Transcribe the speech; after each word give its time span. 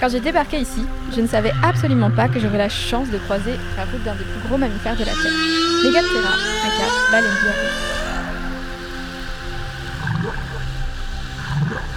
Quand 0.00 0.08
j'ai 0.08 0.20
débarqué 0.20 0.60
ici, 0.60 0.86
je 1.14 1.20
ne 1.20 1.26
savais 1.26 1.52
absolument 1.62 2.10
pas 2.10 2.28
que 2.28 2.38
j'aurais 2.38 2.58
la 2.58 2.68
chance 2.68 3.10
de 3.10 3.18
croiser 3.18 3.54
la 3.76 3.84
route 3.84 4.02
d'un 4.04 4.14
des 4.14 4.22
plus 4.22 4.48
gros 4.48 4.56
mammifères 4.56 4.94
de 4.94 5.00
la 5.00 5.06
Terre, 5.06 5.32
Megathera, 5.84 6.34
aka 6.64 7.10
baleine 7.10 7.32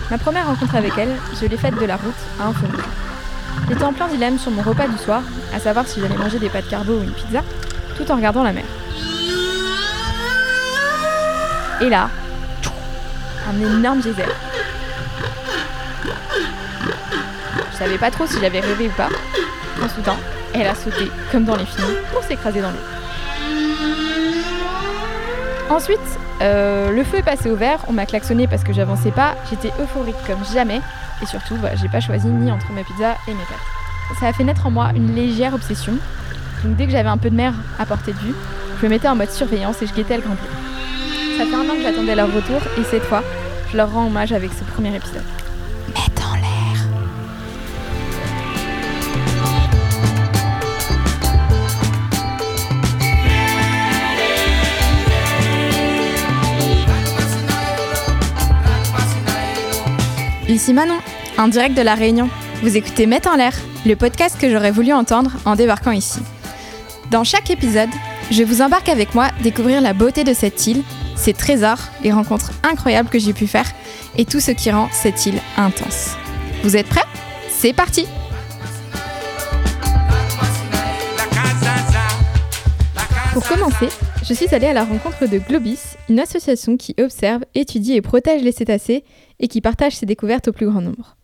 Ma 0.09 0.17
première 0.17 0.47
rencontre 0.47 0.75
avec 0.75 0.93
elle, 0.97 1.15
je 1.39 1.45
l'ai 1.45 1.57
faite 1.57 1.79
de 1.79 1.85
la 1.85 1.95
route 1.95 2.13
à 2.39 2.47
un 2.47 2.53
feu 2.53 2.67
J'étais 3.69 3.83
en 3.83 3.93
plein 3.93 4.07
dilemme 4.07 4.39
sur 4.39 4.51
mon 4.51 4.63
repas 4.63 4.87
du 4.87 4.97
soir, 4.97 5.21
à 5.53 5.59
savoir 5.59 5.87
si 5.87 6.01
j'allais 6.01 6.17
manger 6.17 6.39
des 6.39 6.49
pâtes 6.49 6.67
carbo 6.69 6.93
ou 6.93 7.03
une 7.03 7.11
pizza, 7.11 7.41
tout 7.97 8.11
en 8.11 8.15
regardant 8.15 8.43
la 8.43 8.53
mer. 8.53 8.65
Et 11.81 11.89
là, 11.89 12.09
un 13.47 13.77
énorme 13.77 14.01
geyser. 14.01 14.25
Savais 17.81 17.97
pas 17.97 18.11
trop 18.11 18.27
si 18.27 18.39
j'avais 18.39 18.59
rêvé 18.59 18.89
ou 18.89 18.91
pas. 18.91 19.09
En 19.83 19.89
soudain, 19.89 20.15
elle 20.53 20.67
a 20.67 20.75
sauté, 20.75 21.09
comme 21.31 21.45
dans 21.45 21.55
les 21.55 21.65
films, 21.65 21.95
pour 22.13 22.21
s'écraser 22.23 22.61
dans 22.61 22.69
l'eau. 22.69 22.77
Ensuite, 25.67 25.99
euh, 26.41 26.91
le 26.91 27.03
feu 27.03 27.17
est 27.17 27.23
passé 27.23 27.49
au 27.49 27.55
vert, 27.55 27.79
on 27.87 27.93
m'a 27.93 28.05
klaxonné 28.05 28.45
parce 28.45 28.63
que 28.63 28.71
j'avançais 28.71 29.09
pas, 29.09 29.35
j'étais 29.49 29.71
euphorique 29.81 30.15
comme 30.27 30.45
jamais, 30.53 30.79
et 31.23 31.25
surtout, 31.25 31.55
bah, 31.55 31.69
j'ai 31.73 31.87
pas 31.87 32.01
choisi 32.01 32.27
ni 32.27 32.51
entre 32.51 32.71
ma 32.71 32.83
pizza 32.83 33.15
et 33.27 33.31
mes 33.31 33.43
pâtes. 33.45 34.19
Ça 34.19 34.27
a 34.27 34.33
fait 34.33 34.43
naître 34.43 34.67
en 34.67 34.71
moi 34.71 34.91
une 34.95 35.15
légère 35.15 35.55
obsession, 35.55 35.93
donc 36.63 36.75
dès 36.75 36.85
que 36.85 36.91
j'avais 36.91 37.09
un 37.09 37.17
peu 37.17 37.31
de 37.31 37.35
mer 37.35 37.55
à 37.79 37.87
portée 37.87 38.13
de 38.13 38.19
vue, 38.19 38.35
je 38.79 38.85
me 38.85 38.91
mettais 38.91 39.07
en 39.07 39.15
mode 39.15 39.31
surveillance 39.31 39.81
et 39.81 39.87
je 39.87 39.93
guettais 39.93 40.17
le 40.17 40.21
grand. 40.21 40.35
Ça 41.37 41.45
fait 41.45 41.55
un 41.55 41.67
an 41.67 41.75
que 41.75 41.81
j'attendais 41.81 42.13
leur 42.13 42.31
retour, 42.31 42.61
et 42.77 42.83
cette 42.83 43.05
fois, 43.05 43.23
je 43.71 43.77
leur 43.77 43.91
rends 43.91 44.05
hommage 44.05 44.33
avec 44.33 44.51
ce 44.53 44.63
premier 44.65 44.95
épisode. 44.95 45.23
Ici 60.51 60.73
Manon, 60.73 60.99
en 61.37 61.47
direct 61.47 61.77
de 61.77 61.81
La 61.81 61.95
Réunion. 61.95 62.29
Vous 62.61 62.75
écoutez 62.75 63.05
Mettre 63.05 63.29
en 63.29 63.37
l'air, 63.37 63.53
le 63.85 63.95
podcast 63.95 64.37
que 64.37 64.49
j'aurais 64.49 64.71
voulu 64.71 64.91
entendre 64.91 65.31
en 65.45 65.55
débarquant 65.55 65.91
ici. 65.91 66.19
Dans 67.09 67.23
chaque 67.23 67.49
épisode, 67.49 67.89
je 68.31 68.43
vous 68.43 68.61
embarque 68.61 68.89
avec 68.89 69.15
moi 69.15 69.29
découvrir 69.41 69.79
la 69.79 69.93
beauté 69.93 70.25
de 70.25 70.33
cette 70.33 70.67
île, 70.67 70.83
ses 71.15 71.33
trésors, 71.33 71.79
les 72.03 72.11
rencontres 72.11 72.51
incroyables 72.69 73.07
que 73.07 73.17
j'ai 73.17 73.31
pu 73.31 73.47
faire 73.47 73.65
et 74.17 74.25
tout 74.25 74.41
ce 74.41 74.51
qui 74.51 74.69
rend 74.71 74.89
cette 74.91 75.25
île 75.25 75.39
intense. 75.55 76.17
Vous 76.63 76.75
êtes 76.75 76.87
prêts? 76.87 76.99
C'est 77.49 77.71
parti 77.71 78.05
Pour 83.31 83.47
commencer, 83.47 83.87
je 84.31 84.35
suis 84.35 84.55
allée 84.55 84.67
à 84.67 84.71
la 84.71 84.85
rencontre 84.85 85.27
de 85.27 85.39
Globis, 85.39 85.97
une 86.07 86.17
association 86.17 86.77
qui 86.77 86.95
observe, 87.01 87.43
étudie 87.53 87.95
et 87.95 88.01
protège 88.01 88.41
les 88.43 88.53
cétacés 88.53 89.03
et 89.41 89.49
qui 89.49 89.59
partage 89.59 89.97
ses 89.97 90.05
découvertes 90.05 90.47
au 90.47 90.53
plus 90.53 90.67
grand 90.67 90.79
nombre. 90.79 91.17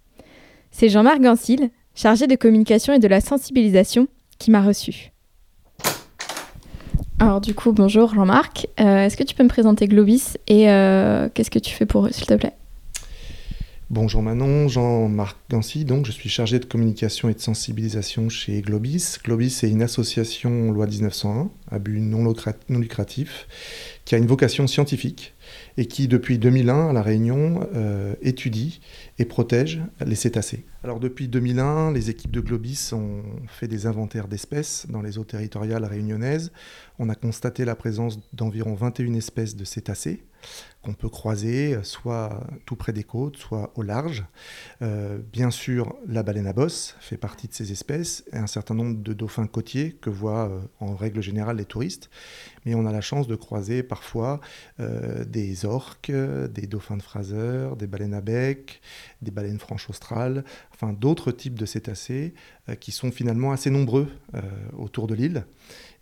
C'est 0.71 0.89
Jean-Marc 0.89 1.21
Gansil, 1.21 1.69
chargé 1.95 2.27
de 2.27 2.35
communication 2.35 2.91
et 2.91 2.99
de 2.99 3.07
la 3.07 3.21
sensibilisation, 3.21 4.09
qui 4.39 4.51
m'a 4.51 4.61
reçu. 4.61 5.13
Alors 7.19 7.39
du 7.39 7.53
coup, 7.53 7.71
bonjour 7.71 8.13
Jean-Marc. 8.13 8.67
Euh, 8.81 9.05
est-ce 9.05 9.15
que 9.15 9.23
tu 9.23 9.35
peux 9.35 9.43
me 9.43 9.47
présenter 9.47 9.87
Globis 9.87 10.33
et 10.49 10.69
euh, 10.69 11.29
qu'est-ce 11.33 11.49
que 11.49 11.59
tu 11.59 11.73
fais 11.73 11.85
pour 11.85 12.07
eux, 12.07 12.11
s'il 12.11 12.27
te 12.27 12.33
plaît? 12.33 12.57
Bonjour 13.89 14.21
Manon, 14.21 14.67
Jean-Marc 14.67 15.37
Gancy, 15.49 15.85
donc 15.85 16.05
je 16.05 16.11
suis 16.11 16.27
chargé 16.27 16.59
de 16.59 16.65
communication 16.65 17.29
et 17.29 17.33
de 17.33 17.39
sensibilisation 17.39 18.27
chez 18.27 18.61
Globis. 18.61 19.15
Globis 19.23 19.61
est 19.63 19.69
une 19.69 19.81
association 19.81 20.73
loi 20.73 20.87
1901 20.87 21.49
à 21.71 21.79
but 21.79 22.01
non 22.01 22.25
lucratif 22.67 23.47
qui 24.03 24.13
a 24.13 24.17
une 24.17 24.27
vocation 24.27 24.67
scientifique 24.67 25.35
et 25.77 25.85
qui, 25.85 26.09
depuis 26.09 26.37
2001, 26.37 26.89
à 26.89 26.93
La 26.93 27.01
Réunion, 27.01 27.65
euh, 27.75 28.13
étudie 28.21 28.81
et 29.19 29.25
protège 29.25 29.79
les 30.05 30.15
cétacés. 30.15 30.65
Alors, 30.83 30.99
depuis 30.99 31.29
2001, 31.29 31.93
les 31.93 32.09
équipes 32.09 32.31
de 32.31 32.41
Globis 32.41 32.89
ont 32.91 33.23
fait 33.47 33.69
des 33.69 33.85
inventaires 33.85 34.27
d'espèces 34.27 34.85
dans 34.89 35.01
les 35.01 35.17
eaux 35.17 35.23
territoriales 35.23 35.85
réunionnaises. 35.85 36.51
On 36.99 37.07
a 37.07 37.15
constaté 37.15 37.63
la 37.63 37.75
présence 37.75 38.19
d'environ 38.33 38.73
21 38.73 39.13
espèces 39.13 39.55
de 39.55 39.63
cétacés 39.63 40.23
qu'on 40.81 40.93
peut 40.93 41.09
croiser 41.09 41.75
euh, 41.75 41.83
soit 41.83 42.41
tout 42.65 42.75
près 42.75 42.93
des 42.93 43.03
côtes, 43.03 43.37
soit 43.37 43.71
au 43.75 43.81
large. 43.81 44.25
Euh, 44.81 45.19
bien 45.31 45.51
sûr, 45.51 45.95
la 46.07 46.23
baleine 46.23 46.47
à 46.47 46.53
bosse 46.53 46.95
fait 46.99 47.17
partie 47.17 47.47
de 47.47 47.53
ces 47.53 47.71
espèces 47.71 48.23
et 48.31 48.37
un 48.37 48.47
certain 48.47 48.73
nombre 48.73 49.01
de 49.01 49.13
dauphins 49.13 49.47
côtiers 49.47 49.93
que 49.93 50.09
voient 50.09 50.51
en 50.79 50.95
règle 50.95 51.21
générale 51.21 51.57
les 51.57 51.65
touristes. 51.65 52.09
Mais 52.65 52.75
on 52.75 52.85
a 52.85 52.91
la 52.91 53.01
chance 53.01 53.27
de 53.27 53.35
croiser 53.35 53.81
parfois 53.83 54.41
des 54.79 55.65
orques, 55.65 56.11
des 56.11 56.67
dauphins 56.67 56.97
de 56.97 57.01
Fraser, 57.01 57.69
des 57.77 57.87
baleines 57.87 58.13
à 58.13 58.21
bec, 58.21 58.81
des 59.21 59.31
baleines 59.31 59.59
franches 59.59 59.89
australes, 59.89 60.43
enfin 60.73 60.93
d'autres 60.93 61.31
types 61.31 61.57
de 61.57 61.65
cétacés 61.65 62.33
euh, 62.69 62.75
qui 62.75 62.91
sont 62.91 63.11
finalement 63.11 63.51
assez 63.51 63.69
nombreux 63.69 64.09
euh, 64.35 64.41
autour 64.77 65.07
de 65.07 65.15
l'île 65.15 65.45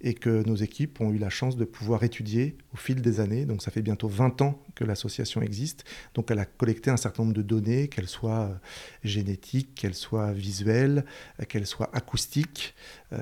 et 0.06 0.14
que 0.14 0.48
nos 0.48 0.56
équipes 0.56 1.02
ont 1.02 1.12
eu 1.12 1.18
la 1.18 1.30
chance 1.30 1.58
de 1.58 1.66
pouvoir 1.66 2.04
étudier 2.04 2.56
au 2.74 2.78
fil 2.78 3.02
des 3.02 3.20
années. 3.20 3.46
Donc 3.46 3.62
ça 3.62 3.72
fait 3.72 3.82
bientôt 3.82 4.08
20 4.08 4.42
ans 4.42 4.64
que 4.76 4.86
l'association 4.86 5.42
existe. 5.42 5.84
Donc 6.14 6.32
elle 6.32 6.40
a 6.40 6.46
collecté 6.46 6.90
un 6.90 6.98
certain 6.98 7.24
nombre 7.24 7.36
de 7.36 7.42
données, 7.42 7.90
qu'elles 7.90 8.08
soient 8.08 8.44
euh, 8.44 8.56
génétiques, 9.04 9.76
qu'elles 9.76 9.96
soient 9.96 10.32
visuelles, 10.32 11.04
qu'elles 11.50 11.68
soient 11.68 11.90
acoustiques 11.94 12.74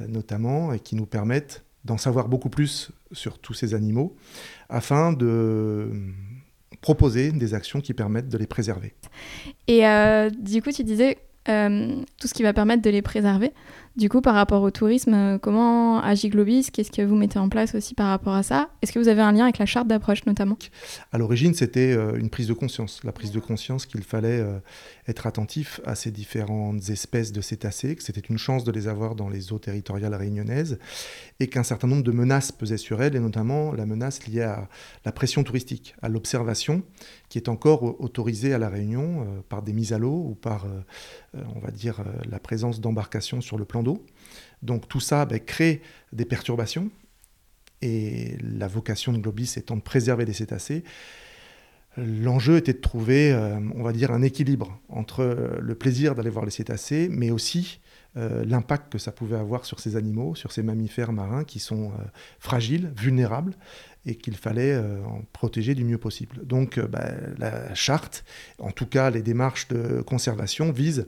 notamment, 0.08 0.74
et 0.74 0.80
qui 0.80 0.96
nous 0.96 1.06
permettent 1.06 1.64
d'en 1.86 1.98
savoir 1.98 2.28
beaucoup 2.28 2.50
plus 2.50 2.92
sur 3.12 3.40
tous 3.40 3.54
ces 3.54 3.74
animaux 3.74 4.16
afin 4.70 5.14
de 5.14 5.90
proposer 6.82 7.32
des 7.32 7.54
actions 7.54 7.82
qui 7.82 7.94
permettent 7.94 8.30
de 8.30 8.38
les 8.38 8.48
préserver. 8.48 8.94
Et 9.68 9.88
euh, 9.88 10.30
du 10.30 10.62
coup, 10.62 10.72
tu 10.72 10.84
disais 10.84 11.18
euh, 11.50 11.96
tout 12.20 12.28
ce 12.28 12.34
qui 12.34 12.44
va 12.44 12.54
permettre 12.54 12.82
de 12.82 12.90
les 12.90 13.02
préserver. 13.02 13.52
Du 13.96 14.09
coup, 14.09 14.22
par 14.22 14.34
rapport 14.34 14.64
au 14.64 14.72
tourisme, 14.72 15.14
euh, 15.14 15.38
comment 15.38 16.02
agit 16.02 16.30
Globis? 16.30 16.70
Qu'est-ce 16.74 16.90
que 16.90 17.04
vous 17.04 17.16
mettez 17.16 17.38
en 17.38 17.48
place 17.48 17.76
aussi 17.76 17.94
par 17.94 18.08
rapport 18.08 18.34
à 18.34 18.42
ça? 18.42 18.72
Est-ce 18.81 18.92
que 18.92 18.98
vous 18.98 19.08
avez 19.08 19.22
un 19.22 19.31
lien 19.31 19.44
avec 19.44 19.59
la 19.59 19.68
charte 19.68 19.88
d'approche 19.88 20.26
notamment? 20.26 20.58
À 21.12 21.20
l'origine, 21.20 21.54
c'était 21.54 21.94
euh, 21.94 22.18
une 22.18 22.32
prise 22.32 22.48
de 22.48 22.53
conscience. 22.53 23.02
La 23.03 23.12
prise 23.12 23.30
de 23.30 23.40
conscience 23.40 23.86
qu'il 23.86 24.02
fallait 24.02 24.40
euh, 24.40 24.58
être 25.08 25.28
attentif 25.28 25.80
à 25.86 25.94
ces 25.94 26.09
différentes 26.09 26.90
espèces 26.90 27.32
de 27.32 27.42
cétacés, 27.42 27.96
que 27.96 28.02
c'était 28.02 28.22
une 28.22 28.40
chance 28.40 28.64
de 28.64 28.72
les 28.72 28.88
avoir 28.88 29.14
dans 29.14 29.30
les 29.30 29.53
eaux 29.53 29.59
territoriales 29.59 30.16
réunionnaises, 30.16 30.80
et 31.40 31.46
qu'un 31.46 31.64
certain 31.64 31.88
nombre 31.88 32.03
de 32.03 32.12
menaces 32.12 32.52
pesaient 32.52 32.78
sur 32.78 33.03
elles, 33.03 33.16
et 33.16 33.20
notamment 33.20 33.74
la 33.74 33.86
menace 33.86 34.26
liée 34.26 34.42
à 34.42 34.70
la 35.06 35.12
pression 35.12 35.44
touristique, 35.44 35.94
à 36.02 36.09
l'observation, 36.09 36.82
qui 37.30 37.38
est 37.38 37.48
encore 37.48 38.02
autorisée 38.02 38.56
à 38.56 38.58
La 38.58 38.70
Réunion 38.70 39.44
par 39.50 39.62
des 39.62 39.74
mises 39.74 39.94
à 39.94 39.98
l'eau 39.98 40.26
ou 40.30 40.36
par, 40.36 40.68
on 41.56 41.60
va 41.60 41.72
dire, 41.72 42.04
la 42.30 42.40
présence 42.40 42.80
d'embarcations 42.80 43.42
sur 43.42 43.58
le 43.58 43.66
plan 43.66 43.84
d'eau. 43.84 44.06
Donc 44.62 44.88
tout 44.88 45.00
ça 45.00 45.26
ben, 45.26 45.40
crée 45.40 45.82
des 46.12 46.26
perturbations. 46.26 46.90
Et 47.82 48.38
la 48.42 48.68
vocation 48.68 49.12
de 49.12 49.18
Globis 49.18 49.56
étant 49.58 49.76
de 49.76 49.82
préserver 49.82 50.24
les 50.24 50.34
cétacés, 50.34 50.84
l'enjeu 51.98 52.58
était 52.58 52.74
de 52.74 52.80
trouver, 52.80 53.32
euh, 53.32 53.60
on 53.76 53.84
va 53.84 53.92
dire, 53.92 54.12
un 54.12 54.22
équilibre 54.22 54.80
entre 54.90 55.22
euh, 55.22 55.58
le 55.60 55.76
plaisir 55.76 56.16
d'aller 56.16 56.30
voir 56.30 56.46
les 56.46 56.52
cétacés, 56.52 57.08
mais 57.12 57.30
aussi 57.30 57.80
euh, 58.16 58.46
l'impact 58.46 58.92
que 58.92 58.98
ça 58.98 59.12
pouvait 59.12 59.38
avoir 59.38 59.66
sur 59.66 59.80
ces 59.80 59.96
animaux, 59.96 60.36
sur 60.36 60.52
ces 60.52 60.64
mammifères 60.64 61.12
marins 61.12 61.44
qui 61.44 61.60
sont 61.60 61.92
fragiles, 62.40 62.92
vulnérables, 62.96 63.56
et 64.06 64.16
qu'il 64.16 64.36
fallait 64.36 64.78
en 64.78 65.24
protéger 65.31 65.75
du 65.75 65.84
mieux 65.84 65.97
possible. 65.97 66.46
Donc 66.46 66.80
ben, 66.80 67.36
la 67.38 67.74
charte, 67.74 68.26
en 68.59 68.72
tout 68.72 68.85
cas 68.85 69.09
les 69.09 69.22
démarches 69.22 69.67
de 69.70 70.02
conservation, 70.02 70.72
visent 70.72 71.08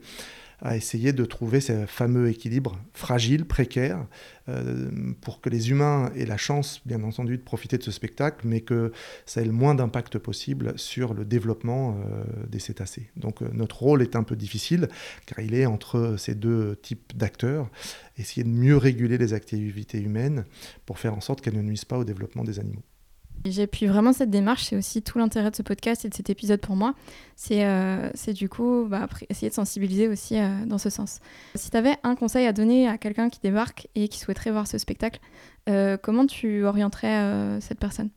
à 0.62 0.76
essayer 0.76 1.14
de 1.14 1.26
trouver 1.26 1.60
ce 1.60 1.86
fameux 1.86 2.30
équilibre 2.30 2.80
fragile, 2.94 3.46
précaire, 3.46 4.06
euh, 4.48 4.90
pour 5.22 5.42
que 5.42 5.50
les 5.50 5.70
humains 5.70 6.12
aient 6.16 6.26
la 6.26 6.38
chance, 6.38 6.82
bien 6.86 7.04
entendu, 7.04 7.38
de 7.38 7.44
profiter 7.44 7.78
de 7.78 7.84
ce 7.84 7.92
spectacle, 7.92 8.48
mais 8.48 8.62
que 8.62 8.92
ça 9.26 9.42
ait 9.42 9.46
le 9.46 9.52
moins 9.52 9.76
d'impact 9.76 10.20
possible 10.20 10.74
sur 10.78 11.14
le 11.14 11.26
développement 11.26 11.98
euh, 11.98 12.24
des 12.48 12.60
cétacés. 12.60 13.10
Donc 13.18 13.42
euh, 13.42 13.50
notre 13.54 13.82
rôle 13.82 14.02
est 14.02 14.16
un 14.16 14.24
peu 14.24 14.36
difficile, 14.36 14.88
car 15.26 15.40
il 15.40 15.54
est 15.56 15.66
entre 15.66 16.16
ces 16.18 16.36
deux 16.36 16.76
types 16.76 17.16
d'acteurs, 17.16 17.70
essayer 18.18 18.44
de 18.44 18.50
mieux 18.50 18.78
réguler 18.78 19.18
les 19.18 19.34
activités 19.34 20.00
humaines 20.00 20.46
pour 20.86 21.00
faire 21.00 21.16
en 21.16 21.22
sorte 21.22 21.42
qu'elles 21.42 21.56
ne 21.58 21.62
nuisent 21.62 21.86
pas 21.86 21.98
au 21.98 22.04
développement 22.04 22.44
des 22.44 22.60
animaux. 22.60 22.84
J'appuie 23.46 23.86
vraiment 23.86 24.12
cette 24.12 24.32
démarche, 24.32 24.64
c'est 24.66 24.76
aussi 24.76 25.04
tout 25.04 25.20
l'intérêt 25.20 25.52
de 25.52 25.56
ce 25.56 25.62
podcast 25.62 26.04
et 26.04 26.10
de 26.10 26.16
cet 26.16 26.32
épisode 26.32 26.60
pour 26.60 26.76
moi. 26.76 26.96
C'est 27.36 27.64
euh, 27.64 28.10
du 28.34 28.50
coup 28.50 28.88
bah, 28.90 29.08
essayer 29.30 29.50
de 29.50 29.54
sensibiliser 29.54 30.08
aussi 30.08 30.40
euh, 30.40 30.66
dans 30.66 30.80
ce 30.80 30.90
sens. 30.90 31.20
Si 31.54 31.70
tu 31.70 31.78
avais 31.78 31.96
un 32.04 32.16
conseil 32.16 32.48
à 32.48 32.54
donner 32.54 32.88
à 32.88 32.98
quelqu'un 32.98 33.30
qui 33.30 33.40
débarque 33.40 33.88
et 33.94 34.08
qui 34.08 34.20
souhaiterait 34.20 34.50
voir 34.50 34.68
ce 34.68 34.80
spectacle, 34.80 35.20
euh, 35.70 35.96
comment 36.02 36.26
tu 36.26 36.66
orienterais 36.66 37.60
cette 37.62 37.80
personne? 37.80 38.10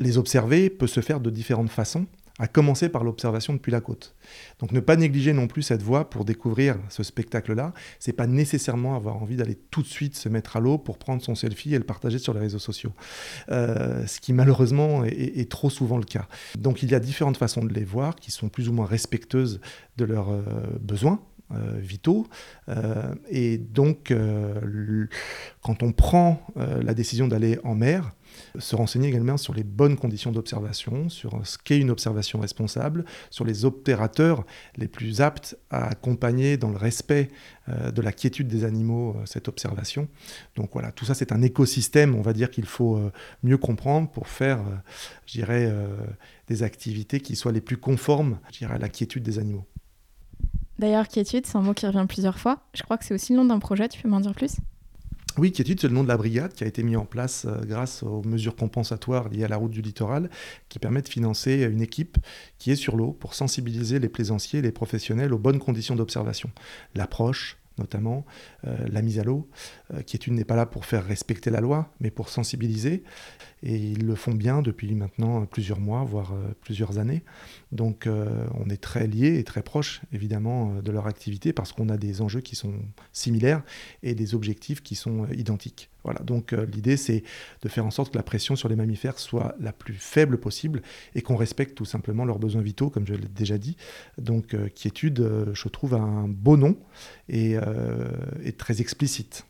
Les 0.00 0.16
observer 0.16 0.70
peut 0.70 0.86
se 0.86 1.00
faire 1.00 1.20
de 1.20 1.28
différentes 1.28 1.70
façons 1.70 2.06
à 2.42 2.48
commencer 2.48 2.88
par 2.88 3.04
l'observation 3.04 3.52
depuis 3.52 3.70
la 3.70 3.80
côte. 3.80 4.16
Donc 4.58 4.72
ne 4.72 4.80
pas 4.80 4.96
négliger 4.96 5.32
non 5.32 5.46
plus 5.46 5.62
cette 5.62 5.80
voie 5.80 6.10
pour 6.10 6.24
découvrir 6.24 6.76
ce 6.88 7.04
spectacle-là. 7.04 7.72
C'est 8.00 8.12
pas 8.12 8.26
nécessairement 8.26 8.96
avoir 8.96 9.22
envie 9.22 9.36
d'aller 9.36 9.56
tout 9.70 9.80
de 9.80 9.86
suite 9.86 10.16
se 10.16 10.28
mettre 10.28 10.56
à 10.56 10.60
l'eau 10.60 10.76
pour 10.76 10.98
prendre 10.98 11.22
son 11.22 11.36
selfie 11.36 11.72
et 11.72 11.78
le 11.78 11.84
partager 11.84 12.18
sur 12.18 12.34
les 12.34 12.40
réseaux 12.40 12.58
sociaux. 12.58 12.94
Euh, 13.52 14.04
ce 14.08 14.18
qui 14.18 14.32
malheureusement 14.32 15.04
est, 15.04 15.48
trop 15.48 15.70
souvent 15.70 15.98
le 15.98 16.04
cas. 16.04 16.26
Donc 16.58 16.82
il 16.82 16.90
y 16.90 16.96
a 16.96 17.00
différentes 17.00 17.36
façons 17.36 17.64
de 17.64 17.72
les 17.72 17.84
voir 17.84 18.16
qui 18.16 18.32
sont 18.32 18.48
plus 18.48 18.68
ou 18.68 18.72
moins 18.72 18.86
respectueuses 18.86 19.60
de 19.96 20.04
leurs 20.04 20.32
euh, 20.32 20.42
besoins 20.80 21.22
euh, 21.52 21.78
vitaux. 21.78 22.26
Et 23.30 23.58
donc, 23.58 24.12
quand 25.62 25.82
on 25.84 25.92
prend 25.92 26.44
la 26.56 26.94
décision 26.94 27.28
d'aller 27.28 27.60
en 27.62 27.76
mer, 27.76 28.12
se 28.58 28.76
renseigner 28.76 29.08
également 29.08 29.36
sur 29.36 29.54
les 29.54 29.64
bonnes 29.64 29.96
conditions 29.96 30.32
d'observation, 30.32 31.08
sur 31.08 31.46
ce 31.46 31.58
qu'est 31.58 31.78
une 31.78 31.90
observation 31.90 32.40
responsable, 32.40 33.04
sur 33.30 33.44
les 33.44 33.64
opérateurs 33.64 34.44
les 34.76 34.88
plus 34.88 35.20
aptes 35.20 35.56
à 35.70 35.88
accompagner 35.88 36.56
dans 36.56 36.70
le 36.70 36.76
respect 36.76 37.30
de 37.68 38.02
la 38.02 38.12
quiétude 38.12 38.48
des 38.48 38.64
animaux 38.64 39.16
cette 39.24 39.48
observation. 39.48 40.08
Donc 40.56 40.70
voilà, 40.72 40.92
tout 40.92 41.04
ça 41.04 41.14
c'est 41.14 41.32
un 41.32 41.42
écosystème, 41.42 42.14
on 42.14 42.22
va 42.22 42.32
dire 42.32 42.50
qu'il 42.50 42.66
faut 42.66 43.00
mieux 43.42 43.58
comprendre 43.58 44.10
pour 44.10 44.28
faire, 44.28 44.60
je 45.26 45.32
dirais, 45.32 45.72
des 46.48 46.62
activités 46.62 47.20
qui 47.20 47.36
soient 47.36 47.52
les 47.52 47.60
plus 47.60 47.76
conformes, 47.76 48.38
je 48.52 48.66
à 48.66 48.78
la 48.78 48.88
quiétude 48.88 49.22
des 49.22 49.38
animaux. 49.38 49.66
D'ailleurs, 50.78 51.06
quiétude, 51.06 51.46
c'est 51.46 51.56
un 51.56 51.62
mot 51.62 51.74
qui 51.74 51.86
revient 51.86 52.06
plusieurs 52.08 52.38
fois. 52.38 52.60
Je 52.74 52.82
crois 52.82 52.98
que 52.98 53.04
c'est 53.04 53.14
aussi 53.14 53.32
le 53.32 53.38
nom 53.38 53.44
d'un 53.44 53.58
projet, 53.58 53.88
tu 53.88 54.02
peux 54.02 54.08
m'en 54.08 54.20
dire 54.20 54.34
plus? 54.34 54.56
Oui, 55.38 55.52
Quiétude, 55.52 55.80
c'est 55.80 55.88
le 55.88 55.94
nom 55.94 56.02
de 56.02 56.08
la 56.08 56.16
brigade 56.16 56.52
qui 56.52 56.64
a 56.64 56.66
été 56.66 56.82
mis 56.82 56.96
en 56.96 57.06
place 57.06 57.46
euh, 57.46 57.60
grâce 57.64 58.02
aux 58.02 58.22
mesures 58.22 58.54
compensatoires 58.54 59.28
liées 59.28 59.44
à 59.44 59.48
la 59.48 59.56
route 59.56 59.70
du 59.70 59.80
littoral, 59.80 60.28
qui 60.68 60.78
permet 60.78 61.00
de 61.00 61.08
financer 61.08 61.62
une 61.62 61.80
équipe 61.80 62.18
qui 62.58 62.70
est 62.70 62.76
sur 62.76 62.96
l'eau 62.96 63.12
pour 63.12 63.34
sensibiliser 63.34 63.98
les 63.98 64.08
plaisanciers 64.08 64.58
et 64.58 64.62
les 64.62 64.72
professionnels 64.72 65.32
aux 65.32 65.38
bonnes 65.38 65.58
conditions 65.58 65.96
d'observation. 65.96 66.50
L'approche, 66.94 67.56
notamment 67.78 68.26
euh, 68.26 68.51
la 68.64 69.02
mise 69.02 69.18
à 69.18 69.24
l'eau. 69.24 69.48
Euh, 69.94 70.02
qui 70.02 70.30
n'est 70.30 70.44
pas 70.44 70.56
là 70.56 70.66
pour 70.66 70.84
faire 70.84 71.04
respecter 71.04 71.50
la 71.50 71.60
loi, 71.60 71.92
mais 72.00 72.10
pour 72.10 72.28
sensibiliser. 72.28 73.02
Et 73.62 73.76
ils 73.76 74.06
le 74.06 74.14
font 74.14 74.32
bien 74.32 74.62
depuis 74.62 74.94
maintenant 74.94 75.44
plusieurs 75.46 75.80
mois, 75.80 76.04
voire 76.04 76.32
euh, 76.32 76.52
plusieurs 76.60 76.98
années. 76.98 77.22
Donc 77.72 78.06
on 78.06 78.68
est 78.68 78.80
très 78.80 79.06
liés 79.06 79.38
et 79.38 79.44
très 79.44 79.62
proches, 79.62 80.02
évidemment, 80.12 80.74
de 80.82 80.92
leur 80.92 81.06
activité, 81.06 81.52
parce 81.52 81.72
qu'on 81.72 81.88
a 81.88 81.96
des 81.96 82.20
enjeux 82.20 82.40
qui 82.40 82.54
sont 82.54 82.74
similaires 83.12 83.62
et 84.02 84.14
des 84.14 84.34
objectifs 84.34 84.82
qui 84.82 84.94
sont 84.94 85.26
identiques. 85.28 85.90
Voilà, 86.04 86.20
donc 86.20 86.52
euh, 86.52 86.66
l'idée 86.66 86.96
c'est 86.96 87.22
de 87.62 87.68
faire 87.68 87.86
en 87.86 87.90
sorte 87.90 88.12
que 88.12 88.18
la 88.18 88.24
pression 88.24 88.56
sur 88.56 88.68
les 88.68 88.74
mammifères 88.74 89.18
soit 89.18 89.54
la 89.60 89.72
plus 89.72 89.94
faible 89.94 90.38
possible 90.38 90.82
et 91.14 91.22
qu'on 91.22 91.36
respecte 91.36 91.76
tout 91.76 91.84
simplement 91.84 92.24
leurs 92.24 92.40
besoins 92.40 92.62
vitaux, 92.62 92.90
comme 92.90 93.06
je 93.06 93.14
l'ai 93.14 93.28
déjà 93.28 93.56
dit. 93.56 93.76
Donc 94.18 94.54
euh, 94.54 94.68
quiétude, 94.68 95.20
euh, 95.20 95.54
je 95.54 95.68
trouve 95.68 95.94
un 95.94 96.26
beau 96.28 96.56
nom 96.56 96.76
et, 97.28 97.56
très 98.52 98.80
explicite. 98.80 99.46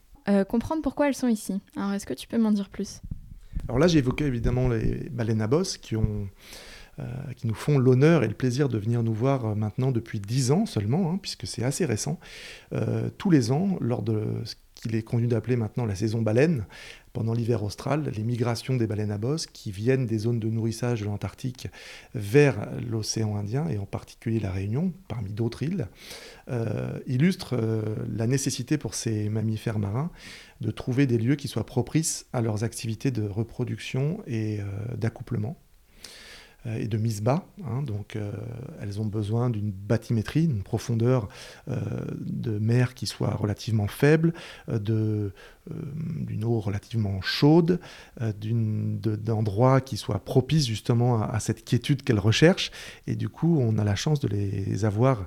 comprendre 0.48 0.82
pourquoi 0.82 1.08
elles 1.08 1.14
sont 1.14 1.28
ici. 1.28 1.60
Alors 1.76 1.92
est-ce 1.92 2.06
que 2.06 2.14
tu 2.14 2.26
peux 2.26 2.38
m'en 2.38 2.52
dire 2.52 2.68
plus? 2.68 3.00
Alors 3.68 3.78
là 3.78 3.86
j'ai 3.86 3.98
évoqué 3.98 4.24
évidemment 4.24 4.68
les 4.68 5.08
baleines 5.10 5.42
à 5.42 5.46
bosse 5.46 5.76
qui 5.76 5.96
ont... 5.96 6.28
qui 7.36 7.46
nous 7.46 7.54
font 7.54 7.78
l'honneur 7.78 8.22
et 8.22 8.28
le 8.28 8.34
plaisir 8.34 8.68
de 8.68 8.78
venir 8.78 9.02
nous 9.02 9.14
voir 9.14 9.56
maintenant 9.56 9.90
depuis 9.90 10.20
10 10.20 10.52
ans 10.52 10.66
seulement, 10.66 11.10
hein, 11.10 11.18
puisque 11.20 11.46
c'est 11.46 11.64
assez 11.64 11.84
récent, 11.84 12.20
tous 13.18 13.30
les 13.30 13.50
ans, 13.50 13.76
lors 13.80 14.02
de 14.02 14.44
qu'il 14.74 14.94
est 14.96 15.02
convenu 15.02 15.28
d'appeler 15.28 15.56
maintenant 15.56 15.86
la 15.86 15.94
saison 15.94 16.22
baleine, 16.22 16.66
pendant 17.12 17.34
l'hiver 17.34 17.62
austral, 17.62 18.10
les 18.14 18.22
migrations 18.22 18.76
des 18.76 18.86
baleines 18.86 19.10
à 19.10 19.18
bosse 19.18 19.46
qui 19.46 19.70
viennent 19.70 20.06
des 20.06 20.18
zones 20.18 20.40
de 20.40 20.48
nourrissage 20.48 21.00
de 21.00 21.06
l'Antarctique 21.06 21.68
vers 22.14 22.68
l'océan 22.88 23.36
Indien, 23.36 23.68
et 23.68 23.78
en 23.78 23.86
particulier 23.86 24.40
la 24.40 24.50
Réunion, 24.50 24.92
parmi 25.08 25.30
d'autres 25.30 25.62
îles, 25.62 25.88
euh, 26.50 26.98
illustrent 27.06 27.56
euh, 27.56 27.82
la 28.08 28.26
nécessité 28.26 28.78
pour 28.78 28.94
ces 28.94 29.28
mammifères 29.28 29.78
marins 29.78 30.10
de 30.60 30.70
trouver 30.70 31.06
des 31.06 31.18
lieux 31.18 31.36
qui 31.36 31.48
soient 31.48 31.66
propices 31.66 32.26
à 32.32 32.40
leurs 32.40 32.64
activités 32.64 33.10
de 33.10 33.22
reproduction 33.22 34.22
et 34.26 34.60
euh, 34.60 34.64
d'accouplement. 34.96 35.56
Euh, 36.66 36.78
et 36.78 36.86
de 36.86 36.96
mise 36.96 37.22
bas. 37.22 37.44
Hein. 37.64 37.82
donc 37.82 38.14
euh, 38.14 38.30
elles 38.80 39.00
ont 39.00 39.06
besoin 39.06 39.50
d'une 39.50 39.72
bathymétrie, 39.72 40.46
d'une 40.46 40.62
profondeur 40.62 41.28
euh, 41.68 41.80
de 42.20 42.58
mer 42.58 42.94
qui 42.94 43.06
soit 43.06 43.34
relativement 43.34 43.88
faible, 43.88 44.32
d'une 44.68 45.32
eau 46.44 46.60
relativement 46.60 47.20
chaude, 47.20 47.80
d'endroits 48.16 49.80
qui 49.80 49.96
soient 49.96 50.24
propices 50.24 50.66
justement 50.66 51.22
à, 51.22 51.40
cette 51.40 51.64
quiétude 51.64 52.02
qu'elles 52.02 52.18
recherchent. 52.18 52.70
Et 53.06 53.16
du 53.16 53.28
coup, 53.28 53.58
on 53.60 53.78
a 53.78 53.84
la 53.84 53.94
chance 53.94 54.20
de 54.20 54.28
les 54.28 54.84
avoir 54.84 55.26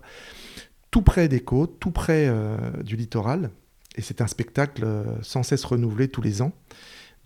tout 0.91 1.01
près 1.01 1.27
des 1.27 1.41
côtes, 1.41 1.79
tout 1.79 1.91
près 1.91 2.31
du 2.83 2.95
littoral. 2.95 3.51
Et 3.95 4.01
c'est 4.01 4.21
un 4.21 4.27
spectacle 4.27 4.85
sans 5.21 5.43
cesse 5.43 5.63
renouvelé 5.63 6.07
tous 6.09 6.21
les 6.21 6.41
ans 6.41 6.51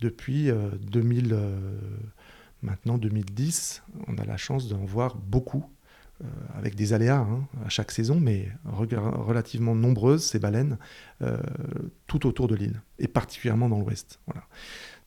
depuis 0.00 0.50
2000. 0.82 1.36
Maintenant, 2.62 2.98
2010, 2.98 3.82
on 4.06 4.18
a 4.18 4.24
la 4.24 4.36
chance 4.36 4.68
d'en 4.68 4.84
voir 4.84 5.16
beaucoup, 5.16 5.64
euh, 6.22 6.26
avec 6.54 6.74
des 6.74 6.92
aléas 6.92 7.20
hein, 7.20 7.46
à 7.64 7.70
chaque 7.70 7.90
saison, 7.90 8.20
mais 8.20 8.48
relativement 8.64 9.74
nombreuses, 9.74 10.24
ces 10.24 10.38
baleines, 10.38 10.78
euh, 11.22 11.38
tout 12.06 12.26
autour 12.26 12.48
de 12.48 12.54
l'île, 12.54 12.82
et 12.98 13.08
particulièrement 13.08 13.70
dans 13.70 13.78
l'ouest. 13.78 14.20
Voilà. 14.26 14.46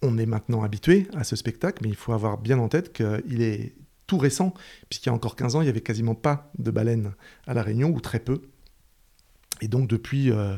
On 0.02 0.18
est 0.18 0.26
maintenant 0.26 0.64
habitué 0.64 1.08
à 1.14 1.24
ce 1.24 1.36
spectacle, 1.36 1.84
mais 1.84 1.90
il 1.90 1.96
faut 1.96 2.14
avoir 2.14 2.40
bien 2.40 2.58
en 2.58 2.68
tête 2.68 2.92
qu'il 2.92 3.42
est 3.44 3.76
tout 4.08 4.18
récent, 4.18 4.54
puisqu'il 4.90 5.10
y 5.10 5.12
a 5.12 5.14
encore 5.14 5.36
15 5.36 5.56
ans, 5.56 5.62
il 5.62 5.66
n'y 5.66 5.70
avait 5.70 5.82
quasiment 5.82 6.16
pas 6.16 6.52
de 6.58 6.72
baleines 6.72 7.14
à 7.46 7.54
La 7.54 7.62
Réunion, 7.62 7.90
ou 7.90 8.02
très 8.02 8.20
peu. 8.20 8.42
Et 9.62 9.68
donc 9.68 9.88
depuis, 9.88 10.32
euh, 10.32 10.58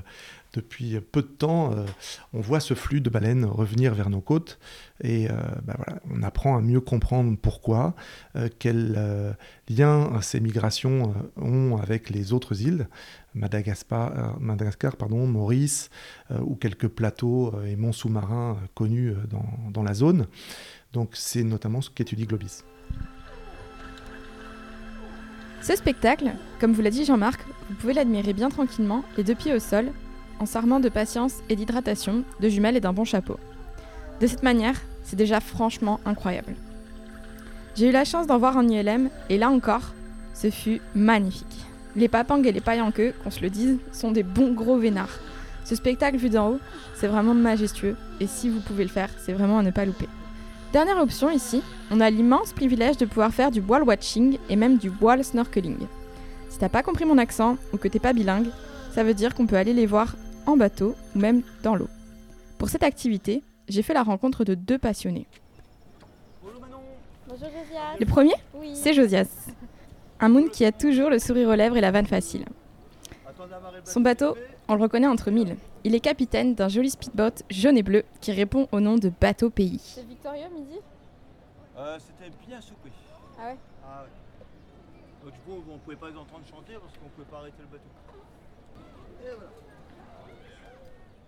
depuis 0.56 1.00
peu 1.00 1.22
de 1.22 1.28
temps, 1.28 1.74
euh, 1.74 1.86
on 2.34 2.40
voit 2.40 2.60
ce 2.60 2.74
flux 2.74 3.02
de 3.02 3.10
baleines 3.10 3.46
revenir 3.46 3.94
vers 3.94 4.10
nos 4.10 4.22
côtes 4.22 4.58
et 5.04 5.30
euh, 5.30 5.34
bah 5.64 5.78
on 6.10 6.24
apprend 6.24 6.58
à 6.58 6.62
mieux 6.62 6.80
comprendre 6.80 7.38
pourquoi, 7.40 7.96
euh, 8.36 8.48
quel 8.58 9.36
lien 9.70 10.22
ces 10.22 10.40
migrations 10.40 11.14
ont 11.36 11.78
avec 11.78 12.10
les 12.10 12.34
autres 12.34 12.62
îles, 12.62 12.88
Madagascar, 13.34 14.14
Maurice 15.10 15.90
ou 16.42 16.56
quelques 16.56 16.88
plateaux 16.88 17.54
et 17.64 17.76
monts 17.76 17.92
sous-marins 17.92 18.58
connus 18.74 19.14
dans, 19.30 19.46
dans, 19.72 19.84
la 19.84 19.94
zone. 19.94 20.28
Donc 20.94 21.12
c'est 21.14 21.44
notamment 21.44 21.82
ce 21.82 21.90
qu'étudie 21.90 22.26
Globis. 22.26 22.64
Ce 25.62 25.76
spectacle, 25.76 26.32
comme 26.60 26.74
vous 26.74 26.82
l'a 26.82 26.92
dit 26.92 27.06
Jean-Marc, 27.06 27.42
vous 27.70 27.76
pouvez 27.76 27.94
l'admirer 27.94 28.34
bien 28.34 28.50
tranquillement, 28.50 29.04
les 29.18 29.24
deux 29.24 29.36
pieds 29.36 29.54
au 29.54 29.60
sol, 29.60 29.92
en 30.40 30.46
s'armant 30.46 30.80
de 30.80 30.90
patience 30.90 31.36
et 31.50 31.56
d'hydratation, 31.56 32.24
de 32.40 32.50
jumelles 32.50 32.78
et 32.78 32.82
d'un 32.82 32.94
bon 32.94 33.06
chapeau. 33.06 33.38
De 34.22 34.28
cette 34.28 34.44
manière, 34.44 34.80
c'est 35.04 35.16
déjà 35.16 35.40
franchement 35.40 36.00
incroyable. 36.06 36.56
J'ai 37.76 37.90
eu 37.90 37.92
la 37.92 38.06
chance 38.06 38.28
d'en 38.28 38.38
voir 38.38 38.56
en 38.58 38.68
ILM, 38.68 39.10
et 39.30 39.38
là 39.38 39.50
encore, 39.50 39.94
ce 40.34 40.50
fut 40.50 40.82
magnifique. 40.96 41.66
Les 41.96 42.08
papangs 42.08 42.44
et 42.44 42.52
les 42.52 42.62
pailles 42.62 42.82
en 42.82 42.92
qu'on 42.92 43.32
se 43.32 43.42
le 43.42 43.50
dise, 43.50 43.78
sont 43.92 44.12
des 44.12 44.24
bons 44.24 44.54
gros 44.54 44.78
vénards. 44.78 45.20
Ce 45.66 45.76
spectacle 45.76 46.18
vu 46.18 46.30
d'en 46.30 46.52
haut, 46.52 46.60
c'est 46.96 47.08
vraiment 47.08 47.34
majestueux, 47.34 47.96
et 48.20 48.28
si 48.28 48.50
vous 48.50 48.62
pouvez 48.62 48.84
le 48.84 48.90
faire, 48.90 49.10
c'est 49.18 49.34
vraiment 49.34 49.60
à 49.60 49.64
ne 49.64 49.72
pas 49.72 49.86
louper. 49.86 50.08
Dernière 50.74 51.00
option 51.00 51.30
ici, 51.30 51.62
on 51.90 52.02
a 52.02 52.10
l'immense 52.10 52.52
privilège 52.54 52.98
de 52.98 53.06
pouvoir 53.06 53.34
faire 53.34 53.52
du 53.52 53.62
whale 53.62 53.84
watching 53.84 54.38
et 54.50 54.56
même 54.56 54.78
du 54.78 54.92
whale 55.02 55.24
snorkeling. 55.24 55.88
Si 56.50 56.60
t'as 56.60 56.70
pas 56.70 56.84
compris 56.84 57.06
mon 57.06 57.18
accent 57.18 57.58
ou 57.74 57.78
que 57.78 57.88
t'es 57.88 58.00
pas 58.00 58.14
bilingue, 58.14 58.48
ça 58.96 59.04
veut 59.04 59.14
dire 59.14 59.36
qu'on 59.36 59.46
peut 59.46 59.58
aller 59.58 59.74
les 59.74 59.86
voir 59.86 60.16
en 60.46 60.56
bateau 60.56 60.96
ou 61.14 61.20
même 61.20 61.42
dans 61.64 61.76
l'eau. 61.76 61.90
Pour 62.58 62.70
cette 62.70 62.84
activité, 62.84 63.44
j'ai 63.68 63.82
fait 63.82 63.94
la 63.94 64.04
rencontre 64.04 64.46
de 64.46 64.56
deux 64.56 64.78
passionnés. 64.78 65.28
Bonjour 66.42 66.62
Manon. 66.62 66.78
Bonjour 67.28 67.50
Josias. 67.50 67.98
Le 68.00 68.06
premier, 68.06 68.36
c'est 68.74 68.94
Josias. 68.94 69.50
Un 70.22 70.30
moon 70.30 70.48
qui 70.48 70.64
a 70.64 70.72
toujours 70.72 71.10
le 71.10 71.20
sourire 71.20 71.50
aux 71.50 71.56
lèvres 71.56 71.76
et 71.76 71.82
la 71.82 71.92
vanne 71.92 72.06
facile. 72.06 72.46
Son 73.84 74.00
bateau, 74.00 74.38
on 74.70 74.76
le 74.76 74.82
reconnaît 74.82 75.08
entre 75.08 75.30
mille. 75.30 75.58
Il 75.84 75.94
est 75.94 76.00
capitaine 76.00 76.56
d'un 76.56 76.70
joli 76.70 76.90
speedboat 76.90 77.44
jaune 77.50 77.78
et 77.78 77.84
bleu 77.84 78.06
qui 78.22 78.32
répond 78.32 78.70
au 78.72 78.80
nom 78.80 78.96
de 78.96 79.12
Bateau 79.20 79.50
Pays. 79.50 79.82
C'est 79.84 80.08
Victoria 80.08 80.48
midi 80.48 80.80
euh, 81.78 81.98
C'était 82.00 82.32
bien 82.48 82.62
soupé. 82.62 82.92
Ah 83.38 83.48
ouais 83.48 83.58
Ah 83.86 84.04
ouais. 84.04 85.26
Donc 85.26 85.34
du 85.34 85.40
coup, 85.40 85.64
on 85.70 85.74
ne 85.74 85.80
pouvait 85.80 85.98
pas 85.98 86.10
les 86.10 86.16
entendre 86.16 86.46
chanter 86.50 86.76
parce 86.82 86.94
qu'on 86.98 87.06
ne 87.06 87.10
pouvait 87.10 87.30
pas 87.30 87.40
arrêter 87.40 87.60
le 87.60 87.78
bateau. 87.78 87.90
Et 89.26 89.34
voilà. 89.34 89.50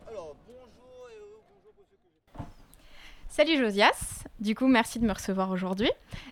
Alors, 0.08 0.36
bonjour 0.46 1.10
et 1.10 1.20
bonjour 1.50 1.74
pour 1.74 1.86
ceux 1.90 1.98
que 1.98 3.27
Salut 3.38 3.60
Josias, 3.60 4.24
du 4.40 4.56
coup 4.56 4.66
merci 4.66 4.98
de 4.98 5.06
me 5.06 5.14
recevoir 5.14 5.52
aujourd'hui. 5.52 5.92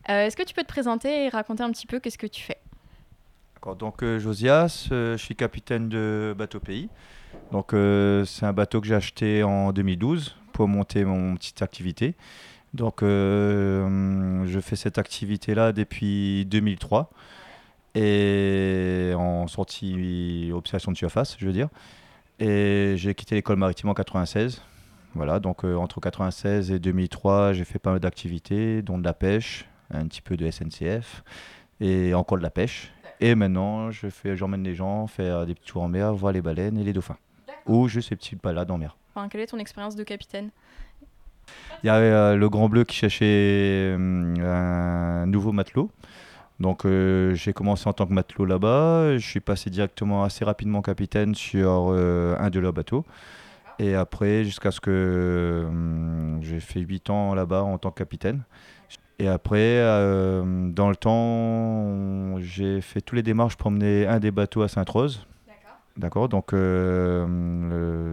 Euh, 0.10 0.26
est-ce 0.26 0.36
que 0.36 0.42
tu 0.42 0.56
peux 0.56 0.64
te 0.64 0.68
présenter 0.68 1.26
et 1.26 1.30
raconter 1.30 1.62
un 1.62 1.70
petit 1.70 1.86
peu 1.86 2.00
qu'est-ce 2.00 2.18
que 2.18 2.26
tu 2.26 2.42
fais? 2.42 2.58
Donc 3.78 4.02
euh, 4.02 4.18
Josias, 4.18 4.88
euh, 4.92 5.16
je 5.16 5.24
suis 5.24 5.36
capitaine 5.36 5.88
de 5.88 6.34
bateau 6.36 6.60
pays. 6.60 6.90
Donc 7.52 7.76
c'est 8.26 8.46
un 8.48 8.54
bateau 8.54 8.82
que 8.82 8.88
j'ai 8.88 8.96
acheté 8.96 9.44
en 9.44 9.72
2012 9.72 10.36
pour 10.52 10.68
monter 10.68 11.06
mon 11.06 11.36
petite 11.36 11.62
activité. 11.62 12.16
Donc, 12.74 13.04
euh, 13.04 14.44
je 14.48 14.60
fais 14.60 14.76
cette 14.76 14.98
activité-là 14.98 15.74
depuis 15.74 16.44
2003 16.46 17.12
et 17.94 19.14
en 19.16 19.46
sortie 19.46 20.50
observation 20.52 20.92
de 20.92 20.98
surface, 20.98 21.36
je 21.38 21.46
veux 21.46 21.54
dire. 21.54 21.70
Et 22.40 22.96
j'ai 22.98 23.14
quitté 23.14 23.36
l'école 23.36 23.58
maritime 23.58 23.90
en 23.90 23.94
96. 23.94 24.60
Voilà, 25.16 25.40
donc 25.40 25.64
euh, 25.64 25.76
entre 25.76 26.00
96 26.00 26.72
et 26.72 26.80
2003, 26.80 27.54
j'ai 27.54 27.64
fait 27.64 27.80
pas 27.80 27.92
mal 27.92 28.00
d'activités, 28.00 28.82
dont 28.82 28.98
de 28.98 29.04
la 29.04 29.14
pêche, 29.14 29.68
un 29.92 30.06
petit 30.08 30.22
peu 30.22 30.36
de 30.36 30.50
SNCF 30.50 31.24
et 31.80 32.14
encore 32.14 32.38
de 32.38 32.44
la 32.44 32.50
pêche. 32.50 32.92
Et 33.22 33.34
maintenant, 33.34 33.92
je 33.92 34.10
fais, 34.10 34.36
j'emmène 34.36 34.64
les 34.64 34.76
gens 34.76 35.08
faire 35.08 35.46
des 35.46 35.56
petits 35.56 35.72
tours 35.72 35.84
en 35.84 35.88
mer, 35.88 36.14
voir 36.14 36.34
les 36.34 36.42
baleines 36.42 36.78
et 36.78 36.84
les 36.84 36.92
dauphins. 36.92 37.18
Ou 37.66 37.88
juste 37.88 38.10
ces 38.10 38.16
petites 38.16 38.44
balades 38.44 38.70
en 38.70 38.78
mer. 38.78 38.98
Enfin, 39.16 39.30
quelle 39.30 39.42
est 39.42 39.48
ton 39.48 39.58
expérience 39.58 39.96
de 39.96 40.04
capitaine? 40.04 40.50
Il 41.84 41.88
y 41.88 41.90
avait 41.90 42.06
euh, 42.06 42.36
le 42.36 42.50
Grand 42.50 42.68
Bleu 42.68 42.84
qui 42.84 42.96
cherchait 42.96 43.96
euh, 43.98 45.24
un 45.24 45.26
nouveau 45.28 45.52
matelot. 45.52 45.90
Donc 46.60 46.86
euh, 46.86 47.34
j'ai 47.36 47.54
commencé 47.54 47.88
en 47.88 47.94
tant 47.94 48.06
que 48.06 48.14
matelot 48.14 48.46
là-bas. 48.46 49.18
Je 49.18 49.26
suis 49.26 49.40
passé 49.40 49.70
directement 49.70 50.24
assez 50.24 50.46
rapidement 50.46 50.82
capitaine 50.82 51.36
sur 51.36 51.88
euh, 51.90 52.36
un 52.40 52.50
de 52.50 52.60
leurs 52.60 52.74
bateaux. 52.74 53.06
Et 53.80 53.96
après, 53.96 54.44
jusqu'à 54.44 54.72
ce 54.72 54.80
que 54.80 55.66
hum, 55.68 56.40
j'ai 56.42 56.60
fait 56.60 56.80
8 56.80 57.10
ans 57.10 57.34
là-bas 57.36 57.64
en 57.64 57.78
tant 57.78 57.92
que 57.92 57.98
capitaine. 57.98 58.44
Et 59.20 59.28
après, 59.28 59.58
euh, 59.60 60.70
dans 60.72 60.90
le 60.90 60.96
temps, 60.96 62.38
j'ai 62.40 62.82
fait 62.82 63.02
tous 63.02 63.16
les 63.16 63.24
démarches 63.24 63.56
pour 63.56 63.68
emmener 63.68 64.06
un 64.08 64.20
des 64.20 64.32
bateaux 64.32 64.62
à 64.62 64.68
Sainte-Rose. 64.68 65.26
D'accord, 65.98 66.28
donc 66.28 66.52
euh, 66.52 67.26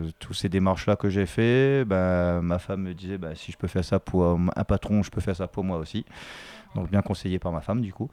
le- 0.05 0.13
tous 0.21 0.35
ces 0.35 0.49
démarches-là 0.49 0.95
que 0.95 1.11
j'ai 1.11 1.27
fait, 1.27 1.85
ben, 1.85 2.41
ma 2.41 2.61
femme 2.61 2.83
me 2.83 2.95
disait 2.95 3.19
bah, 3.19 3.35
si 3.35 3.51
je 3.51 3.57
peux 3.57 3.67
faire 3.67 3.85
ça 3.85 3.99
pour 3.99 4.25
un 4.55 4.65
patron, 4.65 5.03
je 5.03 5.11
peux 5.11 5.21
faire 5.21 5.35
ça 5.35 5.49
pour 5.49 5.65
moi 5.65 5.79
aussi. 5.79 6.05
Donc 6.75 6.91
bien 6.91 7.03
conseillé 7.03 7.39
par 7.39 7.53
ma 7.53 7.61
femme 7.61 7.81
du 7.81 7.93
coup. 7.93 8.09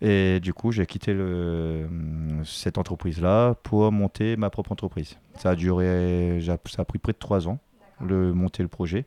Et 0.00 0.40
du 0.40 0.54
coup, 0.54 0.72
j'ai 0.72 0.86
quitté 0.86 1.12
le, 1.12 1.88
cette 2.44 2.78
entreprise-là 2.78 3.54
pour 3.62 3.90
monter 3.92 4.36
ma 4.36 4.50
propre 4.50 4.72
entreprise. 4.72 5.18
Ça 5.34 5.50
a 5.50 5.54
duré, 5.54 6.40
ça 6.42 6.82
a 6.82 6.84
pris 6.84 6.98
près 6.98 7.12
de 7.12 7.18
trois 7.18 7.48
ans, 7.48 7.58
le 8.00 8.32
monter 8.32 8.62
le 8.62 8.68
projet. 8.68 9.06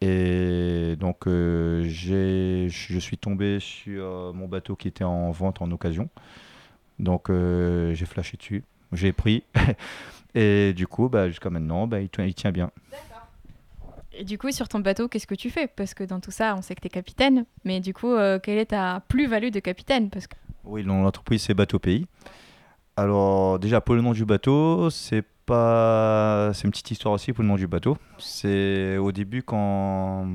Et 0.00 0.96
donc, 0.98 1.26
euh, 1.26 1.84
je 1.84 2.98
suis 2.98 3.18
tombé 3.18 3.58
sur 3.60 4.04
euh, 4.04 4.32
mon 4.32 4.46
bateau 4.46 4.76
qui 4.76 4.88
était 4.88 5.04
en 5.04 5.30
vente 5.32 5.60
en 5.60 5.70
occasion. 5.72 6.08
Donc, 6.98 7.30
euh, 7.30 7.94
j'ai 7.94 8.06
flashé 8.06 8.36
dessus, 8.36 8.64
j'ai 8.92 9.12
pris. 9.12 9.42
Et 10.34 10.72
du 10.74 10.86
coup, 10.86 11.08
bah, 11.08 11.28
jusqu'à 11.28 11.50
maintenant, 11.50 11.86
bah, 11.86 12.00
il 12.00 12.34
tient 12.34 12.52
bien. 12.52 12.70
Et 14.20 14.24
du 14.24 14.36
coup, 14.36 14.50
sur 14.50 14.66
ton 14.68 14.80
bateau, 14.80 15.06
qu'est-ce 15.06 15.28
que 15.28 15.36
tu 15.36 15.48
fais? 15.48 15.68
Parce 15.68 15.94
que 15.94 16.02
dans 16.02 16.18
tout 16.18 16.32
ça, 16.32 16.56
on 16.58 16.62
sait 16.62 16.74
que 16.74 16.80
tu 16.80 16.88
es 16.88 16.90
capitaine, 16.90 17.44
mais 17.64 17.78
du 17.78 17.94
coup, 17.94 18.10
euh, 18.12 18.40
quelle 18.40 18.58
est 18.58 18.66
ta 18.66 19.00
plus-value 19.06 19.50
de 19.50 19.60
capitaine? 19.60 20.10
Parce 20.10 20.26
que 20.26 20.34
Oui, 20.64 20.82
l'entreprise, 20.82 21.42
c'est 21.42 21.54
Bateau 21.54 21.78
Pays. 21.78 22.04
Alors, 22.96 23.60
déjà, 23.60 23.80
pour 23.80 23.94
le 23.94 24.00
nom 24.00 24.10
du 24.12 24.24
bateau, 24.24 24.90
c'est 24.90 25.22
pas. 25.46 26.50
C'est 26.52 26.64
une 26.64 26.70
petite 26.72 26.90
histoire 26.90 27.14
aussi 27.14 27.32
pour 27.32 27.42
le 27.42 27.48
nom 27.48 27.54
du 27.54 27.68
bateau. 27.68 27.96
C'est 28.18 28.96
au 28.96 29.12
début, 29.12 29.44
quand, 29.44 30.26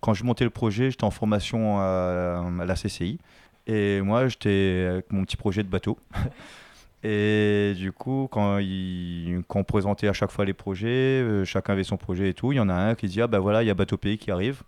quand 0.00 0.14
je 0.14 0.24
montais 0.24 0.44
le 0.44 0.50
projet, 0.50 0.90
j'étais 0.90 1.04
en 1.04 1.10
formation 1.10 1.78
à, 1.78 2.42
à 2.60 2.64
la 2.64 2.74
CCI. 2.74 3.18
Et 3.66 4.00
moi, 4.00 4.26
j'étais 4.28 4.86
avec 4.90 5.12
mon 5.12 5.22
petit 5.24 5.36
projet 5.36 5.62
de 5.62 5.68
bateau. 5.68 5.98
Et 7.02 7.74
du 7.76 7.92
coup, 7.92 8.28
quand, 8.30 8.58
il, 8.58 9.42
quand 9.48 9.60
on 9.60 9.64
présentait 9.64 10.08
à 10.08 10.12
chaque 10.12 10.30
fois 10.30 10.44
les 10.44 10.54
projets, 10.54 10.88
euh, 11.22 11.44
chacun 11.44 11.74
avait 11.74 11.84
son 11.84 11.96
projet 11.96 12.30
et 12.30 12.34
tout, 12.34 12.52
il 12.52 12.56
y 12.56 12.60
en 12.60 12.68
a 12.68 12.74
un 12.74 12.94
qui 12.94 13.06
dit 13.06 13.20
Ah 13.20 13.26
ben 13.26 13.38
voilà, 13.38 13.62
il 13.62 13.66
y 13.66 13.70
a 13.70 13.74
Bateau 13.74 13.96
Pays 13.96 14.18
qui 14.18 14.30
arrive. 14.30 14.62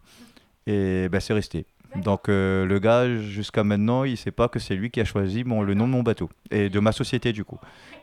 Et 0.67 1.09
ben 1.09 1.21
c'est 1.21 1.33
resté. 1.33 1.67
Donc 1.97 2.29
euh, 2.29 2.67
le 2.67 2.79
gars, 2.79 3.09
jusqu'à 3.17 3.65
maintenant, 3.65 4.05
il 4.05 4.17
sait 4.17 4.31
pas 4.31 4.49
que 4.49 4.59
c'est 4.59 4.75
lui 4.75 4.91
qui 4.91 5.01
a 5.01 5.05
choisi 5.05 5.45
mon, 5.45 5.63
le 5.63 5.75
nom 5.75 5.87
de 5.87 5.93
mon 5.93 6.03
bateau 6.03 6.29
et 6.51 6.69
de 6.69 6.81
ma 6.81 6.93
société 6.93 7.33
du 7.33 7.45
coup. 7.45 7.59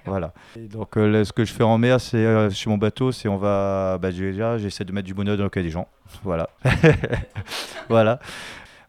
Voilà. 0.05 0.33
Et 0.57 0.67
donc 0.67 0.97
euh, 0.97 1.07
là, 1.07 1.25
ce 1.25 1.31
que 1.31 1.45
je 1.45 1.53
fais 1.53 1.63
en 1.63 1.77
mer, 1.77 2.01
c'est 2.01 2.17
euh, 2.17 2.49
sur 2.49 2.71
mon 2.71 2.77
bateau, 2.77 3.11
c'est 3.11 3.27
on 3.27 3.37
va, 3.37 3.97
bah, 3.99 4.11
déjà, 4.11 4.57
j'essaie 4.57 4.83
de 4.83 4.91
mettre 4.91 5.05
du 5.05 5.13
bonheur 5.13 5.37
dans 5.37 5.43
le 5.43 5.49
cœur 5.49 5.63
des 5.63 5.69
gens. 5.69 5.87
Voilà. 6.23 6.49
voilà. 7.89 8.19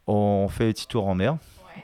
On 0.06 0.48
fait 0.48 0.66
des 0.66 0.72
petits 0.72 0.88
tours 0.88 1.06
en 1.06 1.14
mer. 1.14 1.36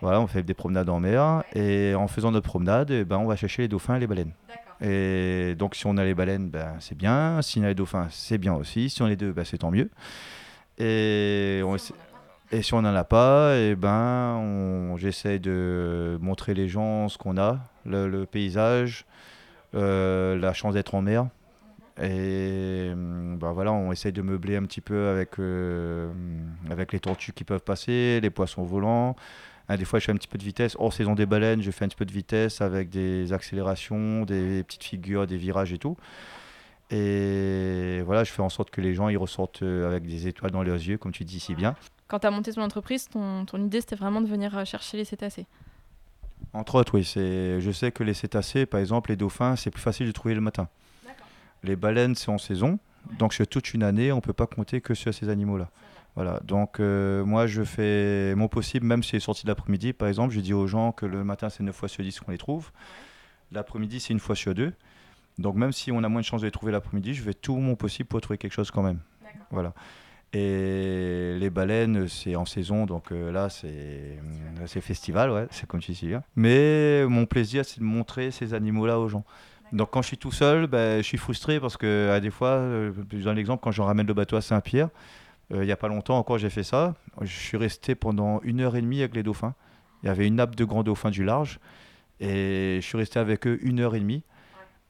Voilà, 0.03 0.21
on 0.21 0.27
fait 0.27 0.43
des 0.43 0.53
promenades 0.55 0.89
en 0.89 0.99
mer 1.01 1.45
et 1.55 1.95
en 1.95 2.09
faisant 2.09 2.33
notre 2.33 2.49
promenade, 2.49 2.91
eh 2.91 3.05
ben, 3.05 3.19
on 3.19 3.27
va 3.27 3.37
chercher 3.37 3.63
les 3.63 3.69
dauphins 3.69 3.95
et 3.97 4.01
les 4.01 4.09
baleines. 4.09 4.33
Et 4.81 5.55
donc 5.57 5.77
si 5.77 5.87
on 5.87 5.97
a 5.97 6.05
les 6.05 6.13
baleines, 6.15 6.51
ben, 6.51 6.75
c'est 6.81 6.97
bien. 6.97 7.41
Si 7.41 7.61
on 7.61 7.63
a 7.63 7.69
les 7.69 7.75
dauphins, 7.77 8.09
c'est 8.11 8.37
bien 8.39 8.53
aussi. 8.53 8.91
Si 8.91 9.01
on 9.01 9.07
a 9.07 9.09
les 9.11 9.17
deux, 9.17 9.31
ben, 9.33 9.45
c'est 9.45 9.59
tant 9.59 9.71
mieux. 9.71 9.91
Et 10.79 11.61
on 11.65 11.77
essa- 11.77 11.95
et 12.51 12.63
si 12.63 12.75
on 12.75 12.83
n'en 12.83 12.95
a 12.95 13.05
pas, 13.05 13.57
et 13.57 13.77
ben, 13.77 14.35
on, 14.41 14.97
j'essaie 14.97 15.39
de 15.39 16.19
montrer 16.21 16.53
les 16.53 16.69
gens 16.69 17.09
ce 17.09 17.17
qu'on 17.17 17.39
a, 17.39 17.61
le, 17.87 18.09
le 18.09 18.27
paysage, 18.27 19.07
euh, 19.77 20.37
la 20.37 20.53
chance 20.53 20.75
d'être 20.75 20.95
en 20.97 21.03
mer. 21.03 21.29
Et 22.03 22.91
hum, 22.93 23.37
ben 23.39 23.53
voilà, 23.53 23.71
on 23.73 23.93
essaie 23.93 24.11
de 24.13 24.21
meubler 24.23 24.57
un 24.57 24.65
petit 24.65 24.81
peu 24.81 25.09
avec, 25.09 25.39
euh, 25.39 26.11
avec 26.71 26.93
les 26.93 26.99
tortues 27.01 27.33
qui 27.33 27.45
peuvent 27.45 27.63
passer, 27.63 28.19
les 28.21 28.31
poissons 28.31 28.65
volants. 28.65 29.15
Hein, 29.69 29.77
des 29.77 29.85
fois, 29.85 29.99
je 29.99 30.07
fais 30.07 30.13
un 30.13 30.17
petit 30.17 30.29
peu 30.29 30.39
de 30.39 30.45
vitesse. 30.45 30.77
Hors 30.79 30.93
saison 30.93 31.15
des 31.15 31.27
baleines, 31.27 31.63
je 31.63 31.71
fais 31.71 31.85
un 31.85 31.89
petit 31.89 31.97
peu 31.97 32.05
de 32.05 32.13
vitesse 32.13 32.61
avec 32.61 32.91
des 32.91 33.33
accélérations, 33.33 34.25
des 34.25 34.65
petites 34.65 34.85
figures, 34.85 35.27
des 35.27 35.37
virages 35.37 35.73
et 35.73 35.79
tout. 35.79 35.97
Et 36.91 38.03
voilà, 38.05 38.23
je 38.23 38.31
fais 38.31 38.43
en 38.43 38.51
sorte 38.51 38.71
que 38.71 38.81
les 38.83 38.95
gens 38.95 39.09
ils 39.09 39.17
ressortent 39.17 39.63
euh, 39.63 39.89
avec 39.89 40.07
des 40.07 40.29
étoiles 40.29 40.51
dans 40.51 40.63
leurs 40.63 40.77
yeux, 40.77 40.99
comme 40.99 41.13
tu 41.13 41.25
dis 41.25 41.41
si 41.41 41.55
bien. 41.55 41.75
quand 42.07 42.19
tu 42.19 42.27
as 42.27 42.31
monté 42.31 42.53
ton 42.53 42.61
entreprise, 42.61 43.09
ton, 43.09 43.47
ton 43.47 43.65
idée, 43.65 43.81
c'était 43.81 43.97
vraiment 43.97 44.21
de 44.21 44.27
venir 44.27 44.57
euh, 44.59 44.65
chercher 44.67 44.99
les 44.99 45.07
cétacés. 45.07 45.47
Entre 46.53 46.75
autres, 46.75 46.95
oui. 46.95 47.05
C'est... 47.05 47.61
Je 47.61 47.71
sais 47.71 47.93
que 47.93 48.05
les 48.05 48.13
cétacés, 48.13 48.67
par 48.67 48.81
exemple, 48.81 49.11
les 49.11 49.17
dauphins, 49.17 49.57
c'est 49.57 49.71
plus 49.71 49.81
facile 49.81 50.07
de 50.07 50.13
trouver 50.13 50.35
le 50.35 50.43
matin. 50.43 50.69
Les 51.63 51.77
baleines, 51.77 52.15
c'est 52.15 52.31
en 52.31 52.39
saison. 52.39 52.79
Donc, 53.19 53.33
sur 53.33 53.47
toute 53.47 53.73
une 53.73 53.83
année, 53.83 54.13
on 54.13 54.17
ne 54.17 54.21
peut 54.21 54.33
pas 54.33 54.47
compter 54.47 54.81
que 54.81 54.95
sur 54.95 55.15
ces 55.15 55.29
animaux-là. 55.29 55.71
Voilà. 56.15 56.41
Donc, 56.45 56.79
euh, 56.79 57.25
moi, 57.25 57.47
je 57.47 57.63
fais 57.63 58.35
mon 58.35 58.49
possible, 58.49 58.87
même 58.87 59.03
si 59.03 59.11
c'est 59.11 59.21
sorti 59.21 59.47
l'après-midi, 59.47 59.93
par 59.93 60.09
exemple, 60.09 60.35
je 60.35 60.41
dis 60.41 60.53
aux 60.53 60.67
gens 60.67 60.93
que 60.93 61.07
le 61.07 61.25
matin, 61.25 61.49
c'est 61.49 61.63
9 61.63 61.75
fois 61.75 61.89
sur 61.89 62.03
10 62.05 62.21
qu'on 62.21 62.33
les 62.33 62.39
trouve. 62.39 62.71
L'après-midi, 63.51 64.01
c'est 64.01 64.13
une 64.13 64.21
fois 64.21 64.35
sur 64.35 64.55
deux. 64.55 64.73
Donc, 65.39 65.57
même 65.57 65.73
si 65.73 65.91
on 65.91 66.03
a 66.05 66.09
moins 66.09 66.21
de 66.21 66.27
chances 66.27 66.43
de 66.43 66.47
les 66.47 66.53
trouver 66.53 66.73
l'après-midi, 66.73 67.15
je 67.15 67.23
fais 67.23 67.35
tout 67.35 67.57
mon 67.57 67.77
possible 67.77 68.09
pour 68.09 68.21
trouver 68.21 68.39
quelque 68.39 68.53
chose 68.53 68.71
quand 68.71 68.83
même. 68.83 68.99
Voilà. 69.51 69.73
Et 70.35 71.37
les 71.39 71.51
baleines, 71.51 72.09
c'est 72.09 72.37
en 72.37 72.47
saison, 72.47 72.87
donc 72.87 73.13
euh, 73.13 73.31
là, 73.31 73.51
c'est 73.51 73.69
euh, 73.69 74.81
festival, 74.81 75.31
ouais, 75.31 75.47
c'est 75.51 75.67
comme 75.67 75.81
tu 75.81 75.93
dis. 75.93 76.07
bien. 76.07 76.23
Mais 76.37 77.05
mon 77.07 77.27
plaisir, 77.27 77.67
c'est 77.67 77.81
de 77.81 77.85
montrer 77.85 78.31
ces 78.31 78.55
animaux-là 78.55 78.99
aux 78.99 79.09
gens. 79.09 79.25
Donc 79.73 79.91
quand 79.91 80.01
je 80.01 80.09
suis 80.09 80.19
tout 80.19 80.33
seul, 80.33 80.67
ben, 80.67 80.99
je 80.99 81.03
suis 81.03 81.19
frustré 81.19 81.61
parce 81.61 81.77
que 81.77 82.11
à 82.11 82.21
des 82.21 82.31
fois, 82.31 82.49
euh, 82.49 82.93
je 83.13 83.19
donne 83.19 83.37
l'exemple, 83.37 83.63
quand 83.63 83.73
je 83.73 83.83
ramène 83.83 84.07
le 84.07 84.15
bateau 84.15 84.37
à 84.37 84.41
Saint-Pierre, 84.41 84.89
euh, 85.53 85.63
il 85.63 85.67
n'y 85.67 85.73
a 85.73 85.77
pas 85.77 85.89
longtemps 85.89 86.19
encore, 86.19 86.39
j'ai 86.39 86.51
fait 86.51 86.63
ça. 86.63 86.95
Je 87.21 87.27
suis 87.33 87.57
resté 87.57 87.95
pendant 87.95 88.41
une 88.43 88.61
heure 88.61 88.77
et 88.77 88.81
demie 88.83 89.01
avec 89.01 89.15
les 89.15 89.23
dauphins. 89.23 89.55
Il 90.03 90.07
y 90.07 90.09
avait 90.11 90.27
une 90.27 90.37
nappe 90.37 90.57
de 90.57 90.65
grands 90.65 90.83
dauphins 90.83 91.11
du 91.11 91.25
large. 91.25 91.59
Et 92.21 92.79
je 92.81 92.87
suis 92.87 92.97
resté 92.99 93.19
avec 93.19 93.47
eux 93.47 93.59
une 93.63 93.81
heure 93.81 93.95
et 93.95 94.01
demie. 94.01 94.23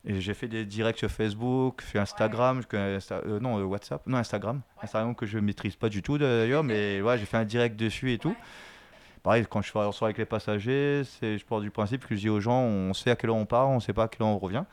Et 0.04 0.20
j'ai 0.20 0.34
fait 0.34 0.48
des 0.48 0.64
directs 0.64 0.98
sur 0.98 1.10
Facebook, 1.10 1.80
fait 1.82 1.98
Instagram, 2.00 2.64
que- 2.64 2.76
Insta- 2.98 3.22
euh, 3.26 3.38
non 3.38 3.58
euh, 3.60 3.62
WhatsApp, 3.62 4.04
non 4.06 4.16
Instagram, 4.18 4.60
Instagram 4.82 5.14
que 5.14 5.26
je 5.26 5.38
maîtrise 5.38 5.76
pas 5.76 5.88
du 5.88 6.02
tout 6.02 6.18
d'ailleurs, 6.18 6.64
mais 6.64 7.00
ouais, 7.02 7.18
j'ai 7.18 7.24
fait 7.24 7.36
un 7.36 7.44
direct 7.44 7.76
dessus 7.76 8.12
et 8.12 8.18
tout. 8.18 8.34
Pareil, 9.22 9.46
quand 9.48 9.62
je 9.62 9.68
fais 9.68 9.72
soir 9.92 9.94
avec 10.02 10.18
les 10.18 10.24
passagers, 10.24 11.02
c'est, 11.04 11.38
je 11.38 11.44
pars 11.44 11.60
du 11.60 11.70
principe 11.70 12.04
que 12.04 12.16
je 12.16 12.20
dis 12.22 12.28
aux 12.28 12.40
gens, 12.40 12.58
on 12.62 12.92
sait 12.92 13.12
à 13.12 13.16
quelle 13.16 13.30
heure 13.30 13.36
on 13.36 13.46
part, 13.46 13.68
on 13.70 13.78
sait 13.78 13.92
pas 13.92 14.04
à 14.04 14.08
quelle 14.08 14.22
heure 14.22 14.32
on 14.34 14.38
revient. 14.38 14.64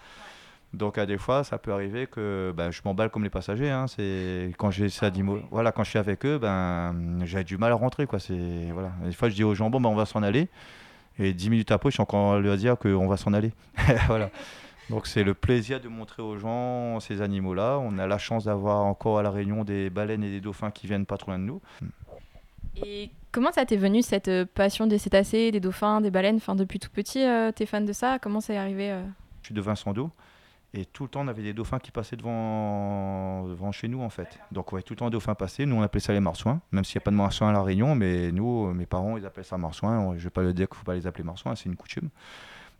Donc 0.73 0.97
à 0.99 1.05
des 1.05 1.17
fois, 1.17 1.43
ça 1.43 1.57
peut 1.57 1.73
arriver 1.73 2.05
que 2.05 2.53
ben, 2.55 2.69
je 2.71 2.81
m'emballe 2.85 3.09
comme 3.09 3.23
les 3.23 3.29
passagers. 3.29 3.69
hein, 3.69 3.88
c'est 3.88 4.53
quand 4.57 4.69
j'ai 4.69 4.89
ces 4.89 5.05
animaux, 5.05 5.39
voilà, 5.49 5.71
quand 5.71 5.83
je 5.83 5.89
suis 5.89 5.99
avec 5.99 6.25
eux, 6.25 6.38
ben 6.38 6.95
j'ai 7.25 7.43
du 7.43 7.57
mal 7.57 7.71
à 7.71 7.75
rentrer 7.75 8.05
quoi. 8.05 8.19
C'est 8.19 8.69
voilà. 8.71 8.91
Des 9.03 9.13
fois, 9.13 9.29
je 9.29 9.35
dis 9.35 9.43
aux 9.43 9.55
gens 9.55 9.69
bon 9.69 9.81
ben 9.81 9.89
on 9.89 9.95
va 9.95 10.05
s'en 10.05 10.21
aller, 10.21 10.47
et 11.17 11.33
dix 11.33 11.49
minutes 11.49 11.71
après, 11.71 11.89
je 11.89 11.95
suis 11.95 12.01
encore 12.01 12.33
à 12.33 12.39
leur 12.39 12.55
dire 12.55 12.77
qu'on 12.77 13.07
va 13.07 13.17
s'en 13.17 13.33
aller. 13.33 13.51
voilà. 14.07 14.29
Donc 14.89 15.05
c'est 15.05 15.23
le 15.23 15.33
plaisir 15.33 15.79
de 15.79 15.88
montrer 15.88 16.21
aux 16.21 16.38
gens 16.38 16.99
ces 16.99 17.21
animaux-là. 17.21 17.79
On 17.79 17.97
a 17.97 18.07
la 18.07 18.17
chance 18.17 18.45
d'avoir 18.45 18.85
encore 18.85 19.19
à 19.19 19.23
la 19.23 19.29
Réunion 19.29 19.63
des 19.63 19.89
baleines 19.89 20.23
et 20.23 20.29
des 20.29 20.41
dauphins 20.41 20.71
qui 20.71 20.88
viennent 20.88 21.05
pas 21.05 21.17
trop 21.17 21.31
loin 21.31 21.39
de 21.39 21.43
nous. 21.43 21.61
Et 22.85 23.11
comment 23.31 23.51
ça 23.51 23.65
t'est 23.65 23.77
venu 23.77 24.01
cette 24.01 24.29
euh, 24.29 24.45
passion 24.45 24.88
des 24.88 24.97
cétacés, 24.97 25.51
des 25.51 25.59
dauphins, 25.59 26.01
des 26.01 26.11
baleines? 26.11 26.38
Enfin, 26.38 26.55
depuis 26.55 26.79
tout 26.79 26.89
petit, 26.89 27.23
euh, 27.23 27.51
t'es 27.51 27.65
fan 27.65 27.85
de 27.85 27.93
ça? 27.93 28.19
Comment 28.19 28.41
ça 28.41 28.53
est 28.53 28.57
arrivé 28.57 28.91
euh? 28.91 29.03
Je 29.41 29.47
suis 29.47 29.55
de 29.55 29.61
Vincent 29.61 29.93
d'eau. 29.93 30.09
Et 30.73 30.85
tout 30.85 31.03
le 31.03 31.09
temps, 31.09 31.21
on 31.21 31.27
avait 31.27 31.41
des 31.41 31.53
dauphins 31.53 31.79
qui 31.79 31.89
passaient 31.89 32.15
devant, 32.15 33.47
devant 33.47 33.71
chez 33.71 33.88
nous, 33.88 34.01
en 34.01 34.09
fait. 34.09 34.38
Donc, 34.51 34.67
on 34.67 34.71
voyait 34.71 34.83
tout 34.83 34.93
le 34.93 34.97
temps 34.97 35.05
des 35.07 35.13
dauphins 35.13 35.33
passer. 35.33 35.65
Nous, 35.65 35.75
on 35.75 35.81
appelait 35.81 35.99
ça 35.99 36.13
les 36.13 36.19
marsouins, 36.19 36.61
même 36.71 36.83
s'il 36.83 36.97
n'y 36.99 37.03
a 37.03 37.05
pas 37.05 37.11
de 37.11 37.15
marsouins 37.15 37.49
à 37.49 37.53
La 37.53 37.63
Réunion. 37.63 37.95
Mais 37.95 38.31
nous, 38.31 38.71
mes 38.73 38.85
parents, 38.85 39.17
ils 39.17 39.25
appellent 39.25 39.43
ça 39.45 39.57
marsouins. 39.57 40.11
Je 40.11 40.19
ne 40.19 40.23
vais 40.25 40.29
pas 40.29 40.43
le 40.43 40.53
dire 40.53 40.67
qu'il 40.67 40.75
ne 40.75 40.79
faut 40.79 40.85
pas 40.85 40.93
les 40.93 41.07
appeler 41.07 41.23
marsouins, 41.23 41.55
c'est 41.55 41.65
une 41.65 41.75
coutume. 41.75 42.09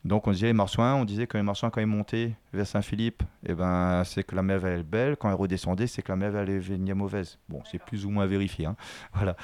Donc 0.06 0.28
on 0.28 0.32
disait 0.32 0.48
les 0.48 0.54
marsouins, 0.54 0.96
on 0.96 1.04
disait 1.04 1.28
que 1.28 1.36
les 1.38 1.44
marsouins 1.44 1.70
quand 1.70 1.82
ils 1.82 1.88
montaient 1.88 2.32
vers 2.54 2.66
Saint-Philippe, 2.66 3.22
eh 3.46 3.54
ben, 3.54 4.04
c'est 4.06 4.24
que 4.24 4.34
la 4.34 4.42
mer 4.42 4.66
est 4.66 4.84
belle, 4.84 5.18
quand 5.18 5.30
ils 5.30 5.36
redescendaient, 5.36 5.88
c'est 5.88 6.02
que 6.02 6.12
la 6.12 6.16
mer 6.16 6.36
elle 6.38 6.58
venir 6.60 6.96
mauvaise. 6.96 7.38
Bon, 7.50 7.62
c'est 7.70 7.80
plus 7.84 8.06
ou 8.06 8.10
moins 8.10 8.26
vérifié. 8.26 8.66
hein. 8.66 8.76
Voilà. 9.14 9.36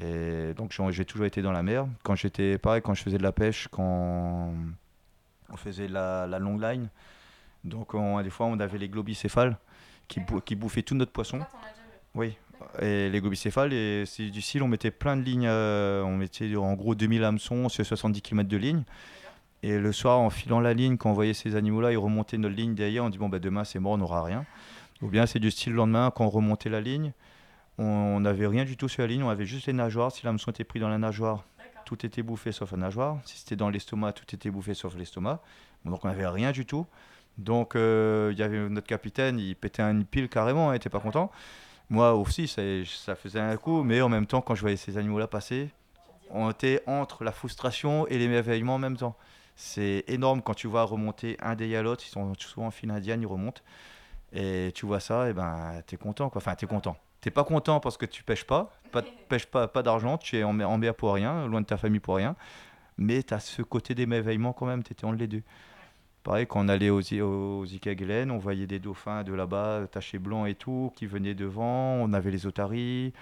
Et 0.00 0.54
donc 0.54 0.74
j'ai 0.90 1.04
toujours 1.04 1.26
été 1.26 1.42
dans 1.42 1.52
la 1.52 1.62
mer. 1.62 1.86
Quand 2.04 2.14
j'étais 2.14 2.56
pareil, 2.56 2.80
quand 2.80 2.94
je 2.94 3.02
faisais 3.02 3.18
de 3.18 3.22
la 3.22 3.32
pêche, 3.32 3.68
quand 3.70 4.54
on 5.50 5.56
faisait 5.56 5.88
la, 5.88 6.26
la 6.26 6.38
line, 6.38 6.88
donc 7.64 7.94
on- 7.94 8.20
des 8.22 8.30
fois 8.30 8.46
on 8.46 8.58
avait 8.60 8.78
les 8.78 8.88
globicéphales 8.88 9.56
qui, 10.08 10.20
bou- 10.20 10.40
qui 10.40 10.54
bouffaient 10.56 10.82
tout 10.82 10.94
notre 10.94 11.12
poisson. 11.12 11.40
Oui, 12.14 12.36
et 12.80 13.08
les 13.08 13.20
globicéphales, 13.20 13.72
et 13.72 14.04
c'est 14.06 14.28
du 14.30 14.40
style, 14.42 14.62
on 14.62 14.68
mettait 14.68 14.90
plein 14.90 15.16
de 15.16 15.22
lignes, 15.22 15.46
euh, 15.48 16.02
on 16.02 16.16
mettait 16.16 16.54
en 16.56 16.74
gros 16.74 16.94
2000 16.94 17.24
hameçons 17.24 17.68
sur 17.68 17.84
70 17.84 18.20
km 18.22 18.48
de 18.48 18.56
ligne. 18.56 18.82
Et 19.64 19.78
le 19.78 19.92
soir, 19.92 20.18
en 20.18 20.28
filant 20.28 20.60
la 20.60 20.74
ligne, 20.74 20.96
quand 20.96 21.10
on 21.10 21.14
voyait 21.14 21.34
ces 21.34 21.54
animaux-là, 21.56 21.92
ils 21.92 21.96
remontaient 21.96 22.36
notre 22.38 22.54
ligne 22.56 22.74
derrière, 22.74 23.04
on 23.04 23.08
dit 23.10 23.18
bon, 23.18 23.28
bah, 23.28 23.38
demain 23.38 23.64
c'est 23.64 23.78
mort, 23.78 23.92
on 23.92 23.98
n'aura 23.98 24.22
rien. 24.24 24.44
Ou 25.02 25.08
bien 25.08 25.24
c'est 25.26 25.38
du 25.38 25.50
style 25.50 25.72
le 25.72 25.78
lendemain, 25.78 26.12
quand 26.14 26.24
on 26.26 26.30
remontait 26.30 26.68
la 26.68 26.80
ligne, 26.80 27.12
on 27.78 28.20
n'avait 28.20 28.46
rien 28.46 28.64
du 28.64 28.76
tout 28.76 28.88
sur 28.88 29.02
la 29.02 29.08
ligne, 29.08 29.22
on 29.22 29.30
avait 29.30 29.46
juste 29.46 29.66
les 29.66 29.72
nageoires. 29.72 30.12
Si 30.12 30.24
l'hameçon 30.26 30.50
était 30.50 30.64
pris 30.64 30.78
dans 30.80 30.88
la 30.88 30.98
nageoire, 30.98 31.44
tout 31.86 32.04
était 32.04 32.22
bouffé 32.22 32.52
sauf 32.52 32.72
la 32.72 32.78
nageoire. 32.78 33.18
Si 33.24 33.38
c'était 33.38 33.56
dans 33.56 33.70
l'estomac, 33.70 34.12
tout 34.12 34.34
était 34.34 34.50
bouffé 34.50 34.74
sauf 34.74 34.94
l'estomac. 34.96 35.40
Bon, 35.84 35.90
donc 35.92 36.04
on 36.04 36.08
n'avait 36.08 36.26
rien 36.26 36.52
du 36.52 36.66
tout. 36.66 36.86
Donc 37.38 37.76
euh, 37.76 38.30
il 38.32 38.38
y 38.38 38.42
avait 38.42 38.68
notre 38.68 38.86
capitaine, 38.86 39.38
il 39.38 39.56
pétait 39.56 39.82
une 39.82 40.04
pile 40.04 40.28
carrément, 40.28 40.70
hein, 40.70 40.74
il 40.74 40.76
était 40.76 40.90
pas 40.90 41.00
content. 41.00 41.30
Moi 41.90 42.14
aussi, 42.14 42.48
ça, 42.48 42.62
ça 42.86 43.14
faisait 43.14 43.40
un 43.40 43.56
coup, 43.56 43.82
mais 43.82 44.00
en 44.00 44.08
même 44.08 44.26
temps, 44.26 44.40
quand 44.40 44.54
je 44.54 44.60
voyais 44.62 44.76
ces 44.76 44.96
animaux-là 44.98 45.26
passer, 45.26 45.70
on 46.30 46.50
était 46.50 46.82
entre 46.86 47.24
la 47.24 47.32
frustration 47.32 48.06
et 48.08 48.18
l'émerveillement 48.18 48.76
en 48.76 48.78
même 48.78 48.96
temps. 48.96 49.16
C'est 49.56 50.04
énorme 50.08 50.40
quand 50.42 50.54
tu 50.54 50.66
vois 50.66 50.84
remonter 50.84 51.36
un 51.40 51.54
des 51.54 51.68
yalotes, 51.68 52.06
ils 52.06 52.10
sont 52.10 52.32
souvent 52.38 52.68
en 52.68 52.70
file 52.70 52.90
indienne, 52.90 53.20
ils 53.22 53.26
remontent. 53.26 53.62
Et 54.32 54.72
tu 54.74 54.86
vois 54.86 55.00
ça, 55.00 55.28
et 55.28 55.32
ben 55.34 55.82
t'es 55.86 55.96
content 55.96 56.30
quoi. 56.30 56.40
Enfin, 56.40 56.54
t'es 56.54 56.66
content. 56.66 56.96
T'es 57.20 57.30
pas 57.30 57.44
content 57.44 57.80
parce 57.80 57.96
que 57.98 58.06
tu 58.06 58.22
pêches 58.24 58.44
pas, 58.44 58.72
pas 58.90 59.02
pêches 59.28 59.46
pas, 59.46 59.68
pas 59.68 59.82
d'argent, 59.82 60.16
tu 60.18 60.38
es 60.38 60.42
en, 60.44 60.52
mer- 60.52 60.94
pour 60.94 61.12
rien, 61.14 61.46
loin 61.46 61.60
de 61.60 61.66
ta 61.66 61.76
famille 61.76 62.00
pour 62.00 62.16
rien. 62.16 62.34
Mais 62.98 63.22
tu 63.22 63.34
as 63.34 63.40
ce 63.40 63.62
côté 63.62 63.94
d'émerveillement 63.94 64.52
quand 64.52 64.66
même, 64.66 64.82
tu 64.82 64.92
étais 64.92 65.04
entre 65.04 65.18
les 65.18 65.26
deux. 65.26 65.42
Pareil, 66.22 66.46
quand 66.46 66.64
on 66.64 66.68
allait 66.68 66.90
aux, 66.90 67.00
aux 67.00 67.64
on 67.64 68.38
voyait 68.38 68.66
des 68.68 68.78
dauphins 68.78 69.24
de 69.24 69.32
là-bas, 69.32 69.88
tachés 69.90 70.20
blancs 70.20 70.48
et 70.48 70.54
tout, 70.54 70.92
qui 70.94 71.06
venaient 71.06 71.34
devant. 71.34 71.94
On 71.94 72.12
avait 72.12 72.30
les 72.30 72.46
otaries, 72.46 73.12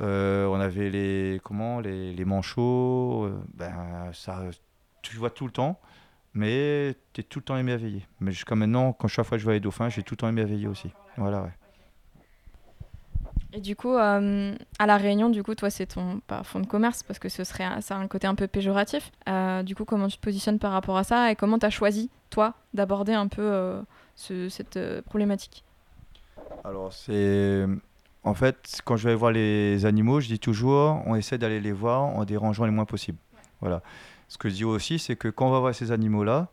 euh, 0.00 0.46
on 0.46 0.58
avait 0.58 0.88
les, 0.88 1.40
comment, 1.44 1.80
les, 1.80 2.14
les 2.14 2.24
manchots. 2.24 3.24
euh, 3.26 3.42
ben, 3.54 4.10
ça, 4.14 4.42
tu 5.02 5.16
vois 5.16 5.30
tout 5.30 5.44
le 5.44 5.52
temps, 5.52 5.78
mais 6.32 6.96
tu 7.12 7.20
es 7.20 7.24
tout 7.24 7.40
le 7.40 7.44
temps 7.44 7.58
émerveillé. 7.58 8.06
Mais 8.20 8.32
jusqu'à 8.32 8.54
maintenant, 8.54 8.94
quand 8.94 9.06
chaque 9.08 9.26
fois 9.26 9.36
que 9.36 9.40
je 9.40 9.44
vois 9.44 9.54
les 9.54 9.60
dauphins, 9.60 9.90
j'ai 9.90 10.02
tout 10.02 10.14
le 10.14 10.18
temps 10.18 10.28
émerveillé 10.28 10.66
aussi. 10.66 10.90
Voilà, 11.18 11.42
ouais. 11.42 11.52
Et 13.56 13.60
du 13.60 13.76
coup, 13.76 13.94
euh, 13.94 14.52
à 14.80 14.86
La 14.86 14.96
Réunion, 14.96 15.30
du 15.30 15.44
coup, 15.44 15.54
toi, 15.54 15.70
c'est 15.70 15.86
ton 15.86 16.20
pas 16.26 16.42
fonds 16.42 16.58
de 16.58 16.66
commerce 16.66 17.04
parce 17.04 17.20
que 17.20 17.28
ce 17.28 17.44
serait 17.44 17.80
ça 17.80 17.94
a 17.94 17.98
un 17.98 18.08
côté 18.08 18.26
un 18.26 18.34
peu 18.34 18.48
péjoratif. 18.48 19.12
Euh, 19.28 19.62
du 19.62 19.76
coup, 19.76 19.84
comment 19.84 20.08
tu 20.08 20.16
te 20.16 20.22
positionnes 20.22 20.58
par 20.58 20.72
rapport 20.72 20.96
à 20.96 21.04
ça 21.04 21.30
et 21.30 21.36
comment 21.36 21.58
tu 21.60 21.64
as 21.66 21.70
choisi, 21.70 22.10
toi, 22.30 22.54
d'aborder 22.74 23.12
un 23.12 23.28
peu 23.28 23.42
euh, 23.42 23.80
ce- 24.16 24.48
cette 24.48 24.78
problématique? 25.02 25.62
Alors, 26.64 26.92
c'est. 26.92 27.64
En 28.24 28.34
fait, 28.34 28.80
quand 28.84 28.96
je 28.96 29.08
vais 29.08 29.14
voir 29.14 29.30
les 29.30 29.86
animaux, 29.86 30.18
je 30.18 30.26
dis 30.28 30.38
toujours, 30.40 31.00
on 31.06 31.14
essaie 31.14 31.38
d'aller 31.38 31.60
les 31.60 31.72
voir 31.72 32.02
en 32.02 32.24
dérangeant 32.24 32.64
les 32.64 32.70
moins 32.72 32.86
possible. 32.86 33.18
Voilà. 33.60 33.82
Ce 34.28 34.36
que 34.38 34.48
je 34.48 34.54
dis 34.54 34.64
aussi, 34.64 34.98
c'est 34.98 35.14
que 35.14 35.28
quand 35.28 35.46
on 35.46 35.50
va 35.50 35.60
voir 35.60 35.74
ces 35.74 35.92
animaux-là, 35.92 36.48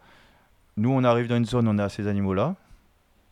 nous, 0.77 0.91
on 0.91 1.03
arrive 1.03 1.27
dans 1.27 1.37
une 1.37 1.45
zone, 1.45 1.67
on 1.67 1.79
a 1.79 1.89
ces 1.89 2.07
animaux-là, 2.07 2.55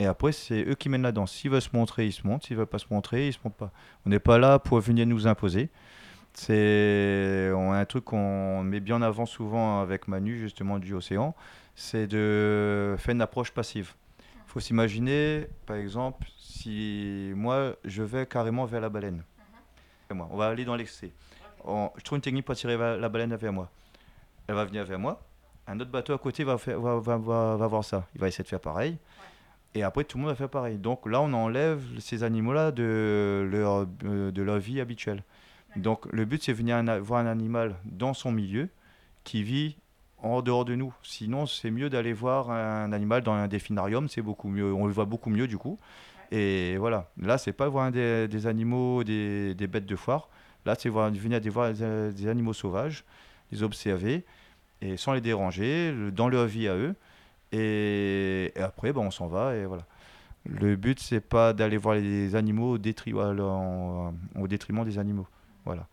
et 0.00 0.06
après, 0.06 0.32
c'est 0.32 0.64
eux 0.64 0.74
qui 0.74 0.88
mènent 0.88 1.02
la 1.02 1.12
danse. 1.12 1.30
S'ils 1.30 1.50
veulent 1.50 1.60
se 1.60 1.68
montrer, 1.72 2.06
ils 2.06 2.12
se 2.12 2.26
montrent. 2.26 2.46
S'ils 2.46 2.56
veulent 2.56 2.66
pas 2.66 2.78
se 2.78 2.86
montrer, 2.90 3.28
ils 3.28 3.32
se 3.34 3.38
montrent 3.44 3.56
pas. 3.56 3.70
On 4.06 4.10
n'est 4.10 4.18
pas 4.18 4.38
là 4.38 4.58
pour 4.58 4.80
venir 4.80 5.06
nous 5.06 5.26
imposer. 5.26 5.68
C'est 6.32 7.52
un 7.54 7.84
truc 7.84 8.04
qu'on 8.04 8.62
met 8.62 8.80
bien 8.80 8.96
en 8.96 9.02
avant 9.02 9.26
souvent 9.26 9.80
avec 9.80 10.08
Manu, 10.08 10.38
justement, 10.38 10.78
du 10.78 10.94
océan, 10.94 11.34
c'est 11.74 12.06
de 12.06 12.94
faire 12.98 13.14
une 13.14 13.20
approche 13.20 13.50
passive. 13.50 13.94
Il 14.18 14.52
faut 14.52 14.60
s'imaginer, 14.60 15.48
par 15.66 15.76
exemple, 15.76 16.26
si 16.38 17.32
moi, 17.34 17.74
je 17.84 18.02
vais 18.02 18.26
carrément 18.26 18.64
vers 18.64 18.80
la 18.80 18.88
baleine. 18.88 19.22
On 20.10 20.36
va 20.36 20.46
aller 20.46 20.64
dans 20.64 20.76
l'excès. 20.76 21.12
Je 21.66 22.02
trouve 22.04 22.16
une 22.16 22.22
technique 22.22 22.46
pour 22.46 22.52
attirer 22.52 22.76
la 22.76 23.08
baleine 23.08 23.34
vers 23.34 23.52
moi. 23.52 23.68
Elle 24.46 24.54
va 24.54 24.64
venir 24.64 24.84
vers 24.84 24.98
moi. 24.98 25.20
Un 25.66 25.78
autre 25.78 25.90
bateau 25.90 26.14
à 26.14 26.18
côté 26.18 26.42
va 26.42 26.56
voir 26.56 27.84
ça. 27.84 28.06
Il 28.14 28.20
va 28.20 28.28
essayer 28.28 28.44
de 28.44 28.48
faire 28.48 28.60
pareil. 28.60 28.96
Et 29.74 29.82
après, 29.82 30.04
tout 30.04 30.18
le 30.18 30.22
monde 30.22 30.30
va 30.30 30.36
faire 30.36 30.48
pareil. 30.48 30.78
Donc 30.78 31.06
là, 31.06 31.20
on 31.20 31.32
enlève 31.32 31.80
ces 32.00 32.22
animaux-là 32.24 32.72
de 32.72 33.48
leur, 33.50 33.86
euh, 34.04 34.30
de 34.32 34.42
leur 34.42 34.58
vie 34.58 34.80
habituelle. 34.80 35.22
Donc 35.76 36.06
le 36.12 36.24
but, 36.24 36.42
c'est 36.42 36.52
venir 36.52 36.76
un- 36.76 36.98
voir 36.98 37.20
un 37.20 37.26
animal 37.26 37.76
dans 37.84 38.12
son 38.14 38.32
milieu 38.32 38.68
qui 39.22 39.42
vit 39.44 39.76
en 40.18 40.42
dehors 40.42 40.64
de 40.64 40.74
nous. 40.74 40.92
Sinon, 41.02 41.46
c'est 41.46 41.70
mieux 41.70 41.88
d'aller 41.88 42.12
voir 42.12 42.50
un 42.50 42.92
animal 42.92 43.22
dans 43.22 43.32
un 43.32 43.46
delphinarium, 43.46 44.08
c'est 44.08 44.22
beaucoup 44.22 44.48
mieux. 44.48 44.72
On 44.72 44.86
le 44.86 44.92
voit 44.92 45.04
beaucoup 45.04 45.30
mieux 45.30 45.46
du 45.46 45.56
coup. 45.56 45.78
Et 46.32 46.76
voilà. 46.78 47.08
Là, 47.20 47.38
c'est 47.38 47.52
pas 47.52 47.68
voir 47.68 47.90
des, 47.92 48.26
des 48.28 48.46
animaux, 48.46 49.04
des, 49.04 49.54
des 49.54 49.66
bêtes 49.68 49.86
de 49.86 49.96
foire. 49.96 50.28
Là, 50.66 50.74
c'est 50.78 50.88
voir, 50.88 51.10
venir 51.10 51.40
des, 51.40 51.48
voir 51.48 51.72
des, 51.72 52.26
animaux 52.28 52.52
sauvages, 52.52 53.04
les 53.52 53.62
observer 53.62 54.24
et 54.82 54.96
sans 54.96 55.12
les 55.12 55.20
déranger, 55.20 55.94
dans 56.12 56.28
leur 56.28 56.46
vie 56.46 56.68
à 56.68 56.76
eux. 56.76 56.94
Et, 57.52 58.52
après, 58.56 58.92
ben, 58.92 59.00
on 59.00 59.10
s'en 59.10 59.26
va 59.26 59.56
et 59.56 59.66
voilà. 59.66 59.84
Le 60.46 60.76
but, 60.76 60.98
c'est 61.00 61.20
pas 61.20 61.52
d'aller 61.52 61.76
voir 61.76 61.96
les 61.96 62.34
animaux 62.34 62.76
au, 62.76 62.78
au 62.78 64.48
détriment 64.48 64.84
des 64.84 64.98
animaux. 64.98 65.26
Voilà. 65.64 65.86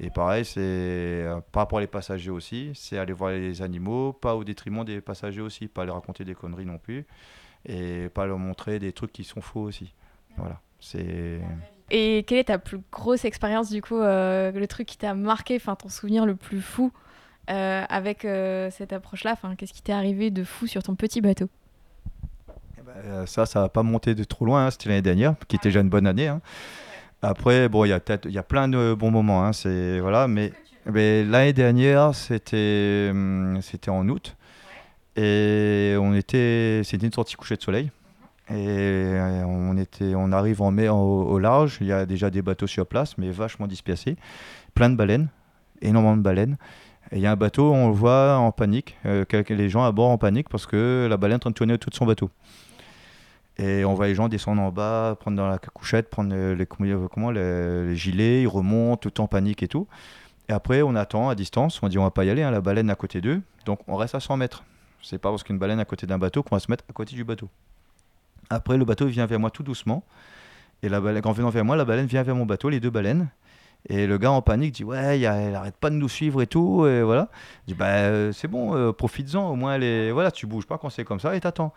Et 0.00 0.10
pareil, 0.10 0.44
c'est 0.44 0.60
euh, 0.60 1.40
par 1.50 1.62
rapport 1.62 1.80
les 1.80 1.88
passagers 1.88 2.30
aussi, 2.30 2.70
c'est 2.74 2.98
aller 2.98 3.12
voir 3.12 3.32
les 3.32 3.62
animaux, 3.62 4.12
pas 4.12 4.36
au 4.36 4.44
détriment 4.44 4.84
des 4.84 5.00
passagers 5.00 5.40
aussi, 5.40 5.66
pas 5.66 5.84
leur 5.84 5.96
raconter 5.96 6.24
des 6.24 6.34
conneries 6.34 6.66
non 6.66 6.78
plus, 6.78 7.04
et 7.66 8.08
pas 8.14 8.24
leur 8.24 8.38
montrer 8.38 8.78
des 8.78 8.92
trucs 8.92 9.12
qui 9.12 9.24
sont 9.24 9.40
faux 9.40 9.62
aussi. 9.62 9.92
Voilà. 10.36 10.60
C'est. 10.78 11.40
Et 11.90 12.22
quelle 12.28 12.38
est 12.38 12.44
ta 12.44 12.58
plus 12.58 12.80
grosse 12.92 13.24
expérience, 13.24 13.70
du 13.70 13.82
coup, 13.82 13.96
euh, 13.96 14.52
le 14.52 14.66
truc 14.68 14.86
qui 14.86 14.98
t'a 14.98 15.14
marqué, 15.14 15.56
enfin 15.56 15.74
ton 15.74 15.88
souvenir 15.88 16.26
le 16.26 16.36
plus 16.36 16.60
fou 16.60 16.92
euh, 17.50 17.84
avec 17.88 18.24
euh, 18.24 18.70
cette 18.70 18.92
approche-là 18.92 19.36
qu'est-ce 19.56 19.72
qui 19.72 19.82
t'est 19.82 19.92
arrivé 19.92 20.30
de 20.30 20.44
fou 20.44 20.66
sur 20.66 20.82
ton 20.82 20.94
petit 20.94 21.20
bateau? 21.20 21.48
Euh, 23.04 23.26
ça, 23.26 23.46
ça 23.46 23.60
va 23.60 23.68
pas 23.68 23.82
monter 23.82 24.14
de 24.14 24.24
trop 24.24 24.44
loin. 24.44 24.66
hein. 24.66 24.70
C'était 24.70 24.88
l'année 24.88 25.02
dernière, 25.02 25.34
qui 25.46 25.56
était 25.56 25.68
déjà 25.68 25.80
une 25.80 25.88
bonne 25.88 26.06
année. 26.06 26.28
hein. 26.28 26.40
Après, 27.22 27.68
bon, 27.68 27.84
il 27.84 27.88
y 27.88 27.92
a 27.92 28.00
y 28.26 28.38
a 28.38 28.42
plein 28.42 28.68
de 28.68 28.94
bons 28.94 29.10
moments. 29.10 29.44
hein, 29.44 29.52
C'est 29.52 30.00
voilà, 30.00 30.28
mais, 30.28 30.52
l'année 30.86 31.52
dernière, 31.52 32.14
c'était, 32.14 33.08
hum, 33.10 33.58
c'était 33.62 33.90
en 33.90 34.08
août, 34.08 34.36
et 35.16 35.96
on 36.00 36.14
était, 36.14 36.82
c'était 36.84 37.06
une 37.06 37.12
sortie 37.12 37.34
coucher 37.36 37.56
de 37.56 37.62
soleil. 37.62 37.90
Et 38.50 39.18
on 39.44 39.76
était, 39.76 40.14
on 40.14 40.32
arrive 40.32 40.62
en 40.62 40.70
mai 40.70 40.88
au 40.88 41.38
large. 41.38 41.78
Il 41.82 41.86
y 41.86 41.92
a 41.92 42.06
déjà 42.06 42.30
des 42.30 42.40
bateaux 42.40 42.66
sur 42.66 42.86
place, 42.86 43.18
mais 43.18 43.30
vachement 43.30 43.66
dispersés, 43.66 44.16
plein 44.74 44.88
de 44.88 44.96
baleines, 44.96 45.28
énormément 45.82 46.16
de 46.16 46.22
baleines. 46.22 46.56
Et 47.10 47.16
il 47.16 47.20
y 47.20 47.26
a 47.26 47.32
un 47.32 47.36
bateau, 47.36 47.72
on 47.72 47.88
le 47.88 47.94
voit 47.94 48.36
en 48.36 48.52
panique, 48.52 48.96
euh, 49.06 49.24
les 49.48 49.68
gens 49.68 49.84
à 49.84 49.92
bord 49.92 50.10
en 50.10 50.18
panique 50.18 50.48
parce 50.48 50.66
que 50.66 51.06
la 51.08 51.16
baleine 51.16 51.36
est 51.36 51.36
en 51.36 51.40
train 51.40 51.50
de 51.50 51.54
tourner 51.54 51.74
autour 51.74 51.90
de 51.90 51.96
son 51.96 52.06
bateau. 52.06 52.30
Et 53.56 53.84
on 53.84 53.94
voit 53.94 54.06
les 54.06 54.14
gens 54.14 54.28
descendre 54.28 54.62
en 54.62 54.70
bas, 54.70 55.16
prendre 55.18 55.36
dans 55.36 55.48
la 55.48 55.58
couchette, 55.58 56.10
prendre 56.10 56.34
les, 56.34 56.66
comment, 56.66 57.30
les 57.30 57.96
gilets, 57.96 58.42
ils 58.42 58.46
remontent, 58.46 59.08
tout 59.08 59.20
en 59.20 59.26
panique 59.26 59.62
et 59.62 59.68
tout. 59.68 59.88
Et 60.48 60.52
après, 60.52 60.82
on 60.82 60.94
attend 60.94 61.28
à 61.28 61.34
distance, 61.34 61.82
on 61.82 61.88
dit 61.88 61.98
on 61.98 62.04
va 62.04 62.10
pas 62.10 62.24
y 62.24 62.30
aller, 62.30 62.42
hein, 62.42 62.50
la 62.50 62.60
baleine 62.60 62.88
à 62.88 62.94
côté 62.94 63.20
d'eux, 63.20 63.42
donc 63.64 63.80
on 63.88 63.96
reste 63.96 64.14
à 64.14 64.20
100 64.20 64.36
mètres. 64.36 64.64
C'est 65.02 65.18
pas 65.18 65.30
parce 65.30 65.42
qu'une 65.42 65.58
baleine 65.58 65.80
à 65.80 65.84
côté 65.84 66.06
d'un 66.06 66.18
bateau 66.18 66.42
qu'on 66.42 66.56
va 66.56 66.60
se 66.60 66.70
mettre 66.70 66.84
à 66.88 66.92
côté 66.92 67.14
du 67.14 67.24
bateau. 67.24 67.48
Après, 68.50 68.76
le 68.76 68.84
bateau 68.84 69.06
vient 69.06 69.26
vers 69.26 69.40
moi 69.40 69.50
tout 69.50 69.62
doucement. 69.62 70.04
Et 70.82 70.88
la 70.88 71.00
baleine, 71.00 71.22
en 71.26 71.32
venant 71.32 71.50
vers 71.50 71.64
moi, 71.64 71.76
la 71.76 71.84
baleine 71.84 72.06
vient 72.06 72.22
vers 72.22 72.34
mon 72.34 72.46
bateau, 72.46 72.68
les 72.68 72.80
deux 72.80 72.90
baleines. 72.90 73.28
Et 73.86 74.06
le 74.06 74.18
gars 74.18 74.32
en 74.32 74.42
panique 74.42 74.74
dit 74.74 74.84
Ouais, 74.84 75.18
il 75.18 75.26
arrête 75.26 75.76
pas 75.76 75.90
de 75.90 75.94
nous 75.94 76.08
suivre 76.08 76.42
et 76.42 76.46
tout. 76.46 76.86
Et 76.86 77.02
voilà. 77.02 77.28
Je 77.66 77.72
dis 77.72 77.78
Bah, 77.78 77.86
euh, 77.86 78.32
c'est 78.32 78.48
bon, 78.48 78.74
euh, 78.74 78.92
profites-en. 78.92 79.50
Au 79.50 79.56
moins, 79.56 79.74
elle 79.74 79.84
est- 79.84 80.10
voilà, 80.10 80.30
tu 80.30 80.46
bouges 80.46 80.66
pas 80.66 80.78
quand 80.78 80.90
c'est 80.90 81.04
comme 81.04 81.20
ça 81.20 81.34
et 81.36 81.40
t'attends. 81.40 81.72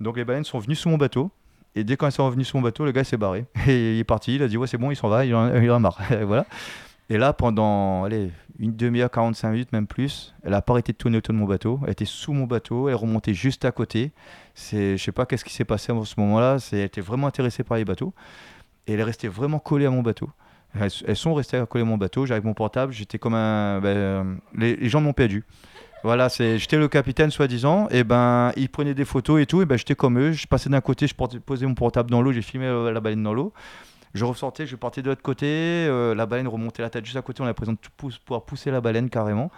Donc, 0.00 0.16
les 0.16 0.24
baleines 0.24 0.44
sont 0.44 0.58
venues 0.58 0.74
sous 0.76 0.88
mon 0.88 0.96
bateau. 0.96 1.30
Et 1.74 1.84
dès 1.84 1.96
qu'elles 1.96 2.12
sont 2.12 2.24
revenues 2.26 2.44
sous 2.44 2.56
mon 2.56 2.62
bateau, 2.62 2.84
le 2.84 2.92
gars 2.92 3.04
s'est 3.04 3.16
barré. 3.16 3.44
Et 3.68 3.94
il 3.94 3.98
est 3.98 4.04
parti. 4.04 4.36
Il 4.36 4.42
a 4.42 4.48
dit 4.48 4.56
Ouais, 4.56 4.66
c'est 4.66 4.78
bon, 4.78 4.90
il 4.90 4.96
s'en 4.96 5.08
va. 5.08 5.24
Il 5.24 5.34
en, 5.34 5.44
a 5.44 5.78
marre. 5.78 5.98
Et 6.12 6.24
voilà. 6.24 6.46
Et 7.10 7.18
là, 7.18 7.32
pendant 7.32 8.04
allez, 8.04 8.30
une 8.60 8.76
demi-heure, 8.76 9.10
45 9.10 9.50
minutes, 9.50 9.72
même 9.72 9.88
plus, 9.88 10.32
elle 10.44 10.54
a 10.54 10.62
pas 10.62 10.74
arrêté 10.74 10.92
de 10.92 10.96
tourner 10.96 11.18
autour 11.18 11.34
de 11.34 11.38
mon 11.40 11.44
bateau. 11.46 11.80
Elle 11.84 11.90
était 11.90 12.04
sous 12.04 12.32
mon 12.32 12.44
bateau. 12.46 12.88
Elle 12.88 12.94
remontait 12.94 13.34
juste 13.34 13.64
à 13.64 13.72
côté. 13.72 14.12
Je 14.54 14.96
sais 14.96 15.12
pas 15.12 15.26
qu'est-ce 15.26 15.44
qui 15.44 15.52
s'est 15.52 15.64
passé 15.64 15.92
à 15.92 16.04
ce 16.04 16.14
moment-là. 16.18 16.56
Elle 16.72 16.80
était 16.80 17.00
vraiment 17.00 17.26
intéressée 17.26 17.64
par 17.64 17.76
les 17.76 17.84
bateaux. 17.84 18.14
Et 18.86 18.92
elle 18.94 19.00
est 19.00 19.04
restée 19.04 19.28
vraiment 19.28 19.58
collée 19.58 19.86
à 19.86 19.90
mon 19.90 20.02
bateau. 20.02 20.30
Elles, 20.78 21.16
sont 21.16 21.34
restées 21.34 21.62
collées 21.68 21.82
à 21.82 21.86
mon 21.86 21.96
bateau. 21.96 22.26
J'avais 22.26 22.40
mon 22.40 22.54
portable. 22.54 22.92
J'étais 22.92 23.18
comme 23.18 23.34
un. 23.34 23.80
ben, 23.80 23.88
euh, 23.88 24.34
les, 24.54 24.88
gens 24.88 25.00
m'ont 25.00 25.12
perdu. 25.12 25.44
Voilà, 26.02 26.28
j'étais 26.28 26.78
le 26.78 26.88
capitaine 26.88 27.30
soi-disant, 27.30 27.86
et 27.90 28.04
ben 28.04 28.52
ils 28.56 28.70
prenaient 28.70 28.94
des 28.94 29.04
photos 29.04 29.42
et 29.42 29.44
tout, 29.44 29.60
et 29.60 29.66
ben 29.66 29.76
j'étais 29.76 29.94
comme 29.94 30.18
eux, 30.18 30.32
je 30.32 30.46
passais 30.46 30.70
d'un 30.70 30.80
côté, 30.80 31.06
je 31.06 31.14
posais 31.14 31.66
mon 31.66 31.74
portable 31.74 32.10
dans 32.10 32.22
l'eau, 32.22 32.32
j'ai 32.32 32.40
filmé 32.40 32.64
euh, 32.64 32.90
la 32.90 33.00
baleine 33.00 33.22
dans 33.22 33.34
l'eau. 33.34 33.52
Je 34.14 34.24
ressortais, 34.24 34.66
je 34.66 34.76
partais 34.76 35.02
de 35.02 35.08
l'autre 35.08 35.20
côté, 35.20 35.46
euh, 35.46 36.14
la 36.14 36.24
baleine 36.24 36.48
remontait 36.48 36.80
la 36.80 36.88
tête 36.88 37.04
juste 37.04 37.18
à 37.18 37.22
côté, 37.22 37.42
on 37.42 37.46
de 37.46 37.52
tout 37.52 37.90
pousse- 37.98 38.18
pouvoir 38.18 38.44
pousser 38.44 38.70
la 38.70 38.80
baleine 38.80 39.10
carrément. 39.10 39.50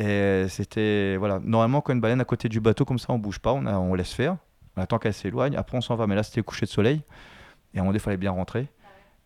Et 0.00 0.46
c'était 0.48 1.16
voilà, 1.18 1.40
normalement 1.44 1.82
quand 1.82 1.92
une 1.92 2.00
baleine 2.00 2.20
à 2.20 2.24
côté 2.24 2.48
du 2.48 2.60
bateau 2.60 2.84
comme 2.84 2.98
ça, 2.98 3.12
on 3.12 3.18
bouge 3.18 3.38
pas, 3.38 3.52
on, 3.52 3.94
laisse 3.94 4.12
faire, 4.12 4.38
on 4.76 4.82
attend 4.82 4.98
qu'elle 4.98 5.14
s'éloigne, 5.14 5.56
après 5.56 5.76
on 5.78 5.80
s'en 5.82 5.94
va. 5.94 6.08
Mais 6.08 6.16
là 6.16 6.24
c'était 6.24 6.42
coucher 6.42 6.66
de 6.66 6.70
soleil, 6.70 7.02
et 7.74 7.78
à 7.78 7.80
un 7.80 7.84
moment 7.84 7.94
il 7.94 8.00
fallait 8.00 8.16
bien 8.16 8.32
rentrer. 8.32 8.66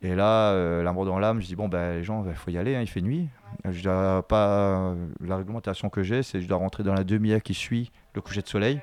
Et 0.05 0.15
là, 0.15 0.51
euh, 0.53 0.83
l'amour 0.83 1.07
dans 1.07 1.19
l'âme, 1.19 1.41
je 1.41 1.47
dis 1.47 1.57
bon 1.57 1.67
ben 1.69 1.95
les 1.95 2.05
gens, 2.05 2.25
il 2.29 2.35
faut 2.35 2.51
y 2.51 2.59
aller, 2.59 2.77
hein, 2.77 2.83
il 2.83 2.87
fait 2.87 3.01
nuit. 3.01 3.27
Je 3.69 3.83
dois 3.83 4.23
pas 4.29 4.95
la 5.21 5.37
réglementation 5.39 5.89
que 5.89 6.03
j'ai, 6.03 6.23
c'est 6.23 6.39
que 6.39 6.45
je 6.45 6.49
dois 6.49 6.59
rentrer 6.59 6.83
dans 6.83 6.93
la 6.93 7.05
demi-heure 7.05 7.41
qui 7.43 7.55
suit 7.55 7.91
le 8.15 8.21
coucher 8.21 8.43
de 8.43 8.47
soleil. 8.49 8.81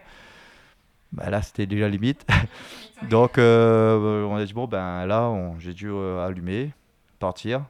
Bah, 1.11 1.29
là, 1.29 1.41
c'était 1.43 1.67
déjà 1.67 1.87
limite. 1.89 2.25
Donc, 3.09 3.37
euh, 3.37 4.23
on 4.25 4.35
a 4.35 4.43
dit 4.45 4.53
bon 4.53 4.65
ben 4.65 5.05
là, 5.05 5.29
on- 5.29 5.59
j'ai 5.59 5.73
dû 5.73 5.89
euh, 5.91 6.25
allumer, 6.25 6.71
partir 7.19 7.61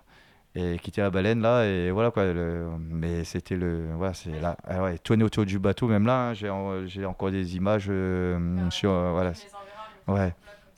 et 0.55 0.77
quitter 0.79 1.01
la 1.01 1.09
baleine 1.09 1.41
là 1.41 1.63
et 1.65 1.91
voilà 1.91 2.11
quoi. 2.11 2.25
le- 2.25 2.67
mais 2.77 3.23
c'était 3.23 3.55
le, 3.55 3.93
voilà, 3.95 4.13
c'est 4.13 4.37
là, 4.41 4.57
ah 4.65 4.83
ouais, 4.83 4.97
tourner 4.97 5.23
autour 5.23 5.45
du 5.45 5.59
bateau 5.59 5.87
même 5.87 6.05
là, 6.05 6.29
hein, 6.29 6.33
j'ai 6.33 6.49
en- 6.49 6.85
j'ai 6.87 7.05
encore 7.05 7.31
des 7.31 7.55
images 7.55 7.87
euh, 7.89 8.37
sur, 8.69 8.91
euh, 8.91 9.11
voilà. 9.11 9.31
Ouais. 10.07 10.33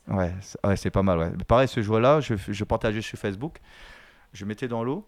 Ouais, 0.07 0.33
c'est 0.41 0.65
ouais, 0.65 0.75
c'est 0.75 0.91
pas 0.91 1.03
mal. 1.03 1.17
Ouais. 1.17 1.31
Pareil, 1.47 1.67
ce 1.67 1.81
jour-là, 1.81 2.19
je, 2.19 2.35
je 2.35 2.63
partageais 2.63 3.01
sur 3.01 3.17
Facebook, 3.17 3.59
je 4.33 4.45
mettais 4.45 4.67
dans 4.67 4.83
l'eau. 4.83 5.07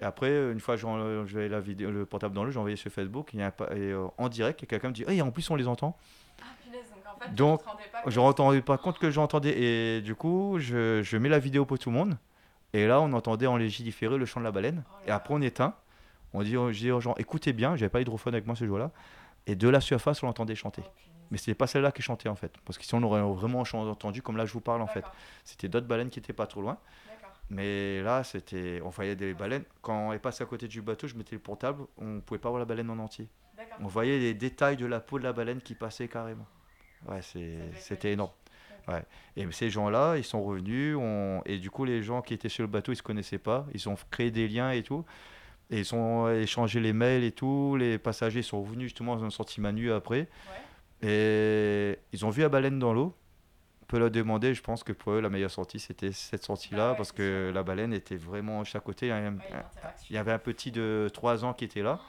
Et 0.00 0.04
après, 0.04 0.52
une 0.52 0.60
fois 0.60 0.76
que 0.76 1.24
j'avais 1.26 1.48
la 1.48 1.60
vidéo, 1.60 1.90
le 1.90 2.04
portable 2.04 2.34
dans 2.34 2.44
l'eau, 2.44 2.50
j'envoyais 2.50 2.76
sur 2.76 2.90
Facebook. 2.90 3.32
Et, 3.34 3.40
euh, 3.40 4.06
en 4.18 4.28
direct, 4.28 4.62
et 4.62 4.66
quelqu'un 4.66 4.88
me 4.88 4.92
dit 4.92 5.04
Hey, 5.06 5.22
en 5.22 5.30
plus, 5.30 5.48
on 5.50 5.54
les 5.54 5.68
entend. 5.68 5.96
Donc, 7.32 7.62
je 8.06 8.20
ne 8.20 8.24
rendais 8.24 8.60
pas 8.60 8.76
compte 8.76 8.98
que 8.98 9.10
j'entendais. 9.10 9.56
Et 9.56 10.00
du 10.02 10.14
coup, 10.14 10.56
je, 10.58 11.02
je 11.02 11.16
mets 11.16 11.28
la 11.28 11.38
vidéo 11.38 11.64
pour 11.64 11.78
tout 11.78 11.90
le 11.90 11.96
monde. 11.96 12.18
Et 12.72 12.86
là, 12.88 13.00
on 13.00 13.12
entendait 13.12 13.46
en 13.46 13.56
légiféré 13.56 14.18
le 14.18 14.26
chant 14.26 14.40
de 14.40 14.44
la 14.44 14.52
baleine. 14.52 14.82
et 15.06 15.10
après, 15.10 15.32
on 15.32 15.40
éteint. 15.40 15.74
On 16.32 16.42
dit, 16.42 16.54
je 16.54 16.78
dis 16.78 16.90
aux 16.90 17.00
gens 17.00 17.14
Écoutez 17.16 17.52
bien, 17.52 17.76
j'avais 17.76 17.88
pas 17.88 18.00
l'hydrophone 18.00 18.34
avec 18.34 18.46
moi 18.46 18.56
ce 18.56 18.66
jour-là. 18.66 18.90
Et 19.46 19.54
de 19.54 19.68
la 19.68 19.80
surface, 19.80 20.22
on 20.22 20.26
l'entendait 20.26 20.56
chanter. 20.56 20.82
Mais 21.30 21.38
c'était 21.38 21.54
pas 21.54 21.66
celle-là 21.66 21.90
qui 21.92 22.02
chantait 22.02 22.28
en 22.28 22.34
fait. 22.36 22.52
Parce 22.64 22.78
que 22.78 22.84
sinon, 22.84 23.02
on 23.02 23.06
aurait 23.10 23.22
vraiment 23.22 23.60
entendu 23.60 24.22
comme 24.22 24.36
là 24.36 24.44
je 24.46 24.52
vous 24.52 24.60
parle 24.60 24.82
en 24.82 24.86
fait. 24.86 25.04
C'était 25.44 25.68
d'autres 25.68 25.86
baleines 25.86 26.10
qui 26.10 26.18
étaient 26.18 26.32
pas 26.32 26.46
trop 26.46 26.60
loin. 26.60 26.78
Mais 27.50 28.00
là, 28.02 28.24
c'était, 28.24 28.80
on 28.82 28.88
voyait 28.88 29.16
des 29.16 29.34
baleines. 29.34 29.64
Quand 29.82 30.08
on 30.08 30.12
est 30.14 30.18
passé 30.18 30.42
à 30.42 30.46
côté 30.46 30.66
du 30.66 30.80
bateau, 30.80 31.06
je 31.06 31.14
mettais 31.14 31.36
le 31.36 31.40
portable, 31.42 31.84
on 31.98 32.20
pouvait 32.20 32.40
pas 32.40 32.48
voir 32.48 32.58
la 32.58 32.64
baleine 32.64 32.88
en 32.90 32.98
entier. 32.98 33.28
On 33.80 33.86
voyait 33.86 34.18
les 34.18 34.32
détails 34.34 34.76
de 34.76 34.86
la 34.86 35.00
peau 35.00 35.18
de 35.18 35.24
la 35.24 35.32
baleine 35.34 35.60
qui 35.60 35.74
passaient 35.74 36.08
carrément. 36.08 36.46
Ouais, 37.06 37.20
c'était 37.22 38.12
énorme. 38.12 38.32
Ouais. 38.88 39.02
Et 39.36 39.50
ces 39.52 39.70
gens-là, 39.70 40.16
ils 40.16 40.24
sont 40.24 40.42
revenus, 40.42 40.96
on- 40.98 41.42
et 41.46 41.58
du 41.58 41.70
coup, 41.70 41.84
les 41.84 42.02
gens 42.02 42.22
qui 42.22 42.34
étaient 42.34 42.48
sur 42.48 42.62
le 42.62 42.68
bateau, 42.68 42.92
ils 42.92 42.96
se 42.96 43.02
connaissaient 43.02 43.38
pas, 43.38 43.66
ils 43.74 43.88
ont 43.88 43.96
créé 44.10 44.30
des 44.30 44.48
liens 44.48 44.70
et 44.70 44.82
tout. 44.82 45.04
Et 45.70 45.80
ils 45.80 45.94
ont 45.94 46.30
échangé 46.30 46.80
les 46.80 46.92
mails 46.92 47.24
et 47.24 47.32
tout. 47.32 47.76
Les 47.76 47.98
passagers 47.98 48.42
sont 48.42 48.62
revenus 48.62 48.84
justement, 48.86 49.18
ils 49.18 49.24
ont 49.24 49.30
sorti 49.30 49.60
Manu 49.60 49.92
après. 49.92 50.28
Et 51.06 51.98
ils 52.12 52.24
ont 52.24 52.30
vu 52.30 52.42
la 52.42 52.48
baleine 52.48 52.78
dans 52.78 52.92
l'eau. 52.94 53.14
On 53.82 53.86
peut 53.86 53.98
leur 53.98 54.10
demander, 54.10 54.54
je 54.54 54.62
pense 54.62 54.82
que 54.82 54.92
pour 54.92 55.12
eux, 55.12 55.20
la 55.20 55.28
meilleure 55.28 55.50
sortie, 55.50 55.78
c'était 55.78 56.12
cette 56.12 56.42
sortie-là, 56.42 56.94
parce 56.94 57.12
que 57.12 57.50
la 57.54 57.62
baleine 57.62 57.92
était 57.92 58.16
vraiment 58.16 58.62
à 58.62 58.64
chaque 58.64 58.84
côté. 58.84 59.06
Il 59.06 59.08
y 59.10 59.12
avait 59.12 59.26
un, 59.26 59.36
il 60.08 60.16
y 60.16 60.18
avait 60.18 60.32
un 60.32 60.38
petit 60.38 60.72
de 60.72 61.10
3 61.12 61.44
ans 61.44 61.52
qui 61.52 61.64
était 61.64 61.82
là. 61.82 62.00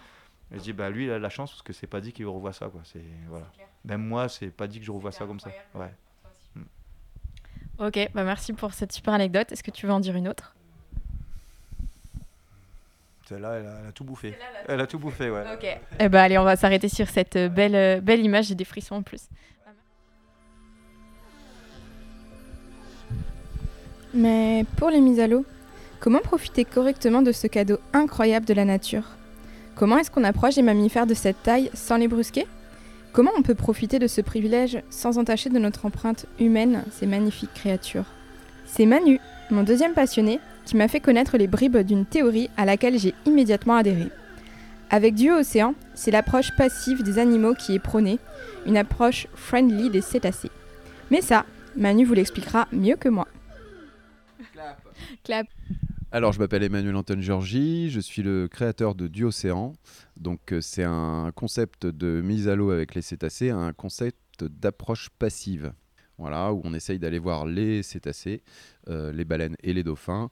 Et 0.52 0.58
je 0.58 0.62
dis, 0.64 0.74
bah, 0.74 0.90
lui, 0.90 1.06
il 1.06 1.12
a 1.12 1.18
de 1.18 1.24
la 1.24 1.30
chance, 1.30 1.52
parce 1.52 1.64
que 1.64 1.74
c'est 1.74 1.88
pas 1.88 2.00
dit 2.00 2.14
qu'il 2.14 2.26
revoit 2.28 2.54
ça. 2.54 2.70
Quoi. 2.70 2.82
C'est, 2.86 3.04
voilà. 3.28 3.48
Même 3.84 4.06
moi, 4.06 4.30
c'est 4.30 4.52
pas 4.52 4.68
dit 4.68 4.80
que 4.80 4.86
je 4.86 4.92
revois 4.92 5.12
ça 5.12 5.26
comme 5.26 5.40
ça. 5.40 5.50
Ouais. 5.74 5.94
Ok, 7.78 8.10
bah 8.14 8.24
merci 8.24 8.54
pour 8.54 8.74
cette 8.74 8.94
super 8.94 9.14
anecdote. 9.14 9.52
Est-ce 9.52 9.62
que 9.62 9.72
tu 9.72 9.86
veux 9.86 9.92
en 9.92 10.00
dire 10.00 10.16
une 10.16 10.30
autre? 10.30 10.56
Celle-là, 13.28 13.54
elle, 13.60 13.66
a- 13.66 13.78
elle 13.82 13.90
a 13.90 13.92
tout 13.92 14.04
bouffé. 14.04 14.38
Elle 14.68 14.80
a 14.82 14.88
tout 14.88 15.00
bouffé, 15.00 15.30
ouais. 15.30 15.44
Ok. 15.54 15.66
Eh 16.00 16.10
bah 16.10 16.22
allez, 16.24 16.38
on 16.38 16.44
va 16.44 16.56
s'arrêter 16.56 16.90
sur 16.90 17.08
cette 17.10 17.36
euh, 17.36 17.50
belle, 17.50 17.76
euh, 17.76 18.00
belle 18.02 18.20
image. 18.24 18.46
J'ai 18.46 18.56
des 18.56 18.66
frissons 18.66 18.96
en 18.96 19.02
plus. 19.02 19.24
Mais 24.14 24.66
pour 24.78 24.90
les 24.90 25.02
mises 25.02 25.20
à 25.20 25.28
l'eau, 25.28 25.46
comment 26.00 26.20
profiter 26.20 26.66
correctement 26.66 27.22
de 27.22 27.32
ce 27.32 27.48
cadeau 27.48 27.78
incroyable 27.94 28.46
de 28.46 28.54
la 28.54 28.66
nature? 28.66 29.04
Comment 29.76 29.98
est-ce 29.98 30.10
qu'on 30.12 30.24
approche 30.24 30.56
des 30.56 30.62
mammifères 30.62 31.08
de 31.08 31.14
cette 31.14 31.42
taille 31.44 31.70
sans 31.74 31.98
les 31.98 32.08
brusquer? 32.08 32.46
Comment 33.12 33.32
on 33.38 33.42
peut 33.42 33.56
profiter 33.56 34.00
de 34.00 34.08
ce 34.08 34.22
privilège 34.22 34.82
sans 34.90 35.18
entacher 35.18 35.50
de 35.50 35.60
notre 35.60 35.86
empreinte 35.86 36.26
humaine 36.40 36.84
ces 36.92 37.08
magnifiques 37.08 37.54
créatures? 37.54 38.06
C'est 38.66 38.86
Manu, 38.86 39.20
mon 39.52 39.64
deuxième 39.64 39.94
passionné, 39.94 40.40
qui 40.66 40.76
m'a 40.76 40.88
fait 40.88 41.00
connaître 41.00 41.38
les 41.38 41.48
bribes 41.48 41.78
d'une 41.78 42.06
théorie 42.06 42.50
à 42.58 42.66
laquelle 42.66 43.00
j'ai 43.00 43.14
immédiatement 43.26 43.76
adhéré. 43.76 44.10
Avec 44.90 45.16
Dieu 45.16 45.34
Océan, 45.34 45.74
c'est 45.94 46.12
l'approche 46.12 46.56
passive 46.58 47.04
des 47.04 47.20
animaux 47.20 47.54
qui 47.56 47.74
est 47.76 47.80
prônée, 47.80 48.20
une 48.66 48.78
approche 48.78 49.28
friendly 49.34 49.90
des 49.90 50.02
cétacés. 50.02 50.52
Mais 51.12 51.22
ça, 51.22 51.46
Manu 51.76 52.06
vous 52.06 52.14
l'expliquera 52.14 52.68
mieux 52.72 52.96
que 52.96 53.10
moi. 53.10 53.28
Clap. 55.24 55.48
Alors, 56.12 56.32
je 56.32 56.40
m'appelle 56.40 56.64
Emmanuel 56.64 56.96
Anton 56.96 57.20
Georgi, 57.20 57.90
je 57.90 58.00
suis 58.00 58.22
le 58.22 58.48
créateur 58.48 58.96
de 58.96 59.08
Duocéan. 59.08 59.74
Donc, 60.16 60.54
euh, 60.54 60.62
c'est 60.62 60.84
un 60.84 61.32
concept 61.36 61.86
de 61.86 62.22
mise 62.22 62.48
à 62.48 62.56
l'eau 62.56 62.72
avec 62.72 62.96
les 62.96 63.02
cétacés, 63.02 63.50
un 63.50 63.74
concept 63.74 64.46
d'approche 64.46 65.10
passive. 65.10 65.74
Voilà, 66.18 66.54
où 66.54 66.62
on 66.64 66.74
essaye 66.74 67.00
d'aller 67.00 67.20
voir 67.20 67.46
les 67.46 67.84
cétacés, 67.84 68.44
euh, 68.88 69.12
les 69.12 69.26
baleines 69.26 69.58
et 69.62 69.74
les 69.74 69.84
dauphins 69.84 70.30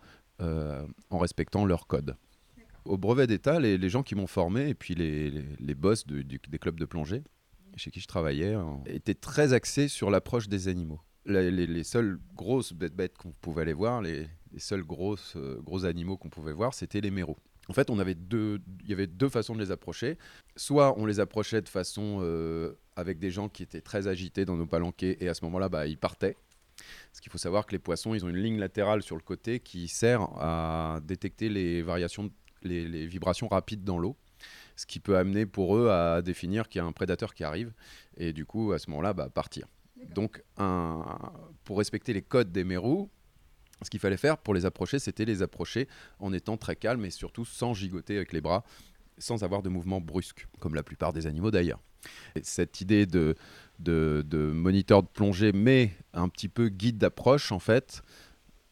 en 1.09 1.17
respectant 1.17 1.65
leur 1.65 1.87
code. 1.87 2.15
Au 2.85 2.97
brevet 2.97 3.27
d'État, 3.27 3.59
les, 3.59 3.89
gens 3.89 4.03
qui 4.03 4.15
m'ont 4.15 4.27
formé 4.27 4.69
et 4.69 4.73
puis 4.73 4.93
les, 4.93 5.31
les, 5.31 5.75
boss 5.75 6.05
des 6.05 6.59
clubs 6.59 6.77
de 6.77 6.85
plongée 6.85 7.23
chez 7.75 7.91
qui 7.91 7.99
je 7.99 8.07
travaillais 8.07 8.55
euh, 8.55 8.63
étaient 8.85 9.13
très 9.13 9.53
axés 9.53 9.87
sur 9.87 10.09
l'approche 10.09 10.47
des 10.47 10.67
animaux. 10.67 10.99
Les, 11.25 11.51
les 11.51 11.83
seules 11.83 12.19
grosses 12.35 12.73
bêtes, 12.73 13.17
qu'on 13.17 13.31
pouvait 13.31 13.61
aller 13.61 13.73
voir, 13.73 14.01
les, 14.01 14.27
seuls 14.57 14.83
grosses, 14.83 15.33
euh, 15.37 15.59
gros 15.61 15.85
animaux 15.85 16.17
qu'on 16.17 16.29
pouvait 16.29 16.53
voir, 16.53 16.73
c'était 16.73 17.01
les 17.01 17.11
mérous. 17.11 17.37
En 17.69 17.73
fait, 17.73 17.89
on 17.89 17.97
avait 17.97 18.15
deux, 18.15 18.59
il 18.83 18.89
y 18.89 18.93
avait 18.93 19.07
deux 19.07 19.29
façons 19.29 19.55
de 19.55 19.61
les 19.61 19.71
approcher. 19.71 20.17
Soit 20.57 20.99
on 20.99 21.05
les 21.05 21.21
approchait 21.21 21.61
de 21.61 21.69
façon 21.69 22.19
euh, 22.21 22.73
avec 22.97 23.19
des 23.19 23.31
gens 23.31 23.47
qui 23.47 23.63
étaient 23.63 23.81
très 23.81 24.07
agités 24.07 24.43
dans 24.43 24.57
nos 24.57 24.67
palanquets 24.67 25.17
et 25.21 25.29
à 25.29 25.33
ce 25.33 25.45
moment-là, 25.45 25.69
bah, 25.69 25.87
ils 25.87 25.97
partaient. 25.97 26.35
Parce 27.11 27.19
qu'il 27.21 27.31
faut 27.31 27.37
savoir 27.37 27.65
que 27.65 27.71
les 27.71 27.79
poissons, 27.79 28.13
ils 28.13 28.25
ont 28.25 28.29
une 28.29 28.37
ligne 28.37 28.59
latérale 28.59 29.01
sur 29.03 29.15
le 29.15 29.21
côté 29.21 29.59
qui 29.59 29.87
sert 29.87 30.21
à 30.39 30.99
détecter 31.03 31.49
les 31.49 31.81
variations, 31.81 32.31
les, 32.61 32.87
les 32.87 33.05
vibrations 33.05 33.47
rapides 33.47 33.83
dans 33.83 33.97
l'eau. 33.97 34.15
Ce 34.75 34.85
qui 34.85 34.99
peut 34.99 35.17
amener 35.17 35.45
pour 35.45 35.77
eux 35.77 35.89
à 35.89 36.21
définir 36.21 36.67
qu'il 36.67 36.79
y 36.79 36.81
a 36.81 36.85
un 36.85 36.91
prédateur 36.91 37.33
qui 37.33 37.43
arrive 37.43 37.71
et 38.17 38.33
du 38.33 38.45
coup, 38.45 38.71
à 38.73 38.79
ce 38.79 38.89
moment-là, 38.89 39.13
bah, 39.13 39.29
partir. 39.29 39.67
Donc, 40.09 40.43
un- 40.57 41.05
pour 41.63 41.77
respecter 41.77 42.11
les 42.13 42.21
codes 42.21 42.51
des 42.51 42.63
mérous, 42.63 43.09
ce 43.83 43.89
qu'il 43.89 43.99
fallait 43.99 44.17
faire 44.17 44.37
pour 44.37 44.53
les 44.53 44.65
approcher, 44.65 44.99
c'était 44.99 45.25
les 45.25 45.41
approcher 45.41 45.87
en 46.19 46.33
étant 46.33 46.57
très 46.57 46.75
calme 46.75 47.05
et 47.05 47.09
surtout 47.09 47.45
sans 47.45 47.73
gigoter 47.73 48.15
avec 48.15 48.33
les 48.33 48.41
bras, 48.41 48.63
sans 49.17 49.43
avoir 49.43 49.61
de 49.61 49.69
mouvements 49.69 50.01
brusques, 50.01 50.47
comme 50.59 50.75
la 50.75 50.83
plupart 50.83 51.13
des 51.13 51.27
animaux 51.27 51.51
d'ailleurs. 51.51 51.79
Et 52.35 52.41
Cette 52.43 52.81
idée 52.81 53.05
de, 53.05 53.35
moniteur 54.53 55.03
de 55.03 55.07
plongée, 55.07 55.51
mais 55.53 55.91
un 56.13 56.29
petit 56.29 56.49
peu 56.49 56.69
guide 56.69 56.97
d'approche, 56.97 57.51
en 57.51 57.59
fait, 57.59 58.01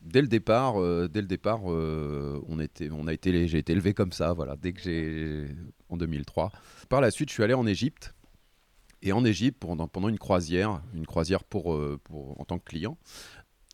dès 0.02 0.22
le 0.22 0.28
départ, 0.28 0.82
euh, 0.82 1.08
dès 1.08 1.22
le 1.22 1.28
départ, 1.28 1.62
euh, 1.72 2.42
on 2.48 2.60
était, 2.60 2.90
on 2.92 3.08
a 3.08 3.14
été, 3.14 3.48
j'ai 3.48 3.60
été 3.60 3.74
élevé 3.74 3.94
comme 3.94 4.12
ça, 4.12 4.34
voilà, 4.34 4.56
dès 4.56 4.74
que 4.74 4.82
j'ai 4.82 5.46
en 5.90 5.98
2003. 5.98 6.52
Par 6.90 7.02
la 7.02 7.12
suite, 7.12 7.30
je 7.30 7.34
suis 7.34 7.44
allé 7.44 7.54
en 7.54 7.66
Égypte. 7.66 8.14
Et 9.04 9.14
en 9.14 9.26
Égypte, 9.26 9.58
pendant, 9.60 10.10
une 10.10 10.20
croisière, 10.20 10.82
une 10.94 11.08
croisière 11.08 11.42
euh, 11.56 11.98
pour, 12.04 12.40
en 12.40 12.46
tant 12.46 12.60
que 12.60 12.66
client, 12.66 12.98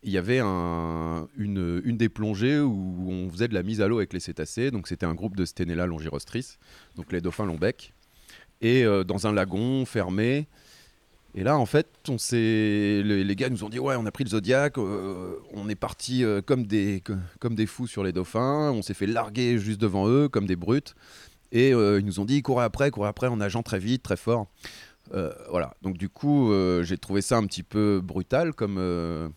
il 0.03 0.11
y 0.11 0.17
avait 0.17 0.39
un- 0.39 1.27
une, 1.35 1.81
une 1.83 1.97
des 1.97 2.07
plongées 2.07 2.59
où 2.59 3.09
on 3.11 3.29
faisait 3.29 3.49
de 3.49 3.53
la 3.53 3.63
mise 3.63 3.81
à 3.81 3.87
l'eau 3.89 3.97
avec 3.97 4.13
les 4.13 4.21
cétacés. 4.21 4.71
Donc 4.71 4.87
c'était 4.87 5.05
un 5.05 5.15
groupe 5.15 5.35
de 5.35 5.43
Stenella 5.43 5.85
longirostris, 5.85 6.57
donc 6.95 7.11
les 7.11 7.19
dauphins 7.19 7.45
long-bec, 7.45 7.93
et 8.61 8.83
euh, 8.83 9.03
dans 9.03 9.27
un 9.27 9.33
lagon 9.33 9.85
fermé. 9.85 10.47
Et 11.35 11.43
là, 11.43 11.57
en 11.57 11.65
fait, 11.65 11.87
on 12.07 12.17
les, 12.31 13.35
gars 13.35 13.49
nous 13.49 13.63
ont 13.63 13.69
dit 13.69 13.79
ouais, 13.79 13.95
on 13.95 14.05
a 14.05 14.11
pris 14.11 14.23
le 14.23 14.29
Zodiac, 14.29 14.77
euh, 14.77 15.35
on 15.53 15.69
est 15.69 15.75
parti 15.75 16.23
euh, 16.23 16.41
comme 16.41 16.65
des 16.65 17.01
co- 17.05 17.13
comme 17.39 17.53
des 17.53 17.67
fous 17.67 17.85
sur 17.85 18.03
les 18.03 18.11
dauphins, 18.11 18.71
on 18.71 18.81
s'est 18.81 18.95
fait 18.95 19.05
larguer 19.05 19.59
juste 19.59 19.79
devant 19.79 20.07
eux 20.07 20.29
comme 20.29 20.47
des 20.47 20.55
brutes. 20.55 20.95
Et 21.51 21.69
ils 21.69 22.05
nous 22.05 22.19
ont 22.19 22.25
dit 22.25 22.41
courez 22.41 22.65
après, 22.65 22.91
courez 22.91 23.07
après 23.07 23.27
en 23.27 23.37
nageant 23.37 23.63
très 23.63 23.79
vite, 23.79 24.03
très 24.03 24.17
fort. 24.17 24.47
Voilà. 25.49 25.73
Donc 25.81 25.97
du 25.97 26.09
coup, 26.09 26.51
j'ai 26.81 26.97
trouvé 26.97 27.21
ça 27.21 27.37
un 27.37 27.45
petit 27.45 27.63
peu 27.63 28.01
brutal 28.03 28.53
comme. 28.53 29.31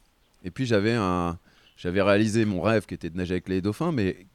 Et 0.45 0.51
puis 0.51 0.67
j'avais 0.67 0.95
un, 0.95 1.39
j'avais 1.77 2.03
réalisé 2.03 2.45
mon 2.45 2.63
rêve 2.63 2.87
qui 2.87 2.95
était 2.95 3.11
de 3.11 3.17
nager 3.17 3.35
avec 3.35 3.49
les 3.49 3.61
dauphins, 3.61 3.93
mais 3.93 4.27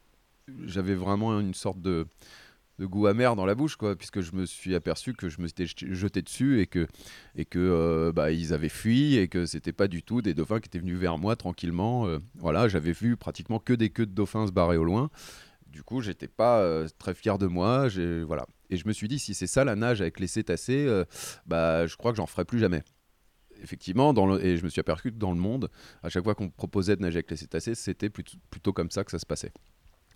j'avais 0.65 0.95
vraiment 0.95 1.38
une 1.39 1.54
sorte 1.54 1.82
de 1.82 2.08
de 2.79 2.85
goût 2.85 3.07
amer 3.07 3.35
dans 3.35 3.45
la 3.45 3.55
bouche, 3.55 3.75
quoi, 3.75 3.95
puisque 3.95 4.21
je 4.21 4.33
me 4.33 4.45
suis 4.45 4.75
aperçu 4.75 5.13
que 5.13 5.29
je 5.29 5.39
me 5.41 5.47
suis 5.47 5.67
jeté 5.93 6.21
dessus 6.21 6.59
et 6.59 6.67
que, 6.67 6.88
et 7.35 7.45
que 7.45 7.59
euh, 7.59 8.11
bah, 8.11 8.31
ils 8.31 8.53
avaient 8.53 8.69
fui 8.69 9.15
et 9.15 9.27
que 9.27 9.45
c'était 9.45 9.71
pas 9.71 9.88
du 9.88 10.03
tout 10.03 10.21
des 10.21 10.33
dauphins 10.33 10.59
qui 10.59 10.67
étaient 10.67 10.79
venus 10.79 10.97
vers 10.97 11.17
moi 11.17 11.35
tranquillement. 11.35 12.07
euh, 12.07 12.19
voilà, 12.35 12.67
j'avais 12.67 12.91
vu 12.91 13.15
pratiquement 13.15 13.59
que 13.59 13.73
des 13.73 13.89
queues 13.89 14.05
de 14.05 14.11
dauphins 14.11 14.47
se 14.47 14.51
barrer 14.51 14.77
au 14.77 14.83
loin. 14.83 15.09
Du 15.67 15.83
coup, 15.83 16.01
j'étais 16.01 16.27
pas 16.27 16.59
euh, 16.59 16.88
très 16.99 17.13
fier 17.13 17.38
de 17.38 17.47
moi. 17.47 17.88
Voilà. 18.25 18.45
Et 18.69 18.77
je 18.77 18.88
me 18.88 18.93
suis 18.93 19.07
dit, 19.07 19.19
si 19.19 19.33
c'est 19.33 19.47
ça 19.47 19.63
la 19.63 19.75
nage 19.75 20.01
avec 20.01 20.19
les 20.19 20.27
cétacés, 20.27 21.03
bah, 21.45 21.85
je 21.85 21.95
crois 21.95 22.11
que 22.11 22.17
j'en 22.17 22.25
ferai 22.25 22.45
plus 22.45 22.59
jamais. 22.59 22.81
Effectivement, 23.61 24.13
dans 24.13 24.38
et 24.38 24.57
je 24.57 24.63
me 24.63 24.69
suis 24.69 24.81
aperçu 24.81 25.11
que 25.11 25.17
dans 25.17 25.31
le 25.31 25.39
monde, 25.39 25.69
à 26.03 26.09
chaque 26.09 26.23
fois 26.23 26.35
qu'on 26.35 26.49
proposait 26.49 26.95
de 26.95 27.01
nager 27.01 27.17
avec 27.17 27.31
les 27.31 27.38
cétacés, 27.38 27.75
c'était 27.75 28.09
plutôt 28.09 28.73
comme 28.73 28.91
ça 28.91 29.03
que 29.03 29.11
ça 29.11 29.19
se 29.19 29.25
passait. 29.25 29.53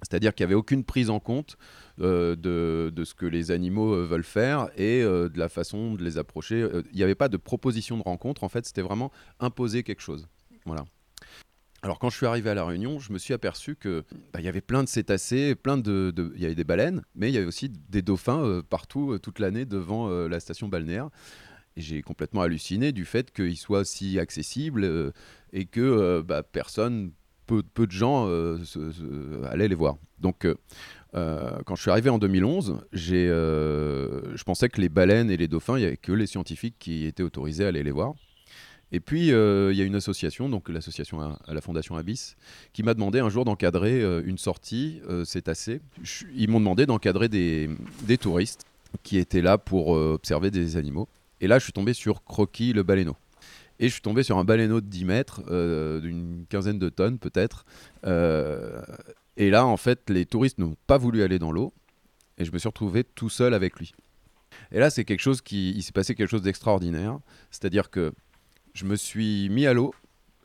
C'est-à-dire 0.02 0.34
qu'il 0.34 0.46
n'y 0.46 0.52
avait 0.52 0.60
aucune 0.60 0.84
prise 0.84 1.10
en 1.10 1.20
compte 1.20 1.58
euh, 2.00 2.36
de, 2.36 2.92
de 2.96 3.04
ce 3.04 3.14
que 3.14 3.26
les 3.26 3.52
animaux 3.52 3.94
euh, 3.94 4.06
veulent 4.06 4.24
faire 4.24 4.70
et 4.76 5.02
euh, 5.04 5.30
de 5.30 5.38
la 5.38 5.50
façon 5.50 5.96
de 5.96 6.04
les 6.04 6.18
approcher. 6.18 6.68
Il 6.92 6.96
n'y 6.96 7.04
avait 7.04 7.16
pas 7.16 7.30
de 7.30 7.38
proposition 7.38 7.98
de 7.98 8.04
rencontre, 8.04 8.44
en 8.44 8.50
fait, 8.50 8.66
c'était 8.66 8.82
vraiment 8.82 9.12
imposer 9.40 9.84
quelque 9.84 10.02
chose. 10.02 10.28
Voilà. 10.66 10.86
Alors 11.82 11.98
quand 11.98 12.10
je 12.10 12.18
suis 12.18 12.26
arrivé 12.26 12.50
à 12.50 12.54
La 12.54 12.66
Réunion, 12.66 13.00
je 13.00 13.14
me 13.14 13.18
suis 13.18 13.34
aperçu 13.34 13.76
que 13.76 14.04
bah, 14.34 14.40
il 14.40 14.46
y 14.46 14.50
avait 14.50 14.60
plein 14.60 14.84
de 14.84 14.90
cétacés, 14.90 15.56
plein 15.56 15.78
de, 15.78 16.14
il 16.36 16.42
y 16.42 16.46
avait 16.46 16.56
des 16.56 16.66
baleines, 16.66 17.04
mais 17.16 17.30
il 17.30 17.34
y 17.34 17.38
avait 17.38 17.48
aussi 17.48 17.70
des 17.70 18.02
dauphins 18.02 18.62
partout, 18.70 19.18
toute 19.20 19.40
l'année 19.40 19.64
devant 19.64 20.10
la 20.10 20.42
station 20.42 20.68
balnéaire. 20.68 21.10
J'ai 21.78 22.02
complètement 22.02 22.42
halluciné 22.42 22.92
du 22.92 23.06
fait 23.06 23.32
qu'ils 23.32 23.56
soient 23.56 23.86
si 23.86 24.20
accessibles 24.20 25.14
et 25.54 25.66
que 25.68 26.22
bah, 26.22 26.44
personne, 26.44 27.14
peu, 27.58 27.88
de 27.88 27.92
gens 27.92 28.28
euh, 28.28 28.58
allaient 29.50 29.68
les 29.68 29.76
voir. 29.76 29.98
Donc 30.20 30.46
euh, 30.46 30.56
euh, 31.16 31.58
quand 31.66 31.76
je 31.76 31.82
suis 31.82 31.92
arrivé 31.92 32.10
en 32.10 32.20
2011, 32.20 32.82
j'ai, 32.94 33.28
euh, 33.28 34.36
je 34.36 34.44
pensais 34.44 34.70
que 34.70 34.80
les 34.80 34.90
baleines 34.90 35.32
et 35.32 35.38
les 35.38 35.48
dauphins, 35.48 35.78
il 35.78 35.82
n'y 35.82 35.88
avait 35.88 35.98
que 35.98 36.12
les 36.12 36.28
scientifiques 36.28 36.76
qui 36.80 37.06
étaient 37.06 37.24
autorisés 37.24 37.66
à 37.66 37.70
aller 37.70 37.84
les 37.84 37.92
voir. 37.92 38.14
Et 38.92 39.00
puis, 39.00 39.28
il 39.28 39.76
y 39.76 39.82
a 39.82 39.84
une 39.84 39.94
association, 39.94 40.50
donc 40.50 40.68
l'association 40.68 41.22
à, 41.22 41.38
à 41.48 41.54
la 41.54 41.62
Fondation 41.62 41.96
Abyss, 41.96 42.36
qui 42.74 42.82
m'a 42.82 42.96
demandé 42.96 43.20
un 43.20 43.30
jour 43.30 43.46
d'encadrer 43.46 44.02
une 44.26 44.40
sortie 44.40 45.00
euh, 45.08 45.26
cétacée. 45.26 45.80
Ils 46.36 46.50
m'ont 46.50 46.60
demandé 46.60 46.88
d'encadrer 46.88 47.30
des, 47.30 47.70
des 48.08 48.18
touristes 48.18 48.66
qui 49.04 49.20
étaient 49.20 49.44
là 49.44 49.60
pour 49.60 49.90
observer 49.90 50.50
des 50.50 50.76
animaux. 50.76 51.08
Et 51.40 51.48
là, 51.48 51.60
je 51.60 51.66
suis 51.66 51.74
tombé 51.74 51.94
sur 51.94 52.24
Croquis 52.24 52.74
le 52.74 52.82
baleineau. 52.82 53.16
Et 53.80 53.88
je 53.88 53.94
suis 53.94 54.02
tombé 54.02 54.24
sur 54.24 54.38
un 54.38 54.44
baleineau 54.44 54.82
de 54.82 54.88
10 54.88 55.06
mètres, 55.06 55.42
euh, 55.50 56.02
d'une 56.02 56.46
quinzaine 56.50 56.80
de 56.80 56.90
tonnes 56.90 57.18
peut-être. 57.18 57.66
Euh, 58.06 58.82
et 59.38 59.50
là, 59.50 59.66
en 59.66 59.78
fait, 59.78 60.10
les 60.10 60.26
touristes 60.26 60.58
n'ont 60.58 60.76
pas 60.86 60.98
voulu 60.98 61.24
aller 61.24 61.40
dans 61.40 61.52
l'eau. 61.52 61.74
Et 62.38 62.46
je 62.46 62.52
me 62.52 62.58
suis 62.58 62.68
retrouvé 62.68 63.04
tout 63.04 63.30
seul 63.30 63.54
avec 63.54 63.80
lui. 63.80 63.94
Et 64.72 64.80
là, 64.80 64.90
c'est 64.90 65.06
quelque 65.06 65.22
chose 65.22 65.42
qui. 65.42 65.72
Il 65.72 65.82
s'est 65.82 65.94
passé 65.94 66.14
quelque 66.14 66.30
chose 66.30 66.42
d'extraordinaire. 66.42 67.20
C'est-à-dire 67.52 67.90
que 67.90 68.12
je 68.74 68.86
me 68.86 68.96
suis 68.96 69.50
mis 69.50 69.66
à 69.66 69.74
l'eau. 69.74 69.94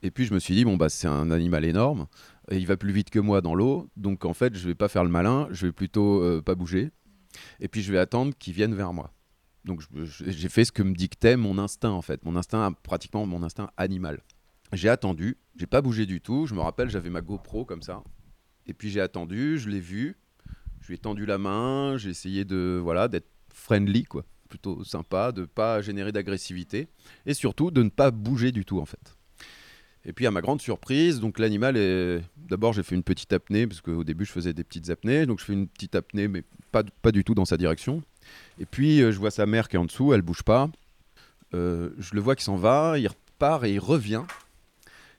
Et 0.03 0.11
puis, 0.11 0.27
je 0.27 0.35
me 0.35 0.39
suis 0.39 0.55
dit, 0.55 0.65
bon, 0.65 0.77
bah, 0.77 0.89
c'est 0.89 1.09
un 1.09 1.31
animal 1.31 1.65
énorme. 1.65 2.07
Et 2.51 2.59
il 2.59 2.67
va 2.67 2.77
plus 2.77 2.93
vite 2.93 3.11
que 3.11 3.19
moi 3.19 3.41
dans 3.41 3.55
l'eau. 3.55 3.89
Donc, 3.97 4.25
en 4.25 4.35
fait, 4.35 4.55
je 4.55 4.69
vais 4.69 4.75
pas 4.75 4.89
faire 4.89 5.03
le 5.03 5.11
malin. 5.11 5.49
Je 5.51 5.67
vais 5.67 5.73
plutôt 5.73 6.23
euh, 6.23 6.41
pas 6.41 6.55
bouger. 6.55 6.91
Et 7.59 7.67
puis, 7.67 7.83
je 7.83 7.91
vais 7.91 7.99
attendre 7.99 8.33
qu'il 8.39 8.55
vienne 8.55 8.75
vers 8.75 8.93
moi. 8.93 9.13
Donc, 9.65 9.83
j'ai 10.03 10.49
fait 10.49 10.65
ce 10.65 10.73
que 10.73 10.83
me 10.83 10.95
dictait 10.95 11.37
mon 11.37 11.59
instinct, 11.59 11.91
en 11.91 12.03
fait. 12.03 12.25
Mon 12.25 12.37
instinct, 12.37 12.73
pratiquement 12.83 13.25
mon 13.27 13.43
instinct 13.43 13.71
animal. 13.77 14.23
J'ai 14.73 14.89
attendu. 14.89 15.39
J'ai 15.57 15.67
pas 15.67 15.81
bougé 15.81 16.05
du 16.07 16.21
tout. 16.21 16.47
Je 16.47 16.55
me 16.55 16.61
rappelle, 16.61 16.91
j'avais 16.91 17.11
ma 17.11 17.23
GoPro 17.23 17.65
comme 17.65 17.83
ça. 17.83 18.03
Et 18.67 18.75
puis, 18.75 18.91
j'ai 18.91 19.01
attendu. 19.01 19.59
Je 19.59 19.71
l'ai 19.71 19.81
vu. 19.81 20.17
Je 20.81 20.89
lui 20.89 20.95
ai 20.97 20.99
tendu 20.99 21.25
la 21.25 21.39
main. 21.39 21.97
J'ai 21.97 22.11
essayé 22.11 22.45
de, 22.45 22.79
voilà, 22.83 23.09
d'être 23.09 23.29
friendly, 23.53 24.05
quoi. 24.05 24.25
Plutôt 24.49 24.85
sympa, 24.85 25.33
de 25.33 25.47
pas 25.47 25.81
générer 25.81 26.13
d'agressivité. 26.13 26.89
Et 27.25 27.35
surtout, 27.35 27.71
de 27.71 27.83
ne 27.83 27.89
pas 27.89 28.11
bouger 28.11 28.53
du 28.53 28.65
tout, 28.65 28.81
en 28.81 28.87
fait. 28.87 29.17
Et 30.07 30.13
puis 30.13 30.27
à 30.27 30.31
ma 30.31 30.43
grande 30.43 30.61
surprise, 30.61 31.19
donc 31.19 31.39
l'animal 31.39 31.77
est. 31.77 32.21
D'abord, 32.37 32.75
j'ai 32.75 32.83
fait 32.83 32.95
une 32.95 33.03
petite 33.03 33.33
apnée 33.33 33.67
parce 33.67 33.81
qu'au 33.81 34.05
début, 34.05 34.27
je 34.27 34.33
faisais 34.33 34.53
des 34.53 34.65
petites 34.65 34.91
apnées. 34.91 35.25
Donc 35.25 35.41
je 35.41 35.47
fais 35.47 35.55
une 35.55 35.67
petite 35.67 35.95
apnée, 35.95 36.29
mais 36.29 36.43
pas, 36.73 36.83
pas 37.01 37.11
du 37.11 37.25
tout 37.25 37.35
dans 37.35 37.47
sa 37.47 37.57
direction. 37.57 38.03
Et 38.61 38.67
puis 38.67 39.01
euh, 39.03 39.13
je 39.13 39.19
vois 39.19 39.31
sa 39.31 39.47
mère 39.47 39.69
qui 39.69 39.77
est 39.77 39.79
en 39.79 39.85
dessous, 39.85 40.13
elle 40.15 40.23
bouge 40.23 40.43
pas. 40.43 40.69
Euh, 41.55 41.91
je 41.99 42.15
le 42.15 42.21
vois 42.21 42.37
qui 42.37 42.45
s'en 42.45 42.57
va, 42.57 42.99
il 42.99 43.07
repart 43.09 43.65
et 43.65 43.73
il 43.75 43.79
revient. 43.81 44.23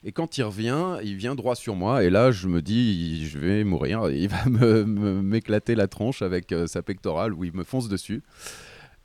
Et 0.04 0.12
quand 0.12 0.38
il 0.38 0.44
revient, 0.44 0.98
il 1.04 1.16
vient 1.16 1.34
droit 1.34 1.56
sur 1.56 1.76
moi. 1.76 2.04
Et 2.04 2.10
là, 2.12 2.32
je 2.32 2.48
me 2.48 2.62
dis, 2.62 3.26
je 3.28 3.40
vais 3.40 3.64
mourir. 3.64 4.10
Il 4.12 4.28
va 4.30 4.46
me- 4.50 4.84
me- 4.86 5.22
m'éclater 5.22 5.74
la 5.76 5.88
tronche 5.88 6.22
avec 6.22 6.52
euh, 6.52 6.68
sa 6.68 6.82
pectorale 6.84 7.34
où 7.34 7.44
il 7.44 7.54
me 7.54 7.64
fonce 7.64 7.90
dessus. 7.90 8.22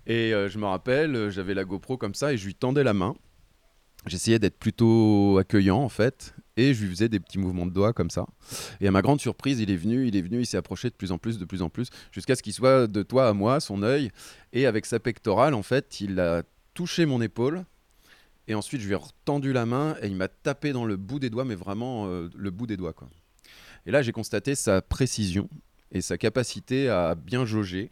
Et 0.06 0.30
je 0.32 0.58
me 0.58 0.64
rappelle, 0.66 1.30
j'avais 1.30 1.54
la 1.54 1.64
GoPro 1.64 1.96
comme 1.96 2.14
ça 2.14 2.32
et 2.32 2.36
je 2.36 2.44
lui 2.46 2.54
tendais 2.54 2.82
la 2.82 2.94
main. 2.94 3.14
J'essayais 4.06 4.38
d'être 4.40 4.58
plutôt 4.58 5.36
accueillant 5.38 5.78
en 5.78 5.88
fait, 5.90 6.34
et 6.60 6.74
je 6.74 6.84
lui 6.84 6.90
faisais 6.90 7.08
des 7.08 7.20
petits 7.20 7.38
mouvements 7.38 7.64
de 7.64 7.72
doigts 7.72 7.94
comme 7.94 8.10
ça. 8.10 8.26
Et 8.82 8.86
à 8.86 8.90
ma 8.90 9.00
grande 9.00 9.20
surprise, 9.20 9.60
il 9.60 9.70
est 9.70 9.76
venu, 9.76 10.06
il 10.06 10.14
est 10.14 10.20
venu, 10.20 10.40
il 10.40 10.46
s'est 10.46 10.58
approché 10.58 10.90
de 10.90 10.94
plus 10.94 11.10
en 11.10 11.16
plus, 11.16 11.38
de 11.38 11.46
plus 11.46 11.62
en 11.62 11.70
plus, 11.70 11.88
jusqu'à 12.12 12.36
ce 12.36 12.42
qu'il 12.42 12.52
soit 12.52 12.86
de 12.86 13.02
toi 13.02 13.28
à 13.28 13.32
moi, 13.32 13.60
son 13.60 13.82
œil, 13.82 14.10
et 14.52 14.66
avec 14.66 14.84
sa 14.84 15.00
pectorale, 15.00 15.54
en 15.54 15.62
fait, 15.62 16.00
il 16.00 16.20
a 16.20 16.42
touché 16.74 17.06
mon 17.06 17.22
épaule, 17.22 17.64
et 18.46 18.54
ensuite 18.54 18.82
je 18.82 18.86
lui 18.86 18.92
ai 18.92 18.96
retendu 18.96 19.54
la 19.54 19.64
main, 19.64 19.96
et 20.02 20.08
il 20.08 20.16
m'a 20.16 20.28
tapé 20.28 20.72
dans 20.72 20.84
le 20.84 20.96
bout 20.96 21.18
des 21.18 21.30
doigts, 21.30 21.46
mais 21.46 21.54
vraiment 21.54 22.06
euh, 22.06 22.28
le 22.36 22.50
bout 22.50 22.66
des 22.66 22.76
doigts, 22.76 22.92
quoi. 22.92 23.08
Et 23.86 23.90
là, 23.90 24.02
j'ai 24.02 24.12
constaté 24.12 24.54
sa 24.54 24.82
précision 24.82 25.48
et 25.90 26.02
sa 26.02 26.18
capacité 26.18 26.90
à 26.90 27.14
bien 27.14 27.46
jauger 27.46 27.90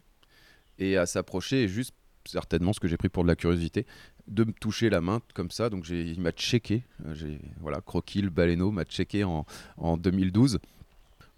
et 0.78 0.98
à 0.98 1.06
s'approcher, 1.06 1.68
juste 1.68 1.94
certainement 2.28 2.72
ce 2.72 2.80
que 2.80 2.88
j'ai 2.88 2.96
pris 2.96 3.08
pour 3.08 3.22
de 3.22 3.28
la 3.28 3.36
curiosité, 3.36 3.86
de 4.26 4.44
me 4.44 4.52
toucher 4.52 4.90
la 4.90 5.00
main 5.00 5.20
comme 5.34 5.50
ça. 5.50 5.70
Donc 5.70 5.88
il 5.88 6.20
m'a 6.20 6.32
checké. 6.32 6.84
Euh, 7.06 7.14
J'ai 7.14 7.40
voilà, 7.60 7.80
Croquis 7.80 8.22
le 8.22 8.30
baleineau 8.30 8.70
m'a 8.70 8.84
checké 8.84 9.24
en, 9.24 9.46
en 9.76 9.96
2012. 9.96 10.58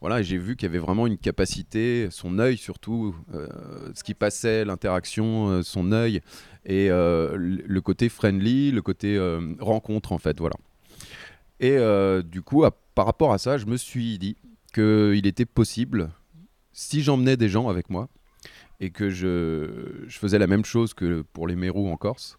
Voilà, 0.00 0.22
j'ai 0.22 0.38
vu 0.38 0.56
qu'il 0.56 0.66
y 0.66 0.70
avait 0.70 0.78
vraiment 0.78 1.06
une 1.06 1.18
capacité, 1.18 2.08
son 2.10 2.38
œil 2.38 2.56
surtout, 2.56 3.14
euh, 3.34 3.46
ce 3.94 4.02
qui 4.02 4.14
passait, 4.14 4.64
l'interaction, 4.64 5.48
euh, 5.48 5.62
son 5.62 5.92
œil 5.92 6.22
et 6.64 6.88
le 6.88 7.78
côté 7.80 8.08
friendly, 8.08 8.70
le 8.70 8.82
côté 8.82 9.18
rencontre 9.60 10.12
en 10.12 10.18
fait, 10.18 10.38
voilà. 10.38 10.56
Et 11.58 11.78
du 12.22 12.42
coup, 12.42 12.64
par 12.94 13.06
rapport 13.06 13.32
à 13.32 13.38
ça, 13.38 13.56
je 13.56 13.64
me 13.64 13.78
suis 13.78 14.18
dit 14.18 14.36
qu'il 14.74 15.26
était 15.26 15.46
possible, 15.46 16.10
si 16.72 17.02
j'emmenais 17.02 17.38
des 17.38 17.48
gens 17.48 17.68
avec 17.68 17.88
moi 17.88 18.08
et 18.80 18.90
que 18.90 19.10
je, 19.10 20.06
faisais 20.08 20.38
la 20.38 20.46
même 20.46 20.64
chose 20.64 20.94
que 20.94 21.22
pour 21.32 21.46
les 21.46 21.54
mérous 21.54 21.88
en 21.90 21.96
Corse, 21.96 22.38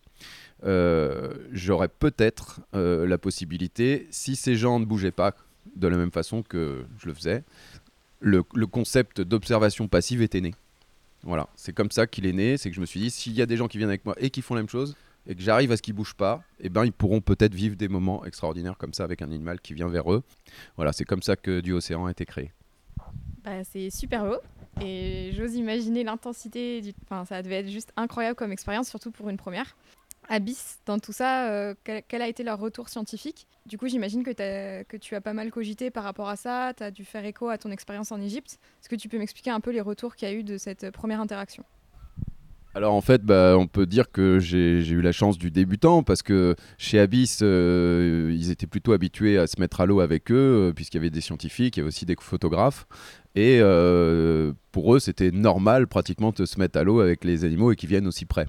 euh, 0.64 1.34
j'aurais 1.52 1.88
peut-être 1.88 2.62
euh, 2.76 3.08
la 3.08 3.18
possibilité, 3.18 4.08
si 4.12 4.36
ces 4.36 4.56
gens 4.56 4.80
ne 4.80 4.86
bougeaient 4.86 5.12
pas 5.12 5.34
de 5.76 5.88
la 5.88 5.98
même 5.98 6.12
façon 6.12 6.44
que 6.44 6.84
je 7.00 7.08
le 7.08 7.14
faisais, 7.14 7.44
le, 8.20 8.44
le 8.54 8.68
concept 8.68 9.22
d'observation 9.22 9.88
passive 9.88 10.22
était 10.22 10.42
né. 10.42 10.54
Voilà, 11.24 11.48
c'est 11.56 11.74
comme 11.74 11.92
ça 11.92 12.08
qu'il 12.08 12.26
est 12.26 12.34
né, 12.34 12.58
c'est 12.58 12.70
que 12.70 12.76
je 12.76 12.82
me 12.82 12.86
suis 12.86 13.00
dit, 13.00 13.12
s'il 13.12 13.34
y 13.34 13.42
a 13.42 13.46
des 13.46 13.58
gens 13.58 13.68
qui 13.68 13.78
viennent 13.78 13.90
avec 13.90 14.06
moi 14.06 14.16
et 14.18 14.32
qui 14.32 14.42
font 14.42 14.56
la 14.56 14.62
même 14.62 14.70
chose, 14.70 14.96
et 15.28 15.36
que 15.36 15.42
j'arrive 15.42 15.72
à 15.72 15.78
ce 15.78 15.82
qu'ils 15.82 15.94
bougent 15.94 16.16
pas, 16.16 16.44
eh 16.60 16.70
ben 16.70 16.84
ils 16.84 16.92
pourront 16.92 17.22
peut-être 17.22 17.54
vivre 17.54 17.76
des 17.76 17.88
moments 17.88 18.26
extraordinaires 18.26 18.78
comme 18.78 18.94
ça 18.94 19.04
avec 19.04 19.22
un 19.22 19.32
animal 19.32 19.62
qui 19.62 19.74
vient 19.74 19.88
vers 19.88 20.12
eux. 20.12 20.24
Voilà, 20.78 20.94
c'est 20.94 21.06
comme 21.06 21.22
ça 21.22 21.36
que 21.36 21.62
du 21.62 21.74
océan 21.74 22.06
a 22.08 22.12
été 22.12 22.26
créé. 22.26 22.52
Bah, 23.44 23.64
c'est 23.64 23.90
super 23.90 24.26
beau. 24.26 24.38
Et 24.80 25.32
j'ose 25.34 25.56
imaginer 25.56 26.04
l'intensité. 26.04 26.82
Du... 26.82 26.94
Enfin, 27.04 27.26
ça 27.26 27.42
devait 27.42 27.60
être 27.60 27.70
juste 27.70 27.92
incroyable 27.98 28.36
comme 28.36 28.52
expérience, 28.52 28.90
surtout 28.90 29.12
pour 29.12 29.30
une 29.30 29.38
première. 29.38 29.76
Abyss, 30.30 30.80
dans 30.86 31.00
tout 31.00 31.12
ça, 31.12 31.50
euh, 31.50 31.74
quel, 31.84 32.22
a 32.22 32.28
été 32.28 32.44
leur 32.44 32.60
retour 32.60 32.88
scientifique? 32.88 33.48
Du 33.66 33.78
coup, 33.78 33.88
j'imagine 33.88 34.24
que, 34.24 34.84
que 34.84 34.98
tu 34.98 35.16
as 35.16 35.22
pas 35.22 35.34
mal 35.34 35.52
cogité 35.52 35.92
par 35.92 36.04
rapport 36.04 36.30
à 36.30 36.36
ça. 36.36 36.74
Tu 36.76 36.84
as 36.84 36.92
dû 36.92 37.04
faire 37.04 37.26
écho 37.26 37.50
à 37.50 37.58
ton 37.58 37.70
expérience 37.70 38.12
en 38.12 38.22
Égypte. 38.22 38.60
Est-ce 38.80 38.88
que 38.88 38.96
tu 38.96 39.10
peux 39.10 39.18
m'expliquer 39.18 39.50
un 39.50 39.60
peu 39.60 39.72
les 39.72 39.82
retours 39.82 40.16
qu'il 40.16 40.30
y 40.30 40.32
a 40.32 40.34
eu 40.34 40.44
de 40.44 40.58
cette 40.58 40.92
première 40.92 41.20
interaction? 41.20 41.66
Alors 42.74 42.94
en 42.94 43.02
fait, 43.02 43.24
bah, 43.24 43.56
on 43.58 43.68
peut 43.68 43.86
dire 43.86 44.12
que 44.12 44.40
j'ai 44.40 44.88
eu 44.88 45.02
la 45.02 45.12
chance 45.12 45.38
du 45.38 45.52
débutant 45.52 46.04
parce 46.04 46.22
que 46.22 46.56
chez 46.78 47.00
Abyss, 47.00 47.40
euh, 47.42 48.34
ils 48.34 48.50
étaient 48.50 48.68
plutôt 48.68 48.94
habitués 48.94 49.38
à 49.38 49.48
se 49.48 49.60
mettre 49.60 49.82
à 49.82 49.86
l'eau 49.86 50.00
avec 50.00 50.32
eux, 50.32 50.70
euh, 50.70 50.74
puisqu'il 50.74 50.98
y 50.98 51.00
avait 51.00 51.10
des 51.10 51.22
scientifiques, 51.22 51.76
il 51.76 51.80
y 51.80 51.82
avait 51.82 51.90
aussi 51.90 52.06
des 52.06 52.16
photographes. 52.18 52.88
Et 53.36 53.60
euh, 53.62 54.54
pour 54.72 54.96
eux, 54.96 55.00
c'était 55.00 55.32
normal 55.32 55.88
pratiquement 55.88 56.32
de 56.32 56.46
se 56.46 56.60
mettre 56.60 56.80
à 56.80 56.84
l'eau 56.84 57.02
avec 57.02 57.26
les 57.26 57.44
animaux 57.44 57.74
et 57.74 57.76
qu'ils 57.76 57.90
viennent 57.90 58.08
aussi 58.08 58.26
près. 58.26 58.48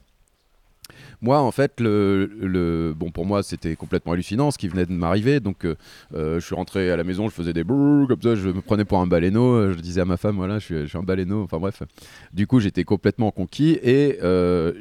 Moi, 1.22 1.38
en 1.40 1.52
fait, 1.52 1.80
le, 1.80 2.26
le- 2.40 2.92
bon, 2.96 3.12
pour 3.12 3.24
moi, 3.26 3.44
c'était 3.44 3.76
complètement 3.76 4.10
hallucinant 4.12 4.50
ce 4.50 4.58
qui 4.58 4.66
venait 4.66 4.86
de 4.86 4.92
m'arriver. 4.92 5.38
Donc, 5.38 5.64
euh, 5.64 5.76
euh, 6.14 6.40
je 6.40 6.44
suis 6.44 6.54
rentré 6.56 6.90
à 6.90 6.96
la 6.96 7.04
maison, 7.04 7.28
je 7.28 7.34
faisais 7.34 7.52
des 7.52 7.62
brrr, 7.62 8.08
comme 8.08 8.20
ça, 8.20 8.34
je 8.34 8.48
me 8.48 8.60
prenais 8.60 8.84
pour 8.84 8.98
un 8.98 9.06
baleineau. 9.06 9.72
Je 9.72 9.78
disais 9.78 10.00
à 10.00 10.04
ma 10.04 10.16
femme, 10.16 10.34
voilà, 10.36 10.58
je 10.58 10.84
suis, 10.84 10.98
un 10.98 11.02
baleineau. 11.02 11.42
Enfin 11.44 11.58
bref. 11.58 11.84
Du 12.32 12.48
coup, 12.48 12.58
j'étais 12.58 12.82
complètement 12.82 13.30
conquis 13.30 13.78
et 13.82 14.18
euh, 14.22 14.72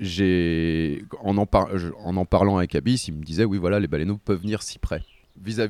en 1.21 1.37
en, 1.37 2.25
parlant 2.25 2.57
avec 2.57 2.73
Abyss, 2.75 3.07
il 3.07 3.13
me 3.15 3.23
disait, 3.23 3.45
oui, 3.45 3.57
voilà, 3.59 3.79
les 3.79 3.87
baleineaux 3.87 4.17
peuvent 4.17 4.41
venir 4.41 4.63
si 4.63 4.79
près. 4.79 5.03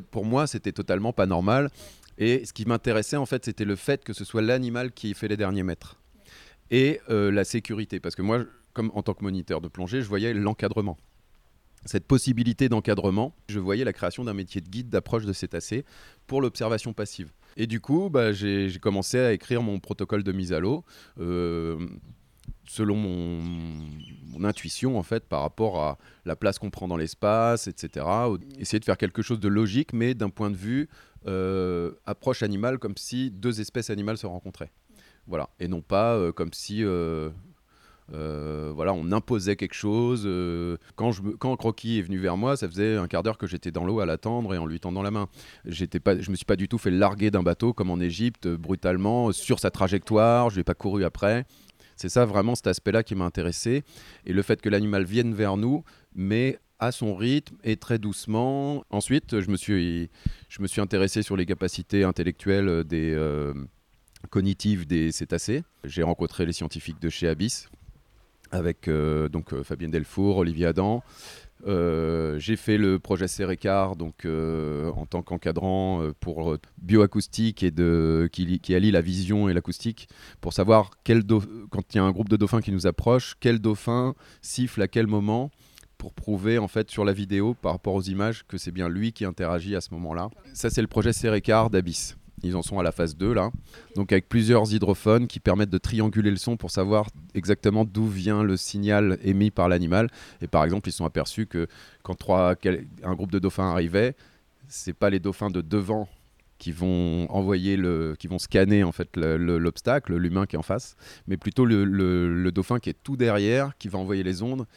Pour 0.09 0.25
moi, 0.25 0.47
c'était 0.47 0.71
totalement 0.71 1.11
pas 1.13 1.25
normal. 1.25 1.69
Et 2.17 2.45
ce 2.45 2.53
qui 2.53 2.65
m'intéressait, 2.65 3.17
en 3.17 3.25
fait, 3.25 3.43
c'était 3.45 3.65
le 3.65 3.75
fait 3.75 4.03
que 4.03 4.13
ce 4.13 4.23
soit 4.25 4.41
l'animal 4.41 4.91
qui 4.91 5.13
fait 5.13 5.27
les 5.27 5.37
derniers 5.37 5.63
mètres. 5.63 5.97
et 6.69 6.99
la 7.09 7.43
sécurité. 7.43 7.99
Parce 7.99 8.15
que 8.15 8.21
moi, 8.21 8.45
comme 8.73 8.91
en 8.93 9.03
tant 9.03 9.13
que 9.13 9.23
moniteur 9.23 9.61
de 9.61 9.67
plongée, 9.67 10.01
je 10.01 10.07
voyais 10.07 10.33
l'encadrement 10.33 10.97
cette 11.85 12.05
possibilité 12.05 12.69
d'encadrement, 12.69 13.35
je 13.49 13.59
voyais 13.59 13.83
la 13.83 13.93
création 13.93 14.23
d'un 14.23 14.33
métier 14.33 14.61
de 14.61 14.69
guide 14.69 14.89
d'approche 14.89 15.25
de 15.25 15.33
cétacés 15.33 15.85
pour 16.27 16.41
l'observation 16.41 16.93
passive. 16.93 17.31
Et 17.57 17.67
du 17.67 17.81
coup, 17.81 18.09
bah, 18.09 18.31
j'ai 18.31 18.71
commencé 18.79 19.19
à 19.19 19.33
écrire 19.33 19.61
mon 19.61 19.79
protocole 19.79 20.23
de 20.23 20.31
mise 20.31 20.53
à 20.53 20.59
l'eau 20.59 20.85
euh, 21.19 21.87
selon 22.67 22.95
mon, 22.95 24.43
intuition 24.43 24.97
en 24.97 25.03
fait 25.03 25.25
par 25.25 25.41
rapport 25.41 25.79
à 25.83 25.99
la 26.25 26.35
place 26.35 26.57
qu'on 26.57 26.71
prend 26.71 26.87
dans 26.87 26.97
l'espace, 26.97 27.67
etc. 27.67 28.05
Essayer 28.57 28.79
de 28.79 28.85
faire 28.85 28.97
quelque 28.97 29.21
chose 29.21 29.39
de 29.39 29.47
logique, 29.47 29.93
mais 29.93 30.15
d'un 30.15 30.29
point 30.29 30.49
de 30.49 30.55
vue 30.55 30.89
euh, 31.27 31.91
approche 32.07 32.41
animale, 32.41 32.79
comme 32.79 32.97
si 32.97 33.29
deux 33.29 33.61
espèces 33.61 33.91
animales 33.91 34.17
se 34.17 34.25
rencontraient. 34.25 34.71
Voilà, 35.27 35.49
et 35.59 35.67
non 35.67 35.81
pas 35.81 36.15
euh, 36.15 36.31
comme 36.31 36.53
si 36.53 36.83
voilà, 38.09 38.93
on 38.93 39.11
imposait 39.11 39.55
quelque 39.55 39.73
chose. 39.73 40.23
Euh, 40.25 40.77
quand, 40.95 41.11
je, 41.11 41.21
quand 41.21 41.55
Crocky 41.55 41.99
est 41.99 42.01
venu 42.01 42.17
vers 42.17 42.37
moi, 42.37 42.57
ça 42.57 42.67
faisait 42.67 42.97
un 42.97 43.07
quart 43.07 43.23
d'heure 43.23 43.37
que 43.37 43.47
j'étais 43.47 43.71
dans 43.71 43.85
l'eau 43.85 43.99
à 43.99 44.05
l'attendre 44.05 44.53
et 44.53 44.57
en 44.57 44.65
lui 44.65 44.79
tendant 44.79 45.01
la 45.01 45.11
main. 45.11 45.27
J'étais 45.65 45.99
pas, 45.99 46.19
je 46.19 46.29
me 46.31 46.35
suis 46.35 46.45
pas 46.45 46.55
du 46.55 46.67
tout 46.67 46.77
fait 46.77 46.91
larguer 46.91 47.31
d'un 47.31 47.43
bateau 47.43 47.73
comme 47.73 47.89
en 47.89 47.99
Égypte, 47.99 48.47
brutalement, 48.47 49.31
sur 49.31 49.59
sa 49.59 49.71
trajectoire. 49.71 50.49
Je 50.49 50.57
n'ai 50.57 50.63
pas 50.63 50.73
couru 50.73 51.03
après. 51.03 51.45
C'est 51.95 52.09
ça 52.09 52.25
vraiment 52.25 52.55
cet 52.55 52.67
aspect-là 52.67 53.03
qui 53.03 53.15
m'a 53.15 53.25
intéressé. 53.25 53.83
Et 54.25 54.33
le 54.33 54.41
fait 54.41 54.61
que 54.61 54.69
l'animal 54.69 55.03
vienne 55.03 55.33
vers 55.33 55.57
nous, 55.57 55.83
mais 56.15 56.59
à 56.79 56.91
son 56.91 57.15
rythme 57.15 57.55
et 57.63 57.77
très 57.77 57.99
doucement. 57.99 58.83
Ensuite, 58.89 59.39
je 59.39 59.51
me 59.51 59.55
suis, 59.55 60.09
je 60.49 60.63
me 60.63 60.67
suis 60.67 60.81
intéressé 60.81 61.21
sur 61.21 61.37
les 61.37 61.45
capacités 61.45 62.03
intellectuelles 62.03 62.83
des... 62.83 63.13
Euh, 63.13 63.53
cognitives 64.29 64.85
des 64.85 65.11
cétacés. 65.11 65.63
J'ai 65.83 66.03
rencontré 66.03 66.45
les 66.45 66.53
scientifiques 66.53 67.01
de 67.01 67.09
chez 67.09 67.27
Abyss, 67.27 67.69
avec 68.51 68.87
euh, 68.87 69.29
donc 69.29 69.53
euh, 69.53 69.63
Fabienne 69.63 69.91
Delfour, 69.91 70.37
Olivier 70.37 70.67
Adam. 70.67 71.03
Euh, 71.67 72.39
j'ai 72.39 72.55
fait 72.55 72.77
le 72.77 72.97
projet 72.97 73.27
Cerecar 73.27 73.95
donc 73.95 74.25
en 74.25 75.05
tant 75.05 75.21
qu'encadrant 75.21 76.01
pour 76.19 76.57
bioacoustique 76.81 77.61
et 77.61 77.69
de 77.69 78.27
qui, 78.31 78.75
allie 78.75 78.89
la 78.89 79.01
vision 79.01 79.47
et 79.47 79.53
l'acoustique 79.53 80.09
pour 80.39 80.53
savoir 80.53 80.89
quand 81.05 81.93
il 81.93 81.97
y 81.97 81.99
a 81.99 82.03
un 82.03 82.11
groupe 82.11 82.29
de 82.29 82.37
dauphins 82.37 82.61
qui 82.61 82.71
nous 82.71 82.87
approche, 82.87 83.35
quel 83.39 83.59
dauphin 83.59 84.15
siffle 84.41 84.81
à 84.81 84.87
quel 84.87 85.05
moment 85.05 85.51
pour 85.99 86.13
prouver 86.13 86.57
en 86.57 86.67
fait 86.67 86.89
sur 86.89 87.05
la 87.05 87.13
vidéo 87.13 87.53
par 87.53 87.73
rapport 87.73 87.93
aux 87.93 88.01
images 88.01 88.43
que 88.47 88.57
c'est 88.57 88.71
bien 88.71 88.89
lui 88.89 89.13
qui 89.13 89.23
interagit 89.23 89.75
à 89.75 89.81
ce 89.81 89.93
moment-là. 89.93 90.31
Ça 90.53 90.71
c'est 90.71 90.81
le 90.81 90.87
projet 90.87 91.13
Cerecar 91.13 91.69
d'Abyss. 91.69 92.17
Ils 92.43 92.55
en 92.55 92.61
sont 92.61 92.79
à 92.79 92.83
la 92.83 92.91
phase 92.91 93.15
2 93.15 93.33
là. 93.33 93.51
Donc 93.95 94.11
avec 94.11 94.27
plusieurs 94.27 94.73
hydrophones 94.73 95.27
qui 95.27 95.39
permettent 95.39 95.69
de 95.69 95.77
trianguler 95.77 96.31
le 96.31 96.37
son 96.37 96.57
pour 96.57 96.71
savoir 96.71 97.07
exactement 97.33 97.85
d'où 97.85 98.07
vient 98.07 98.43
le 98.43 98.57
signal 98.57 99.19
émis 99.23 99.51
par 99.51 99.69
l'animal. 99.69 100.09
Et 100.41 100.47
par 100.47 100.63
exemple, 100.63 100.89
ils 100.89 100.93
sont 100.93 101.05
aperçus 101.05 101.45
que 101.45 101.67
quand 102.03 102.17
un 102.29 103.13
groupe 103.13 103.31
de 103.31 103.39
dauphins 103.39 103.69
arrivait, 103.69 104.15
c'est 104.67 104.93
pas 104.93 105.09
les 105.09 105.19
dauphins 105.19 105.49
de 105.49 105.61
devant 105.61 106.07
qui 106.61 106.71
vont 106.71 107.25
envoyer 107.31 107.75
le, 107.75 108.15
qui 108.19 108.27
vont 108.27 108.37
scanner 108.37 108.83
en 108.83 108.91
fait 108.91 109.17
l'obstacle, 109.17 110.15
l'humain 110.15 110.45
qui 110.45 110.55
est 110.55 110.59
en 110.59 110.63
face, 110.63 110.95
mais 111.27 111.35
plutôt 111.35 111.65
le, 111.65 112.51
dauphin 112.51 112.79
qui 112.79 112.91
est 112.91 112.97
tout 113.03 113.17
derrière, 113.17 113.75
qui 113.79 113.87
va 113.87 113.97
envoyer 113.97 114.21
les 114.21 114.43
ondes 114.43 114.67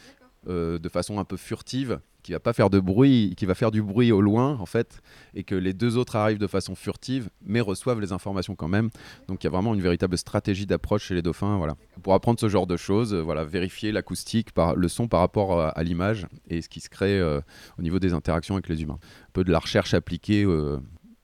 euh, 0.48 0.78
de 0.78 0.88
façon 0.88 1.18
un 1.18 1.24
peu 1.24 1.36
furtive 1.36 2.00
qui 2.24 2.32
va 2.32 2.40
pas 2.40 2.54
faire 2.54 2.70
de 2.70 2.80
bruit, 2.80 3.34
qui 3.36 3.46
va 3.46 3.54
faire 3.54 3.70
du 3.70 3.82
bruit 3.82 4.10
au 4.10 4.20
loin 4.20 4.56
en 4.58 4.66
fait, 4.66 5.02
et 5.34 5.44
que 5.44 5.54
les 5.54 5.74
deux 5.74 5.96
autres 5.98 6.16
arrivent 6.16 6.38
de 6.38 6.46
façon 6.46 6.74
furtive, 6.74 7.28
mais 7.44 7.60
reçoivent 7.60 8.00
les 8.00 8.12
informations 8.12 8.56
quand 8.56 8.66
même. 8.66 8.88
Donc 9.28 9.44
il 9.44 9.46
y 9.46 9.48
a 9.48 9.50
vraiment 9.50 9.74
une 9.74 9.82
véritable 9.82 10.16
stratégie 10.18 10.66
d'approche 10.66 11.04
chez 11.04 11.14
les 11.14 11.22
dauphins, 11.22 11.58
voilà, 11.58 11.76
pour 12.02 12.14
apprendre 12.14 12.40
ce 12.40 12.48
genre 12.48 12.66
de 12.66 12.76
choses, 12.76 13.14
euh, 13.14 13.20
voilà, 13.20 13.44
vérifier 13.44 13.92
l'acoustique, 13.92 14.52
par 14.52 14.74
le 14.74 14.88
son 14.88 15.06
par 15.06 15.20
rapport 15.20 15.60
à, 15.60 15.82
l'image 15.84 16.26
et 16.48 16.62
ce 16.62 16.68
qui 16.70 16.80
se 16.80 16.88
crée 16.88 17.20
euh, 17.20 17.40
au 17.78 17.82
niveau 17.82 17.98
des 17.98 18.14
interactions 18.14 18.54
avec 18.54 18.68
les 18.68 18.82
humains. 18.82 18.98
Un 19.28 19.32
peu 19.34 19.44
de 19.44 19.52
la 19.52 19.58
recherche 19.58 19.92
appliquée 19.92 20.44
euh, 20.44 20.78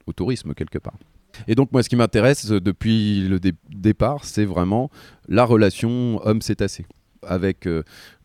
au 0.07 0.13
tourisme 0.13 0.53
quelque 0.53 0.79
part. 0.79 0.99
Et 1.49 1.55
donc 1.55 1.73
moi, 1.73 1.83
ce 1.83 1.89
qui 1.89 1.97
m'intéresse 1.97 2.47
depuis 2.47 3.27
le 3.27 3.41
départ, 3.71 4.27
c'est 4.27 4.45
vraiment 4.45 4.91
la 5.29 5.45
relation 5.45 6.21
homme-cétacé 6.27 6.85
avec 7.23 7.69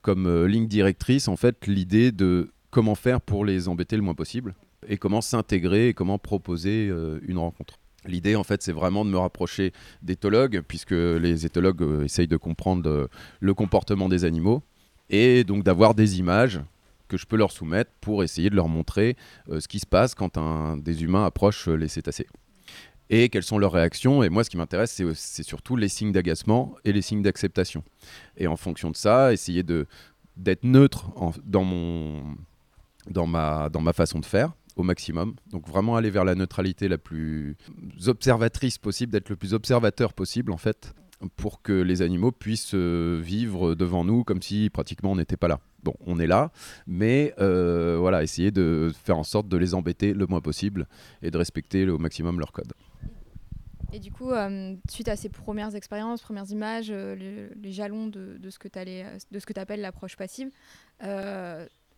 comme 0.06 0.46
ligne 0.46 0.68
directrice 0.68 1.28
en 1.28 1.36
fait 1.36 1.65
l'idée 1.65 2.12
de 2.12 2.52
comment 2.70 2.94
faire 2.94 3.22
pour 3.22 3.44
les 3.44 3.68
embêter 3.68 3.96
le 3.96 4.04
moins 4.04 4.13
possible 4.13 4.54
et 4.88 4.98
comment 4.98 5.22
s'intégrer 5.22 5.88
et 5.88 5.94
comment 5.96 6.20
proposer 6.20 6.89
euh, 6.89 7.20
une 7.28 7.39
rencontre. 7.39 7.80
L'idée, 8.06 8.36
en 8.36 8.44
fait, 8.44 8.62
c'est 8.62 8.72
vraiment 8.72 9.04
de 9.04 9.10
me 9.10 9.18
rapprocher 9.18 9.74
d'éthologues, 10.04 10.62
puisque 10.68 10.91
les 10.91 11.46
éthologues 11.48 11.82
euh, 11.82 12.04
essayent 12.04 12.28
de 12.28 12.38
comprendre 12.38 12.88
euh, 12.88 13.08
le 13.39 13.54
comportement 13.56 14.10
des 14.10 14.26
animaux, 14.26 14.62
et 15.10 15.44
donc 15.44 15.63
d'avoir 15.63 15.96
des 15.96 16.20
images 16.20 16.60
que 17.08 17.18
je 17.18 17.26
peux 17.26 17.38
leur 17.38 17.52
soumettre 17.52 17.89
pour 18.00 18.24
essayer 18.24 18.52
de 18.52 18.56
leur 18.56 18.68
montrer 18.68 19.15
ce 19.48 19.68
qui 19.68 19.78
se 19.78 19.86
passe 19.86 20.15
quand 20.15 20.39
un, 20.39 20.76
des 20.78 21.04
humains 21.04 21.24
approchent 21.24 21.68
les 21.68 21.88
cétacés. 21.88 22.26
Et 23.10 23.30
quelles 23.30 23.44
sont 23.44 23.60
leurs 23.60 23.72
réactions. 23.72 24.24
Et 24.24 24.30
moi, 24.30 24.44
ce 24.44 24.50
qui 24.50 24.58
m'intéresse, 24.58 25.02
c'est 25.13 25.44
surtout 25.44 25.76
les 25.76 25.89
signes 25.89 26.12
d'agacement 26.12 26.76
et 26.86 26.91
les 26.91 27.02
signes 27.02 27.22
d'acceptation. 27.22 27.84
Et 28.38 28.48
en 28.48 28.56
fonction 28.56 28.89
de 28.89 28.96
ça, 28.96 29.32
essayer 29.32 29.63
d'être 29.63 30.63
neutre 30.63 31.12
dans 31.44 31.63
mon 31.63 32.36
dans 33.08 33.28
ma, 33.28 33.70
dans 33.70 33.82
ma 33.82 33.94
façon 33.94 34.20
de 34.20 34.26
faire 34.26 34.54
au 34.76 34.84
maximum. 34.84 35.36
Donc 35.52 35.68
vraiment 35.68 35.96
aller 35.96 36.10
vers 36.10 36.26
la 36.26 36.36
neutralité 36.36 36.88
la 36.88 36.98
plus 36.98 37.56
observatrice 38.08 38.78
possible, 38.78 39.12
d'être 39.12 39.30
le 39.30 39.36
plus 39.36 39.54
observateur 39.54 40.13
possible 40.13 40.52
en 40.52 40.58
fait, 40.58 40.94
pour 41.36 41.62
que 41.62 41.74
les 41.74 42.02
animaux 42.02 42.32
puissent 42.32 42.74
euh, 42.74 43.20
vivre 43.24 43.76
devant 43.76 44.04
nous 44.04 44.24
comme 44.24 44.41
si 44.41 44.70
pratiquement 44.70 45.12
on 45.12 45.15
n'était 45.15 45.38
pas 45.38 45.48
là. 45.48 45.60
Bon, 45.86 45.93
on 46.06 46.19
est 46.19 46.28
là, 46.28 46.52
mais 46.88 47.34
euh, 47.39 47.95
voilà, 47.98 48.24
essayer 48.24 48.52
de 48.52 48.91
faire 49.04 49.17
en 49.17 49.24
sorte 49.24 49.48
de 49.48 49.56
les 49.56 49.74
embêter 49.74 50.13
le 50.13 50.28
moins 50.28 50.41
possible 50.41 50.88
et 51.21 51.32
de 51.32 51.38
respecter 51.38 51.88
au 51.88 51.98
maximum 51.98 52.39
leur 52.39 52.52
code. 52.52 52.74
Et 53.93 54.00
du 54.00 54.12
coup, 54.12 54.32
euh, 54.32 54.76
suite 54.89 55.08
à 55.08 55.15
ces 55.15 55.30
premières 55.30 55.76
expériences, 55.76 56.21
premières 56.21 56.50
images, 56.50 56.91
les, 56.91 57.71
jalons 57.71 58.08
de, 58.08 58.38
de 58.38 58.50
ce 58.50 58.60
que 58.60 58.67
tu 58.67 59.60
appelles 59.60 59.82
l'approche 59.82 60.17
passive, 60.17 60.50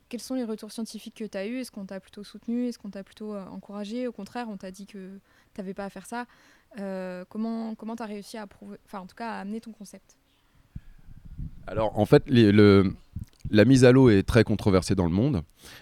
quels 0.10 0.22
sont 0.22 0.36
les 0.36 0.44
retours 0.44 0.72
scientifiques 0.72 1.16
que 1.16 1.26
tu 1.26 1.38
as 1.38 1.48
eus? 1.48 1.60
Est-ce 1.60 1.72
qu'on 1.72 1.86
t'a 1.86 2.00
plutôt 2.00 2.24
soutenu? 2.24 2.68
Est-ce 2.68 2.80
qu'on 2.80 2.90
t'a 2.90 3.04
plutôt 3.04 3.34
euh, 3.34 3.46
encouragé? 3.46 4.08
Au 4.08 4.12
contraire, 4.12 4.48
on 4.50 4.58
t'a 4.58 4.72
dit 4.72 4.86
que 4.86 5.20
tu 5.54 5.62
n'avais 5.62 5.74
pas 5.74 5.86
à 5.86 5.90
faire 5.90 6.06
ça. 6.06 6.26
Euh, 6.80 7.26
comment 7.28 7.76
tu 7.76 8.04
as 8.04 8.06
réussi 8.06 8.38
à 8.38 8.48
prouver, 8.48 8.78
enfin 8.86 9.00
en 9.00 9.08
tout 9.08 9.16
cas 9.16 9.30
à 9.30 9.40
amener 9.40 9.62
ton 9.62 9.72
concept? 9.72 10.18
Alors 11.66 11.98
en 11.98 12.06
fait, 12.06 12.24
le, 12.28 12.94
la 13.50 13.66
mise 13.66 13.86
à 13.86 13.92
l'eau 13.92 14.10
est 14.10 14.24
très 14.24 14.44
controversée 14.44 14.96
dans 14.96 15.06
le 15.06 15.12
monde. 15.12 15.42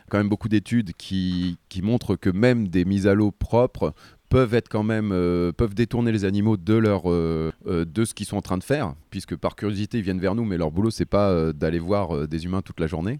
Quand 0.10 0.17
même 0.17 0.30
beaucoup 0.30 0.49
d'études 0.49 0.93
qui, 0.97 1.58
montrent 1.84 2.15
que 2.15 2.30
même 2.30 2.69
des 2.69 2.86
mises 2.86 3.06
à 3.06 3.13
l'eau 3.13 3.32
propres 3.32 3.93
peuvent 4.30 4.56
être 4.56 4.69
quand 4.69 4.84
même 4.84 5.12
euh, 5.12 5.51
peuvent 5.51 5.75
détourner 5.75 6.12
les 6.12 6.25
animaux 6.25 6.58
de 6.58 6.73
leur 6.73 7.12
euh, 7.12 7.51
euh, 7.67 7.86
de 7.86 8.06
ce 8.06 8.13
qu'ils 8.15 8.25
sont 8.25 8.38
en 8.38 8.41
train 8.41 8.58
de 8.58 8.63
faire 8.63 8.95
puisque 9.12 9.36
par 9.36 9.56
curiosité 9.56 9.99
ils 9.99 10.04
viennent 10.04 10.19
vers 10.19 10.34
nous 10.34 10.45
mais 10.45 10.58
leur 10.58 10.71
boulot 10.71 10.89
c'est 10.89 11.06
pas 11.06 11.54
d'aller 11.54 11.78
voir 11.78 12.28
des 12.28 12.45
humains 12.45 12.63
toute 12.63 12.80
la 12.80 12.88
journée 12.88 13.19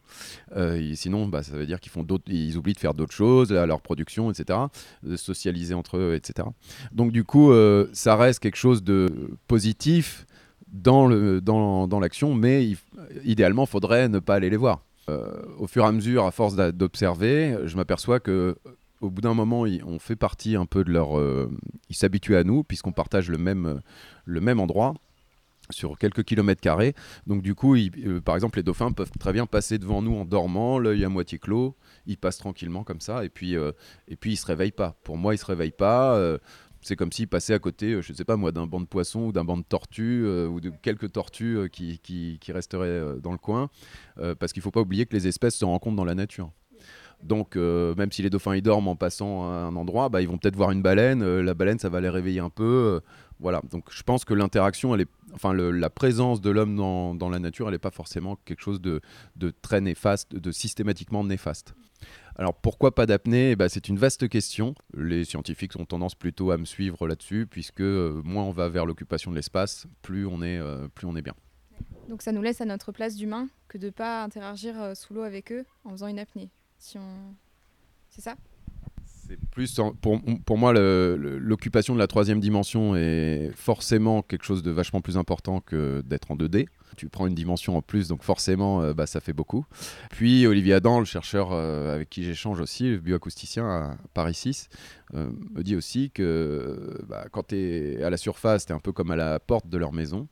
sinon 0.96 1.28
bah, 1.28 1.44
ça 1.44 1.56
veut 1.56 1.68
dire 1.68 1.80
qu'ils 1.80 1.92
font 1.92 2.06
ils 2.28 2.58
oublient 2.58 2.74
de 2.74 2.80
faire 2.80 2.96
d'autres 2.96 3.14
choses 3.14 3.54
à 3.54 3.68
leur 3.68 3.82
production 3.82 4.32
etc 4.32 4.58
de 5.04 5.16
socialiser 5.16 5.76
entre 5.76 5.98
eux 5.98 6.16
etc 6.16 6.48
donc 6.92 7.12
du 7.12 7.24
coup 7.24 7.54
ça 7.94 8.16
reste 8.16 8.40
quelque 8.40 8.58
chose 8.58 8.84
de 8.84 9.38
positif 9.48 10.26
dans 10.68 11.08
le 11.08 11.42
dans, 11.42 11.88
dans 11.88 12.00
l'action 12.00 12.34
mais 12.34 12.70
idéalement 13.24 13.66
faudrait 13.66 14.10
ne 14.10 14.20
pas 14.20 14.36
aller 14.36 14.50
les 14.50 14.58
voir 14.58 14.82
au 15.60 15.68
fur 15.68 15.84
et 15.84 15.88
à 15.88 15.92
mesure, 15.92 16.26
à 16.26 16.32
force 16.32 16.56
d'observer, 16.56 17.60
je 17.66 17.76
m'aperçois 17.76 18.20
que 18.20 18.58
au 19.02 19.10
bout 19.10 19.22
d'un 19.22 19.34
moment, 19.34 19.62
on 19.86 20.00
fait 20.00 20.16
partie 20.16 20.56
un 20.56 20.66
peu 20.66 20.84
de 20.84 20.92
leur. 20.92 21.18
Euh, 21.18 21.50
ils 21.90 21.96
s'habituent 21.96 22.36
à 22.36 22.44
nous, 22.44 22.64
puisqu'on 22.64 22.92
partage 22.92 23.30
le 23.30 23.38
même, 23.38 23.66
euh, 23.66 23.80
le 24.26 24.42
même 24.42 24.60
endroit 24.60 24.94
sur 25.72 25.98
quelques 25.98 26.24
kilomètres 26.24 26.62
carrés. 26.62 26.94
Donc 27.26 27.42
du 27.42 27.56
coup, 27.56 27.76
euh, 27.76 28.22
par 28.22 28.36
exemple, 28.36 28.60
les 28.60 28.64
dauphins 28.64 28.92
peuvent 28.92 29.12
très 29.20 29.34
bien 29.34 29.48
passer 29.48 29.80
devant 29.80 30.02
nous 30.02 30.16
en 30.16 30.24
dormant, 30.24 30.78
l'œil 30.78 31.04
à 31.04 31.10
moitié 31.10 31.40
clos. 31.40 31.76
Ils 32.06 32.18
passent 32.18 32.38
tranquillement 32.38 32.84
comme 32.84 33.02
ça, 33.02 33.26
et 33.26 33.30
puis, 33.30 33.56
et 34.08 34.16
puis 34.16 34.34
ils 34.34 34.38
se 34.38 34.46
réveillent 34.46 34.72
pas. 34.72 34.96
Pour 35.04 35.18
moi, 35.18 35.34
ils 35.34 35.40
se 35.40 35.46
réveillent 35.46 35.72
pas. 35.72 36.38
C'est 36.86 36.96
comme 36.96 37.12
s'ils 37.12 37.28
passaient 37.28 37.54
à 37.54 37.60
côté, 37.60 38.02
je 38.02 38.12
ne 38.12 38.18
sais 38.18 38.26
pas 38.26 38.38
moi, 38.38 38.52
d'un 38.52 38.68
banc 38.68 38.80
de 38.80 38.86
poissons 38.86 39.26
ou 39.26 39.32
d'un 39.32 39.44
banc 39.44 39.58
de 39.58 39.64
tortues 39.64 40.26
ou 40.26 40.62
de 40.62 40.72
quelques 40.82 41.12
tortues 41.12 41.70
qui, 41.72 42.00
qui, 42.00 42.38
qui, 42.40 42.52
resteraient 42.52 43.20
dans 43.22 43.32
le 43.32 43.38
coin. 43.38 43.70
parce 44.40 44.54
qu'il 44.54 44.62
ne 44.62 44.64
faut 44.64 44.72
pas 44.72 44.82
oublier 44.82 45.06
que 45.06 45.16
les 45.16 45.28
espèces 45.28 45.56
se 45.56 45.66
rencontrent 45.66 45.96
dans 45.96 46.06
la 46.06 46.16
nature. 46.16 46.52
Donc, 47.24 47.56
euh, 47.56 47.96
même 47.96 48.12
si 48.12 48.22
les 48.22 48.30
dauphins 48.30 48.56
y 48.56 48.62
dorment 48.62 48.90
en 48.90 48.96
passant 48.96 49.50
à 49.50 49.56
un 49.56 49.76
endroit, 49.76 50.10
bah, 50.10 50.22
ils 50.22 50.28
vont 50.28 50.38
peut-être 50.38 50.56
voir 50.56 50.72
une 50.72 50.82
baleine. 50.82 51.22
Euh, 51.24 51.42
la 51.42 51.54
baleine, 51.54 51.80
ça 51.80 51.90
va 51.90 52.02
les 52.02 52.10
réveiller 52.10 52.40
un 52.40 52.50
peu. 52.50 52.64
Euh, 52.64 53.00
voilà. 53.40 53.62
Donc, 53.72 53.86
je 53.90 54.04
pense 54.04 54.26
que 54.26 54.34
l'interaction, 54.34 54.96
enfin, 55.34 55.54
la 55.54 55.90
présence 55.90 56.42
de 56.42 56.50
l'homme 56.50 56.76
dans, 56.76 57.30
la 57.30 57.40
nature, 57.40 57.68
elle 57.68 57.74
n'est 57.74 57.80
pas 57.80 57.92
forcément 57.92 58.38
quelque 58.46 58.62
chose 58.62 58.82
de, 58.82 59.02
très 59.62 59.82
néfaste, 59.82 60.36
de 60.36 60.52
systématiquement 60.52 61.24
néfaste. 61.24 61.74
Alors 62.38 62.54
pourquoi 62.54 62.94
pas 62.94 63.06
d'apnée? 63.06 63.52
Eh 63.52 63.56
ben, 63.56 63.70
C'est 63.70 63.88
une 63.88 63.98
vaste 63.98 64.28
question. 64.28 64.76
Les 64.94 65.24
scientifiques 65.24 65.76
ont 65.80 65.86
tendance 65.86 66.16
plutôt 66.16 66.52
à 66.52 66.58
me 66.58 66.66
suivre 66.66 67.08
là-dessus, 67.08 67.48
puisque 67.50 67.82
euh, 67.82 68.22
moins 68.26 68.44
on 68.44 68.52
va 68.52 68.68
vers 68.68 68.86
l'occupation 68.86 69.32
de 69.32 69.36
l'espace, 69.36 69.88
plus, 70.02 70.26
on 70.26 70.42
est, 70.42 70.58
euh, 70.58 70.88
plus 70.94 71.08
on 71.08 71.16
est 71.16 71.22
bien. 71.22 71.34
Donc 72.10 72.22
ça 72.22 72.32
nous 72.32 72.42
laisse 72.42 72.62
à 72.62 72.66
notre 72.66 72.92
place 72.92 73.16
d'humain 73.16 73.48
que 73.68 73.78
de 73.78 73.86
ne 73.88 73.92
pas 73.92 74.24
interagir 74.24 74.80
euh, 74.82 74.94
sous 74.96 75.14
l'eau 75.14 75.24
avec 75.24 75.52
eux 75.52 75.66
en 75.86 75.92
faisant 75.92 76.08
une 76.08 76.20
apnée. 76.20 76.50
Si 76.78 76.98
on... 76.98 77.34
C'est 78.10 78.22
ça? 78.22 78.36
C'est 79.06 79.40
plus 79.50 79.80
en- 79.80 79.94
pour, 79.94 80.22
pour 80.46 80.58
moi 80.58 80.72
l'occupation 80.74 81.94
de 81.96 82.00
la 82.00 82.08
troisième 82.08 82.40
dimension 82.40 82.96
est 82.96 83.52
forcément 83.56 84.22
quelque 84.22 84.44
chose 84.46 84.62
de 84.62 84.72
vachement 84.72 85.02
plus 85.02 85.18
important 85.18 85.62
que 85.62 86.02
d'être 86.06 86.32
en 86.32 86.36
2D. 86.36 86.68
Tu 86.96 87.10
prends 87.10 87.28
une 87.28 87.36
dimension 87.36 87.78
en 87.78 87.82
plus, 87.82 88.08
donc 88.08 88.24
forcément 88.24 88.82
euh, 88.82 88.94
bah, 88.94 89.06
ça 89.06 89.20
fait 89.20 89.34
beaucoup. 89.34 89.66
Puis 90.12 90.48
Olivier 90.48 90.74
Adam, 90.74 91.00
le 91.00 91.06
chercheur 91.06 91.50
euh, 91.52 91.96
avec 91.96 92.10
qui 92.10 92.24
j'échange 92.24 92.60
aussi, 92.60 92.90
le 92.90 92.98
bioacousticien 92.98 93.68
à 93.68 93.98
Paris 94.14 94.34
6, 94.34 94.70
euh, 95.14 95.30
me 95.54 95.64
dit 95.64 95.76
aussi 95.76 96.12
que 96.12 97.04
bah, 97.08 97.26
quand 97.32 97.48
tu 97.48 97.56
es 97.56 98.04
à 98.04 98.10
la 98.10 98.18
surface, 98.18 98.66
tu 98.66 98.72
es 98.72 98.76
un 98.76 98.80
peu 98.80 98.92
comme 98.92 99.12
à 99.12 99.16
la 99.16 99.40
porte 99.40 99.68
de 99.68 99.78
leur 99.78 99.94
maison. 99.94 100.28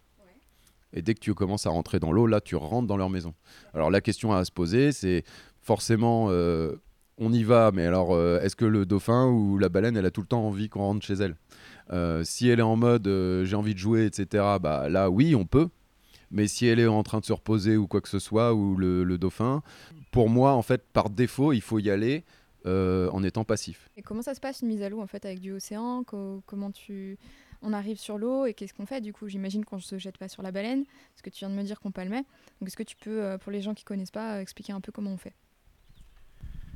Et 0.93 1.01
dès 1.01 1.14
que 1.14 1.20
tu 1.20 1.34
commences 1.34 1.66
à 1.66 1.72
rentrer 1.72 1.99
dans 1.99 2.11
l'eau, 2.11 2.28
là, 2.28 2.39
tu 2.39 2.55
rentres 2.55 2.88
dans 2.88 2.97
leur 2.97 3.09
maison. 3.09 3.34
Alors 3.74 3.89
la 3.89 4.01
question 4.01 4.32
à 4.32 4.45
se 4.45 4.51
poser, 4.51 4.91
c'est 4.91 5.24
forcément, 5.61 6.28
euh, 6.30 6.76
on 7.18 7.34
y 7.34 7.43
va, 7.43 7.72
mais 7.74 7.86
alors, 7.86 8.14
euh, 8.14 8.39
est-ce 8.41 8.55
que 8.55 8.66
le 8.66 8.86
dauphin 8.86 9.28
ou 9.28 9.57
la 9.57 9.70
baleine, 9.70 9.97
elle 9.97 10.05
a 10.05 10.11
tout 10.11 10.22
le 10.22 10.28
temps 10.28 10.45
envie 10.45 10.70
qu'on 10.70 10.82
rentre 10.82 11.05
chez 11.05 11.16
elle? 11.16 11.36
Euh, 11.91 12.24
Si 12.24 12.47
elle 12.47 12.59
est 12.59 12.64
en 12.64 12.76
mode, 12.76 13.07
j'ai 13.43 13.55
envie 13.55 13.74
de 13.74 13.80
jouer, 13.80 14.05
etc., 14.05 14.43
bah 14.61 14.88
là, 14.89 15.09
oui, 15.09 15.36
on 15.36 15.45
peut. 15.45 15.70
Mais 16.34 16.48
si 16.48 16.66
elle 16.66 16.80
est 16.80 16.88
en 16.88 17.04
train 17.04 17.20
de 17.20 17.26
se 17.26 17.32
reposer 17.32 17.78
ou 17.78 17.88
quoi 17.88 18.02
que 18.02 18.10
ce 18.10 18.20
soit, 18.20 18.54
ou 18.54 18.76
le, 18.76 19.04
le 19.04 19.18
dauphin, 19.18 19.62
pour 20.12 20.30
moi, 20.30 20.54
en 20.54 20.64
fait, 20.64 20.84
par 20.92 21.10
défaut, 21.10 21.54
il 21.54 21.62
faut 21.62 21.80
y 21.80 21.90
aller 21.90 22.26
euh, 22.66 23.10
en 23.12 23.24
étant 23.24 23.44
passif. 23.44 23.90
Et 23.98 24.02
comment 24.02 24.22
ça 24.24 24.34
se 24.34 24.40
passe 24.40 24.62
une 24.62 24.68
mise 24.70 24.82
à 24.82 24.90
l'eau 24.90 25.02
en 25.02 25.08
fait 25.08 25.26
avec 25.26 25.40
du 25.40 25.52
océan? 25.52 26.04
Co- 26.04 26.42
Comment 26.48 26.72
tu 26.72 27.18
on 27.62 27.72
arrive 27.72 27.98
sur 27.98 28.18
l'eau 28.18 28.46
et 28.46 28.54
qu'est-ce 28.54 28.74
qu'on 28.74 28.86
fait 28.86 29.00
du 29.00 29.14
coup? 29.14 29.28
J'imagine 29.30 29.64
qu'on 29.64 29.80
se 29.80 29.98
jette 29.98 30.18
pas 30.18 30.28
sur 30.28 30.44
la 30.44 30.52
baleine 30.52 30.84
parce 30.86 31.22
que 31.22 31.30
tu 31.30 31.40
viens 31.40 31.50
de 31.50 31.56
me 31.56 31.64
dire 31.64 31.80
qu'on 31.80 31.92
palmait. 31.92 32.24
Donc 32.60 32.68
est-ce 32.68 32.76
que 32.76 32.84
tu 32.84 32.96
peux, 32.98 33.22
euh, 33.24 33.38
pour 33.38 33.52
les 33.52 33.62
gens 33.62 33.74
qui 33.74 33.84
connaissent 33.84 34.12
pas, 34.12 34.36
euh, 34.38 34.42
expliquer 34.42 34.74
un 34.74 34.82
peu 34.82 34.92
comment 34.92 35.12
on 35.12 35.18
fait? 35.18 35.34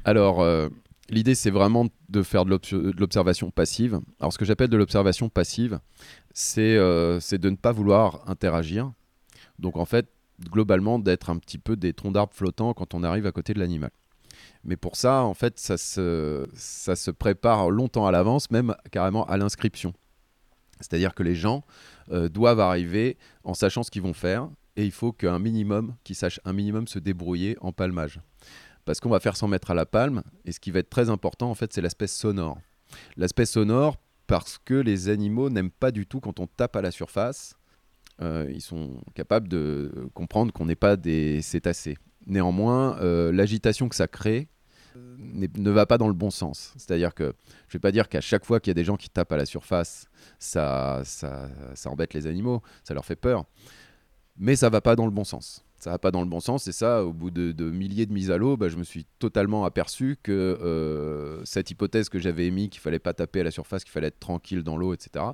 Alors, 0.05 0.41
euh, 0.41 0.69
l'idée, 1.09 1.35
c'est 1.35 1.49
vraiment 1.51 1.87
de 2.09 2.21
faire 2.21 2.45
de 2.45 2.51
l'obs- 2.51 2.73
de 2.73 2.99
l'observation 2.99 3.49
passive. 3.51 3.99
Alors, 4.19 4.31
ce 4.31 4.37
que 4.37 4.45
j'appelle 4.45 4.69
de 4.69 4.77
l'observation 4.77 5.29
passive, 5.29 5.79
c'est 6.33 6.77
euh, 6.77 7.19
c'est 7.19 7.37
de 7.39 7.49
ne 7.49 7.55
pas 7.55 7.71
vouloir 7.71 8.23
interagir. 8.29 8.91
Donc, 9.59 9.77
en 9.77 9.85
fait, 9.85 10.07
globalement, 10.51 10.99
d'être 10.99 11.29
un 11.29 11.37
petit 11.37 11.57
peu 11.57 11.75
des 11.75 11.93
troncs 11.93 12.13
d'arbres 12.13 12.33
flottants 12.33 12.73
quand 12.73 12.93
on 12.93 13.03
arrive 13.03 13.25
à 13.25 13.31
côté 13.31 13.53
de 13.53 13.59
l'animal. 13.59 13.91
Mais 14.63 14.77
pour 14.77 14.95
ça, 14.95 15.23
en 15.23 15.33
fait, 15.33 15.59
ça 15.59 15.77
se, 15.77 17.11
prépare 17.11 17.69
longtemps 17.69 18.05
à 18.05 18.11
l'avance, 18.11 18.51
même 18.51 18.75
carrément 18.91 19.25
à 19.25 19.37
l'inscription. 19.37 19.93
C'est-à-dire 20.79 21.15
que 21.15 21.23
les 21.23 21.35
gens 21.35 21.63
euh, 22.11 22.29
doivent 22.29 22.59
arriver 22.59 23.17
en 23.43 23.55
sachant 23.55 23.81
ce 23.81 23.89
qu'ils 23.89 24.03
vont 24.03 24.13
faire, 24.13 24.49
et 24.75 24.85
il 24.85 24.91
faut 24.91 25.11
qu'un 25.11 25.39
minimum, 25.39 25.95
qu'ils 26.03 26.15
sachent 26.15 26.39
un 26.45 26.53
minimum 26.53 26.87
se 26.87 26.99
débrouiller 26.99 27.57
en 27.61 27.71
palmage 27.71 28.19
parce 28.87 29.01
qu'on 29.01 29.09
va 29.09 29.19
faire 29.19 29.35
100 29.35 29.49
mètres 29.49 29.69
à 29.69 29.73
la 29.73 29.85
palme, 29.85 30.23
et 30.45 30.53
ce 30.53 30.61
qui 30.61 30.71
va 30.71 30.79
être 30.79 30.89
très 30.89 31.09
important, 31.09 31.51
en 31.51 31.55
fait, 31.55 31.73
c'est 31.73 31.81
l'aspect 31.81 32.07
sonore. 32.07 32.57
L'aspect 33.17 33.45
sonore, 33.45 33.97
parce 34.27 34.57
que 34.57 34.75
les 34.75 35.09
animaux 35.09 35.49
n'aiment 35.49 35.71
pas 35.71 35.91
du 35.91 36.07
tout 36.07 36.21
quand 36.21 36.39
on 36.39 36.47
tape 36.47 36.77
à 36.77 36.81
la 36.81 36.91
surface. 36.91 37.56
Euh, 38.21 38.49
ils 38.53 38.61
sont 38.61 39.01
capables 39.13 39.47
de 39.47 40.09
comprendre 40.13 40.51
qu'on 40.51 40.65
n'est 40.65 40.75
pas 40.75 40.95
des 40.95 41.41
cétacés. 41.41 41.97
Néanmoins, 42.25 42.97
euh, 42.99 43.31
l'agitation 43.31 43.87
que 43.89 43.95
ça 43.95 44.07
crée 44.07 44.47
euh, 44.95 45.47
ne 45.55 45.69
va 45.69 45.85
pas 45.85 45.97
dans 45.97 46.07
le 46.07 46.13
bon 46.13 46.29
sens. 46.29 46.73
C'est-à-dire 46.77 47.13
que 47.13 47.35
je 47.67 47.69
ne 47.69 47.73
vais 47.73 47.79
pas 47.79 47.91
dire 47.91 48.09
qu'à 48.09 48.21
chaque 48.21 48.45
fois 48.45 48.59
qu'il 48.59 48.71
y 48.71 48.71
a 48.71 48.75
des 48.75 48.83
gens 48.83 48.97
qui 48.97 49.09
tapent 49.09 49.31
à 49.31 49.37
la 49.37 49.45
surface, 49.45 50.07
ça, 50.39 51.01
ça, 51.03 51.49
ça 51.75 51.89
embête 51.89 52.13
les 52.13 52.27
animaux, 52.27 52.61
ça 52.83 52.93
leur 52.93 53.05
fait 53.05 53.15
peur. 53.15 53.45
Mais 54.37 54.55
ça 54.55 54.69
va 54.69 54.81
pas 54.81 54.95
dans 54.95 55.05
le 55.05 55.11
bon 55.11 55.23
sens. 55.23 55.63
Ça 55.77 55.91
va 55.91 55.99
pas 55.99 56.09
dans 56.09 56.21
le 56.21 56.27
bon 56.27 56.39
sens, 56.39 56.67
et 56.67 56.71
ça, 56.71 57.05
au 57.05 57.13
bout 57.13 57.29
de, 57.29 57.69
milliers 57.69 58.07
de 58.07 58.13
mises 58.13 58.31
à 58.31 58.37
l'eau, 58.37 58.57
bah, 58.57 58.67
je 58.67 58.77
me 58.77 58.83
suis 58.83 59.05
totalement 59.19 59.63
aperçu 59.63 60.17
que 60.23 60.31
euh, 60.31 61.45
cette 61.45 61.69
hypothèse 61.69 62.09
que 62.09 62.17
j'avais 62.17 62.47
émise, 62.47 62.69
qu'il 62.69 62.81
fallait 62.81 62.97
pas 62.97 63.13
taper 63.13 63.41
à 63.41 63.43
la 63.43 63.51
surface, 63.51 63.83
qu'il 63.83 63.91
fallait 63.91 64.07
être 64.07 64.19
tranquille 64.19 64.63
dans 64.63 64.75
l'eau, 64.75 64.93
etc., 64.93 65.25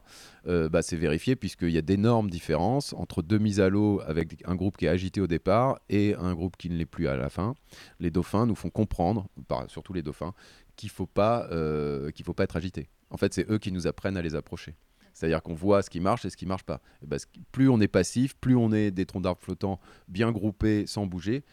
euh, 0.47 0.67
bah, 0.67 0.81
c'est 0.81 0.97
vérifié 0.97 1.37
puisqu'il 1.37 1.71
y 1.71 1.77
a 1.77 1.81
d'énormes 1.81 2.29
différences 2.29 2.93
entre 2.93 3.21
deux 3.21 3.37
mises 3.37 3.61
à 3.61 3.69
l'eau 3.69 4.01
avec 4.05 4.43
un 4.45 4.55
groupe 4.55 4.75
qui 4.75 4.85
est 4.85 4.89
agité 4.89 5.21
au 5.21 5.27
départ 5.27 5.79
et 5.89 6.13
un 6.15 6.33
groupe 6.33 6.57
qui 6.57 6.69
ne 6.69 6.75
l'est 6.75 6.85
plus 6.85 7.07
à 7.07 7.15
la 7.15 7.29
fin. 7.29 7.55
Les 7.99 8.11
dauphins 8.11 8.45
nous 8.45 8.55
font 8.55 8.69
comprendre, 8.69 9.27
surtout 9.67 9.93
les 9.93 10.01
dauphins, 10.01 10.33
qu'il 10.75 10.89
faut 10.89 11.07
euh, 11.17 12.11
qu'il 12.11 12.25
faut 12.25 12.33
pas 12.33 12.43
être 12.43 12.57
agité. 12.57 12.89
En 13.09 13.17
fait, 13.17 13.33
c'est 13.33 13.49
eux 13.49 13.59
qui 13.59 13.71
nous 13.71 13.87
apprennent 13.87 14.17
à 14.17 14.21
les 14.21 14.35
approcher. 14.35 14.75
C'est-à-dire 15.13 15.41
qu'on 15.41 15.53
voit 15.53 15.81
ce 15.81 15.89
qui 15.89 15.99
marche 15.99 16.25
et 16.25 16.29
ce 16.29 16.37
qui 16.37 16.45
marche 16.45 16.63
pas. 16.63 16.81
Et 17.03 17.07
ben, 17.07 17.19
plus 17.51 17.69
on 17.69 17.79
est 17.79 17.87
passif, 17.87 18.35
plus 18.35 18.55
on 18.55 18.71
est 18.71 18.91
des 18.91 19.05
troncs 19.05 19.23
d'arbres 19.23 19.41
flottants 19.41 19.79
bien 20.07 20.31
groupés 20.31 20.85
sans 20.87 21.05
bouger, 21.05 21.43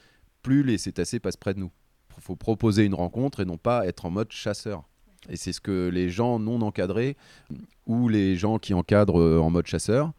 plus 0.42 0.62
les 0.62 0.78
cétacés 0.78 1.20
passent 1.20 1.36
près 1.36 1.54
de 1.54 1.60
nous. 1.60 1.70
Il 2.16 2.22
faut 2.22 2.36
proposer 2.36 2.84
une 2.84 2.94
rencontre 2.94 3.40
et 3.40 3.44
non 3.44 3.58
pas 3.58 3.86
être 3.86 4.06
en 4.06 4.10
mode 4.10 4.32
chasseur. 4.32 4.84
Et 5.28 5.36
c'est 5.36 5.52
ce 5.52 5.60
que 5.60 5.88
les 5.92 6.08
gens 6.08 6.38
non 6.38 6.60
encadrés 6.62 7.16
ou 7.86 8.08
les 8.08 8.36
gens 8.36 8.58
qui 8.58 8.72
encadrent 8.72 9.20
euh, 9.20 9.38
en 9.38 9.50
mode 9.50 9.66
chasseur 9.66 10.12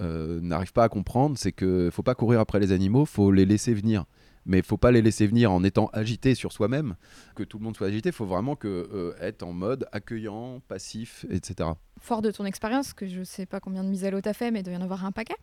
euh, 0.00 0.40
n'arrivent 0.42 0.72
pas 0.72 0.84
à 0.84 0.88
comprendre, 0.88 1.38
c'est 1.38 1.52
que 1.52 1.88
faut 1.92 2.02
pas 2.02 2.14
courir 2.14 2.40
après 2.40 2.60
les 2.60 2.72
animaux, 2.72 3.06
faut 3.06 3.30
les 3.30 3.46
laisser 3.46 3.72
venir. 3.72 4.04
Mais 4.46 4.62
faut 4.62 4.76
pas 4.76 4.90
les 4.90 5.02
laisser 5.02 5.26
venir 5.26 5.52
en 5.52 5.64
étant 5.64 5.86
agité 5.92 6.34
sur 6.34 6.52
soi-même, 6.52 6.96
que 7.34 7.42
tout 7.42 7.58
le 7.58 7.64
monde 7.64 7.76
soit 7.76 7.86
agité. 7.86 8.12
faut 8.12 8.26
vraiment 8.26 8.56
que, 8.56 8.88
euh, 8.92 9.14
être 9.20 9.42
en 9.42 9.52
mode 9.52 9.86
accueillant, 9.92 10.60
passif, 10.68 11.24
etc. 11.30 11.70
Fort 12.00 12.22
de 12.22 12.30
ton 12.30 12.44
expérience, 12.44 12.92
que 12.92 13.06
je 13.06 13.22
sais 13.22 13.46
pas 13.46 13.60
combien 13.60 13.82
de 13.82 13.88
mises 13.88 14.04
à 14.04 14.10
l'eau 14.10 14.20
t'as 14.20 14.34
fait, 14.34 14.50
mais 14.50 14.60
il 14.60 14.62
doit 14.62 14.74
y 14.74 14.76
en 14.76 14.82
avoir 14.82 15.04
un 15.04 15.12
paquet. 15.12 15.36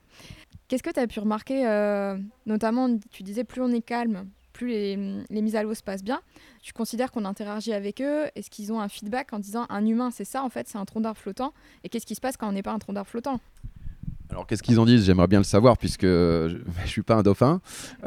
Qu'est-ce 0.68 0.84
que 0.84 0.92
tu 0.92 1.00
as 1.00 1.08
pu 1.08 1.20
remarquer, 1.20 1.68
euh, 1.68 2.18
notamment, 2.46 2.90
tu 3.10 3.24
disais 3.24 3.44
plus 3.44 3.62
on 3.62 3.72
est 3.72 3.82
calme, 3.82 4.28
plus 4.54 4.68
les, 4.68 5.24
les 5.30 5.42
mises 5.42 5.56
à 5.56 5.64
l'eau 5.64 5.74
se 5.74 5.82
passent 5.82 6.04
bien. 6.04 6.22
Tu 6.62 6.74
considères 6.74 7.12
qu'on 7.12 7.26
interagit 7.26 7.74
avec 7.74 8.02
eux? 8.02 8.26
Est-ce 8.36 8.50
qu'ils 8.50 8.72
ont 8.72 8.80
un 8.80 8.90
feedback 8.90 9.34
en 9.34 9.40
disant 9.40 9.66
un 9.70 9.86
humain, 9.86 10.12
c'est 10.12 10.26
ça 10.26 10.44
en 10.44 10.50
fait, 10.50 10.68
c'est 10.68 10.78
un 10.78 10.86
tronc 10.86 11.02
d'arbre 11.02 11.20
flottant? 11.20 11.54
Et 11.84 11.90
qu'est-ce 11.90 12.06
qui 12.06 12.16
se 12.16 12.22
passe 12.22 12.38
quand 12.38 12.48
on 12.48 12.52
n'est 12.52 12.64
pas 12.64 12.74
un 12.74 12.80
tronc 12.80 12.94
d'arbre 12.94 13.10
flottant? 13.10 13.40
Alors 14.32 14.48
qu'est-ce 14.48 14.64
qu'ils 14.64 14.80
en 14.80 14.86
disent? 14.86 15.06
J'aimerais 15.06 15.28
bien 15.28 15.40
le 15.40 15.44
savoir 15.44 15.78
puisque 15.78 16.04
je 16.06 16.58
ne 16.82 16.88
suis 16.88 17.02
pas 17.02 17.16
un 17.16 17.22
dauphin. 17.22 17.60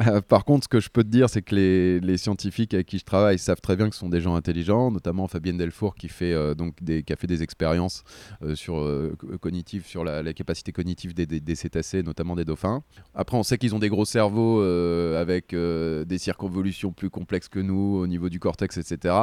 Euh, 0.07 0.23
par 0.23 0.47
contre, 0.47 0.65
ce 0.65 0.69
que 0.69 0.81
je 0.81 0.89
peux 0.89 1.05
te 1.05 1.09
dire, 1.09 1.29
c'est 1.29 1.43
que 1.43 1.55
les, 1.55 2.17
scientifiques 2.17 2.73
avec 2.73 2.87
qui 2.87 2.99
je 2.99 3.05
travaille 3.05 3.39
savent 3.39 3.61
très 3.61 3.77
bien 3.77 3.89
que 3.91 3.95
ce 3.95 4.01
sont 4.01 4.09
des 4.09 4.23
gens 4.23 4.35
intelligents, 4.35 4.91
notamment 4.91 5.27
Fabienne 5.29 5.59
Delfour 5.59 5.95
qui, 5.97 6.09
fait, 6.09 6.33
euh, 6.33 6.55
donc 6.55 6.77
qui 6.77 7.13
a 7.13 7.17
fait 7.17 7.27
des 7.27 7.43
expériences 7.43 8.05
euh, 8.43 8.55
sur, 8.55 8.79
euh, 8.79 9.15
co- 9.19 9.37
cognitives, 9.39 9.85
sur 9.85 10.03
la, 10.03 10.23
la 10.23 10.33
capacité 10.33 10.73
cognitive 10.73 11.13
des, 11.13 11.27
des- 11.27 11.55
cétacés, 11.55 12.03
notamment 12.03 12.37
des 12.37 12.45
dauphins. 12.47 12.83
Après, 13.15 13.37
on 13.37 13.43
sait 13.43 13.59
qu'ils 13.59 13.75
ont 13.75 13.79
des 13.79 13.91
gros 13.91 14.07
cerveaux 14.07 14.63
euh, 14.63 15.21
avec 15.21 15.53
euh, 15.53 16.05
des 16.07 16.19
circonvolutions 16.19 16.93
plus 16.93 17.11
complexes 17.11 17.49
que 17.49 17.61
nous 17.61 17.99
au 17.99 18.07
niveau 18.07 18.29
du 18.31 18.41
cortex, 18.41 18.79
etc. 18.79 19.15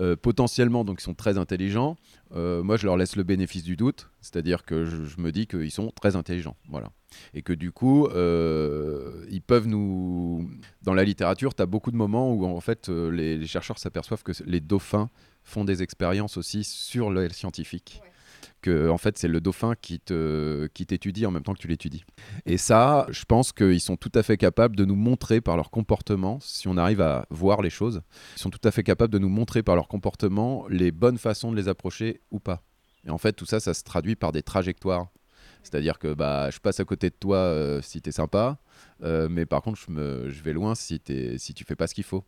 Euh, 0.00 0.16
potentiellement, 0.16 0.84
donc 0.84 1.00
ils 1.00 1.04
sont 1.04 1.14
très 1.14 1.38
intelligents. 1.38 1.96
Euh, 2.36 2.62
moi, 2.62 2.76
je 2.76 2.86
leur 2.86 2.96
laisse 2.96 3.16
le 3.16 3.24
bénéfice 3.24 3.64
du 3.64 3.76
doute, 3.76 4.08
c'est-à-dire 4.20 4.64
que 4.64 4.84
je, 4.84 5.20
me 5.20 5.32
dis 5.32 5.46
qu'ils 5.46 5.70
sont 5.70 5.90
très 5.90 6.14
intelligents, 6.14 6.56
voilà, 6.68 6.90
et 7.34 7.42
que 7.42 7.52
du 7.52 7.72
coup, 7.72 8.06
euh, 8.06 9.26
ils 9.30 9.42
peuvent 9.42 9.66
nous. 9.66 10.48
Dans 10.82 10.94
la 10.94 11.04
littérature, 11.04 11.54
tu 11.54 11.62
as 11.62 11.66
beaucoup 11.66 11.90
de 11.90 11.96
moments 11.96 12.32
où 12.32 12.44
en 12.44 12.60
fait, 12.60 12.88
euh, 12.88 13.10
les, 13.10 13.36
les 13.36 13.46
chercheurs 13.46 13.78
s'aperçoivent 13.78 14.22
que 14.22 14.32
les 14.46 14.60
dauphins 14.60 15.10
font 15.42 15.64
des 15.64 15.82
expériences 15.82 16.36
aussi 16.36 16.62
sur 16.62 17.10
le 17.10 17.28
scientifique. 17.30 18.00
Que 18.62 18.90
en 18.90 18.98
fait, 18.98 19.16
c'est 19.16 19.28
le 19.28 19.40
dauphin 19.40 19.74
qui 19.80 20.00
te 20.00 20.66
qui 20.74 20.84
t'étudie 20.84 21.24
en 21.24 21.30
même 21.30 21.42
temps 21.42 21.54
que 21.54 21.58
tu 21.60 21.68
l'étudies. 21.68 22.04
Et 22.44 22.58
ça, 22.58 23.06
je 23.08 23.24
pense 23.24 23.52
qu'ils 23.52 23.80
sont 23.80 23.96
tout 23.96 24.12
à 24.14 24.22
fait 24.22 24.36
capables 24.36 24.76
de 24.76 24.84
nous 24.84 24.96
montrer 24.96 25.40
par 25.40 25.56
leur 25.56 25.70
comportement, 25.70 26.38
si 26.40 26.68
on 26.68 26.76
arrive 26.76 27.00
à 27.00 27.26
voir 27.30 27.62
les 27.62 27.70
choses, 27.70 28.02
ils 28.36 28.40
sont 28.40 28.50
tout 28.50 28.60
à 28.64 28.70
fait 28.70 28.82
capables 28.82 29.12
de 29.12 29.18
nous 29.18 29.30
montrer 29.30 29.62
par 29.62 29.76
leur 29.76 29.88
comportement 29.88 30.66
les 30.68 30.92
bonnes 30.92 31.16
façons 31.16 31.50
de 31.50 31.56
les 31.56 31.68
approcher 31.68 32.20
ou 32.30 32.38
pas. 32.38 32.62
Et 33.06 33.10
en 33.10 33.16
fait, 33.18 33.32
tout 33.32 33.46
ça, 33.46 33.60
ça 33.60 33.72
se 33.72 33.82
traduit 33.82 34.14
par 34.14 34.30
des 34.32 34.42
trajectoires. 34.42 35.08
C'est-à-dire 35.62 35.98
que 35.98 36.12
bah, 36.12 36.50
je 36.50 36.58
passe 36.58 36.80
à 36.80 36.84
côté 36.84 37.08
de 37.10 37.14
toi 37.18 37.36
euh, 37.38 37.80
si 37.82 38.00
t'es 38.02 38.12
sympa, 38.12 38.58
euh, 39.02 39.28
mais 39.30 39.46
par 39.46 39.62
contre, 39.62 39.78
je, 39.86 39.90
me, 39.90 40.28
je 40.28 40.42
vais 40.42 40.52
loin 40.52 40.74
si, 40.74 41.00
t'es- 41.00 41.38
si 41.38 41.54
tu 41.54 41.64
fais 41.64 41.76
pas 41.76 41.86
ce 41.86 41.94
qu'il 41.94 42.04
faut. 42.04 42.24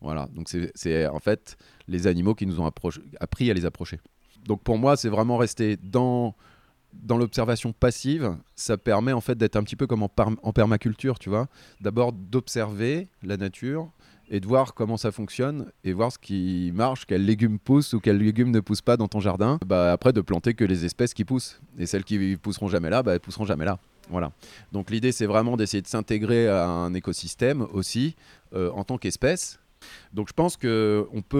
Voilà, 0.00 0.28
donc 0.34 0.48
c'est- 0.48 1.06
en 1.08 1.18
fait 1.18 1.56
les 1.88 2.06
animaux 2.06 2.34
qui 2.34 2.46
nous 2.46 2.58
ont 2.60 2.70
appris 3.20 3.50
à 3.50 3.54
les 3.54 3.66
approcher. 3.66 4.00
Donc 4.46 4.62
pour 4.62 4.78
moi, 4.78 4.96
c'est 4.96 5.08
vraiment 5.08 5.36
rester 5.36 5.76
dans, 5.76 6.34
dans 6.92 7.16
l'observation 7.16 7.72
passive. 7.72 8.36
Ça 8.54 8.76
permet 8.76 9.12
en 9.12 9.20
fait 9.20 9.36
d'être 9.36 9.56
un 9.56 9.62
petit 9.62 9.76
peu 9.76 9.86
comme 9.86 10.02
en, 10.02 10.52
permaculture, 10.52 11.18
tu 11.18 11.28
vois. 11.28 11.48
D'abord 11.80 12.12
d'observer 12.12 13.08
la 13.22 13.36
nature 13.36 13.90
et 14.30 14.40
de 14.40 14.46
voir 14.46 14.74
comment 14.74 14.96
ça 14.96 15.12
fonctionne 15.12 15.70
et 15.84 15.92
voir 15.92 16.10
ce 16.10 16.18
qui 16.18 16.72
marche, 16.74 17.04
quels 17.06 17.24
légumes 17.24 17.58
poussent 17.58 17.92
ou 17.92 18.00
quels 18.00 18.18
légumes 18.18 18.50
ne 18.50 18.60
poussent 18.60 18.82
pas 18.82 18.96
dans 18.96 19.08
ton 19.08 19.20
jardin. 19.20 19.58
Bah, 19.66 19.92
après, 19.92 20.12
de 20.12 20.20
planter 20.20 20.54
que 20.54 20.64
les 20.64 20.84
espèces 20.84 21.12
qui 21.14 21.24
poussent. 21.24 21.60
Et 21.78 21.86
celles 21.86 22.04
qui 22.04 22.36
pousseront 22.36 22.68
jamais 22.68 22.90
là, 22.90 23.02
bah, 23.02 23.14
elles 23.14 23.20
pousseront 23.20 23.44
jamais 23.44 23.64
là. 23.64 23.78
Voilà. 24.10 24.32
Donc 24.72 24.90
l'idée, 24.90 25.12
c'est 25.12 25.26
vraiment 25.26 25.56
d'essayer 25.56 25.82
de 25.82 25.86
s'intégrer 25.86 26.48
à 26.48 26.66
un 26.66 26.92
écosystème 26.94 27.66
aussi 27.72 28.16
euh, 28.54 28.70
en 28.72 28.84
tant 28.84 28.98
qu'espèce. 28.98 29.58
Donc 30.12 30.28
je 30.28 30.32
pense 30.32 30.56
qu'on 30.56 31.22
peut 31.28 31.38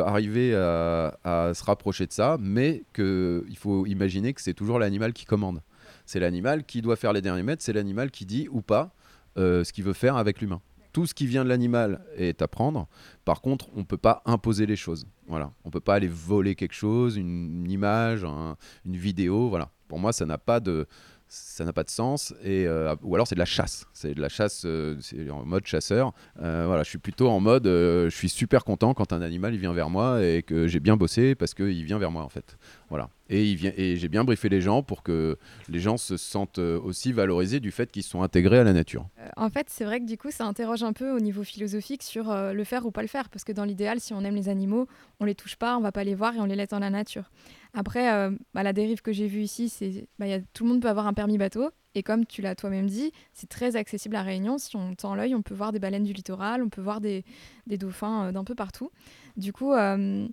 euh, 0.00 0.04
arriver 0.04 0.54
à, 0.54 1.52
se 1.54 1.64
rapprocher 1.64 2.06
de 2.06 2.12
ça, 2.12 2.36
mais 2.40 2.84
qu'il 2.94 3.56
faut 3.56 3.86
imaginer 3.86 4.32
que 4.32 4.40
c'est 4.40 4.54
toujours 4.54 4.78
l'animal 4.78 5.12
qui 5.12 5.24
commande. 5.24 5.62
C'est 6.06 6.20
l'animal 6.20 6.64
qui 6.64 6.82
doit 6.82 6.96
faire 6.96 7.12
les 7.12 7.22
derniers 7.22 7.42
mètres, 7.42 7.62
c'est 7.62 7.72
l'animal 7.72 8.10
qui 8.10 8.26
dit 8.26 8.48
ou 8.50 8.60
pas 8.60 8.92
euh, 9.38 9.64
ce 9.64 9.72
qu'il 9.72 9.84
veut 9.84 9.92
faire 9.92 10.16
avec 10.16 10.40
l'humain. 10.40 10.60
Tout 10.92 11.06
ce 11.06 11.14
qui 11.14 11.26
vient 11.26 11.42
de 11.42 11.48
l'animal 11.48 12.04
est 12.16 12.42
à 12.42 12.48
prendre. 12.48 12.86
Par 13.24 13.40
contre, 13.40 13.68
on 13.74 13.78
ne 13.78 13.84
peut 13.84 13.96
pas 13.96 14.22
imposer 14.26 14.66
les 14.66 14.76
choses. 14.76 15.06
Voilà. 15.26 15.50
On 15.64 15.68
ne 15.68 15.72
peut 15.72 15.80
pas 15.80 15.94
aller 15.94 16.08
voler 16.08 16.54
quelque 16.54 16.74
chose, 16.74 17.16
une, 17.16 17.70
image, 17.70 18.24
un- 18.24 18.56
une 18.84 18.96
vidéo. 18.96 19.48
Voilà. 19.48 19.70
Pour 19.88 19.98
moi, 19.98 20.12
ça 20.12 20.26
n'a 20.26 20.36
pas 20.36 20.60
de, 20.60 20.86
ça 21.32 21.64
n'a 21.64 21.72
pas 21.72 21.82
de 21.82 21.88
sens. 21.88 22.34
Et, 22.44 22.66
euh, 22.66 22.94
ou 23.02 23.14
alors 23.14 23.26
c'est 23.26 23.34
de 23.34 23.40
la 23.40 23.46
chasse. 23.46 23.86
C'est 23.94 24.14
de 24.14 24.20
la 24.20 24.28
chasse, 24.28 24.64
euh, 24.66 24.98
en 25.30 25.46
mode 25.46 25.66
chasseur. 25.66 26.12
Euh, 26.42 26.64
voilà, 26.66 26.82
je 26.82 26.90
suis 26.90 26.98
plutôt 26.98 27.28
en 27.30 27.40
mode, 27.40 27.64
je 27.64 28.14
suis 28.14 28.28
super 28.28 28.64
content 28.64 28.92
quand 28.92 29.14
un 29.14 29.22
animal 29.22 29.54
il 29.54 29.60
vient 29.60 29.72
vers 29.72 29.88
moi 29.88 30.22
et 30.22 30.42
que 30.42 30.66
j'ai 30.66 30.80
bien 30.80 30.96
bossé 30.96 31.34
parce 31.34 31.54
qu'il 31.54 31.84
vient 31.84 31.98
vers 31.98 32.10
moi 32.10 32.22
en 32.22 32.28
fait. 32.28 32.58
Voilà. 32.90 33.08
Et, 33.30 33.46
il 33.46 33.56
vient, 33.56 33.72
et 33.78 33.96
j'ai 33.96 34.08
bien 34.08 34.24
briefé 34.24 34.50
les 34.50 34.60
gens 34.60 34.82
pour 34.82 35.02
que 35.02 35.38
les 35.70 35.78
gens 35.78 35.96
se 35.96 36.18
sentent 36.18 36.58
aussi 36.58 37.12
valorisés 37.14 37.60
du 37.60 37.70
fait 37.70 37.90
qu'ils 37.90 38.02
sont 38.02 38.22
intégrés 38.22 38.58
à 38.58 38.64
la 38.64 38.74
nature. 38.74 39.06
En 39.38 39.48
fait, 39.48 39.68
c'est 39.70 39.84
vrai 39.84 40.00
que 40.00 40.04
du 40.04 40.18
coup, 40.18 40.30
ça 40.30 40.44
interroge 40.44 40.82
un 40.82 40.92
peu 40.92 41.10
au 41.16 41.20
niveau 41.20 41.42
philosophique 41.42 42.02
sur 42.02 42.24
le 42.30 42.64
faire 42.64 42.84
ou 42.84 42.90
pas 42.90 43.00
le 43.00 43.08
faire. 43.08 43.30
Parce 43.30 43.44
que 43.44 43.52
dans 43.52 43.64
l'idéal, 43.64 44.00
si 44.00 44.12
on 44.12 44.20
aime 44.20 44.34
les 44.34 44.50
animaux, 44.50 44.86
on 45.18 45.24
les 45.24 45.34
touche 45.34 45.56
pas, 45.56 45.78
on 45.78 45.80
va 45.80 45.92
pas 45.92 46.04
les 46.04 46.14
voir 46.14 46.34
et 46.34 46.40
on 46.40 46.44
les 46.44 46.56
laisse 46.56 46.68
dans 46.68 46.78
la 46.78 46.90
nature. 46.90 47.30
Après, 47.74 48.12
euh, 48.12 48.30
bah, 48.52 48.62
la 48.62 48.72
dérive 48.72 49.00
que 49.00 49.12
j'ai 49.12 49.26
vue 49.26 49.42
ici, 49.42 49.68
c'est 49.68 50.06
bah, 50.18 50.26
tout 50.52 50.64
le 50.64 50.70
monde 50.70 50.82
peut 50.82 50.88
avoir 50.88 51.06
un 51.06 51.14
permis 51.14 51.38
bateau. 51.38 51.70
Et 51.94 52.02
comme 52.02 52.26
tu 52.26 52.42
l'as 52.42 52.54
toi-même 52.54 52.86
dit, 52.86 53.12
c'est 53.32 53.48
très 53.48 53.76
accessible 53.76 54.16
à 54.16 54.22
Réunion. 54.22 54.58
Si 54.58 54.76
on 54.76 54.94
tend 54.94 55.14
l'œil, 55.14 55.34
on 55.34 55.42
peut 55.42 55.54
voir 55.54 55.72
des 55.72 55.78
baleines 55.78 56.04
du 56.04 56.12
littoral, 56.12 56.62
on 56.62 56.68
peut 56.68 56.80
voir 56.80 57.00
des, 57.00 57.24
dauphins 57.66 58.26
euh, 58.26 58.32
d'un 58.32 58.44
peu 58.44 58.54
partout. 58.54 58.90
Du 59.36 59.52
coup, 59.52 59.72
euh, 59.72 60.26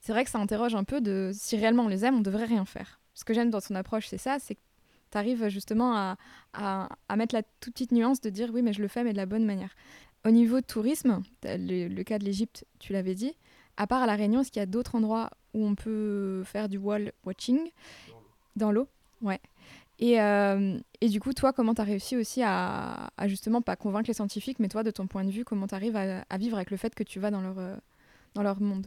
c'est 0.00 0.12
vrai 0.12 0.24
que 0.24 0.30
ça 0.30 0.38
interroge 0.38 0.74
un 0.74 0.84
peu 0.84 1.00
de 1.00 1.30
si 1.34 1.56
réellement 1.56 1.84
on 1.84 1.88
les 1.88 2.04
aime, 2.04 2.16
on 2.16 2.22
devrait 2.22 2.44
rien 2.44 2.64
faire. 2.64 3.00
Ce 3.14 3.24
que 3.24 3.32
j'aime 3.32 3.50
dans 3.50 3.60
ton 3.60 3.74
approche, 3.74 4.06
c'est 4.08 4.18
ça, 4.18 4.38
c'est 4.38 4.54
que 4.54 4.60
tu 5.10 5.18
arrives 5.18 5.48
justement 5.48 6.16
à, 6.52 7.16
mettre 7.16 7.34
la 7.34 7.42
toute 7.60 7.74
petite 7.74 7.92
nuance 7.92 8.20
de 8.20 8.28
dire 8.28 8.50
oui, 8.52 8.62
mais 8.62 8.72
je 8.72 8.82
le 8.82 8.88
fais, 8.88 9.04
mais 9.04 9.12
de 9.12 9.16
la 9.16 9.26
bonne 9.26 9.44
manière. 9.44 9.74
Au 10.26 10.30
niveau 10.30 10.60
de 10.60 10.66
tourisme, 10.66 11.22
le 11.44 12.02
cas 12.02 12.18
de 12.18 12.24
l'Égypte, 12.24 12.66
tu 12.78 12.92
l'avais 12.92 13.14
dit, 13.14 13.34
à 13.76 13.86
part 13.86 14.02
à 14.02 14.06
La 14.06 14.16
Réunion, 14.16 14.40
est-ce 14.40 14.50
qu'il 14.50 14.60
y 14.60 14.62
a 14.62 14.66
d'autres 14.66 14.94
endroits 14.94 15.30
où 15.56 15.66
on 15.66 15.74
peut 15.74 16.42
faire 16.44 16.68
du 16.68 16.76
wall 16.76 17.12
watching 17.24 17.70
Dans 18.54 18.70
l'eau 18.70 18.88
Ouais. 19.22 19.40
Et, 19.98 20.20
euh, 20.20 20.78
et 21.00 21.08
du 21.08 21.20
coup, 21.20 21.32
toi, 21.32 21.54
comment 21.54 21.74
tu 21.74 21.80
as 21.80 21.84
réussi 21.84 22.16
aussi 22.16 22.42
à, 22.44 23.08
justement 23.24 23.62
pas 23.62 23.76
convaincre 23.76 24.08
les 24.08 24.14
scientifiques, 24.14 24.58
mais 24.60 24.68
toi, 24.68 24.82
de 24.82 24.90
ton 24.90 25.06
point 25.06 25.24
de 25.24 25.30
vue, 25.30 25.44
comment 25.44 25.66
tu 25.66 25.74
arrives 25.74 25.96
à, 25.96 26.38
vivre 26.38 26.56
avec 26.56 26.70
le 26.70 26.76
fait 26.76 26.94
que 26.94 27.02
tu 27.02 27.18
vas 27.18 27.30
dans 27.30 27.40
leur, 27.40 27.58
euh, 27.58 27.74
dans 28.34 28.42
leur 28.42 28.60
monde? 28.60 28.86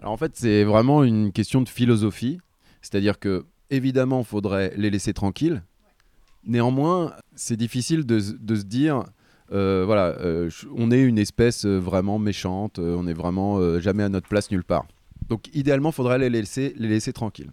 Alors 0.00 0.12
en 0.12 0.18
fait, 0.18 0.32
c'est 0.36 0.64
vraiment 0.64 1.02
une 1.02 1.32
question 1.32 1.62
de 1.62 1.68
philosophie. 1.68 2.38
C'est-à-dire 2.82 3.18
que, 3.18 3.46
évidemment, 3.70 4.20
il 4.20 4.26
faudrait 4.26 4.74
les 4.76 4.90
laisser 4.90 5.14
tranquilles. 5.14 5.62
Néanmoins, 6.44 7.14
c'est 7.34 7.56
difficile 7.56 8.04
de, 8.04 8.20
de 8.20 8.54
se 8.54 8.64
dire, 8.64 9.04
euh, 9.52 9.84
voilà, 9.86 10.14
on 10.76 10.90
est 10.90 11.02
une 11.02 11.18
espèce 11.18 11.64
vraiment 11.64 12.18
méchante, 12.18 12.78
on 12.78 13.06
est 13.06 13.14
vraiment 13.14 13.80
jamais 13.80 14.02
à 14.02 14.08
notre 14.10 14.28
place 14.28 14.50
nulle 14.50 14.64
part. 14.64 14.86
Donc 15.28 15.48
idéalement, 15.54 15.90
il 15.90 15.94
faudrait 15.94 16.18
les 16.18 16.30
laisser, 16.30 16.74
les 16.76 16.88
laisser 16.88 17.12
tranquilles. 17.12 17.52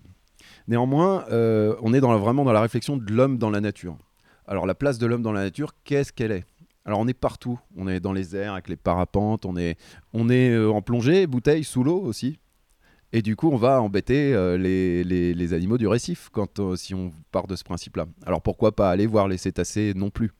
Néanmoins, 0.67 1.26
euh, 1.32 1.76
on 1.82 1.93
est 1.93 1.99
vraiment 1.99 2.43
dans 2.43 2.53
la 2.53 2.61
réflexion 2.61 2.97
de 2.97 3.11
l'homme 3.11 3.38
dans 3.38 3.49
la 3.49 3.61
nature. 3.61 3.97
Alors 4.47 4.65
la 4.65 4.76
place 4.76 4.97
de 4.97 5.05
l'homme 5.05 5.21
dans 5.21 5.32
la 5.32 5.43
nature, 5.43 5.71
qu'est-ce 5.84 6.13
qu'elle 6.13 6.32
est? 6.32 6.45
Alors 6.86 6.99
on 6.99 7.07
est 7.07 7.13
partout, 7.13 7.59
on 7.76 7.88
est 7.88 7.99
dans 7.99 8.13
les 8.13 8.36
airs 8.36 8.53
avec 8.53 8.67
les 8.67 8.76
parapentes, 8.76 9.45
on 9.45 9.57
est, 9.57 9.78
euh, 10.13 10.69
en 10.69 10.82
plongée, 10.82 11.28
bouteille, 11.28 11.63
sous 11.63 11.84
l'eau 11.84 11.99
aussi. 11.99 12.39
Et 13.11 13.21
du 13.21 13.36
coup, 13.36 13.49
on 13.49 13.55
va 13.55 13.82
embêter 13.82 14.34
euh, 14.34 14.57
les, 14.57 15.53
animaux 15.53 15.78
du 15.78 15.88
récif 15.88 16.30
quand, 16.32 16.76
si 16.76 16.93
on 16.93 17.11
part 17.32 17.47
de 17.47 17.55
ce 17.55 17.63
principe-là. 17.63 18.05
Alors 18.26 18.41
pourquoi 18.41 18.76
pas 18.76 18.89
aller 18.89 19.07
voir 19.07 19.28
les 19.28 19.38
cétacés 19.38 19.93
non 19.95 20.09
plus? 20.09 20.32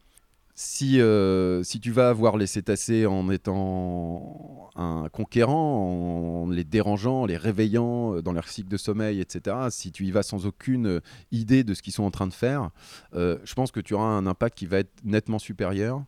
Si, 0.58 1.02
euh, 1.02 1.64
si 1.64 1.82
tu 1.82 1.92
vas 1.92 2.14
voir 2.14 2.38
les 2.38 2.48
cétacés 2.48 3.06
en 3.06 3.30
étant 3.30 4.70
un 4.76 5.10
conquérant, 5.10 6.44
en 6.44 6.50
les 6.50 6.64
dérangeant, 6.64 7.26
les 7.26 7.36
réveillant 7.36 8.16
euh, 8.16 8.22
dans 8.22 8.32
leur 8.32 8.48
cycle 8.48 8.70
de 8.70 8.78
sommeil, 8.78 9.20
etc., 9.20 9.58
si 9.70 9.92
tu 9.92 10.06
y 10.06 10.12
vas 10.12 10.24
sans 10.24 10.46
aucune 10.46 10.88
euh, 10.88 11.00
idée 11.32 11.66
de 11.66 11.74
ce 11.74 11.82
qu'ils 11.82 11.92
sont 11.92 12.04
en 12.04 12.12
train 12.12 12.28
de 12.28 12.34
faire, 12.34 12.70
je 13.14 13.54
pense 13.54 13.72
que 13.72 13.82
tu 13.82 13.94
auras 13.94 14.06
un 14.06 14.26
impact 14.26 14.58
qui 14.58 14.66
va 14.66 14.80
être 14.80 14.94
nettement 15.04 15.40
supérieur 15.40 16.04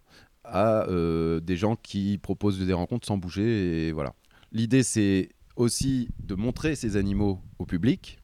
à 0.46 0.88
des 0.88 1.58
gens 1.58 1.76
qui 1.76 2.18
proposent 2.18 2.60
des 2.60 2.74
rencontres 2.74 3.06
sans 3.06 3.18
bouger. 3.18 3.88
Et 3.88 3.92
voilà. 3.92 4.14
L'idée, 4.54 4.84
c'est 4.84 5.30
aussi 5.58 6.10
de 6.20 6.36
montrer 6.36 6.76
ces 6.76 6.96
animaux 6.96 7.42
au 7.60 7.66
public 7.66 8.20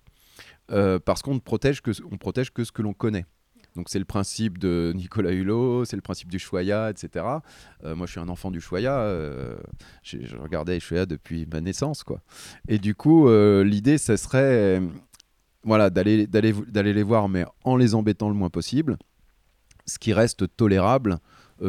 parce 0.68 1.22
qu'on 1.22 1.36
ne 1.36 1.40
protège 1.40 1.82
protège 1.82 2.52
que 2.52 2.64
ce 2.64 2.72
que 2.72 2.82
l'on 2.82 2.94
connaît. 2.94 3.26
Donc 3.76 3.90
c'est 3.90 4.00
le 4.00 4.06
principe 4.06 4.58
de 4.60 4.92
Nicolas 4.96 5.32
Hulot, 5.32 5.86
c'est 5.86 5.96
le 5.96 6.02
principe 6.02 6.30
du 6.30 6.40
Choya, 6.40 6.90
etc. 6.92 7.26
Euh, 7.84 7.96
moi 7.96 8.06
je 8.06 8.12
suis 8.12 8.20
un 8.20 8.30
enfant 8.30 8.52
du 8.52 8.62
Choya, 8.62 9.00
euh, 9.00 9.56
je 10.04 10.38
regardais 10.38 10.80
Choya 10.80 11.06
depuis 11.06 11.48
ma 11.52 11.62
naissance. 11.62 12.04
quoi. 12.04 12.22
Et 12.68 12.78
du 12.78 12.94
coup 12.94 13.28
euh, 13.28 13.64
l'idée 13.64 13.98
ça 13.98 14.18
serait 14.18 14.82
voilà, 15.64 15.90
d'aller, 15.90 16.28
les 16.28 17.04
voir 17.04 17.30
mais 17.30 17.46
en 17.64 17.76
les 17.78 17.96
embêtant 17.96 18.30
le 18.30 18.36
moins 18.36 18.50
possible, 18.50 18.98
ce 19.86 19.98
qui 19.98 20.14
reste 20.14 20.56
tolérable 20.56 21.18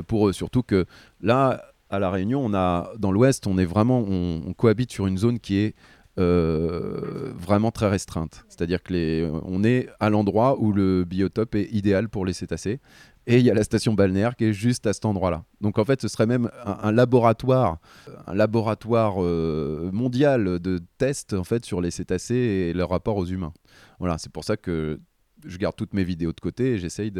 pour 0.06 0.28
eux. 0.28 0.32
Surtout 0.32 0.62
que 0.62 0.86
là, 1.20 1.62
à 1.90 2.00
La 2.00 2.10
Réunion, 2.10 2.44
on 2.44 2.54
a, 2.54 2.90
dans 2.98 3.12
l'ouest, 3.12 3.46
on 3.46 3.56
est 3.56 3.64
vraiment, 3.64 4.00
on 4.00 4.52
cohabite 4.54 4.90
sur 4.90 5.06
une 5.06 5.16
zone 5.16 5.38
qui 5.38 5.58
est 5.58 5.76
euh, 6.16 7.32
vraiment 7.36 7.72
très 7.72 7.88
restreinte. 7.88 8.44
C'est-à-dire 8.48 8.82
que 8.82 8.92
les, 8.92 9.28
on 9.44 9.64
est 9.64 9.88
à 9.98 10.10
l'endroit 10.10 10.60
où 10.60 10.72
le 10.72 11.04
biotope 11.04 11.56
est 11.56 11.68
idéal 11.72 12.08
pour 12.08 12.24
les 12.24 12.32
cétacés. 12.32 12.80
Et 13.26 13.38
il 13.38 13.44
y 13.44 13.50
a 13.50 13.54
la 13.54 13.64
station 13.64 13.94
balnéaire 13.94 14.36
qui 14.36 14.44
est 14.44 14.52
juste 14.52 14.86
à 14.86 14.92
cet 14.92 15.06
endroit-là. 15.06 15.44
Donc 15.60 15.78
en 15.78 15.84
fait, 15.84 16.00
ce 16.02 16.08
serait 16.08 16.26
même 16.26 16.50
un, 16.64 16.92
laboratoire, 16.92 17.78
un 18.26 18.34
laboratoire 18.34 19.14
euh, 19.18 19.90
mondial 19.92 20.58
de 20.60 20.78
tests 20.98 21.32
en 21.32 21.42
fait 21.42 21.64
sur 21.64 21.80
les 21.80 21.90
cétacés 21.90 22.34
et 22.34 22.72
leur 22.74 22.90
rapport 22.90 23.16
aux 23.16 23.24
humains. 23.26 23.54
Voilà, 23.98 24.18
c'est 24.18 24.30
pour 24.30 24.44
ça 24.44 24.56
que 24.58 25.00
je 25.46 25.56
garde 25.58 25.74
toutes 25.74 25.94
mes 25.94 26.04
vidéos 26.04 26.32
de 26.32 26.40
côté 26.40 26.74
et 26.74 26.78
j'essaye 26.78 27.10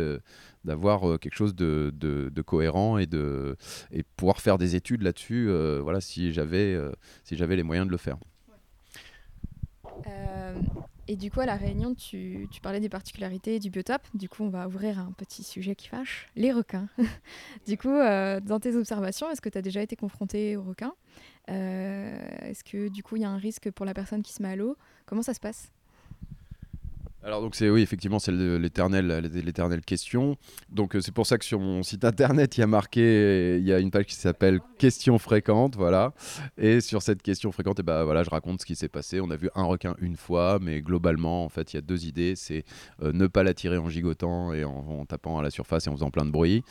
d'avoir 0.63 1.09
euh, 1.09 1.17
quelque 1.19 1.35
chose 1.37 1.55
de, 1.55 1.91
de- 1.95 2.43
cohérent 2.43 2.99
et 2.99 3.07
de 3.07 3.57
et 3.91 4.03
pouvoir 4.17 4.41
faire 4.41 4.59
des 4.59 4.77
études 4.77 5.03
là-dessus. 5.03 5.51
voilà, 5.83 6.01
si 6.03 6.33
j'avais 6.33 6.79
si 7.25 7.37
j'avais 7.37 7.57
les 7.57 7.63
moyens 7.63 7.87
de 7.87 7.91
le 7.91 7.97
faire. 7.99 8.19
Euh, 10.07 10.55
et 11.07 11.17
du 11.17 11.31
coup, 11.31 11.41
à 11.41 11.47
La 11.47 11.57
Réunion, 11.57 11.95
tu, 11.95 12.49
tu 12.51 12.61
parlais 12.61 12.81
des 12.81 12.89
particularités 12.89 13.59
du 13.59 13.71
biotope. 13.71 14.07
Du 14.15 14.29
coup, 14.29 14.43
on 14.43 14.49
va 14.49 14.67
ouvrir 14.67 14.99
un 14.99 15.13
petit 15.13 15.43
sujet 15.43 15.75
qui 15.75 15.89
fâche, 15.89 16.29
les 16.35 16.53
requins. 16.53 16.89
du 17.67 17.77
coup, 17.77 17.91
euh, 17.91 18.41
dans 18.41 18.59
tes 18.61 18.75
observations, 18.77 19.31
est-ce 19.31 19.41
que 19.41 19.51
tu 19.51 19.59
as 19.59 19.63
déjà 19.63 19.83
été 19.83 19.97
confronté 19.97 20.57
aux 20.57 20.63
requins? 20.63 20.95
Euh, 21.51 22.17
Est-ce 22.41 22.65
que 22.65 22.89
du 22.89 23.03
coup, 23.03 23.17
il 23.17 23.23
y 23.23 23.25
a 23.27 23.31
un 23.31 23.37
risque 23.37 23.71
pour 23.71 23.85
la 23.85 23.93
personne 23.93 24.23
qui 24.23 24.33
se 24.33 24.43
met 24.43 24.49
à 24.49 24.57
l'eau? 24.57 24.77
Comment 25.05 25.23
ça 25.23 25.35
se 25.35 25.41
passe? 25.41 25.74
Alors 27.27 27.41
donc 27.41 27.55
c'est 27.55 27.71
oui 27.71 27.81
effectivement 27.81 28.19
c'est 28.19 28.33
le- 28.33 28.59
l'éternelle 28.59 29.31
l'éternelle 29.33 29.81
question. 29.81 30.37
Donc 30.69 30.95
euh, 30.95 31.01
c'est 31.01 31.11
pour 31.15 31.27
ça 31.27 31.39
que 31.39 31.45
sur 31.47 31.59
mon 31.59 31.83
site 31.83 32.05
internet 32.05 32.59
il 32.59 32.61
y 32.61 32.63
a 32.63 32.67
marqué 32.67 33.57
il 33.57 33.65
y 33.67 33.73
a 33.73 33.79
une 33.79 33.91
page 33.91 34.05
qui 34.05 34.15
s'appelle 34.15 34.61
questions 34.79 35.19
fréquentes 35.19 35.75
voilà 35.77 36.13
et 36.59 36.83
sur 36.83 37.01
cette 37.01 37.23
question 37.23 37.51
fréquente 37.51 37.81
et 37.81 37.83
ben 37.83 38.05
voilà 38.05 38.25
je 38.25 38.31
raconte 38.31 38.61
ce 38.61 38.67
qui 38.67 38.77
s'est 38.77 38.89
passé. 38.91 39.21
On 39.23 39.31
a 39.31 39.37
vu 39.37 39.49
un 39.55 39.65
requin 39.65 39.95
une 40.01 40.17
fois 40.17 40.59
mais 40.61 40.83
globalement 40.83 41.47
en 41.47 41.49
fait 41.49 41.73
il 41.73 41.77
y 41.77 41.79
a 41.79 41.81
deux 41.81 42.05
idées 42.05 42.35
c'est 42.37 42.63
euh, 43.03 43.11
ne 43.15 43.27
pas 43.27 43.43
l'attirer 43.43 43.79
en 43.79 43.89
gigotant 43.89 44.53
et 44.53 44.65
en, 44.65 45.07
tapant 45.07 45.39
à 45.39 45.43
la 45.43 45.51
surface 45.51 45.87
et 45.87 45.91
en 45.91 45.95
faisant 45.95 46.11
plein 46.11 46.27
de 46.27 46.31
bruit 46.31 46.63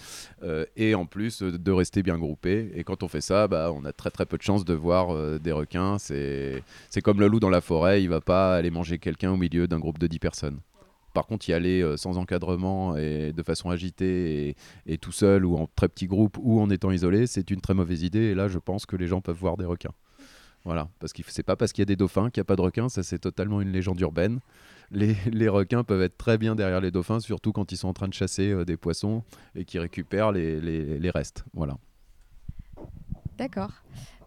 euh, 0.43 0.65
et 0.77 0.93
en 0.93 1.07
plus 1.07 1.41
de 1.41 1.71
rester 1.71 2.03
bien 2.03 2.19
groupé 2.19 2.71
et 2.75 2.83
quand 2.83 3.01
on 3.01 3.07
fait 3.07 3.21
ça 3.21 3.47
bah 3.47 3.71
on 3.73 3.85
a 3.85 3.91
très 3.91 4.11
très 4.11 4.27
peu 4.27 4.37
de 4.37 4.43
chances 4.43 4.65
de 4.65 4.75
voir 4.75 5.39
des 5.39 5.51
requins 5.51 5.97
c'est 5.97 6.61
c'est 6.91 7.01
comme 7.01 7.19
le 7.19 7.27
loup 7.27 7.39
dans 7.39 7.49
la 7.49 7.61
forêt, 7.61 8.03
il 8.03 8.09
va 8.09 8.21
pas 8.21 8.55
aller 8.55 8.69
manger 8.69 8.99
quelqu'un 8.99 9.31
au 9.31 9.37
milieu 9.37 9.67
d'un 9.67 9.79
groupe 9.79 9.97
de 9.97 10.05
10 10.05 10.19
personnes. 10.19 10.42
Par 11.13 11.27
contre, 11.27 11.47
y 11.47 11.53
aller 11.53 11.81
euh, 11.81 11.95
sans 11.95 12.17
encadrement 12.17 12.97
et 12.97 13.33
de 13.33 13.43
façon 13.43 13.69
agitée 13.69 14.55
et, 14.87 14.97
tout 14.97 15.11
seul 15.11 15.45
ou 15.45 15.57
en 15.57 15.67
très 15.75 15.87
petit 15.87 16.07
groupe 16.07 16.37
ou 16.41 16.59
en 16.59 16.69
étant 16.69 16.91
isolé, 16.91 17.27
c'est 17.27 17.51
une 17.51 17.61
très 17.61 17.75
mauvaise 17.75 18.01
idée. 18.01 18.31
Et 18.31 18.35
là, 18.35 18.47
je 18.47 18.57
pense 18.57 18.85
que 18.85 18.95
les 18.95 19.07
gens 19.07 19.21
peuvent 19.21 19.37
voir 19.37 19.57
des 19.57 19.65
requins. 19.65 19.93
Voilà, 20.65 20.87
parce 20.99 21.11
que 21.11 21.21
c'est 21.27 21.43
pas 21.43 21.57
parce 21.57 21.73
qu'il 21.73 21.81
y 21.81 21.83
a 21.83 21.85
des 21.85 21.97
dauphins 21.97 22.29
qu'il 22.29 22.39
n'y 22.39 22.45
a 22.45 22.45
pas 22.45 22.55
de 22.55 22.61
requins, 22.61 22.87
ça 22.87 23.03
c'est 23.03 23.19
totalement 23.19 23.59
une 23.59 23.73
légende 23.73 23.99
urbaine. 23.99 24.39
Les, 24.91 25.49
requins 25.49 25.83
peuvent 25.83 26.01
être 26.01 26.17
très 26.17 26.37
bien 26.37 26.55
derrière 26.55 26.79
les 26.79 26.91
dauphins, 26.91 27.19
surtout 27.19 27.51
quand 27.51 27.71
ils 27.71 27.77
sont 27.77 27.89
en 27.89 27.93
train 27.93 28.07
de 28.07 28.13
chasser 28.13 28.51
euh, 28.51 28.63
des 28.63 28.77
poissons 28.77 29.23
et 29.55 29.65
qui 29.65 29.77
récupèrent 29.77 30.31
les, 30.31 31.11
restes. 31.13 31.43
Voilà. 31.53 31.77
D'accord. 33.37 33.71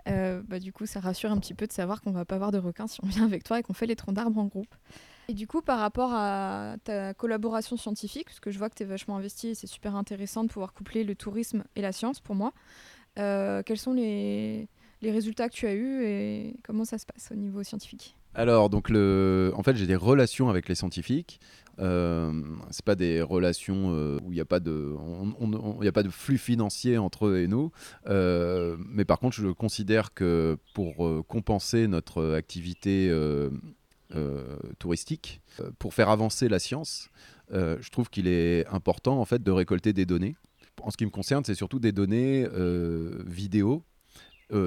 Euh, 0.08 0.42
bah, 0.46 0.58
du 0.58 0.72
coup, 0.72 0.84
ça 0.84 1.00
rassure 1.00 1.30
un 1.30 1.38
petit 1.38 1.54
peu 1.54 1.66
de 1.66 1.72
savoir 1.72 2.02
qu'on 2.02 2.12
va 2.12 2.24
pas 2.24 2.34
avoir 2.34 2.52
de 2.52 2.58
requins 2.58 2.86
si 2.86 3.00
on 3.02 3.06
vient 3.06 3.24
avec 3.24 3.44
toi 3.44 3.58
et 3.58 3.62
qu'on 3.62 3.72
fait 3.72 3.86
les 3.86 3.96
troncs 3.96 4.14
d'arbres 4.14 4.38
en 4.38 4.46
groupe. 4.46 4.74
Et 5.28 5.34
du 5.34 5.46
coup, 5.46 5.60
par 5.60 5.78
rapport 5.78 6.12
à 6.12 6.76
ta 6.84 7.14
collaboration 7.14 7.76
scientifique, 7.76 8.26
parce 8.26 8.40
que 8.40 8.50
je 8.50 8.58
vois 8.58 8.70
que 8.70 8.76
tu 8.76 8.84
es 8.84 8.86
vachement 8.86 9.16
investi 9.16 9.48
et 9.48 9.54
c'est 9.54 9.66
super 9.66 9.96
intéressant 9.96 10.44
de 10.44 10.48
pouvoir 10.48 10.72
coupler 10.72 11.02
le 11.02 11.14
tourisme 11.14 11.64
et 11.74 11.82
la 11.82 11.92
science 11.92 12.20
pour 12.20 12.34
moi, 12.34 12.52
euh, 13.18 13.62
quels 13.64 13.78
sont 13.78 13.92
les, 13.92 14.68
résultats 15.02 15.48
que 15.48 15.54
tu 15.54 15.66
as 15.66 15.74
eus 15.74 16.04
et 16.04 16.56
comment 16.64 16.84
ça 16.84 16.98
se 16.98 17.06
passe 17.06 17.30
au 17.32 17.36
niveau 17.36 17.62
scientifique? 17.62 18.16
Alors, 18.34 18.70
donc, 18.70 18.90
le... 18.90 19.52
en 19.56 19.62
fait, 19.62 19.76
j'ai 19.76 19.86
des 19.86 19.96
relations 19.96 20.48
avec 20.48 20.68
les 20.68 20.74
scientifiques. 20.74 21.40
Euh, 21.78 22.42
c'est 22.70 22.84
pas 22.84 22.94
des 22.94 23.20
relations 23.20 23.90
euh, 23.92 24.18
où 24.22 24.32
il 24.32 24.34
n'y 24.34 24.40
a 24.40 24.46
pas 24.46 24.60
de, 24.60 24.94
a 25.86 25.92
pas 25.92 26.02
de 26.02 26.08
flux 26.08 26.38
financier 26.38 26.98
entre 26.98 27.26
eux 27.26 27.38
et 27.38 27.48
nous. 27.48 27.70
Euh, 28.08 28.76
mais 28.78 29.04
par 29.04 29.18
contre, 29.18 29.36
je 29.36 29.48
considère 29.48 30.14
que 30.14 30.58
pour 30.74 31.26
compenser 31.26 31.88
notre 31.88 32.34
activité 32.34 33.10
touristique, 34.78 35.40
pour 35.78 35.94
faire 35.94 36.08
avancer 36.08 36.48
la 36.48 36.58
science, 36.58 37.10
je 37.50 37.90
trouve 37.90 38.10
qu'il 38.10 38.28
est 38.28 38.66
important 38.68 39.20
en 39.20 39.24
fait 39.24 39.42
de 39.42 39.50
récolter 39.50 39.92
des 39.92 40.06
données. 40.06 40.36
En 40.82 40.90
ce 40.90 40.96
qui 40.96 41.06
me 41.06 41.10
concerne, 41.10 41.44
c'est 41.44 41.54
surtout 41.54 41.78
des 41.78 41.92
données 41.92 42.46
vidéo 43.26 43.82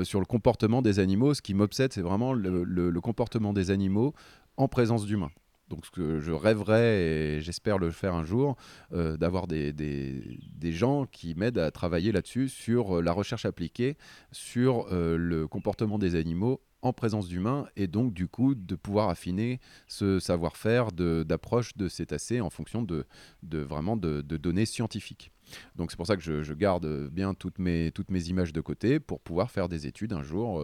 sur 0.04 0.20
le 0.20 0.26
comportement 0.26 0.82
des 0.82 1.00
animaux. 1.00 1.34
Ce 1.34 1.42
qui 1.42 1.54
m'obsède, 1.54 1.94
c'est 1.94 2.02
vraiment 2.02 2.34
le, 2.34 3.00
comportement 3.02 3.54
des 3.54 3.72
animaux 3.72 4.14
en 4.58 4.68
présence 4.68 5.06
d'humains. 5.06 5.32
Donc 5.70 5.86
ce 5.86 5.92
que 5.92 6.20
je 6.20 6.32
rêverais, 6.32 7.02
et 7.02 7.42
j'espère 7.42 7.78
le 7.78 7.92
faire 7.92 8.16
un 8.16 8.26
jour, 8.26 8.56
euh, 8.92 9.18
d'avoir 9.18 9.48
des, 9.48 9.72
des, 9.72 10.40
des, 10.56 10.72
gens 10.72 11.06
qui 11.06 11.36
m'aident 11.36 11.60
à 11.60 11.70
travailler 11.70 12.12
là-dessus, 12.12 12.50
sur 12.50 12.98
euh, 12.98 13.02
la 13.02 13.12
recherche 13.12 13.46
appliquée, 13.46 13.96
sur 14.32 14.88
euh, 14.92 15.16
le 15.16 15.48
comportement 15.48 16.00
des 16.00 16.16
animaux 16.16 16.60
en 16.82 16.94
présence 16.94 17.28
d'humains, 17.28 17.68
et 17.76 17.88
donc 17.88 18.14
du 18.14 18.28
coup 18.28 18.56
de 18.56 18.76
pouvoir 18.76 19.10
affiner 19.10 19.60
ce 19.88 20.20
savoir-faire 20.20 20.92
d'approche 20.92 21.76
de, 21.76 21.88
cétacés 21.88 22.42
en 22.42 22.50
fonction 22.50 22.82
de, 22.82 23.06
vraiment 23.44 23.98
de, 23.98 24.22
données 24.22 24.66
scientifiques. 24.66 25.32
Donc 25.76 25.92
c'est 25.92 25.98
pour 25.98 26.08
ça 26.08 26.16
que 26.16 26.22
je, 26.22 26.54
garde 26.54 27.10
bien 27.10 27.34
toutes 27.34 27.60
mes, 27.60 27.92
images 28.28 28.54
de 28.54 28.62
côté 28.62 29.00
pour 29.00 29.20
pouvoir 29.20 29.52
faire 29.52 29.68
des 29.68 29.88
études 29.88 30.14
un 30.14 30.24
jour 30.24 30.64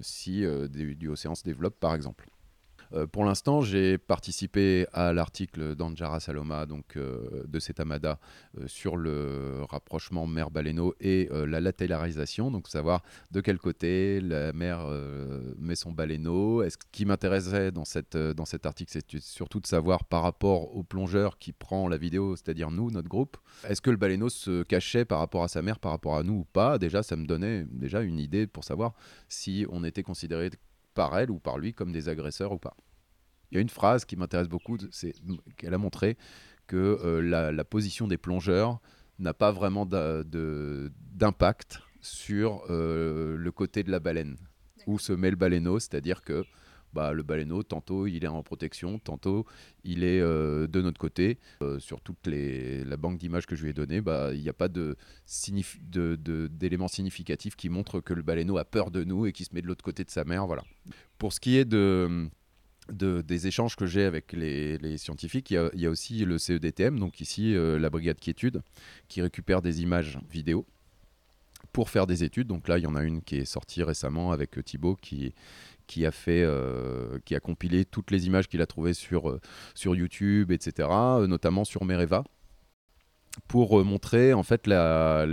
si 0.00 0.44
du, 0.70 0.96
du 0.96 1.08
océan 1.08 1.34
se 1.34 1.44
développe 1.44 1.78
par 1.78 1.94
exemple. 1.94 2.28
Euh, 2.92 3.06
pour 3.06 3.24
l'instant, 3.24 3.62
j'ai 3.62 3.98
participé 3.98 4.86
à 4.92 5.12
l'article 5.12 5.74
d'Anjara 5.74 6.20
Saloma, 6.20 6.66
donc 6.66 6.96
euh, 6.96 7.44
de 7.46 7.58
Setamada, 7.58 8.18
euh, 8.58 8.66
sur 8.66 8.96
le 8.96 9.62
rapprochement 9.68 10.26
mer-baleineau 10.26 10.94
et 11.00 11.28
la 11.32 11.60
latérarisation, 11.60 12.50
donc 12.50 12.68
savoir 12.68 13.02
de 13.30 13.40
quel 13.40 13.58
côté 13.58 14.20
la 14.20 14.52
mer 14.52 14.86
met 15.58 15.74
son 15.74 15.92
baleineau. 15.92 16.68
Ce 16.68 16.76
qui 16.92 17.04
m'intéressait 17.04 17.70
dans, 17.70 17.84
dans 18.34 18.44
cet 18.44 18.66
article, 18.66 18.92
c'est 18.92 19.18
surtout 19.20 19.60
de 19.60 19.66
savoir 19.66 20.04
par 20.04 20.22
rapport 20.22 20.74
au 20.76 20.82
plongeur 20.82 21.38
qui 21.38 21.52
prend 21.52 21.88
la 21.88 21.96
vidéo, 21.96 22.36
c'est-à-dire 22.36 22.70
nous, 22.70 22.90
notre 22.90 23.08
groupe, 23.08 23.36
est-ce 23.68 23.80
que 23.80 23.90
le 23.90 23.96
baleineau 23.96 24.28
se 24.28 24.62
cachait 24.62 25.04
par 25.04 25.18
rapport 25.18 25.42
à 25.42 25.48
sa 25.48 25.62
mère, 25.62 25.78
par 25.78 25.92
rapport 25.92 26.16
à 26.16 26.22
nous 26.22 26.34
ou 26.34 26.44
pas? 26.44 26.78
Déjà, 26.78 27.02
ça 27.02 27.16
me 27.16 27.26
donnait 27.26 27.64
déjà 27.70 28.00
une 28.02 28.18
idée 28.18 28.46
pour 28.46 28.64
savoir 28.64 28.94
si 29.28 29.66
on 29.70 29.84
était 29.84 30.02
considéré 30.02 30.50
par 30.96 31.16
elle 31.16 31.30
ou 31.30 31.38
par 31.38 31.58
lui 31.58 31.72
comme 31.72 31.92
des 31.92 32.08
agresseurs 32.08 32.50
ou 32.50 32.58
pas. 32.58 32.76
Il 33.50 33.54
y 33.54 33.58
a 33.58 33.60
une 33.60 33.68
phrase 33.68 34.04
qui 34.04 34.16
m'intéresse 34.16 34.48
beaucoup, 34.48 34.76
c'est 34.90 35.14
qu'elle 35.56 35.74
a 35.74 35.78
montré 35.78 36.16
que 36.66 36.76
euh, 37.04 37.20
la, 37.52 37.64
position 37.64 38.08
des 38.08 38.16
plongeurs 38.16 38.80
n'a 39.20 39.34
pas 39.34 39.52
vraiment 39.52 39.86
d'impact 41.14 41.78
sur 42.00 42.64
euh, 42.70 43.36
le 43.36 43.52
côté 43.52 43.84
de 43.84 43.92
la 43.92 44.00
baleine, 44.00 44.36
où 44.88 44.98
se 44.98 45.12
met 45.12 45.30
le 45.30 45.36
baleineau, 45.36 45.78
c'est-à-dire 45.78 46.22
que 46.22 46.44
bah, 46.96 47.12
le 47.12 47.22
baleineau, 47.22 47.62
tantôt 47.62 48.06
il 48.06 48.24
est 48.24 48.28
en 48.28 48.42
protection, 48.42 48.98
tantôt 48.98 49.44
il 49.84 50.02
est 50.02 50.20
euh, 50.20 50.66
de 50.66 50.80
notre 50.80 50.98
côté. 50.98 51.38
sur 51.78 52.00
toute 52.00 52.26
les, 52.26 52.84
la 52.84 52.96
banque 52.96 53.18
d'images 53.18 53.46
que 53.46 53.54
je 53.54 53.64
lui 53.64 53.70
ai 53.70 53.74
donnée, 53.74 54.00
bah, 54.00 54.30
il 54.32 54.40
n'y 54.40 54.48
a 54.48 54.54
pas 54.54 54.68
d'éléments 54.68 56.88
significatifs 56.88 57.54
qui 57.54 57.68
montrent 57.68 58.00
que 58.00 58.14
le 58.14 58.22
baleineau 58.22 58.56
a 58.56 58.64
peur 58.64 58.90
de 58.90 59.04
nous 59.04 59.26
et 59.26 59.32
qui 59.32 59.44
se 59.44 59.54
met 59.54 59.60
de 59.60 59.66
l'autre 59.66 59.84
côté 59.84 60.04
de 60.04 60.10
sa 60.10 60.24
mère. 60.24 60.46
Voilà. 60.46 60.62
Pour 61.18 61.34
ce 61.34 61.40
qui 61.40 61.58
est 61.58 61.66
de 61.66 62.30
des 62.92 63.46
échanges 63.46 63.76
que 63.76 63.86
j'ai 63.86 64.04
avec 64.04 64.32
les, 64.32 64.96
scientifiques, 64.96 65.50
il 65.50 65.70
y, 65.74 65.86
a, 65.86 65.90
aussi 65.90 66.24
le 66.24 66.38
CEDTM, 66.38 66.98
donc 66.98 67.20
ici 67.20 67.54
euh, 67.54 67.78
la 67.78 67.90
brigade 67.90 68.18
quiétude, 68.18 68.62
qui 69.08 69.22
récupère 69.22 69.60
des 69.60 69.82
images 69.82 70.18
vidéo 70.30 70.66
pour 71.72 71.90
faire 71.90 72.06
des 72.06 72.24
études. 72.24 72.46
Donc 72.46 72.68
là, 72.68 72.78
il 72.78 72.84
y 72.84 72.86
en 72.86 72.94
a 72.94 73.02
une 73.02 73.22
qui 73.22 73.36
est 73.36 73.44
sortie 73.44 73.82
récemment 73.82 74.32
avec 74.32 74.64
Thibaut 74.64 74.96
qui, 74.96 75.34
qui 75.86 76.06
a 76.06 76.10
fait, 76.10 76.42
euh, 76.42 77.18
qui 77.24 77.34
a 77.34 77.40
compilé 77.40 77.84
toutes 77.84 78.10
les 78.10 78.26
images 78.26 78.48
qu'il 78.48 78.60
a 78.62 78.66
trouvées 78.66 78.94
sur, 78.94 79.28
euh, 79.30 79.40
sur 79.74 79.94
YouTube, 79.94 80.50
etc., 80.52 80.88
notamment 81.26 81.64
sur 81.64 81.84
Mereva, 81.84 82.24
pour 83.48 83.84
montrer 83.84 84.32
en 84.32 84.42
fait 84.42 84.66
la, 84.66 85.26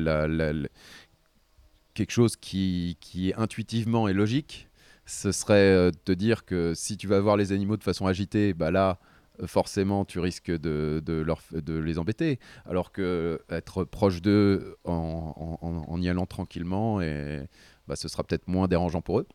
quelque 1.94 2.12
chose 2.12 2.36
qui, 2.36 2.98
qui 3.00 3.34
intuitivement 3.36 4.08
est 4.08 4.14
logique, 4.14 4.70
ce 5.06 5.32
serait 5.32 5.54
euh, 5.56 5.92
de 5.92 5.98
te 5.98 6.12
dire 6.12 6.46
que 6.46 6.74
si 6.76 6.98
tu 6.98 7.08
vas 7.08 7.20
voir 7.20 7.38
les 7.38 7.52
animaux 7.52 7.78
de 7.78 7.84
façon 7.84 8.08
agitée, 8.08 8.54
bah 8.54 8.72
là, 8.72 9.00
euh, 9.42 9.48
forcément, 9.48 10.06
tu 10.06 10.20
risques 10.20 10.52
de, 10.52 11.02
leur, 11.08 11.42
de 11.52 11.78
les 11.78 12.00
embêter. 12.00 12.40
Alors 12.66 12.92
que 12.92 13.42
être 13.50 13.84
proche 13.84 14.22
d'eux 14.22 14.78
en, 14.86 15.98
y 16.00 16.10
allant 16.10 16.26
tranquillement, 16.26 17.02
et, 17.02 17.48
bah, 17.88 17.96
ce 17.96 18.08
sera 18.08 18.24
peut-être 18.24 18.48
moins 18.48 18.68
dérangeant 18.68 19.02
pour 19.02 19.20
eux. 19.20 19.28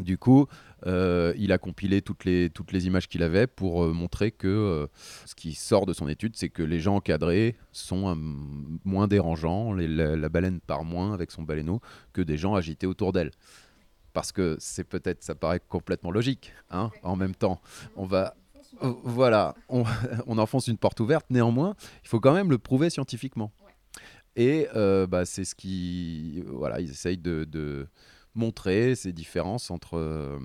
Du 0.00 0.18
coup, 0.18 0.46
euh, 0.86 1.34
il 1.36 1.52
a 1.52 1.58
compilé 1.58 2.02
toutes 2.02 2.24
les, 2.24 2.50
toutes 2.50 2.72
les 2.72 2.86
images 2.86 3.08
qu'il 3.08 3.22
avait 3.22 3.46
pour 3.46 3.86
montrer 3.88 4.30
que 4.30 4.88
ce 5.26 5.34
qui 5.34 5.54
sort 5.54 5.86
de 5.86 5.92
son 5.92 6.08
étude, 6.08 6.36
c'est 6.36 6.48
que 6.48 6.62
les 6.62 6.80
gens 6.80 6.96
encadrés 6.96 7.56
sont 7.72 8.16
moins 8.84 9.08
dérangeants, 9.08 9.72
la, 9.72 10.16
la, 10.16 10.28
baleine 10.28 10.60
part 10.60 10.84
moins 10.84 11.12
avec 11.14 11.30
son 11.30 11.42
baleineau 11.42 11.80
que 12.12 12.22
des 12.22 12.36
gens 12.36 12.54
agités 12.54 12.86
autour 12.86 13.12
d'elle 13.12 13.30
parce 14.12 14.32
que 14.32 14.56
c'est 14.58 14.82
peut-être, 14.82 15.22
ça 15.22 15.36
paraît 15.36 15.60
complètement 15.60 16.10
logique. 16.10 16.52
Hein, 16.70 16.90
en 17.04 17.14
même 17.14 17.36
temps, 17.36 17.60
on 17.94 18.04
va, 18.04 18.34
euh, 18.82 18.92
voilà, 19.04 19.54
on, 19.68 20.38
enfonce 20.38 20.68
une 20.68 20.78
porte 20.78 21.00
ouverte. 21.00 21.26
Néanmoins, 21.30 21.74
il 22.02 22.08
faut 22.08 22.20
quand 22.20 22.34
même 22.34 22.50
le 22.50 22.58
prouver 22.58 22.90
scientifiquement. 22.90 23.52
Et 24.36 24.68
euh, 24.74 25.06
bah, 25.06 25.24
c'est 25.24 25.44
ce 25.44 25.54
qui, 25.54 26.42
voilà, 26.46 26.80
ils 26.80 26.90
essayent 26.90 27.18
de, 27.18 27.88
montrer 28.38 28.94
ces 28.94 29.12
différences 29.12 29.70
entre 29.70 29.98
euh, 29.98 30.38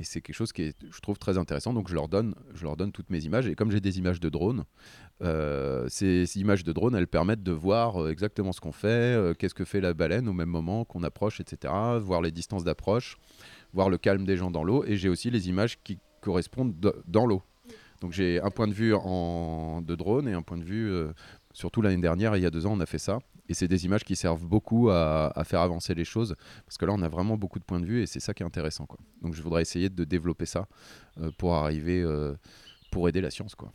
et 0.00 0.04
c'est 0.04 0.20
quelque 0.20 0.36
chose 0.36 0.52
qui 0.52 0.62
est, 0.62 0.76
je 0.92 1.00
trouve, 1.00 1.18
très 1.18 1.38
intéressant. 1.38 1.72
Donc, 1.72 1.88
je 1.88 1.94
leur 1.94 2.08
donne, 2.08 2.34
je 2.54 2.62
leur 2.62 2.76
donne 2.76 2.92
toutes 2.92 3.10
mes 3.10 3.24
images. 3.24 3.48
Et 3.48 3.56
comme 3.56 3.72
j'ai 3.72 3.80
des 3.80 3.98
images 3.98 4.20
de 4.20 4.28
drone, 4.28 4.64
euh, 5.22 5.86
ces, 5.88 6.38
images 6.38 6.62
de 6.62 6.72
drone, 6.72 6.94
elles 6.94 7.08
permettent 7.08 7.42
de 7.42 7.50
voir 7.50 8.00
euh, 8.00 8.10
exactement 8.10 8.52
ce 8.52 8.60
qu'on 8.60 8.70
fait, 8.70 9.36
qu'est-ce 9.38 9.54
que 9.54 9.64
fait 9.64 9.80
la 9.80 9.94
baleine 9.94 10.28
au 10.28 10.32
même 10.32 10.50
moment 10.50 10.84
qu'on 10.84 11.02
approche, 11.02 11.40
etc. 11.40 11.74
Voir 12.00 12.22
les 12.22 12.30
distances 12.30 12.62
d'approche, 12.62 13.16
voir 13.72 13.88
le 13.88 13.98
calme 13.98 14.24
des 14.24 14.36
gens 14.36 14.52
dans 14.52 14.62
l'eau. 14.62 14.84
Et 14.84 14.96
j'ai 14.96 15.08
aussi 15.08 15.30
les 15.30 15.48
images 15.48 15.82
qui 15.82 15.98
correspondent 16.20 16.76
dans 17.06 17.26
l'eau. 17.26 17.42
Donc, 18.00 18.12
j'ai 18.12 18.40
un 18.40 18.50
point 18.50 18.68
de 18.68 18.74
vue 18.74 18.94
en, 18.94 19.82
de 19.82 19.94
drone 19.96 20.28
et 20.28 20.32
un 20.32 20.42
point 20.42 20.58
de 20.58 20.64
vue, 20.64 20.92
surtout 21.52 21.82
l'année 21.82 22.00
dernière, 22.00 22.36
il 22.36 22.42
y 22.44 22.46
a 22.46 22.50
deux 22.50 22.66
ans, 22.66 22.74
on 22.74 22.80
a 22.80 22.86
fait 22.86 22.98
ça. 22.98 23.18
Et 23.48 23.54
c'est 23.54 23.68
des 23.68 23.84
images 23.84 24.04
qui 24.04 24.16
servent 24.16 24.44
beaucoup 24.44 24.90
à, 24.90 25.32
faire 25.44 25.60
avancer 25.60 25.94
les 25.94 26.04
choses, 26.04 26.36
parce 26.66 26.76
que 26.76 26.84
là, 26.84 26.92
on 26.92 27.02
a 27.02 27.08
vraiment 27.08 27.36
beaucoup 27.36 27.58
de 27.58 27.64
points 27.64 27.80
de 27.80 27.86
vue, 27.86 28.02
et 28.02 28.06
c'est 28.06 28.20
ça 28.20 28.34
qui 28.34 28.42
est 28.42 28.46
intéressant. 28.46 28.86
Donc 29.22 29.34
je 29.34 29.42
voudrais 29.42 29.62
essayer 29.62 29.88
de 29.88 30.04
développer 30.04 30.46
ça 30.46 30.66
euh, 31.20 31.30
pour 31.38 31.54
arriver, 31.54 32.02
euh, 32.02 32.34
pour 32.90 33.08
aider 33.08 33.20
la 33.20 33.30
science. 33.30 33.54
Quoi. 33.54 33.72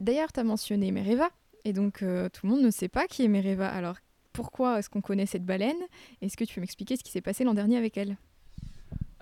D'ailleurs, 0.00 0.32
tu 0.32 0.40
as 0.40 0.44
mentionné 0.44 0.90
Mereva, 0.90 1.28
et 1.64 1.72
donc 1.72 2.02
euh, 2.02 2.28
tout 2.28 2.46
le 2.46 2.52
monde 2.52 2.62
ne 2.62 2.70
sait 2.70 2.88
pas 2.88 3.06
qui 3.06 3.24
est 3.24 3.28
Mereva. 3.28 3.68
Alors 3.68 3.96
pourquoi 4.32 4.78
est-ce 4.78 4.90
qu'on 4.90 5.00
connaît 5.00 5.26
cette 5.26 5.44
baleine? 5.44 5.76
Est-ce 6.20 6.36
que 6.36 6.44
tu 6.44 6.54
peux 6.54 6.60
m'expliquer 6.60 6.96
ce 6.96 7.04
qui 7.04 7.10
s'est 7.10 7.20
passé 7.20 7.44
l'an 7.44 7.54
dernier 7.54 7.76
avec 7.76 7.96
elle? 7.96 8.16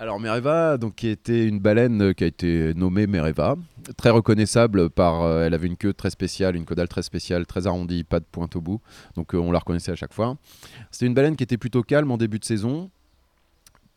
Alors 0.02 0.18
Mereva, 0.18 0.78
donc, 0.78 0.96
qui 0.96 1.06
était 1.06 1.46
une 1.46 1.60
baleine 1.60 2.02
euh, 2.02 2.12
qui 2.12 2.24
a 2.24 2.26
été 2.26 2.74
nommée 2.74 3.06
Mereva, 3.06 3.54
très 3.96 4.10
reconnaissable 4.10 4.90
par, 4.90 5.22
euh, 5.22 5.46
elle 5.46 5.54
avait 5.54 5.68
une 5.68 5.76
queue 5.76 5.92
très 5.92 6.10
spéciale, 6.10 6.56
une 6.56 6.64
caudale 6.64 6.88
très 6.88 7.02
spéciale, 7.02 7.46
très 7.46 7.68
arrondie, 7.68 8.02
pas 8.02 8.18
de 8.18 8.24
pointe 8.24 8.56
au 8.56 8.60
bout, 8.60 8.80
donc 9.14 9.32
euh, 9.32 9.38
on 9.38 9.52
la 9.52 9.60
reconnaissait 9.60 9.92
à 9.92 9.94
chaque 9.94 10.12
fois. 10.12 10.36
C'était 10.90 11.06
une 11.06 11.14
baleine 11.14 11.36
qui 11.36 11.44
était 11.44 11.56
plutôt 11.56 11.84
calme 11.84 12.10
en 12.10 12.16
début 12.16 12.40
de 12.40 12.44
saison, 12.44 12.90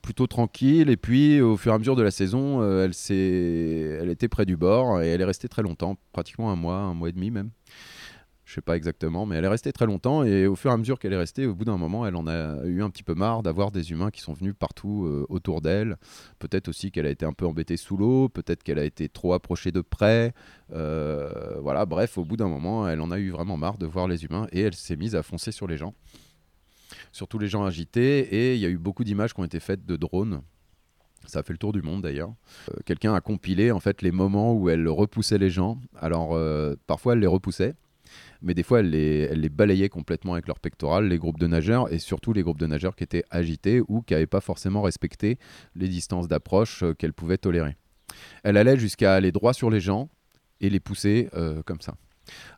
plutôt 0.04 0.28
tranquille, 0.28 0.92
et 0.92 0.98
puis 0.98 1.42
au 1.42 1.58
fur 1.58 1.72
et 1.72 1.76
à 1.76 1.80
mesure 1.80 1.96
de 1.96 2.04
la 2.04 2.12
saison, 2.12 2.62
elle, 2.62 2.92
elle 3.10 4.10
était 4.12 4.28
près 4.28 4.46
du 4.46 4.58
bord 4.58 5.02
et 5.02 5.08
elle 5.08 5.22
est 5.22 5.26
restée 5.26 5.48
très 5.48 5.64
longtemps, 5.64 5.98
pratiquement 6.14 6.52
un 6.52 6.56
mois, 6.56 6.78
un 6.78 6.94
mois 6.94 7.10
et 7.10 7.14
demi 7.14 7.32
même 7.32 7.50
je 8.46 8.54
sais 8.54 8.62
pas 8.62 8.78
exactement, 8.78 9.26
mais 9.26 9.38
elle 9.38 9.46
est 9.46 9.50
restée 9.50 9.74
très 9.74 9.88
longtemps 9.88 10.24
et 10.24 10.46
au 10.46 10.56
fur 10.56 10.70
et 10.70 10.74
à 10.74 10.78
mesure 10.78 11.00
qu'elle 11.00 11.14
est 11.14 11.18
restée, 11.18 11.48
au 11.48 11.56
bout 11.56 11.66
d'un 11.66 11.78
moment, 11.78 12.06
elle 12.06 12.16
en 12.16 12.28
a 12.28 12.64
eu 12.66 12.84
un 12.84 12.92
petit 12.92 13.02
peu 13.02 13.16
marre 13.16 13.42
d'avoir 13.42 13.72
des 13.72 13.92
humains 13.92 14.12
qui 14.12 14.22
sont 14.22 14.34
venus 14.34 14.54
partout 14.58 15.06
euh, 15.06 15.26
autour 15.30 15.62
d'elle. 15.62 15.98
Peut-être 16.38 16.68
aussi 16.68 16.92
qu'elle 16.92 17.08
a 17.08 17.10
été 17.10 17.26
un 17.26 17.34
peu 17.34 17.48
embêtée 17.48 17.76
sous 17.76 17.98
l'eau, 17.98 18.30
peut-être 18.30 18.62
qu'elle 18.62 18.78
a 18.78 18.84
été 18.84 19.10
trop 19.10 19.34
approchée 19.34 19.72
de 19.72 19.82
près. 19.82 20.36
Euh, 20.72 21.60
voilà, 21.60 21.88
bref, 21.88 22.20
au 22.20 22.24
bout 22.24 22.38
d'un 22.38 22.48
moment, 22.48 22.88
elle 22.88 23.02
en 23.02 23.10
a 23.10 23.18
eu 23.18 23.32
vraiment 23.32 23.58
marre 23.58 23.80
de 23.80 23.88
voir 23.88 24.08
les 24.08 24.26
humains 24.26 24.48
et 24.52 24.62
elle 24.62 24.76
s'est 24.76 24.96
mise 24.96 25.16
à 25.16 25.24
foncer 25.24 25.52
sur 25.52 25.66
les 25.66 25.78
gens, 25.78 25.96
surtout 27.12 27.40
les 27.40 27.48
gens 27.48 27.66
agités. 27.66 28.20
Et 28.20 28.54
il 28.54 28.62
y 28.62 28.66
a 28.68 28.70
eu 28.70 28.78
beaucoup 28.78 29.04
d'images 29.04 29.34
qui 29.34 29.40
ont 29.40 29.46
été 29.46 29.60
faites 29.60 29.88
de 29.88 29.96
drones. 29.96 30.42
Ça 31.26 31.40
a 31.40 31.44
fait 31.44 31.54
le 31.54 31.58
tour 31.58 31.74
du 31.74 31.82
monde 31.82 32.04
d'ailleurs. 32.04 32.32
Euh, 32.70 32.78
quelqu'un 32.86 33.16
a 33.16 33.22
compilé 33.22 33.72
en 33.72 33.80
fait 33.80 34.04
les 34.04 34.12
moments 34.12 34.54
où 34.54 34.70
elle 34.70 34.88
repoussait 34.88 35.40
les 35.40 35.50
gens. 35.50 35.80
Alors 36.00 36.40
parfois 36.86 37.14
elle 37.14 37.20
les 37.22 37.26
repoussait, 37.26 37.74
mais 38.42 38.54
des 38.54 38.64
fois, 38.64 38.80
elles 38.80 38.90
les, 38.90 39.50
balayaient 39.50 39.90
complètement 39.90 40.34
avec 40.34 40.48
leur 40.48 40.60
pectoral, 40.60 41.08
les 41.08 41.18
groupes 41.18 41.40
de 41.40 41.48
nageurs, 41.48 41.92
et 41.92 42.00
surtout 42.00 42.34
les 42.34 42.44
groupes 42.44 42.60
de 42.60 42.68
nageurs 42.68 42.96
qui 42.96 43.04
étaient 43.04 43.24
agités 43.30 43.82
ou 43.88 44.02
qui 44.02 44.14
n'avaient 44.14 44.28
pas 44.28 44.42
forcément 44.42 44.82
respecté 44.82 45.38
les 45.76 45.88
distances 45.88 46.28
d'approche 46.28 46.84
euh, 46.84 46.94
qu'elles 46.94 47.14
pouvaient 47.14 47.38
tolérer. 47.38 47.76
Elle 48.44 48.58
allait 48.58 48.78
jusqu'à 48.78 49.16
aller 49.16 49.32
droit 49.32 49.54
sur 49.54 49.70
les 49.70 49.80
gens 49.80 50.10
et 50.62 50.70
les 50.70 50.80
pousser 50.80 51.30
euh, 51.34 51.62
comme 51.64 51.82
ça. 51.82 51.96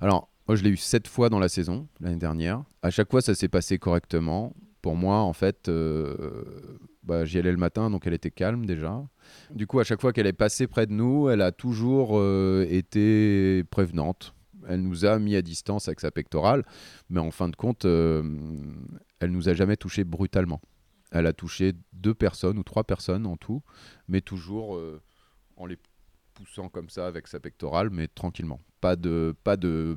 Alors, 0.01 0.29
moi, 0.47 0.55
je 0.55 0.63
l'ai 0.63 0.69
eu 0.69 0.77
sept 0.77 1.07
fois 1.07 1.29
dans 1.29 1.39
la 1.39 1.49
saison, 1.49 1.87
l'année 1.99 2.17
dernière. 2.17 2.63
À 2.81 2.89
chaque 2.89 3.09
fois, 3.11 3.21
ça 3.21 3.35
s'est 3.35 3.49
passé 3.49 3.77
correctement. 3.79 4.55
Pour 4.81 4.95
moi, 4.95 5.17
en 5.17 5.33
fait, 5.33 5.67
euh, 5.67 6.45
bah, 7.03 7.25
j'y 7.25 7.39
allais 7.39 7.51
le 7.51 7.57
matin, 7.57 7.89
donc 7.89 8.07
elle 8.07 8.13
était 8.13 8.31
calme 8.31 8.65
déjà. 8.65 9.03
Du 9.53 9.67
coup, 9.67 9.79
à 9.79 9.83
chaque 9.83 9.99
fois 9.99 10.13
qu'elle 10.13 10.27
est 10.27 10.33
passée 10.33 10.67
près 10.67 10.85
de 10.85 10.93
nous, 10.93 11.29
elle 11.29 11.41
a 11.41 11.51
toujours 11.51 12.21
été 12.69 13.63
prévenante. 13.65 14.36
Elle 14.67 14.81
nous 14.81 15.05
a 15.05 15.17
mis 15.19 15.35
à 15.35 15.41
distance 15.41 15.87
avec 15.87 15.99
sa 15.99 16.11
pectorale, 16.11 16.63
mais 17.09 17.19
en 17.19 17.31
fin 17.31 17.49
de 17.49 17.55
compte, 17.55 17.85
euh, 17.85 18.23
elle 19.19 19.31
nous 19.31 19.49
a 19.49 19.53
jamais 19.53 19.77
touché 19.77 20.03
brutalement. 20.03 20.61
Elle 21.11 21.25
a 21.25 21.33
touché 21.33 21.73
deux 21.93 22.13
personnes 22.13 22.57
ou 22.59 22.63
trois 22.63 22.83
personnes 22.83 23.25
en 23.25 23.37
tout, 23.37 23.63
mais 24.07 24.21
toujours 24.21 24.75
euh, 24.75 25.01
en 25.55 25.65
les 25.65 25.77
poussant 26.33 26.69
comme 26.69 26.89
ça 26.89 27.07
avec 27.07 27.27
sa 27.27 27.39
pectorale, 27.39 27.89
mais 27.89 28.07
tranquillement. 28.07 28.61
Pas 28.81 28.95
de, 28.95 29.35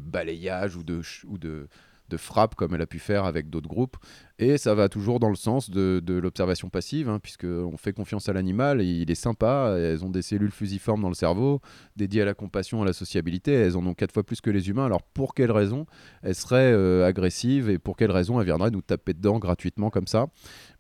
balayage 0.01 0.77
ou 0.77 0.83
de, 0.85 1.03
ou 1.27 1.37
de, 1.37 1.69
de 2.11 2.19
frappe 2.19 2.55
comme 2.55 2.75
elle 2.75 2.83
a 2.83 2.87
pu 2.87 2.99
faire 2.99 3.25
avec 3.25 3.49
d'autres 3.49 3.69
groupes. 3.69 3.97
Et 4.39 4.57
ça 4.57 4.75
va 4.75 4.89
toujours 4.89 5.21
dans 5.21 5.29
le 5.29 5.37
sens 5.37 5.71
de, 5.71 6.03
l'observation 6.07 6.71
passive, 6.71 7.09
hein, 7.09 7.19
puisqu'on 7.19 7.77
fait 7.77 7.93
confiance 7.93 8.29
à 8.29 8.33
l'animal, 8.33 8.81
il 8.81 9.11
est 9.11 9.15
sympa, 9.15 9.77
elles 9.79 10.03
ont 10.03 10.09
des 10.09 10.23
cellules 10.23 10.51
fusiformes 10.51 11.03
dans 11.03 11.11
le 11.11 11.15
cerveau, 11.15 11.61
dédiées 11.97 12.23
à 12.23 12.25
la 12.25 12.33
compassion, 12.33 12.81
à 12.83 12.87
la 12.87 12.95
sociabilité, 12.95 13.53
elles 13.53 13.77
en 13.77 13.87
ont 13.87 13.93
quatre 13.93 14.13
fois 14.13 14.23
plus 14.23 14.41
que 14.41 14.49
les 14.49 14.71
humains, 14.71 14.87
alors 14.87 15.03
pour 15.03 15.35
quelle 15.35 15.53
raison 15.53 15.85
elles 16.23 16.35
seraient 16.35 16.73
euh, 16.73 17.07
agressives, 17.07 17.69
et 17.69 17.79
pour 17.79 17.97
quelle 17.97 18.11
raison 18.11 18.41
elles 18.41 18.47
viendraient 18.47 18.71
nous 18.71 18.81
taper 18.81 19.13
dedans 19.13 19.39
gratuitement 19.39 19.91
comme 19.91 20.07
ça? 20.07 20.29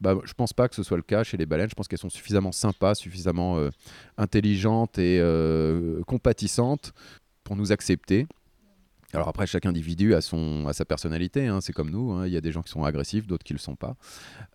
Bah, 0.00 0.16
Je 0.24 0.32
pense 0.32 0.54
pas 0.54 0.68
que 0.68 0.74
ce 0.74 0.82
soit 0.82 0.96
le 0.96 1.02
cas 1.02 1.22
chez 1.22 1.36
les 1.36 1.44
baleines, 1.46 1.68
je 1.68 1.74
pense 1.74 1.86
qu'elles 1.86 1.98
sont 1.98 2.08
suffisamment 2.08 2.52
sympas, 2.52 2.94
suffisamment 2.94 3.58
euh, 3.58 3.68
intelligentes 4.16 4.98
et 4.98 5.18
euh, 5.20 6.02
compatissantes 6.04 6.94
pour 7.44 7.56
nous 7.56 7.72
accepter. 7.72 8.26
Alors 9.12 9.28
après, 9.28 9.46
chaque 9.46 9.66
individu 9.66 10.14
a, 10.14 10.20
son, 10.20 10.66
a 10.68 10.72
sa 10.72 10.84
personnalité, 10.84 11.48
hein, 11.48 11.60
c'est 11.60 11.72
comme 11.72 11.90
nous, 11.90 12.12
hein, 12.12 12.26
il 12.26 12.32
y 12.32 12.36
a 12.36 12.40
des 12.40 12.52
gens 12.52 12.62
qui 12.62 12.70
sont 12.70 12.84
agressifs, 12.84 13.26
d'autres 13.26 13.42
qui 13.42 13.52
ne 13.52 13.58
le 13.58 13.62
sont 13.62 13.74
pas. 13.74 13.96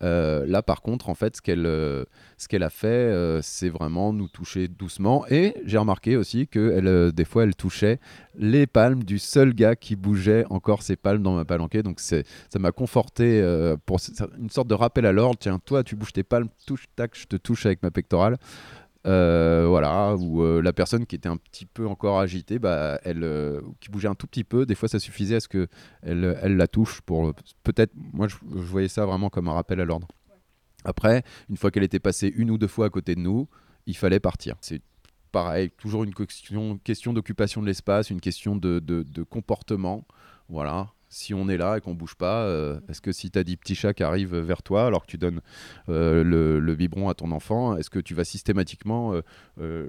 Euh, 0.01 0.45
là, 0.47 0.63
par 0.63 0.81
contre, 0.81 1.09
en 1.09 1.15
fait, 1.15 1.35
ce 1.35 1.41
qu'elle 1.41 1.65
euh, 1.65 2.05
a 2.53 2.69
fait, 2.69 2.87
euh, 2.87 3.41
c'est 3.41 3.67
vraiment 3.67 4.13
nous 4.13 4.29
toucher 4.29 4.69
doucement. 4.69 5.25
Et 5.29 5.55
j'ai 5.65 5.77
remarqué 5.77 6.15
aussi 6.15 6.47
que 6.47 6.71
elle, 6.71 7.11
des 7.11 7.25
fois, 7.25 7.43
elle 7.43 7.55
touchait 7.55 7.99
les 8.37 8.65
palmes 8.65 9.03
du 9.03 9.19
seul 9.19 9.53
gars 9.53 9.75
qui 9.75 9.97
bougeait 9.97 10.45
encore 10.49 10.83
ses 10.83 10.95
palmes 10.95 11.21
dans 11.21 11.35
ma 11.35 11.43
palanquée. 11.43 11.83
Donc 11.83 11.99
ça 11.99 12.23
m'a 12.57 12.71
conforté 12.71 13.41
pour 13.85 13.99
une 14.37 14.49
sorte 14.49 14.67
de 14.67 14.73
rappel 14.73 15.05
à 15.05 15.11
l'ordre. 15.11 15.37
Tiens, 15.39 15.59
toi, 15.59 15.83
tu 15.83 15.95
bouges 15.95 16.13
tes 16.13 16.23
palmes, 16.23 16.47
touche, 16.65 16.85
tac, 16.95 17.11
je 17.13 17.25
te 17.25 17.35
touche 17.35 17.65
avec 17.65 17.83
ma 17.83 17.91
pectorale. 17.91 18.37
Euh, 19.05 19.65
voilà, 19.67 20.15
ou 20.15 20.41
euh, 20.41 20.61
la 20.61 20.73
personne 20.73 21.05
qui 21.05 21.15
était 21.15 21.29
un 21.29 21.37
petit 21.37 21.67
peu 21.67 21.85
encore 21.87 22.19
agitée, 22.19 22.57
bah, 22.57 22.99
elle, 23.03 23.23
euh, 23.23 23.61
qui 23.79 23.89
bougeait 23.89 24.07
un 24.07 24.15
tout 24.15 24.25
petit 24.25 24.43
peu, 24.43 24.65
des 24.65 24.73
fois 24.73 24.89
ça 24.89 24.97
suffisait 24.99 25.35
à 25.35 25.39
ce 25.39 25.47
que 25.47 25.67
elle, 26.01 26.37
elle 26.41 26.57
la 26.57 26.67
touche 26.67 27.01
pour 27.01 27.31
peut-être, 27.63 27.91
moi 27.95 28.27
je, 28.27 28.35
voyais 28.41 28.87
ça 28.87 29.05
vraiment 29.05 29.29
comme 29.29 29.47
un 29.47 29.53
rappel 29.53 29.79
à 29.79 29.85
l'ordre. 29.85 30.07
Après, 30.85 31.23
une 31.49 31.57
fois 31.57 31.69
qu'elle 31.69 31.83
était 31.83 31.99
passée 31.99 32.33
une 32.35 32.49
ou 32.49 32.57
deux 32.57 32.67
fois 32.67 32.87
à 32.87 32.89
côté 32.89 33.13
de 33.13 33.19
nous, 33.19 33.47
il 33.85 33.95
fallait 33.95 34.19
partir. 34.19 34.55
C'est 34.61 34.81
pareil, 35.31 35.69
toujours 35.77 36.03
une 36.03 36.13
question, 36.13 36.79
question 36.79 37.13
d'occupation 37.13 37.61
de 37.61 37.67
l'espace, 37.67 38.09
une 38.09 38.21
question 38.21 38.55
de- 38.55 38.79
de 38.79 39.23
comportement. 39.23 40.07
Voilà. 40.49 40.94
Si 41.17 41.33
on 41.33 41.47
est 41.47 41.55
là 41.55 41.77
et 41.77 41.81
qu'on 41.81 41.93
bouge 41.93 42.15
pas, 42.15 42.43
euh, 42.43 42.77
est-ce 42.89 42.99
que 42.99 43.13
si 43.13 43.31
tu 43.31 43.39
as 43.39 43.45
dit 43.45 43.55
petit 43.55 43.73
chat 43.73 43.93
qui 43.93 44.03
arrive 44.03 44.35
vers 44.35 44.61
toi 44.61 44.85
alors 44.85 45.05
que 45.05 45.11
tu 45.11 45.17
donnes 45.17 45.39
euh, 45.87 46.25
le, 46.25 46.59
le 46.59 46.75
biberon 46.75 47.07
à 47.07 47.13
ton 47.13 47.31
enfant, 47.31 47.77
est-ce 47.77 47.89
que 47.89 47.99
tu 47.99 48.13
vas 48.13 48.25
systématiquement 48.25 49.13
euh, 49.61 49.87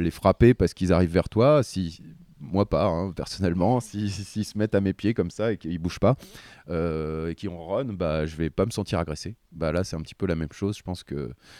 les 0.00 0.10
frapper 0.10 0.52
parce 0.52 0.74
qu'ils 0.74 0.92
arrivent 0.92 1.12
vers 1.12 1.28
toi? 1.28 1.62
Si 1.62 2.02
moi 2.40 2.68
pas, 2.68 2.86
hein, 2.86 3.12
personnellement, 3.16 3.78
si- 3.78 4.10
si- 4.10 4.24
s'ils 4.24 4.44
se 4.44 4.58
mettent 4.58 4.74
à 4.74 4.80
mes 4.80 4.92
pieds 4.94 5.14
comme 5.14 5.30
ça 5.30 5.52
et 5.52 5.58
qu'ils 5.58 5.78
bougent 5.78 6.00
pas 6.00 6.16
et 6.68 7.34
qu'ils 7.36 7.50
ronronnent, 7.50 7.96
bah 7.96 8.26
je 8.26 8.34
vais 8.34 8.50
pas 8.50 8.66
me 8.66 8.72
sentir 8.72 8.98
agressé. 8.98 9.36
Bah 9.52 9.70
là 9.70 9.84
c'est 9.84 9.94
un 9.94 10.00
petit 10.00 10.16
peu 10.16 10.26
la 10.26 10.34
même 10.34 10.52
chose. 10.52 10.76
Je 10.76 10.82
pense 10.82 11.04
que 11.04 11.14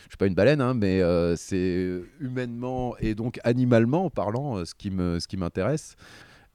je 0.06 0.08
suis 0.08 0.16
pas 0.18 0.26
une 0.26 0.34
baleine, 0.34 0.60
hein, 0.60 0.74
mais 0.74 1.00
c'est 1.36 2.00
humainement 2.18 2.96
et 2.98 3.14
donc 3.14 3.38
animalement 3.44 4.10
parlant 4.10 4.64
ce 4.64 4.74
qui 4.74 4.90
m'intéresse. 5.36 5.94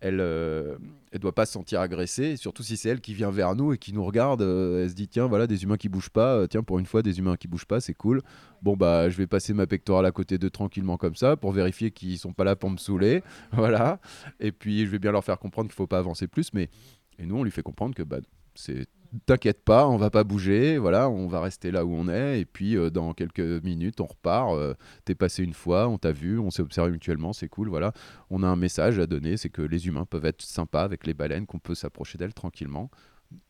Elle, 0.02 0.20
euh, 0.22 0.78
elle 1.12 1.20
doit 1.20 1.36
pas 1.36 1.46
se 1.46 1.52
sentir 1.52 1.82
agressée, 1.82 2.38
surtout 2.38 2.64
si 2.64 2.78
c'est 2.78 2.88
elle 2.90 3.02
qui 3.02 3.14
vient 3.14 3.32
vers 3.32 3.56
nous 3.56 3.74
et 3.74 3.78
qui 3.78 3.92
nous 3.92 4.04
regarde. 4.04 4.42
euh, 4.42 4.84
elle 4.84 4.90
se 4.90 4.96
dit 4.96 5.08
tiens 5.10 5.28
voilà 5.28 5.46
des 5.46 5.64
humains 5.64 5.76
qui 5.76 5.90
bougent 5.90 6.10
pas, 6.10 6.36
euh, 6.36 6.48
tiens 6.48 6.64
pour 6.64 6.80
une 6.80 6.86
fois 6.86 7.02
des 7.02 7.20
humains 7.20 7.36
qui 7.36 7.48
bougent 7.50 7.66
pas, 7.66 7.82
c'est 7.82 7.94
cool. 7.94 8.22
Bon 8.62 8.78
bah 8.78 9.10
je 9.10 9.18
vais 9.18 9.28
passer 9.28 9.54
ma 9.54 9.68
pectorale 9.68 10.06
à 10.06 10.12
côté 10.12 10.38
d'eux 10.38 10.50
tranquillement 10.50 10.98
comme 10.98 11.16
ça 11.16 11.36
pour 11.36 11.52
vérifier 11.52 11.92
qu'ils 11.92 12.18
sont 12.18 12.32
pas 12.32 12.44
là 12.46 12.56
pour 12.56 12.70
me 12.70 12.78
saouler, 12.78 13.24
voilà. 13.52 14.00
Et 14.40 14.52
puis 14.54 14.86
je 14.86 14.92
vais 14.92 15.00
bien 15.00 15.12
leur 15.12 15.24
faire 15.24 15.40
comprendre 15.40 15.68
qu'il 15.70 15.76
faut 15.76 15.88
pas 15.88 16.00
avancer 16.00 16.28
plus, 16.28 16.54
mais 16.54 16.70
et 17.18 17.26
nous 17.26 17.36
on 17.38 17.44
lui 17.44 17.52
fait 17.52 17.64
comprendre 17.64 17.94
que 17.94 18.04
bah 18.04 18.20
c'est 18.56 18.88
t'inquiète 19.26 19.64
pas, 19.64 19.88
on 19.88 19.98
va 19.98 20.10
pas 20.10 20.24
bouger, 20.24 20.78
voilà, 20.78 21.10
on 21.10 21.28
va 21.28 21.42
rester 21.42 21.72
là 21.72 21.86
où 21.86 21.94
on 21.94 22.08
est 22.08 22.40
et 22.42 22.46
puis 22.46 22.76
euh, 22.78 22.90
dans 22.90 23.14
quelques 23.14 23.64
minutes 23.64 24.02
on 24.02 24.06
repart. 24.06 24.54
euh, 24.54 24.74
T'es 25.06 25.16
passé 25.16 25.44
une 25.44 25.54
fois, 25.54 25.88
on 25.88 25.98
t'a 25.98 26.12
vu, 26.12 26.40
on 26.40 26.52
s'est 26.52 26.62
observé 26.62 26.92
mutuellement, 26.92 27.34
c'est 27.34 27.48
cool, 27.50 27.70
voilà. 27.70 27.92
On 28.30 28.44
a 28.44 28.48
un 28.48 28.56
message 28.56 29.00
à 29.00 29.08
donner, 29.08 29.38
c'est 29.38 29.50
que 29.50 29.62
les 29.62 29.88
humains 29.88 30.06
peuvent 30.06 30.26
être 30.26 30.42
sympas 30.42 30.84
avec 30.84 31.06
les 31.08 31.14
baleines, 31.14 31.46
qu'on 31.46 31.60
peut 31.60 31.76
s'approcher 31.76 32.18
d'elles 32.18 32.34
tranquillement, 32.34 32.90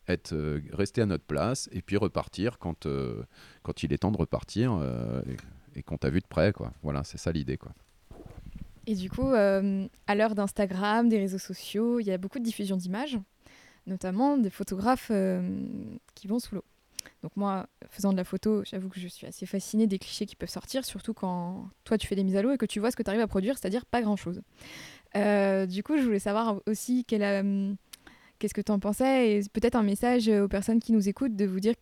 être 0.08 0.34
euh, 0.34 0.62
rester 0.72 1.02
à 1.02 1.06
notre 1.06 1.26
place 1.26 1.70
et 1.72 1.82
puis 1.82 1.98
repartir 1.98 2.58
quand 2.60 2.88
quand 3.64 3.84
il 3.84 3.94
est 3.94 4.00
temps 4.00 4.12
de 4.12 4.18
repartir 4.18 4.80
et, 5.76 5.80
et 5.80 5.84
qu'on 5.84 5.98
t'a 5.98 6.10
vu 6.10 6.20
de 6.20 6.28
près, 6.28 6.54
quoi. 6.54 6.74
Voilà, 6.84 7.04
c'est 7.04 7.18
ça 7.18 7.32
l'idée, 7.32 7.58
quoi. 7.58 7.72
Et 8.88 8.96
du 8.96 9.10
coup, 9.10 9.28
à 9.34 10.16
l'heure 10.16 10.34
d'Instagram, 10.34 11.10
des 11.10 11.20
réseaux 11.20 11.38
sociaux, 11.38 12.00
il 12.00 12.08
y 12.08 12.12
a 12.12 12.18
beaucoup 12.18 12.40
de 12.40 12.44
diffusion 12.44 12.76
d'images, 12.76 13.20
notamment 13.88 14.38
des 14.38 14.50
photographes 14.50 15.10
euh, 15.12 15.42
qui 16.16 16.28
vont 16.28 16.40
sous 16.40 16.56
l'eau. 16.56 16.64
Donc 17.24 17.36
moi, 17.36 17.68
faisant 17.90 18.12
de 18.12 18.18
la 18.18 18.24
photo, 18.24 18.64
j'avoue 18.66 18.90
que 18.90 19.00
je 19.00 19.08
suis 19.08 19.28
assez 19.28 19.46
fascinée 19.46 19.88
des 19.88 20.00
clichés 20.00 20.26
qui 20.26 20.36
peuvent 20.36 20.50
sortir, 20.50 20.86
surtout 20.86 21.14
quand 21.14 21.70
toi 21.84 21.98
tu 21.98 22.08
fais 22.08 22.16
des 22.16 22.24
mises 22.24 22.36
à 22.36 22.42
l'eau 22.42 22.52
et 22.52 22.58
que 22.58 22.66
tu 22.66 22.80
vois 22.80 22.92
ce 22.92 22.96
que 22.96 23.04
tu 23.04 23.10
arrives 23.10 23.22
à 23.22 23.28
produire, 23.28 23.58
c'est-à-dire 23.58 23.86
pas 23.86 24.02
grand-chose. 24.02 24.42
Euh, 25.16 25.66
du 25.66 25.84
coup, 25.84 25.98
je 25.98 26.04
voulais 26.04 26.20
savoir 26.20 26.62
aussi 26.66 27.06
euh, 27.12 27.74
qu'est-ce 28.38 28.54
que 28.54 28.62
tu 28.62 28.72
en 28.72 28.80
pensais 28.80 29.32
et 29.32 29.42
peut-être 29.52 29.76
un 29.76 29.84
message 29.84 30.30
aux 30.30 30.48
personnes 30.48 30.80
qui 30.80 30.92
nous 30.92 31.10
écoutent 31.10 31.36
de 31.36 31.46
vous 31.46 31.60
dire 31.60 31.74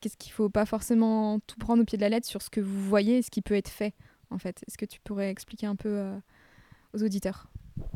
qu'est-ce 0.00 0.16
qu'il 0.16 0.32
faut 0.32 0.50
pas 0.50 0.66
forcément 0.66 1.40
tout 1.40 1.56
prendre 1.58 1.82
au 1.82 1.84
pied 1.84 1.96
de 1.96 2.02
la 2.02 2.10
lettre 2.10 2.26
sur 2.26 2.42
ce 2.42 2.50
que 2.50 2.60
vous 2.60 2.82
voyez 2.84 3.18
et 3.18 3.22
ce 3.22 3.30
qui 3.30 3.42
peut 3.42 3.54
être 3.54 3.70
fait 3.70 3.94
en 4.30 4.38
fait. 4.38 4.62
Est-ce 4.66 4.76
que 4.76 4.86
tu 4.86 5.00
pourrais 5.00 5.30
expliquer 5.30 5.66
un 5.66 5.76
peu 5.76 6.04
aux 6.92 7.02
auditeurs? 7.02 7.48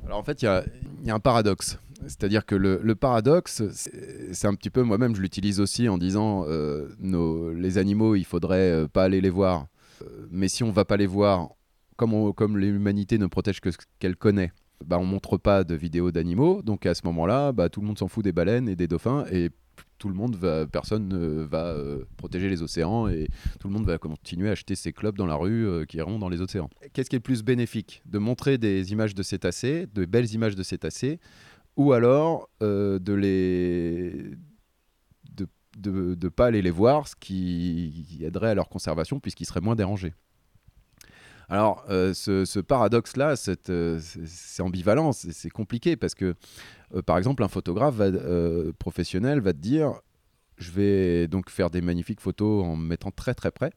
Alors 0.06 0.18
en 0.18 0.22
fait, 0.22 0.42
il 0.42 0.46
y 0.46 1.10
a 1.10 1.14
un 1.14 1.20
paradoxe. 1.20 1.78
C'est-à-dire 2.02 2.46
que 2.46 2.54
le, 2.54 2.94
paradoxe, 2.94 3.62
c'est 3.72 4.46
un 4.46 4.54
petit 4.54 4.70
peu, 4.70 4.82
moi-même, 4.82 5.14
je 5.14 5.20
l'utilise 5.20 5.60
aussi 5.60 5.88
en 5.88 5.98
disant, 5.98 6.44
euh, 6.46 6.88
les 7.56 7.78
animaux, 7.78 8.14
il 8.14 8.24
faudrait 8.24 8.70
euh, 8.70 8.88
pas 8.88 9.04
aller 9.04 9.20
les 9.20 9.30
voir. 9.30 9.66
Euh, 10.02 10.26
mais 10.30 10.48
si 10.48 10.62
on 10.62 10.70
va 10.70 10.84
pas 10.84 10.96
les 10.96 11.06
voir, 11.06 11.50
comme, 11.96 12.56
l'humanité 12.56 13.18
ne 13.18 13.26
protège 13.26 13.60
que 13.60 13.70
ce 13.70 13.78
qu'elle 13.98 14.16
connaît, 14.16 14.52
bah, 14.84 14.98
on 14.98 15.04
montre 15.04 15.36
pas 15.36 15.64
de 15.64 15.74
vidéos 15.74 16.12
d'animaux. 16.12 16.62
Donc 16.62 16.86
à 16.86 16.94
ce 16.94 17.02
moment-là, 17.06 17.52
bah, 17.52 17.68
tout 17.68 17.80
le 17.80 17.86
monde 17.86 17.98
s'en 17.98 18.08
fout 18.08 18.22
des 18.22 18.32
baleines 18.32 18.68
et 18.68 18.76
des 18.76 18.86
dauphins 18.86 19.24
et 19.32 19.50
tout 19.98 20.08
le 20.08 20.14
monde 20.14 20.38
personne 20.70 21.08
ne 21.08 21.42
va 21.42 21.66
euh, 21.66 22.04
protéger 22.16 22.48
les 22.48 22.62
océans 22.62 23.08
et 23.08 23.28
tout 23.58 23.66
le 23.66 23.74
monde 23.74 23.84
va 23.84 23.98
continuer 23.98 24.48
à 24.48 24.52
acheter 24.52 24.76
ses 24.76 24.92
clubs 24.92 25.16
dans 25.16 25.26
la 25.26 25.34
rue 25.34 25.84
qui 25.88 25.96
iront 25.96 26.20
dans 26.20 26.28
les 26.28 26.40
océans. 26.40 26.70
Qu'est-ce 26.92 27.10
qui 27.10 27.16
est 27.16 27.18
le 27.18 27.22
plus 27.24 27.42
bénéfique? 27.42 28.02
De 28.06 28.18
montrer 28.18 28.58
des 28.58 28.92
images 28.92 29.16
de 29.16 29.22
cétacés, 29.24 29.88
de 29.92 30.04
belles 30.04 30.32
images 30.32 30.54
de 30.54 30.62
cétacés, 30.62 31.18
ou 31.78 31.92
alors 31.92 32.50
euh, 32.62 32.98
de 32.98 33.14
les 33.14 34.12
de 35.30 35.46
de, 36.16 36.28
pas 36.28 36.46
aller 36.46 36.60
les 36.60 36.72
voir, 36.72 37.06
ce 37.06 37.14
qui 37.14 38.18
aiderait 38.20 38.50
à 38.50 38.54
leur 38.54 38.68
conservation 38.68 39.20
puisqu'ils 39.20 39.46
seraient 39.46 39.60
moins 39.60 39.76
dérangés. 39.76 40.12
Alors, 41.48 41.84
euh, 41.88 42.12
ce, 42.12 42.44
ce 42.44 42.58
paradoxe-là, 42.58 43.36
euh, 43.70 44.00
c'est 44.00 44.60
ambivalent, 44.60 45.12
c'est 45.12 45.50
compliqué 45.50 45.96
parce 45.96 46.16
que, 46.16 46.34
par 47.06 47.16
exemple, 47.16 47.44
un 47.44 47.48
photographe 47.48 47.94
professionnel 48.80 49.40
va 49.40 49.52
te 49.52 49.58
dire 49.58 50.00
je 50.56 50.72
vais 50.72 51.28
donc 51.28 51.48
faire 51.48 51.70
des 51.70 51.80
magnifiques 51.80 52.20
photos 52.20 52.64
en 52.64 52.74
me 52.74 52.84
mettant 52.84 53.12
très 53.12 53.34
très 53.34 53.52
près 53.52 53.70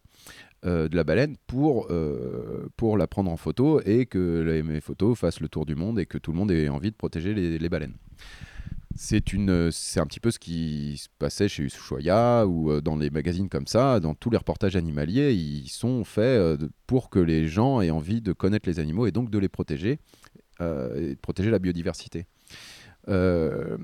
euh, 0.66 0.88
de 0.88 0.96
la 0.96 1.04
baleine 1.04 1.36
pour, 1.48 1.88
euh, 1.90 2.70
pour 2.78 2.98
la 2.98 3.08
prendre 3.08 3.32
en 3.32 3.38
photo 3.38 3.82
et 3.86 4.06
que 4.06 4.62
mes 4.62 4.82
photos 4.82 5.18
fassent 5.18 5.40
le 5.40 5.50
tour 5.50 5.66
du 5.66 5.76
monde 5.76 6.00
et 6.00 6.06
que 6.06 6.18
tout 6.18 6.32
le 6.32 6.38
monde 6.38 6.52
ait 6.52 6.70
envie 6.70 6.92
de 6.92 6.96
protéger 6.96 7.34
les, 7.34 7.70
baleines. 7.70 7.96
C'est 8.96 9.34
une, 9.34 9.72
c'est 9.72 10.00
un 10.00 10.06
petit 10.06 10.20
peu 10.20 10.32
ce 10.32 10.40
qui 10.40 10.98
se 10.98 11.08
passait 11.18 11.48
chez 11.48 11.64
Ushuaïa 11.64 12.46
ou 12.46 12.72
euh, 12.72 12.82
dans 12.82 12.96
les 12.98 13.10
magazines 13.10 13.50
comme 13.50 13.68
ça, 13.68 14.00
dans 14.00 14.14
tous 14.14 14.30
les 14.30 14.38
reportages 14.38 14.76
animaliers, 14.76 15.34
ils 15.34 15.70
sont 15.70 16.04
faits 16.04 16.24
euh, 16.24 16.58
pour 16.88 17.10
que 17.10 17.20
les 17.20 17.48
gens 17.48 17.82
aient 17.82 17.90
envie 17.90 18.22
de 18.22 18.34
connaître 18.34 18.68
les 18.70 18.80
animaux 18.80 19.08
et 19.08 19.12
donc 19.12 19.30
de 19.30 19.40
les 19.40 19.50
protéger 19.50 20.00
euh, 20.62 20.96
et 20.96 21.16
de 21.16 21.20
protéger 21.20 21.50
la 21.50 21.60
biodiversité. 21.60 22.26
Euh, 23.08 23.78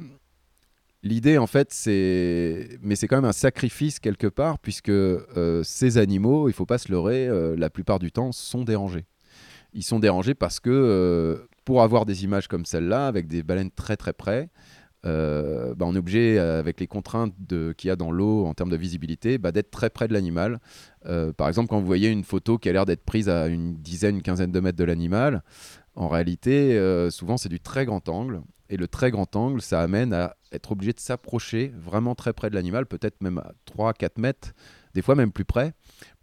L'idée, 1.07 1.37
en 1.37 1.47
fait, 1.47 1.69
c'est. 1.71 2.67
Mais 2.81 2.97
c'est 2.97 3.07
quand 3.07 3.15
même 3.15 3.29
un 3.29 3.31
sacrifice 3.31 3.99
quelque 3.99 4.27
part, 4.27 4.59
puisque 4.59 4.89
euh, 4.89 5.63
ces 5.63 5.97
animaux, 5.97 6.49
il 6.49 6.53
faut 6.53 6.65
pas 6.65 6.77
se 6.77 6.91
leurrer, 6.91 7.27
euh, 7.29 7.55
la 7.57 7.69
plupart 7.69 7.99
du 7.99 8.11
temps, 8.11 8.33
sont 8.33 8.65
dérangés. 8.65 9.05
Ils 9.73 9.83
sont 9.83 9.99
dérangés 9.99 10.35
parce 10.35 10.59
que 10.59 10.69
euh, 10.69 11.47
pour 11.63 11.81
avoir 11.81 12.05
des 12.05 12.25
images 12.25 12.49
comme 12.49 12.65
celle-là, 12.65 13.07
avec 13.07 13.27
des 13.27 13.41
baleines 13.41 13.71
très 13.71 13.95
très 13.95 14.11
près, 14.11 14.49
bah, 15.03 15.85
on 15.85 15.95
est 15.95 15.99
obligé, 15.99 16.37
avec 16.37 16.81
les 16.81 16.87
contraintes 16.87 17.33
qu'il 17.77 17.87
y 17.87 17.91
a 17.91 17.95
dans 17.95 18.11
l'eau 18.11 18.45
en 18.45 18.53
termes 18.53 18.69
de 18.69 18.75
visibilité, 18.75 19.37
bah, 19.37 19.53
d'être 19.53 19.71
très 19.71 19.89
près 19.89 20.09
de 20.09 20.13
l'animal. 20.13 20.59
par 21.37 21.47
exemple, 21.47 21.69
quand 21.69 21.79
vous 21.79 21.85
voyez 21.85 22.09
une 22.09 22.25
photo 22.25 22.57
qui 22.57 22.67
a 22.67 22.73
l'air 22.73 22.85
d'être 22.85 23.05
prise 23.05 23.29
à 23.29 23.47
une 23.47 23.75
dizaine, 23.75 24.17
une 24.17 24.21
quinzaine 24.21 24.51
de 24.51 24.59
mètres 24.59 24.77
de 24.77 24.83
l'animal, 24.83 25.43
en 25.95 26.09
réalité, 26.09 26.77
souvent 27.09 27.37
c'est 27.37 27.47
du 27.47 27.61
très 27.61 27.85
grand 27.85 28.09
angle. 28.09 28.41
Et 28.69 28.77
le 28.77 28.87
très 28.87 29.11
grand 29.11 29.35
angle, 29.35 29.61
ça 29.61 29.81
amène 29.81 30.13
à 30.13 30.35
être 30.51 30.71
obligé 30.71 30.93
de 30.93 30.99
s'approcher 30.99 31.71
vraiment 31.77 32.15
très 32.15 32.33
près 32.33 32.49
de 32.49 32.55
l'animal, 32.55 32.85
peut-être 32.85 33.21
même 33.21 33.37
à 33.37 33.53
3-4 33.65 34.19
mètres, 34.19 34.53
des 34.93 35.01
fois 35.01 35.15
même 35.15 35.31
plus 35.31 35.45
près, 35.45 35.73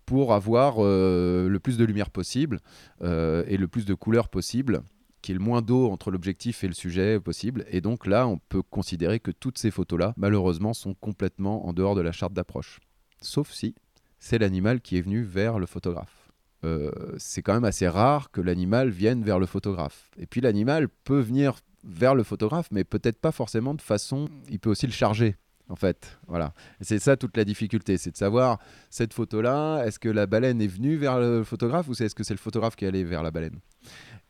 pour 0.07 0.35
avoir 0.35 0.77
euh, 0.79 1.49
le 1.49 1.59
plus 1.61 1.79
de 1.79 1.85
lumière 1.85 2.11
possible 2.11 2.61
euh, 3.03 3.45
et 3.47 3.57
le 3.57 3.69
plus 3.69 3.87
de 3.87 3.95
couleurs 3.95 4.29
possible, 4.29 4.83
qu'il 5.23 5.35
y 5.35 5.37
ait 5.37 5.39
le 5.39 5.45
moins 5.45 5.63
d'eau 5.63 5.91
entre 5.91 6.11
l'objectif 6.11 6.65
et 6.65 6.69
le 6.69 6.75
sujet 6.75 7.19
possible. 7.19 7.65
Et 7.71 7.81
donc 7.81 8.07
là, 8.07 8.27
on 8.27 8.39
peut 8.39 8.63
considérer 8.63 9.21
que 9.21 9.31
toutes 9.31 9.59
ces 9.59 9.71
photos-là, 9.71 10.13
malheureusement, 10.17 10.75
sont 10.75 10.95
complètement 10.95 11.67
en 11.67 11.73
dehors 11.73 11.95
de 11.95 12.03
la 12.03 12.13
charte 12.13 12.35
d'approche. 12.35 12.81
Sauf 13.23 13.51
si 13.51 13.75
c'est 14.19 14.39
l'animal 14.39 14.81
qui 14.81 14.99
est 14.99 15.01
venu 15.01 15.23
vers 15.23 15.59
le 15.59 15.67
photographe. 15.67 16.31
Euh, 16.65 16.91
c'est 17.19 17.43
quand 17.43 17.55
même 17.55 17.65
assez 17.65 17.89
rare 17.89 18.31
que 18.31 18.41
l'animal 18.41 18.89
vienne 18.91 19.23
vers 19.23 19.39
le 19.39 19.47
photographe. 19.47 20.11
Et 20.19 20.27
puis 20.27 20.41
l'animal 20.41 20.89
peut 20.89 21.21
venir 21.21 21.61
vers 21.85 22.15
le 22.15 22.23
photographe, 22.23 22.69
mais 22.71 22.85
peut-être 22.85 23.19
pas 23.19 23.33
forcément 23.33 23.75
de 23.75 23.83
façon. 23.83 24.29
Il 24.49 24.59
peut 24.59 24.71
aussi 24.71 24.87
le 24.87 24.93
charger. 24.93 25.37
En 25.69 25.77
fait, 25.77 26.19
voilà. 26.27 26.53
C'est 26.83 26.99
ça 26.99 27.17
toute 27.17 27.37
la 27.37 27.45
difficulté, 27.45 27.97
c'est 27.97 28.11
de 28.11 28.17
savoir 28.17 28.59
cette 28.91 29.15
photo-là, 29.15 29.83
est-ce 29.85 29.99
que 29.99 30.11
la 30.11 30.27
baleine 30.27 30.61
est 30.61 30.67
venue 30.67 30.97
vers 30.97 31.19
le 31.19 31.43
photographe 31.43 31.89
ou 31.89 31.93
est-ce 31.93 32.15
que 32.15 32.23
c'est 32.23 32.35
le 32.35 32.39
photographe 32.39 32.77
qui 32.77 32.85
est 32.85 32.89
allé 32.89 33.03
vers 33.03 33.23
la 33.23 33.31
baleine? 33.31 33.61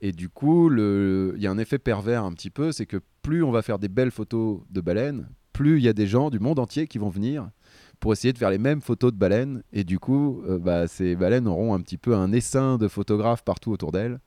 Et 0.01 0.13
du 0.13 0.29
coup, 0.29 0.71
il 0.71 1.41
y 1.43 1.47
a 1.47 1.51
un 1.51 1.59
effet 1.59 1.79
pervers 1.79 2.25
un 2.25 2.33
petit 2.33 2.51
peu, 2.51 2.71
c'est 2.71 2.87
que 2.87 2.99
plus 3.23 3.43
on 3.43 3.51
va 3.51 3.63
faire 3.63 3.81
des 3.81 3.89
belles 3.89 4.13
photos 4.13 4.61
de 4.71 4.81
baleines, 4.81 5.29
plus 5.53 5.79
il 5.79 5.85
y 5.85 5.89
a 5.89 5.93
des 5.93 6.07
gens 6.07 6.31
du 6.31 6.39
monde 6.39 6.59
entier 6.59 6.87
qui 6.87 6.99
vont 6.99 7.09
venir 7.09 7.49
pour 8.01 8.13
essayer 8.13 8.33
de 8.33 8.39
faire 8.39 8.51
les 8.51 8.59
mêmes 8.59 8.81
photos 8.83 9.13
de 9.13 9.19
baleines. 9.19 9.63
Et 9.73 9.83
du 9.83 9.99
coup, 9.99 10.43
euh, 10.47 10.59
bah, 10.59 10.87
ces 10.87 11.17
baleines 11.17 11.49
auront 11.49 11.75
un 11.75 11.81
petit 11.81 11.97
peu 11.97 12.15
un 12.15 12.33
essaim 12.33 12.77
de 12.77 12.87
photographes 12.87 13.43
partout 13.43 13.73
autour 13.73 13.93
d'elles. 13.93 14.21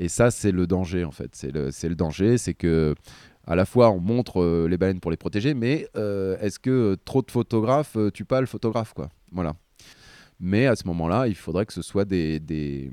Et 0.00 0.08
ça, 0.08 0.30
c'est 0.30 0.50
le 0.50 0.66
danger, 0.66 1.04
en 1.04 1.10
fait. 1.10 1.30
C'est 1.34 1.52
le, 1.52 1.94
danger, 1.94 2.38
c'est 2.38 2.54
que 2.54 2.94
à 3.46 3.54
la 3.54 3.66
fois 3.66 3.90
on 3.90 4.00
montre 4.00 4.40
euh, 4.40 4.66
les 4.66 4.78
baleines 4.78 4.98
pour 4.98 5.10
les 5.10 5.18
protéger, 5.18 5.52
mais 5.52 5.88
euh, 5.94 6.38
est-ce 6.40 6.58
que 6.58 6.96
trop 7.04 7.20
de 7.20 7.30
photographes 7.30 7.96
euh, 7.96 8.10
tuent 8.10 8.24
pas 8.24 8.40
le 8.40 8.46
photographe, 8.46 8.94
quoi? 8.94 9.10
Voilà. 9.30 9.54
Mais 10.38 10.66
à 10.66 10.74
ce 10.74 10.86
moment-là, 10.86 11.28
il 11.28 11.34
faudrait 11.34 11.66
que 11.66 11.74
ce 11.74 11.82
soit 11.82 12.06
des, 12.06 12.40
des, 12.40 12.90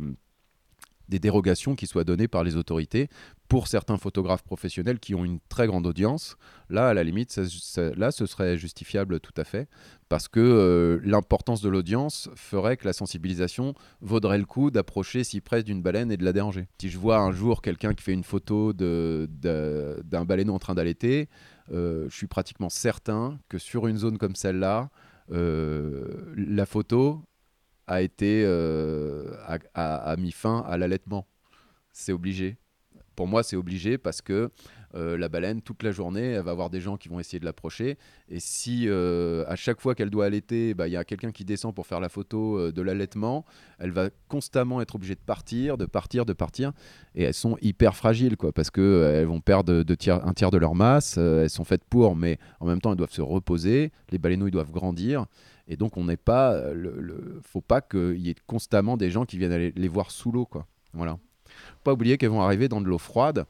des 1.09 1.19
dérogations 1.19 1.75
qui 1.75 1.87
soient 1.87 2.03
données 2.03 2.27
par 2.27 2.43
les 2.43 2.55
autorités 2.55 3.09
pour 3.47 3.67
certains 3.67 3.97
photographes 3.97 4.43
professionnels 4.43 4.99
qui 4.99 5.15
ont 5.15 5.23
une 5.23 5.39
très 5.47 5.67
grande 5.67 5.87
audience. 5.87 6.35
Là, 6.69 6.89
à 6.89 6.93
la 6.93 7.03
limite, 7.03 7.39
là, 7.95 8.11
ce 8.11 8.25
serait 8.25 8.57
justifiable 8.57 9.19
tout 9.19 9.33
à 9.37 9.45
fait, 9.45 9.69
parce 10.09 10.27
que 10.27 10.39
euh, 10.39 10.99
l'importance 11.03 11.61
de 11.61 11.69
l'audience 11.69 12.29
ferait 12.35 12.75
que 12.75 12.85
la 12.85 12.93
sensibilisation 12.93 13.73
vaudrait 14.01 14.37
le 14.37 14.45
coup 14.45 14.69
d'approcher 14.69 15.23
si 15.23 15.39
près 15.39 15.63
d'une 15.63 15.81
baleine 15.81 16.11
et 16.11 16.17
de 16.17 16.25
la 16.25 16.33
déranger. 16.33 16.67
Si 16.81 16.89
je 16.89 16.97
vois 16.97 17.19
un 17.19 17.31
jour 17.31 17.61
quelqu'un 17.61 17.93
qui 17.93 18.03
fait 18.03 18.13
une 18.13 18.23
photo 18.23 18.73
d'un 18.73 20.25
baleineau 20.25 20.53
en 20.53 20.59
train 20.59 20.75
d'allaiter, 20.75 21.29
euh, 21.71 22.07
je 22.09 22.15
suis 22.15 22.27
pratiquement 22.27 22.69
certain 22.69 23.39
que 23.49 23.57
sur 23.57 23.87
une 23.87 23.97
zone 23.97 24.17
comme 24.17 24.35
celle-là, 24.35 24.89
euh, 25.31 26.33
la 26.35 26.65
photo 26.65 27.21
a 27.87 28.01
été 28.01 28.43
euh, 28.45 29.31
a, 29.73 30.15
mis 30.17 30.31
fin 30.31 30.63
à 30.67 30.77
l'allaitement. 30.77 31.25
C'est 31.91 32.11
obligé. 32.11 32.57
Pour 33.15 33.27
moi, 33.27 33.41
c'est 33.41 33.55
obligé 33.55 33.97
parce 33.97 34.21
que 34.21 34.51
euh, 34.95 35.17
la 35.17 35.27
baleine, 35.27 35.61
toute 35.61 35.83
la 35.83 35.91
journée, 35.91 36.33
elle 36.33 36.43
va 36.43 36.51
avoir 36.51 36.69
des 36.69 36.79
gens 36.79 36.97
qui 36.97 37.09
vont 37.09 37.19
essayer 37.19 37.39
de 37.39 37.45
l'approcher. 37.45 37.97
Et 38.29 38.39
si 38.39 38.87
euh, 38.87 39.43
à 39.47 39.55
chaque 39.55 39.81
fois 39.81 39.95
qu'elle 39.95 40.11
doit 40.11 40.25
allaiter, 40.25 40.73
bah, 40.75 40.87
il 40.87 40.91
y 40.91 40.97
a 40.97 41.03
quelqu'un 41.03 41.31
qui 41.31 41.43
descend 41.43 41.73
pour 41.73 41.87
faire 41.87 41.99
la 41.99 42.09
photo 42.09 42.71
de 42.71 42.81
l'allaitement, 42.81 43.43
elle 43.79 43.91
va 43.91 44.09
constamment 44.27 44.79
être 44.81 44.95
obligée 44.95 45.15
de 45.15 45.19
partir, 45.19 45.77
de 45.77 45.85
partir, 45.85 46.25
de 46.25 46.33
partir. 46.33 46.73
Et 47.15 47.23
elles 47.23 47.33
sont 47.33 47.57
hyper 47.61 47.95
fragiles, 47.95 48.37
quoi, 48.37 48.51
parce 48.51 48.69
qu'elles 48.69 49.25
vont 49.25 49.41
perdre 49.41 49.83
un 50.09 50.33
tiers 50.33 50.51
de 50.51 50.57
leur 50.57 50.75
masse. 50.75 51.17
elles 51.17 51.49
sont 51.49 51.65
faites 51.65 51.83
pour, 51.85 52.15
mais 52.15 52.37
en 52.59 52.67
même 52.67 52.81
temps, 52.81 52.91
elles 52.91 52.97
doivent 52.97 53.11
se 53.11 53.21
reposer. 53.21 53.91
Les 54.11 54.19
baleineaux, 54.19 54.47
ils 54.47 54.51
doivent 54.51 54.71
grandir. 54.71 55.25
Et 55.67 55.75
donc, 55.75 55.97
on 55.97 56.05
n'est 56.05 56.17
pas. 56.17 56.53
Euh, 56.53 57.39
faut 57.43 57.61
pas 57.61 57.81
qu'il 57.81 58.19
y 58.19 58.29
ait 58.29 58.35
constamment 58.45 58.97
des 58.97 59.11
gens 59.11 59.25
qui 59.25 59.37
viennent 59.37 59.51
aller 59.51 59.73
les 59.75 59.87
voir 59.87 60.11
sous 60.11 60.31
l'eau, 60.31 60.45
quoi. 60.45 60.65
Voilà. 60.93 61.17
Pas 61.83 61.93
oublier 61.93 62.17
qu'elles 62.17 62.29
vont 62.29 62.41
arriver 62.41 62.67
dans 62.67 62.81
de 62.81 62.87
l'eau 62.87 62.97
froide 62.97 63.45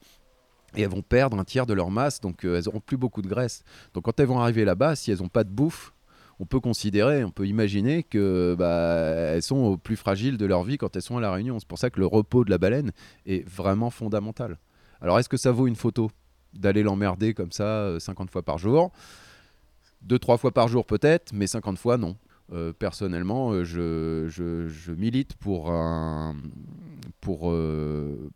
et 0.75 0.81
elles 0.81 0.89
vont 0.89 1.01
perdre 1.01 1.39
un 1.39 1.43
tiers 1.43 1.65
de 1.65 1.73
leur 1.73 1.89
masse, 1.89 2.19
donc 2.19 2.43
euh, 2.43 2.57
elles 2.57 2.65
n'auront 2.65 2.79
plus 2.79 2.97
beaucoup 2.97 3.21
de 3.21 3.27
graisse. 3.27 3.63
Donc, 3.93 4.03
quand 4.03 4.19
elles 4.19 4.27
vont 4.27 4.39
arriver 4.39 4.65
là-bas, 4.65 4.95
si 4.95 5.11
elles 5.11 5.19
n'ont 5.19 5.29
pas 5.29 5.43
de 5.43 5.49
bouffe, 5.49 5.93
on 6.39 6.45
peut 6.45 6.59
considérer, 6.59 7.23
on 7.23 7.31
peut 7.31 7.47
imaginer 7.47 8.03
que 8.03 8.55
bah, 8.57 9.33
elles 9.33 9.41
sont 9.41 9.57
au 9.57 9.77
plus 9.77 9.95
fragiles 9.95 10.37
de 10.37 10.45
leur 10.45 10.63
vie 10.63 10.77
quand 10.77 10.95
elles 10.95 11.01
sont 11.01 11.17
à 11.17 11.21
la 11.21 11.31
Réunion. 11.31 11.59
C'est 11.59 11.67
pour 11.67 11.79
ça 11.79 11.89
que 11.89 11.99
le 11.99 12.05
repos 12.05 12.43
de 12.43 12.51
la 12.51 12.57
baleine 12.57 12.91
est 13.25 13.47
vraiment 13.47 13.89
fondamental. 13.89 14.59
Alors, 15.01 15.17
est-ce 15.19 15.29
que 15.29 15.37
ça 15.37 15.51
vaut 15.51 15.67
une 15.67 15.75
photo 15.75 16.11
d'aller 16.53 16.83
l'emmerder 16.83 17.33
comme 17.33 17.51
ça 17.51 17.99
50 17.99 18.27
euh, 18.27 18.31
fois 18.31 18.43
par 18.43 18.57
jour? 18.57 18.91
Deux, 20.01 20.19
trois 20.19 20.37
fois 20.37 20.51
par 20.51 20.67
jour 20.67 20.85
peut-être, 20.85 21.33
mais 21.33 21.47
50 21.47 21.77
fois 21.77 21.97
non. 21.97 22.15
Euh, 22.53 22.71
personnellement, 22.71 23.51
euh, 23.51 23.65
je, 23.65 24.91
milite 24.93 25.33
euh, 25.47 26.33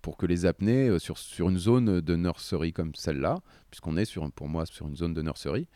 pour 0.02 0.18
que 0.18 0.26
les 0.26 0.46
apnées 0.46 1.00
sur, 1.00 1.18
sur 1.18 1.50
une 1.50 1.58
zone 1.58 2.02
de 2.02 2.16
nurserie 2.16 2.74
comme 2.74 2.94
celle-là, 2.94 3.40
puisqu'on 3.70 3.96
est 3.96 4.06
sur, 4.06 4.30
pour 4.32 4.50
moi 4.50 4.66
sur 4.66 4.88
une 4.88 4.98
zone 4.98 5.14
de 5.14 5.22
nurserie, 5.22 5.68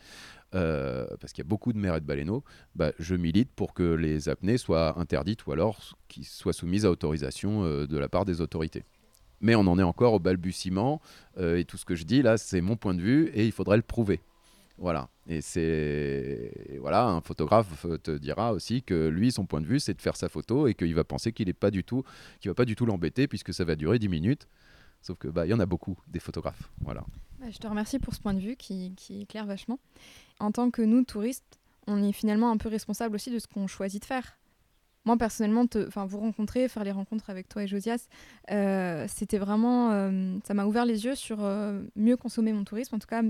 parce 0.51 1.33
qu'il 1.33 1.43
y 1.43 1.47
a 1.47 1.49
beaucoup 1.49 1.73
de 1.73 1.77
mères 1.77 1.95
et 1.95 1.99
de 1.99 2.05
baleineaux, 2.05 2.43
bah, 2.75 2.91
je 2.97 3.15
milite 3.15 3.51
pour 3.51 3.73
que 3.73 3.83
les 3.83 4.29
apnées 4.29 4.57
soient 4.57 4.97
interdites 4.97 5.45
ou 5.45 5.51
alors 5.51 5.97
qu'ils 6.07 6.25
soient 6.25 6.53
soumises 6.53 6.85
à 6.85 6.91
autorisation 6.91 7.85
de 7.85 7.97
la 7.97 8.07
part 8.07 8.23
des 8.23 8.39
autorités. 8.39 8.85
Mais 9.41 9.55
on 9.55 9.67
en 9.67 9.77
est 9.77 9.83
encore 9.83 10.13
au 10.13 10.19
balbutiement, 10.19 11.01
et 11.37 11.65
tout 11.65 11.75
ce 11.75 11.83
que 11.83 11.95
je 11.95 12.05
dis 12.05 12.21
là, 12.21 12.37
c'est 12.37 12.61
mon 12.61 12.77
point 12.77 12.93
de 12.93 13.01
vue, 13.01 13.27
et 13.33 13.45
il 13.45 13.51
faudrait 13.51 13.75
le 13.75 13.83
prouver. 13.83 14.21
Voilà. 14.77 15.09
Et 15.27 15.41
c'est 15.41 16.77
voilà, 16.79 17.05
un 17.07 17.21
photographe 17.21 17.85
te 18.03 18.17
dira 18.17 18.53
aussi 18.53 18.83
que 18.83 19.07
lui, 19.07 19.31
son 19.31 19.45
point 19.45 19.61
de 19.61 19.65
vue, 19.65 19.79
c'est 19.79 19.93
de 19.93 20.01
faire 20.01 20.15
sa 20.15 20.29
photo 20.29 20.67
et 20.67 20.73
qu'il 20.73 20.93
va 20.93 21.03
penser 21.03 21.31
qu'il 21.31 21.49
est 21.49 21.53
pas 21.53 21.71
du 21.71 21.83
tout, 21.83 22.03
qu'il 22.39 22.51
va 22.51 22.55
pas 22.55 22.65
du 22.65 22.75
tout 22.75 22.85
l'embêter 22.85 23.27
puisque 23.27 23.53
ça 23.53 23.63
va 23.63 23.75
durer 23.75 23.99
10 23.99 24.09
minutes. 24.09 24.47
Sauf 25.01 25.17
que 25.17 25.27
bah 25.27 25.45
il 25.45 25.49
y 25.49 25.53
en 25.53 25.59
a 25.59 25.65
beaucoup 25.65 25.97
des 26.07 26.19
photographes. 26.19 26.71
Voilà. 26.81 27.05
Bah, 27.39 27.47
je 27.51 27.57
te 27.57 27.67
remercie 27.67 27.99
pour 27.99 28.13
ce 28.13 28.21
point 28.21 28.33
de 28.33 28.39
vue 28.39 28.55
qui, 28.55 28.93
qui 28.95 29.21
éclaire 29.21 29.45
vachement. 29.45 29.79
En 30.39 30.51
tant 30.51 30.71
que 30.71 30.81
nous 30.81 31.03
touristes, 31.03 31.59
on 31.87 32.03
est 32.03 32.11
finalement 32.11 32.51
un 32.51 32.57
peu 32.57 32.69
responsable 32.69 33.15
aussi 33.15 33.31
de 33.31 33.39
ce 33.39 33.47
qu'on 33.47 33.67
choisit 33.67 34.01
de 34.01 34.05
faire. 34.05 34.37
Moi 35.05 35.17
personnellement, 35.17 35.65
enfin 35.87 36.05
vous 36.07 36.19
rencontrer, 36.19 36.67
faire 36.67 36.83
les 36.83 36.91
rencontres 36.91 37.29
avec 37.29 37.47
toi 37.47 37.63
et 37.63 37.67
Josias, 37.67 38.07
euh, 38.49 39.05
c'était 39.07 39.37
vraiment, 39.37 39.91
euh, 39.91 40.37
ça 40.43 40.55
m'a 40.55 40.65
ouvert 40.65 40.85
les 40.85 41.05
yeux 41.05 41.13
sur 41.13 41.43
euh, 41.43 41.83
mieux 41.95 42.17
consommer 42.17 42.53
mon 42.53 42.63
tourisme, 42.63 42.95
en 42.95 42.99
tout 42.99 43.07
cas 43.07 43.21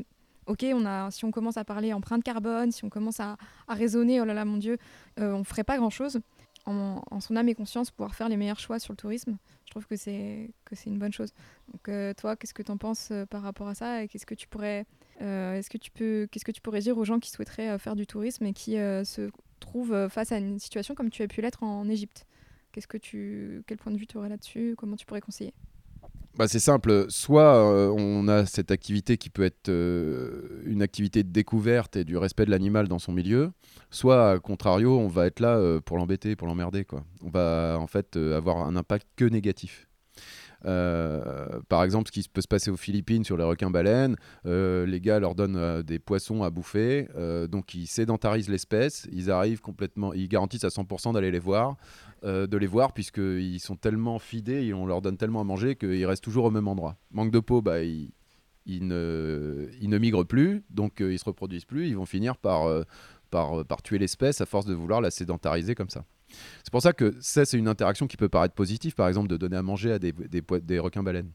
ok, 0.48 0.66
on 0.74 0.86
a, 0.86 1.12
si 1.12 1.26
on 1.26 1.32
commence 1.32 1.58
à 1.58 1.64
parler 1.64 1.94
empreinte 1.94 2.24
carbone, 2.24 2.72
si 2.72 2.84
on 2.84 2.90
commence 2.90 3.20
à, 3.20 3.38
raisonner, 3.68 4.22
oh 4.22 4.26
là 4.26 4.34
là 4.34 4.46
mon 4.46 4.58
Dieu, 4.58 4.78
euh, 5.20 5.34
on 5.34 5.44
ferait 5.44 5.64
pas 5.64 5.78
grand-chose. 5.78 6.20
En, 6.68 7.20
son 7.20 7.36
âme 7.36 7.48
et 7.48 7.54
conscience, 7.54 7.92
pouvoir 7.92 8.16
faire 8.16 8.28
les 8.28 8.38
meilleurs 8.38 8.60
choix 8.60 8.80
sur 8.80 8.92
le 8.92 8.98
tourisme, 8.98 9.38
je 9.66 9.70
trouve 9.70 9.86
que 9.86 9.96
c'est 9.96 10.50
que 10.66 10.76
c'est 10.76 10.90
une 10.90 10.98
bonne 10.98 11.14
chose. 11.14 11.32
Donc 11.72 11.88
euh, 11.90 12.12
toi, 12.16 12.36
qu'est-ce 12.36 12.56
que 12.56 12.64
tu 12.64 12.72
en 12.72 12.78
penses 12.78 13.10
euh, 13.12 13.28
par 13.28 13.44
rapport 13.44 13.68
à 13.68 13.76
ça 13.76 14.02
et 14.02 14.08
qu'est-ce 14.08 14.26
que 14.26 14.34
tu 14.34 14.48
pourrais 14.48 14.86
est-ce 15.20 15.70
que 15.70 15.78
tu 15.78 15.92
peux 15.92 16.28
qu'est-ce 16.30 16.44
que 16.44 16.52
tu 16.52 16.60
pourrais 16.60 16.82
dire 16.82 16.98
aux 16.98 17.06
gens 17.06 17.20
qui 17.20 17.30
souhaiteraient 17.30 17.80
faire 17.80 17.96
du 17.96 18.06
tourisme 18.06 18.46
et 18.48 18.52
qui 18.52 18.74
se 18.74 19.30
trouvent 19.62 20.10
face 20.10 20.34
à 20.34 20.40
une 20.40 20.60
situation 20.60 20.94
comme 20.94 21.10
tu 21.10 21.22
as 21.22 21.28
pu 21.28 21.42
l'être 21.42 21.64
en 21.64 21.88
Égypte? 21.88 22.26
Qu'est-ce 22.72 22.88
que 22.88 22.98
tu 22.98 23.64
quel 23.68 23.78
point 23.78 23.94
de 23.94 23.98
vue 23.98 24.08
tu 24.08 24.18
aurais 24.18 24.28
là-dessus? 24.28 24.76
Comment 24.78 24.98
tu 24.98 25.06
pourrais 25.06 25.22
conseiller? 25.22 25.54
Bah, 26.38 26.48
c'est 26.50 26.60
simple. 26.60 27.06
Soit 27.10 27.56
euh, 27.56 27.94
on 27.98 28.28
a 28.28 28.46
cette 28.46 28.72
activité 28.72 29.18
qui 29.18 29.30
peut 29.30 29.44
être 29.44 29.70
euh, 29.70 30.62
une 30.66 30.82
activité 30.82 31.24
de 31.24 31.30
découverte 31.30 31.96
et 31.96 32.04
du 32.04 32.18
respect 32.18 32.46
de 32.46 32.52
l'animal 32.52 32.88
dans 32.88 33.00
son 33.00 33.14
milieu, 33.14 33.52
soit, 33.90 34.32
à 34.32 34.40
contrario, 34.40 34.98
on 35.00 35.08
va 35.08 35.28
être 35.28 35.40
là 35.40 35.56
euh, 35.58 35.80
pour 35.80 35.98
l'embêter, 35.98 36.36
pour 36.36 36.48
l'emmerder. 36.48 36.86
On 37.24 37.30
va 37.30 37.78
en 37.80 37.88
fait 37.88 38.18
avoir 38.18 38.58
un 38.58 38.76
impact 38.76 39.08
que 39.16 39.26
négatif. 39.26 39.88
Par 40.66 41.84
exemple, 41.84 42.08
ce 42.08 42.12
qui 42.12 42.28
peut 42.28 42.42
se 42.42 42.48
passer 42.48 42.72
aux 42.72 42.78
Philippines 42.78 43.24
sur 43.24 43.38
les 43.38 43.44
requins-baleines, 43.44 44.16
les 44.46 45.02
gars 45.02 45.20
leur 45.20 45.36
donnent 45.36 45.82
des 45.84 46.00
poissons 46.00 46.44
à 46.44 46.50
bouffer, 46.50 47.08
donc 47.50 47.74
ils 47.74 47.88
sédentarisent 47.88 48.50
l'espèce, 48.50 49.08
ils 49.12 49.32
arrivent 49.32 49.62
complètement, 49.62 50.14
ils 50.14 50.28
garantissent 50.28 50.64
à 50.64 50.70
100% 50.70 51.14
d'aller 51.14 51.32
les 51.32 51.40
voir. 51.40 51.78
Euh, 52.26 52.48
de 52.48 52.58
les 52.58 52.66
voir 52.66 52.92
puisqu'ils 52.92 53.60
sont 53.60 53.76
tellement 53.76 54.18
fidés 54.18 54.64
et 54.64 54.74
on 54.74 54.88
leur 54.88 55.02
donne 55.02 55.16
tellement 55.16 55.42
à 55.42 55.44
manger 55.44 55.76
qu'ils 55.76 56.06
restent 56.08 56.24
toujours 56.24 56.46
au 56.46 56.50
même 56.50 56.68
endroit. 56.68 56.98
Manque 57.12 57.30
de 57.30 57.40
peau, 57.40 57.62
bah, 57.62 57.84
ils, 57.84 58.12
ne, 58.66 59.98
migrent 60.00 60.24
plus, 60.24 60.64
donc 60.72 61.02
ils 61.02 61.20
se 61.20 61.26
reproduisent 61.26 61.66
plus, 61.66 61.88
ils 61.88 61.96
vont 61.96 62.08
finir 62.08 62.38
par 62.38 62.84
tuer 63.84 64.00
l'espèce 64.00 64.42
à 64.42 64.48
force 64.48 64.66
de 64.66 64.74
vouloir 64.74 65.02
la 65.02 65.12
sédentariser 65.12 65.76
comme 65.76 65.90
ça. 65.90 66.04
C'est 66.64 66.72
pour 66.72 66.82
ça 66.82 66.94
que 66.94 67.16
ça, 67.22 67.46
c'est 67.46 67.58
une 67.58 67.68
interaction 67.68 68.08
qui 68.08 68.18
peut 68.18 68.30
paraître 68.30 68.56
positive, 68.56 68.96
par 68.96 69.08
exemple, 69.08 69.28
de 69.28 69.38
donner 69.38 69.58
à 69.58 69.62
manger 69.62 69.94
à 69.94 70.00
des, 70.00 70.12
des, 70.12 70.80
requins-baleines 70.80 71.32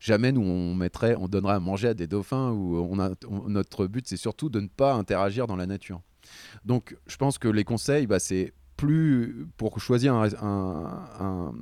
jamais 0.00 0.30
nous 0.30 0.42
on 0.42 0.76
mettrait, 0.76 1.16
on 1.16 1.26
donnerait 1.26 1.54
à 1.54 1.58
manger 1.60 1.88
à 1.88 1.94
des 1.94 2.06
dauphins 2.06 2.52
ou 2.52 2.76
on 2.76 3.00
a, 3.00 3.10
notre 3.48 3.88
but 3.88 4.06
c'est 4.06 4.16
surtout 4.16 4.48
de 4.48 4.60
ne 4.60 4.68
pas 4.68 4.94
interagir 4.94 5.48
dans 5.48 5.56
la 5.56 5.66
nature. 5.66 6.00
Donc 6.64 6.96
je 7.06 7.16
pense 7.16 7.38
que 7.38 7.48
les 7.48 7.64
conseils, 7.64 8.06
bah, 8.06 8.20
c'est 8.20 8.52
plus 8.76 9.46
pour 9.56 9.80
choisir 9.80 10.14
un, 10.14 11.52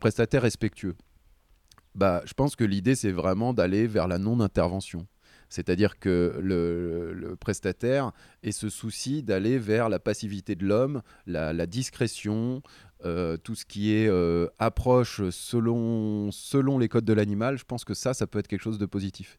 prestataire 0.00 0.42
respectueux. 0.42 0.96
Bah, 1.94 2.22
je 2.24 2.34
pense 2.34 2.56
que 2.56 2.64
l'idée, 2.64 2.94
c'est 2.94 3.12
vraiment 3.12 3.54
d'aller 3.54 3.86
vers 3.86 4.08
la 4.08 4.18
non-intervention. 4.18 5.06
C'est-à-dire 5.50 5.98
que 5.98 6.38
le, 6.40 7.36
prestataire 7.38 8.12
ait 8.42 8.52
ce 8.52 8.70
souci 8.70 9.22
d'aller 9.22 9.58
vers 9.58 9.88
la 9.88 9.98
passivité 9.98 10.54
de 10.54 10.64
l'homme, 10.64 11.02
la, 11.26 11.66
discrétion, 11.66 12.62
euh, 13.04 13.36
tout 13.36 13.54
ce 13.54 13.64
qui 13.64 13.92
est 13.92 14.08
euh, 14.08 14.46
approche 14.58 15.28
selon, 15.30 16.30
selon 16.32 16.78
les 16.78 16.88
codes 16.88 17.04
de 17.04 17.12
l'animal. 17.12 17.58
Je 17.58 17.64
pense 17.64 17.84
que 17.84 17.94
ça, 17.94 18.14
ça 18.14 18.26
peut 18.26 18.38
être 18.38 18.48
quelque 18.48 18.62
chose 18.62 18.78
de 18.78 18.86
positif. 18.86 19.38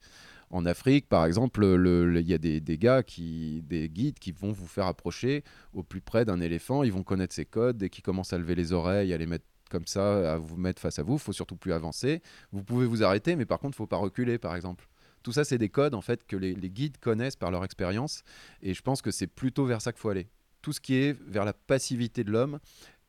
En 0.49 0.65
Afrique, 0.65 1.07
par 1.07 1.25
exemple, 1.25 1.63
il 1.63 2.27
y 2.27 2.33
a 2.33 2.37
des, 2.37 2.77
gars, 2.77 3.03
qui, 3.03 3.63
des 3.63 3.87
guides 3.87 4.19
qui 4.19 4.33
vont 4.33 4.51
vous 4.51 4.67
faire 4.67 4.85
approcher 4.85 5.45
au 5.73 5.81
plus 5.81 6.01
près 6.01 6.25
d'un 6.25 6.41
éléphant. 6.41 6.83
Ils 6.83 6.91
vont 6.91 7.03
connaître 7.03 7.33
ses 7.33 7.45
codes. 7.45 7.77
Dès 7.77 7.89
qu'ils 7.89 8.03
commencent 8.03 8.33
à 8.33 8.37
lever 8.37 8.55
les 8.55 8.73
oreilles, 8.73 9.13
à 9.13 9.17
les 9.17 9.27
mettre 9.27 9.45
comme 9.69 9.87
ça, 9.87 10.33
à 10.33 10.37
vous 10.37 10.57
mettre 10.57 10.81
face 10.81 10.99
à 10.99 11.03
vous, 11.03 11.13
il 11.13 11.19
faut 11.19 11.31
surtout 11.31 11.55
plus 11.55 11.71
avancer. 11.71 12.21
Vous 12.51 12.63
pouvez 12.63 12.85
vous 12.85 13.01
arrêter, 13.01 13.37
mais 13.37 13.45
par 13.45 13.59
contre, 13.59 13.77
il 13.77 13.81
ne 13.81 13.85
faut 13.85 13.87
pas 13.87 13.95
reculer, 13.95 14.37
par 14.37 14.53
exemple. 14.53 14.89
Tout 15.23 15.31
ça, 15.31 15.43
c'est 15.43 15.57
des 15.57 15.69
codes 15.69 15.93
en 15.93 16.01
fait 16.01 16.25
que 16.25 16.35
les, 16.35 16.53
guides 16.53 16.97
connaissent 16.97 17.35
par 17.35 17.51
leur 17.51 17.63
expérience, 17.63 18.23
et 18.61 18.73
je 18.73 18.81
pense 18.81 19.01
que 19.01 19.11
c'est 19.11 19.27
plutôt 19.27 19.65
vers 19.65 19.81
ça 19.81 19.91
qu'il 19.91 20.01
faut 20.01 20.09
aller. 20.09 20.27
Tout 20.61 20.73
ce 20.73 20.81
qui 20.81 20.95
est 20.95 21.19
vers 21.27 21.45
la 21.45 21.53
passivité 21.53 22.23
de 22.23 22.31
l'homme 22.31 22.59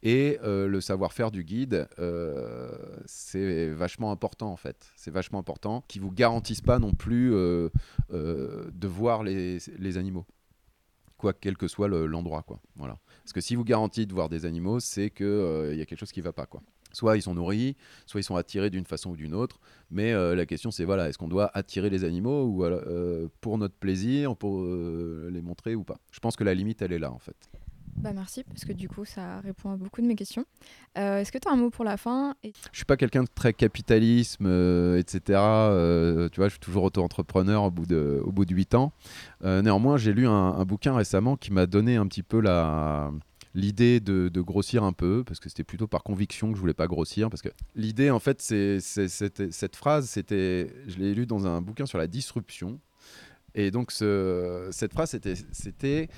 et 0.02 0.38
euh, 0.42 0.66
le 0.66 0.80
savoir-faire 0.80 1.30
du 1.30 1.44
guide, 1.44 1.88
euh, 1.98 2.72
c'est 3.06 3.68
vachement 3.70 4.10
important 4.10 4.50
en 4.50 4.56
fait. 4.56 4.92
C'est 4.96 5.12
vachement 5.12 5.38
important, 5.38 5.84
qui 5.86 6.00
vous 6.00 6.10
garantissent 6.10 6.60
pas 6.60 6.78
non 6.78 6.92
plus 6.92 7.32
euh, 7.32 7.68
de 8.10 8.88
voir 8.88 9.22
les, 9.22 9.60
animaux, 9.96 10.26
quoi 11.16 11.32
quel 11.32 11.56
que 11.56 11.68
soit 11.68 11.88
l'endroit, 11.88 12.42
quoi. 12.42 12.60
Voilà. 12.76 12.98
Parce 13.22 13.32
que 13.32 13.40
si 13.40 13.54
vous 13.54 13.64
garantissez 13.64 14.06
de 14.06 14.12
voir 14.12 14.28
des 14.28 14.44
animaux, 14.44 14.80
c'est 14.80 15.10
qu'il 15.10 15.70
il 15.70 15.76
y 15.76 15.82
a 15.82 15.86
quelque 15.86 16.00
chose 16.00 16.12
qui 16.12 16.20
va 16.20 16.32
pas, 16.32 16.46
quoi. 16.46 16.62
Soit 16.92 17.16
ils 17.16 17.22
sont 17.22 17.34
nourris, 17.34 17.76
soit 18.06 18.20
ils 18.20 18.24
sont 18.24 18.36
attirés 18.36 18.70
d'une 18.70 18.86
façon 18.86 19.10
ou 19.10 19.16
d'une 19.16 19.34
autre. 19.34 19.60
Mais 19.90 20.12
la 20.12 20.46
question, 20.46 20.70
c'est 20.70 20.84
voilà, 20.84 21.08
est-ce 21.08 21.18
qu'on 21.18 21.28
doit 21.28 21.50
attirer 21.54 21.90
les 21.90 22.04
animaux 22.04 22.44
ou 22.44 22.64
pour 23.40 23.58
notre 23.58 23.74
plaisir, 23.74 24.36
pour 24.36 24.64
les 24.64 25.42
montrer 25.42 25.74
ou 25.74 25.84
pas? 25.84 25.98
Je 26.10 26.20
pense 26.20 26.36
que 26.36 26.44
la 26.44 26.54
limite, 26.54 26.82
elle 26.82 26.92
est 26.92 26.98
là 26.98 27.12
en 27.12 27.18
fait. 27.18 27.36
Bah 27.96 28.12
merci, 28.12 28.42
parce 28.44 28.64
que 28.64 28.72
du 28.72 28.88
coup, 28.88 29.04
ça 29.04 29.40
répond 29.40 29.70
à 29.70 29.76
beaucoup 29.76 30.00
de 30.00 30.06
mes 30.06 30.14
questions. 30.14 30.44
Euh, 30.98 31.18
est-ce 31.18 31.30
que 31.30 31.38
tu 31.38 31.46
as 31.46 31.52
un 31.52 31.56
mot 31.56 31.70
pour 31.70 31.84
la 31.84 31.96
fin 31.96 32.34
et... 32.42 32.52
Je 32.72 32.78
suis 32.78 32.84
pas 32.84 32.96
quelqu'un 32.96 33.22
de 33.22 33.28
très 33.32 33.52
capitalisme, 33.52 34.46
euh, 34.46 34.98
etc. 34.98 35.38
Euh, 35.38 36.28
tu 36.30 36.40
vois, 36.40 36.48
je 36.48 36.52
suis 36.52 36.60
toujours 36.60 36.84
auto-entrepreneur 36.84 37.64
au 37.64 37.70
bout 37.70 37.86
de, 37.86 38.20
au 38.24 38.32
bout 38.32 38.44
de 38.44 38.54
8 38.54 38.74
ans. 38.74 38.92
néanmoins, 39.42 39.98
j'ai 39.98 40.12
lu 40.12 40.26
un, 40.26 40.64
bouquin 40.64 40.94
récemment 40.94 41.36
qui 41.36 41.52
m'a 41.52 41.66
donné 41.66 41.96
un 41.96 42.06
petit 42.06 42.22
peu 42.22 42.40
la 42.40 43.12
l'idée 43.54 44.00
de, 44.00 44.40
grossir 44.40 44.84
un 44.84 44.92
peu, 44.92 45.24
parce 45.24 45.40
que 45.40 45.48
c'était 45.48 45.64
plutôt 45.64 45.86
par 45.86 46.02
conviction 46.02 46.50
que 46.50 46.56
je 46.56 46.60
voulais 46.60 46.74
pas 46.74 46.86
grossir, 46.86 47.30
parce 47.30 47.42
que 47.42 47.50
l'idée, 47.74 48.10
en 48.10 48.18
fait, 48.18 48.40
c'est 48.40 48.80
cette 48.80 49.76
phrase, 49.76 50.08
c'était, 50.08 50.72
je 50.88 50.98
l'ai 50.98 51.14
lu 51.14 51.26
dans 51.26 51.46
un 51.46 51.60
bouquin 51.60 51.86
sur 51.86 51.98
la 51.98 52.06
disruption, 52.06 52.80
et 53.54 53.70
donc 53.70 53.92
ce, 53.92 54.68
cette 54.70 54.92
phrase, 54.92 55.18
c'était 55.52 56.08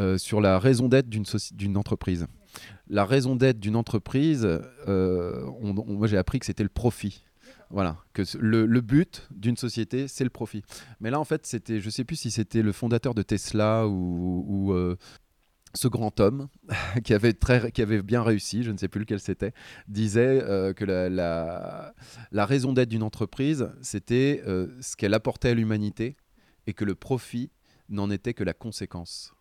euh, 0.00 0.18
sur 0.18 0.40
la 0.40 0.58
raison 0.58 0.88
d'être 0.88 1.08
d'une 1.08 1.76
entreprise. 1.76 2.26
La 2.88 3.04
raison 3.04 3.36
d'être 3.36 3.58
d'une 3.58 3.76
entreprise, 3.76 4.46
euh, 4.88 5.46
moi 5.60 6.06
j'ai 6.06 6.18
appris 6.18 6.38
que 6.38 6.46
c'était 6.46 6.62
le 6.62 6.68
profit. 6.68 7.24
Voilà, 7.70 7.96
que 8.12 8.22
le, 8.38 8.80
but 8.80 9.26
d'une 9.30 9.56
société, 9.56 10.06
c'est 10.06 10.22
le 10.22 10.30
profit. 10.30 10.62
Mais 11.00 11.10
là, 11.10 11.18
en 11.18 11.24
fait, 11.24 11.46
c'était, 11.46 11.80
je 11.80 11.90
sais 11.90 12.04
plus 12.04 12.16
si 12.16 12.30
c'était 12.30 12.62
le 12.62 12.72
fondateur 12.72 13.14
de 13.14 13.22
Tesla 13.22 13.88
ou, 13.88 14.72
euh, 14.72 14.96
ce 15.74 15.88
grand 15.88 16.20
homme 16.20 16.48
qui 17.04 17.14
avait, 17.14 17.32
très, 17.32 17.70
qui 17.72 17.82
avait 17.82 18.02
bien 18.02 18.22
réussi, 18.22 18.62
je 18.62 18.70
ne 18.70 18.78
sais 18.78 18.88
plus 18.88 19.00
lequel 19.00 19.20
c'était, 19.20 19.52
disait 19.88 20.40
que 20.76 20.84
la, 20.84 21.94
raison 22.32 22.72
d'être 22.72 22.88
d'une 22.88 23.02
entreprise, 23.02 23.70
c'était 23.82 24.42
ce 24.44 24.96
qu'elle 24.96 25.14
apportait 25.14 25.50
à 25.50 25.54
l'humanité 25.54 26.16
et 26.66 26.72
que 26.72 26.84
le 26.84 26.94
profit 26.94 27.50
n'en 27.88 28.10
était 28.10 28.34
que 28.34 28.44
la 28.44 28.54
conséquence. 28.54 29.34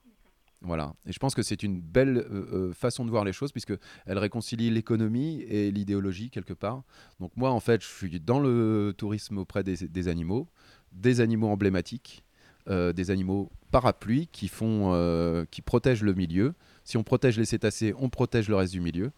Voilà. 0.63 0.93
Et 1.05 1.11
je 1.11 1.19
pense 1.19 1.36
que 1.36 1.43
c'est 1.43 1.61
une 1.61 1.81
belle 1.81 2.17
euh, 2.17 2.69
euh, 2.69 2.73
façon 2.73 3.03
de 3.03 3.09
voir 3.09 3.25
les 3.25 3.34
choses, 3.34 3.51
puisqu'elle 3.51 3.77
réconcilie 4.07 4.69
l'économie 4.69 5.41
et 5.41 5.71
l'idéologie 5.71 6.29
quelque 6.29 6.53
part. 6.53 6.84
Donc 7.19 7.31
moi, 7.36 7.51
en 7.51 7.59
fait, 7.59 7.84
je 7.84 7.88
suis 7.88 8.19
dans 8.21 8.39
le 8.39 8.93
tourisme 8.97 9.39
auprès 9.39 9.63
des, 9.63 10.07
animaux, 10.07 10.47
des 10.93 11.19
animaux 11.19 11.49
emblématiques, 11.49 12.23
euh, 12.69 12.93
des 12.93 13.11
animaux 13.11 13.51
parapluies 13.74 14.30
qui, 14.32 14.47
font, 14.47 15.45
qui 15.51 15.61
protègent 15.61 16.03
le 16.03 16.13
milieu. 16.13 16.53
Si 16.86 16.95
on 16.97 17.03
protège 17.03 17.38
les 17.38 17.45
cétacés, 17.45 17.93
on 17.97 18.09
protège 18.09 18.47
le 18.47 18.55
reste 18.55 18.71
du 18.71 18.80
milieu. 18.80 19.11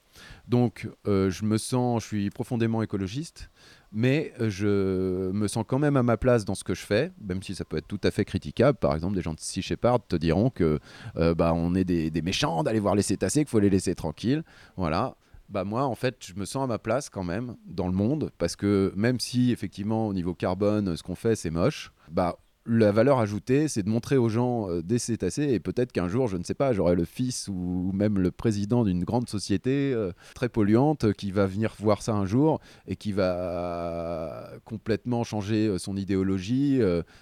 Donc 0.47 0.89
je 1.05 1.45
me 1.45 1.57
sens, 1.57 2.01
je 2.03 2.07
suis 2.07 2.29
profondément 2.31 2.81
écologiste 2.81 3.49
mais 3.95 4.33
euh, 4.41 4.49
je 4.49 5.31
me 5.31 5.47
sens 5.47 5.63
quand 5.65 5.79
même 5.79 5.95
à 5.95 6.03
ma 6.03 6.17
place 6.17 6.43
dans 6.43 6.53
ce 6.53 6.65
que 6.65 6.75
je 6.75 6.85
fais, 6.85 7.11
même 7.21 7.41
si 7.41 7.55
ça 7.55 7.63
peut 7.63 7.77
être 7.77 7.87
tout 7.87 8.01
à 8.03 8.11
fait 8.11 8.25
critiquable. 8.25 8.77
Par 8.77 8.93
exemple, 8.93 9.15
des 9.15 9.21
gens 9.21 9.33
de 9.33 9.39
Sea 9.39 9.61
te 10.07 10.15
diront 10.17 10.49
que 10.49 10.79
euh, 11.15 11.33
bah, 11.33 11.53
on 11.55 11.73
est 11.73 11.85
des, 11.85 12.21
méchants 12.21 12.61
d'aller 12.61 12.81
voir 12.81 12.95
les 12.95 13.01
cétacés, 13.01 13.39
qu'il 13.39 13.49
faut 13.49 13.59
les 13.59 13.69
laisser 13.69 13.95
tranquilles. 13.95 14.43
Voilà. 14.75 15.15
Bah 15.47 15.63
moi, 15.63 15.85
en 15.85 15.95
fait, 15.95 16.17
je 16.19 16.33
me 16.33 16.43
sens 16.43 16.63
à 16.63 16.67
ma 16.67 16.79
place 16.79 17.09
quand 17.09 17.23
même 17.23 17.55
dans 17.67 17.87
le 17.87 17.93
monde, 17.93 18.31
parce 18.37 18.55
que 18.55 18.91
même 18.95 19.19
si 19.19 19.51
effectivement 19.51 20.07
au 20.07 20.13
niveau 20.13 20.33
carbone, 20.33 20.97
ce 20.97 21.03
qu'on 21.03 21.15
fait, 21.15 21.35
c'est 21.35 21.51
moche, 21.51 21.93
bah 22.09 22.37
la 22.65 22.91
valeur 22.91 23.19
ajoutée, 23.19 23.67
c'est 23.67 23.83
de 23.83 23.89
montrer 23.89 24.17
aux 24.17 24.29
gens 24.29 24.69
euh, 24.69 24.81
des 24.81 24.97
cétacés 24.97 25.53
et 25.53 25.59
peut-être 25.59 25.91
qu'un 25.91 26.07
jour, 26.07 26.27
je 26.27 26.37
ne 26.37 26.43
sais 26.43 26.55
pas, 26.55 26.73
j'aurai 26.73 26.95
le 26.95 27.05
fils 27.05 27.47
ou 27.47 27.91
même 27.93 28.17
le 28.17 28.31
président 28.31 28.83
d'une 28.83 29.03
grande 29.03 29.29
société 29.29 29.93
euh, 29.93 30.11
très 30.33 30.49
polluante 30.49 31.13
qui 31.13 31.31
va 31.31 31.45
venir 31.45 31.75
voir 31.79 32.01
ça 32.01 32.13
un 32.13 32.25
jour 32.25 32.59
et 32.87 32.95
qui 32.95 33.11
va 33.11 34.49
complètement 34.63 35.23
changer 35.23 35.67
euh, 35.67 35.77
son 35.77 35.95
idéologie. 35.95 36.79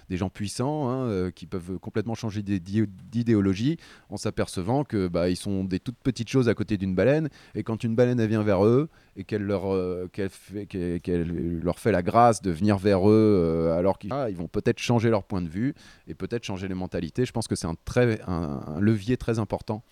des 0.10 0.18
gens 0.18 0.30
puissants 0.30 0.90
hein, 0.90 1.32
qui 1.32 1.46
peuvent 1.46 1.78
complètement 1.80 2.16
changer 2.16 2.42
d'idéologie 2.42 3.78
en 4.10 4.18
s'apercevant 4.18 4.84
que 4.84 5.08
bah, 5.08 5.30
ils 5.30 5.36
sont 5.36 5.64
des 5.64 5.80
toutes 5.80 5.98
petites 5.98 6.30
choses 6.30 6.48
à 6.48 6.54
côté 6.54 6.78
d'une 6.78 6.96
baleine 6.96 7.30
et 7.56 7.64
quand 7.64 7.84
une 7.84 7.96
baleine 7.96 8.26
vient 8.26 8.44
vers 8.44 8.66
eux 8.66 8.90
et 9.16 9.24
qu'elle 9.24 9.44
leur, 9.44 9.64
qu'elle 10.12 11.62
leur 11.64 11.80
fait 11.80 11.92
la 11.92 12.02
grâce 12.02 12.42
de 12.42 12.52
venir 12.52 12.78
vers 12.78 13.10
eux 13.10 13.72
alors 13.78 14.00
qu'ils 14.00 14.12
ah, 14.14 14.28
vont 14.32 14.48
peut-être 14.48 14.80
changer 14.80 15.10
leur 15.10 15.24
point 15.24 15.42
de 15.42 15.50
vue 15.50 15.74
et 16.08 16.16
peut-être 16.16 16.44
changer 16.44 16.68
les 16.68 16.74
mentalités. 16.76 17.26
Je 17.26 17.32
pense 17.32 17.48
que 17.48 17.56
c'est 17.56 17.68
un, 17.68 17.76
un, 18.28 18.80
levier 18.80 19.18
très 19.18 19.40
important 19.40 19.84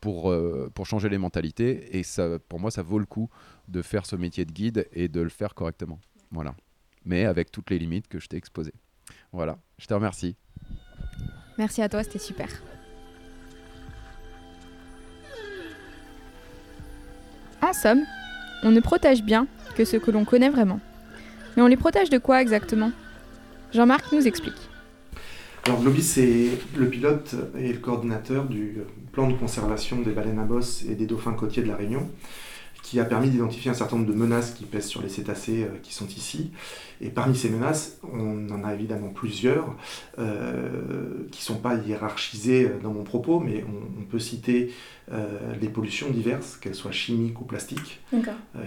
pour, 0.00 0.30
euh, 0.30 0.70
pour 0.74 0.86
changer 0.86 1.08
les 1.08 1.18
mentalités. 1.18 1.96
Et 1.96 2.02
ça, 2.02 2.38
pour 2.48 2.60
moi, 2.60 2.70
ça 2.70 2.82
vaut 2.82 2.98
le 2.98 3.06
coup 3.06 3.30
de 3.68 3.82
faire 3.82 4.06
ce 4.06 4.16
métier 4.16 4.44
de 4.44 4.52
guide 4.52 4.88
et 4.92 5.08
de 5.08 5.20
le 5.20 5.30
faire 5.30 5.54
correctement. 5.54 5.98
Voilà. 6.30 6.54
Mais 7.04 7.24
avec 7.24 7.50
toutes 7.50 7.70
les 7.70 7.78
limites 7.78 8.08
que 8.08 8.18
je 8.18 8.28
t'ai 8.28 8.36
exposées. 8.36 8.74
Voilà. 9.32 9.58
Je 9.78 9.86
te 9.86 9.94
remercie. 9.94 10.36
Merci 11.58 11.82
à 11.82 11.88
toi, 11.88 12.02
c'était 12.02 12.18
super. 12.18 12.48
Somme, 17.74 18.04
on 18.62 18.70
ne 18.70 18.80
protège 18.80 19.22
bien 19.22 19.46
que 19.74 19.84
ce 19.84 19.96
que 19.96 20.10
l'on 20.10 20.24
connaît 20.24 20.50
vraiment. 20.50 20.80
Mais 21.56 21.62
on 21.62 21.66
les 21.66 21.76
protège 21.76 22.10
de 22.10 22.18
quoi 22.18 22.40
exactement? 22.40 22.92
Jean-Marc 23.72 24.12
nous 24.12 24.26
explique. 24.26 24.70
Alors 25.66 25.80
Globis, 25.80 26.02
c'est 26.02 26.50
le 26.76 26.88
pilote 26.88 27.34
et 27.58 27.72
le 27.72 27.78
coordinateur 27.78 28.44
du 28.44 28.78
plan 29.12 29.28
de 29.28 29.34
conservation 29.34 30.02
des 30.02 30.12
baleines 30.12 30.38
à 30.38 30.44
bosse 30.44 30.84
et 30.88 30.94
des 30.94 31.06
dauphins 31.06 31.32
côtiers 31.32 31.62
de 31.62 31.68
la 31.68 31.76
Réunion, 31.76 32.10
qui 32.84 33.00
a 33.00 33.04
permis 33.06 33.30
d'identifier 33.30 33.70
un 33.70 33.74
certain 33.74 33.96
nombre 33.96 34.08
de 34.08 34.14
menaces 34.14 34.52
qui 34.52 34.64
pèsent 34.64 34.88
sur 34.88 35.00
les 35.00 35.08
cétacés 35.08 35.64
euh, 35.64 35.78
qui 35.82 35.94
sont 35.94 36.06
ici. 36.06 36.52
Et 37.00 37.08
parmi 37.08 37.34
ces 37.34 37.48
menaces, 37.48 37.98
on 38.12 38.48
en 38.50 38.62
a 38.62 38.74
évidemment 38.74 39.08
plusieurs 39.08 39.74
euh, 40.18 41.26
qui 41.32 41.40
ne 41.40 41.44
sont 41.44 41.56
pas 41.56 41.76
hiérarchisées 41.76 42.70
dans 42.82 42.92
mon 42.92 43.02
propos, 43.02 43.40
mais 43.40 43.64
on, 43.98 44.04
peut 44.04 44.18
citer 44.18 44.70
euh, 45.10 45.54
les 45.60 45.68
pollutions 45.68 46.10
diverses, 46.10 46.58
qu'elles 46.58 46.74
soient 46.74 46.92
chimiques 46.92 47.40
ou 47.40 47.44
plastiques, 47.44 48.02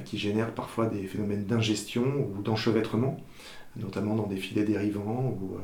qui 0.03 0.18
génèrent 0.18 0.53
parfois 0.53 0.88
des 0.88 1.03
phénomènes 1.03 1.45
d'ingestion 1.45 2.03
ou 2.03 2.41
d'enchevêtrement 2.41 3.18
notamment 3.80 4.15
dans 4.15 4.28
des 4.28 4.38
filets 4.38 4.63
dérivants 4.63 5.38
ou 5.39 5.55
euh, 5.55 5.59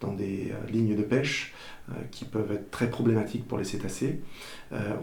dans 0.00 0.12
des 0.12 0.52
euh, 0.52 0.70
lignes 0.70 0.96
de 0.96 1.02
pêche 1.02 1.54
euh, 1.90 1.94
qui 2.10 2.24
peuvent 2.24 2.52
être 2.52 2.70
très 2.70 2.90
problématiques 2.90 3.46
pour 3.46 3.58
les 3.58 3.64
cétacés. 3.64 4.20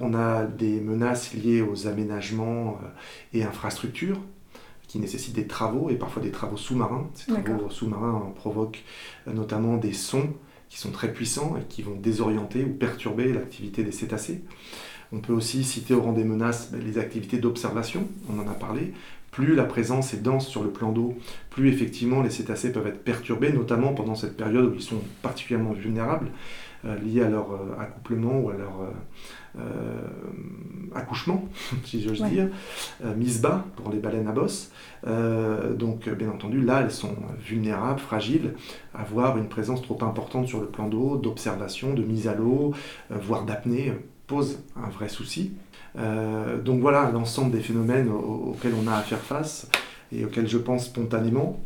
on 0.02 0.14
a 0.14 0.44
des 0.44 0.82
menaces 0.82 1.34
liées 1.34 1.62
aux 1.62 1.88
aménagements 1.88 2.80
et 3.34 3.44
infrastructures 3.44 4.20
qui 4.88 5.00
nécessitent 5.00 5.36
des 5.36 5.48
travaux 5.48 5.90
et 5.90 5.96
parfois 5.96 6.22
des 6.22 6.32
travaux 6.32 6.58
sous-marins. 6.58 7.10
Ces 7.14 7.32
travaux 7.32 7.70
sous-marins 7.70 8.34
provoquent 8.36 8.84
notamment 9.26 9.78
des 9.78 9.94
sons 9.94 10.30
qui 10.70 10.78
sont 10.78 10.92
très 10.92 11.14
puissants 11.14 11.56
et 11.58 11.64
qui 11.70 11.82
vont 11.82 11.96
désorienter 11.96 12.66
ou 12.66 12.74
perturber 12.74 13.32
l'activité 13.32 13.84
des 13.84 13.92
cétacés. 13.92 14.44
On 15.14 15.20
peut 15.20 15.34
aussi 15.34 15.64
citer 15.64 15.94
au 15.94 16.02
rang 16.02 16.12
des 16.12 16.24
menaces 16.24 16.72
ben, 16.72 16.84
les 16.84 16.98
activités 16.98 17.38
d'observation, 17.38 18.08
on 18.30 18.40
en 18.40 18.48
a 18.48 18.54
parlé. 18.56 18.94
Plus 19.34 19.56
la 19.56 19.64
présence 19.64 20.14
est 20.14 20.22
dense 20.22 20.48
sur 20.48 20.64
le 20.64 20.70
plan 20.70 20.92
d'eau, 20.92 21.16
plus 21.50 21.70
effectivement 21.70 22.22
les 22.22 22.30
cétacés 22.30 22.72
peuvent 22.72 22.86
être 22.86 23.04
perturbés, 23.04 23.52
notamment 23.52 23.94
pendant 23.94 24.14
cette 24.14 24.38
période 24.38 24.72
où 24.72 24.76
ils 24.76 24.82
sont 24.82 25.02
particulièrement 25.24 25.74
vulnérables, 25.74 26.30
euh, 26.86 26.96
liés 27.00 27.24
à 27.24 27.30
leur 27.30 27.52
euh, 27.52 27.76
accouplement 27.80 28.40
ou 28.40 28.52
à 28.52 28.54
leur 28.54 28.74
euh, 29.58 29.62
accouchement, 30.94 31.50
si 31.84 32.04
j'ose 32.04 32.22
dire, 32.26 32.50
mise 33.16 33.42
bas 33.42 33.66
pour 33.76 33.90
les 33.90 33.98
baleines 33.98 34.28
à 34.28 34.34
bosse. 34.34 34.72
donc 35.04 36.08
bien 36.10 36.30
entendu, 36.30 36.62
là, 36.62 36.82
elles 36.82 36.92
sont 36.92 37.16
vulnérables, 37.44 38.00
fragiles, 38.00 38.54
à 38.94 39.02
avoir 39.02 39.40
une 39.40 39.48
présence 39.48 39.82
trop 39.82 39.98
importante 40.04 40.48
sur 40.48 40.62
le 40.62 40.68
plan 40.68 40.88
d'eau, 40.88 41.18
d'observation, 41.18 41.96
de 41.96 42.04
mise 42.04 42.28
à 42.28 42.36
l'eau, 42.36 42.74
voire 43.10 43.46
d'apnée 43.46 43.94
pose 44.28 44.60
un 44.76 44.90
vrai 44.90 45.10
souci. 45.10 45.54
Euh, 45.98 46.62
donc 46.62 46.82
voilà 46.82 47.12
l'ensemble 47.12 47.52
des 47.52 47.60
phénomènes 47.62 48.10
auxquels 48.10 48.74
on 48.82 48.88
a 48.88 48.96
à 48.96 49.02
faire 49.02 49.20
face 49.20 49.68
et 50.12 50.26
auxquels 50.26 50.48
je 50.48 50.58
pense 50.58 50.86
spontanément. 50.86 51.60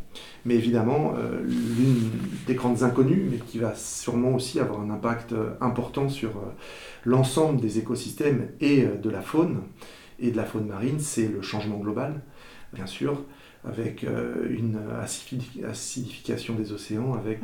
Mais 0.44 0.54
évidemment, 0.54 1.14
euh, 1.16 1.40
l'une 1.42 2.10
des 2.46 2.54
grandes 2.54 2.82
inconnues, 2.82 3.28
mais 3.30 3.38
qui 3.38 3.58
va 3.58 3.74
sûrement 3.74 4.34
aussi 4.34 4.60
avoir 4.60 4.80
un 4.80 4.90
impact 4.90 5.32
euh, 5.32 5.50
important 5.60 6.08
sur 6.08 6.30
l'ensemble 7.04 7.60
des 7.60 7.78
écosystèmes 7.78 8.48
et 8.60 8.84
de 8.84 9.10
la 9.10 9.20
faune, 9.20 9.62
et 10.18 10.30
de 10.30 10.36
la 10.36 10.44
faune 10.44 10.66
marine, 10.66 10.98
c'est 10.98 11.28
le 11.28 11.42
changement 11.42 11.78
global, 11.78 12.22
bien 12.72 12.86
sûr 12.86 13.22
avec 13.64 14.06
une 14.48 14.78
acidification 15.68 16.54
des 16.54 16.72
océans, 16.72 17.14
avec 17.14 17.40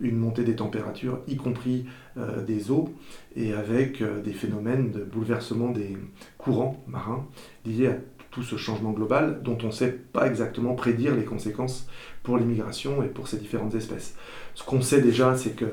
une 0.00 0.16
montée 0.16 0.44
des 0.44 0.54
températures, 0.54 1.20
y 1.26 1.36
compris 1.36 1.84
euh, 2.18 2.42
des 2.42 2.70
eaux, 2.70 2.94
et 3.36 3.52
avec 3.52 4.02
des 4.24 4.32
phénomènes 4.32 4.90
de 4.90 5.04
bouleversement 5.04 5.70
des 5.70 5.96
courants 6.36 6.82
marins 6.86 7.26
liés 7.64 7.88
à 7.88 7.96
tout 8.30 8.42
ce 8.42 8.56
changement 8.56 8.92
global 8.92 9.40
dont 9.42 9.56
on 9.62 9.66
ne 9.66 9.72
sait 9.72 9.92
pas 9.92 10.26
exactement 10.26 10.74
prédire 10.74 11.14
les 11.14 11.24
conséquences 11.24 11.88
pour 12.22 12.36
l'immigration 12.36 13.02
et 13.02 13.06
pour 13.06 13.28
ces 13.28 13.38
différentes 13.38 13.74
espèces. 13.74 14.16
Ce 14.54 14.64
qu'on 14.64 14.82
sait 14.82 15.00
déjà, 15.00 15.36
c'est 15.36 15.52
que 15.52 15.66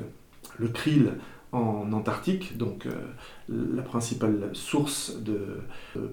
le 0.57 0.67
krill 0.69 1.13
en 1.51 1.91
Antarctique, 1.91 2.57
donc 2.57 2.87
la 3.49 3.81
principale 3.81 4.49
source 4.53 5.17
de 5.21 5.59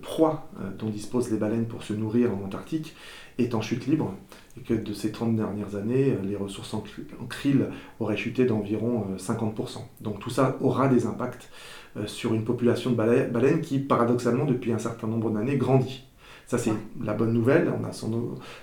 proie 0.00 0.48
dont 0.78 0.88
disposent 0.88 1.30
les 1.30 1.36
baleines 1.36 1.66
pour 1.66 1.82
se 1.82 1.92
nourrir 1.92 2.32
en 2.32 2.44
Antarctique, 2.44 2.94
est 3.38 3.54
en 3.54 3.60
chute 3.60 3.86
libre 3.86 4.14
et 4.56 4.60
que 4.60 4.74
de 4.74 4.92
ces 4.92 5.12
30 5.12 5.36
dernières 5.36 5.76
années, 5.76 6.16
les 6.24 6.36
ressources 6.36 6.74
en 6.74 6.82
krill 7.28 7.68
auraient 8.00 8.16
chuté 8.16 8.44
d'environ 8.44 9.06
50%. 9.18 9.78
Euh, 9.78 9.80
Donc 10.00 10.20
tout 10.20 10.30
ça 10.30 10.56
aura 10.60 10.88
des 10.88 11.06
impacts 11.06 11.48
euh, 11.96 12.06
sur 12.06 12.34
une 12.34 12.44
population 12.44 12.90
de 12.90 12.96
baleines 12.96 13.60
qui, 13.60 13.78
paradoxalement, 13.78 14.44
depuis 14.44 14.72
un 14.72 14.78
certain 14.78 15.06
nombre 15.06 15.30
d'années, 15.30 15.56
grandit. 15.56 16.04
Ça, 16.46 16.58
c'est 16.58 16.72
la 17.02 17.14
bonne 17.14 17.32
nouvelle. 17.32 17.72
On 17.80 17.84
a 17.84 17.92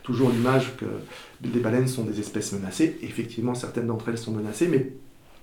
toujours 0.04 0.30
l'image 0.30 0.76
que 0.78 0.86
les 1.42 1.60
baleines 1.60 1.88
sont 1.88 2.04
des 2.04 2.20
espèces 2.20 2.52
menacées. 2.54 3.00
effectivement, 3.02 3.56
certaines 3.56 3.88
d'entre 3.88 4.10
elles 4.10 4.18
sont 4.18 4.32
menacées, 4.32 4.68
mais 4.68 4.94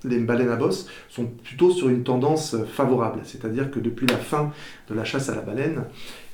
les 0.03 0.19
baleines 0.19 0.49
à 0.49 0.55
bosse 0.55 0.87
sont 1.09 1.25
plutôt 1.25 1.71
sur 1.71 1.89
une 1.89 2.03
tendance 2.03 2.55
favorable. 2.65 3.21
C'est-à-dire 3.23 3.71
que 3.71 3.79
depuis 3.79 4.05
la 4.07 4.17
fin 4.17 4.51
de 4.89 4.93
la 4.93 5.03
chasse 5.03 5.29
à 5.29 5.35
la 5.35 5.41
baleine, 5.41 5.83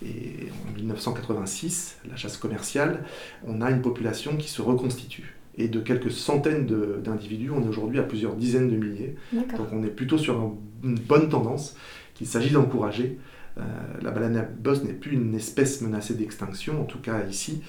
et 0.06 0.50
en 0.70 0.76
1986, 0.76 2.00
la 2.10 2.16
chasse 2.16 2.38
commerciale, 2.38 3.04
on 3.46 3.62
a 3.62 3.72
une 3.72 3.82
population 3.82 4.36
qui 4.38 4.50
se 4.50 4.62
reconstitue. 4.62 5.36
Et 5.58 5.68
de 5.68 5.80
quelques 5.80 6.12
centaines 6.12 6.66
d'individus, 7.04 7.52
on 7.52 7.64
est 7.64 7.68
aujourd'hui 7.68 8.00
à 8.00 8.04
plusieurs 8.04 8.36
dizaines 8.36 8.70
de 8.70 8.76
milliers. 8.76 9.16
Donc 9.32 9.68
on 9.72 9.84
est 9.84 9.90
plutôt 9.90 10.18
sur 10.18 10.56
une 10.84 10.96
bonne 10.96 11.30
tendance 11.30 11.76
qu'il 12.16 12.28
s'agit 12.28 12.52
d'encourager. 12.52 13.20
Euh, 13.60 13.62
la 14.02 14.10
baleine 14.10 14.36
à 14.38 14.42
bosse 14.42 14.84
n'est 14.84 14.94
plus 14.94 15.12
une 15.12 15.36
espèce 15.36 15.82
menacée 15.82 16.16
d'extinction, 16.16 16.82
en 16.82 16.86
tout 16.86 16.98
cas 16.98 17.24
ici. 17.30 17.62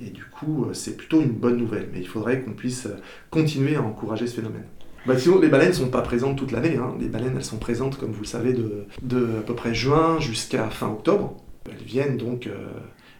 Et 0.00 0.10
du 0.10 0.24
coup, 0.24 0.64
euh, 0.64 0.74
c'est 0.74 0.96
plutôt 0.96 1.20
une 1.20 1.30
bonne 1.30 1.56
nouvelle. 1.56 1.88
Mais 1.92 2.00
il 2.00 2.08
faudrait 2.08 2.40
qu'on 2.40 2.54
puisse 2.54 2.88
continuer 3.30 3.76
à 3.76 3.82
encourager 3.82 4.26
ce 4.26 4.34
phénomène. 4.34 4.66
Bah, 5.06 5.18
sinon, 5.18 5.40
les 5.40 5.48
baleines 5.48 5.68
ne 5.68 5.74
sont 5.74 5.88
pas 5.88 6.02
présentes 6.02 6.36
toute 6.36 6.52
l'année. 6.52 6.76
Hein. 6.76 6.94
Les 7.00 7.08
baleines, 7.08 7.34
elles 7.36 7.44
sont 7.44 7.58
présentes, 7.58 7.98
comme 7.98 8.10
vous 8.10 8.22
le 8.22 8.26
savez, 8.26 8.52
de, 8.52 8.86
de 9.02 9.38
à 9.38 9.42
peu 9.42 9.54
près 9.54 9.74
juin 9.74 10.20
jusqu'à 10.20 10.68
fin 10.68 10.88
octobre. 10.88 11.36
Elles 11.70 11.84
viennent 11.84 12.16
donc 12.16 12.46
euh, 12.46 12.56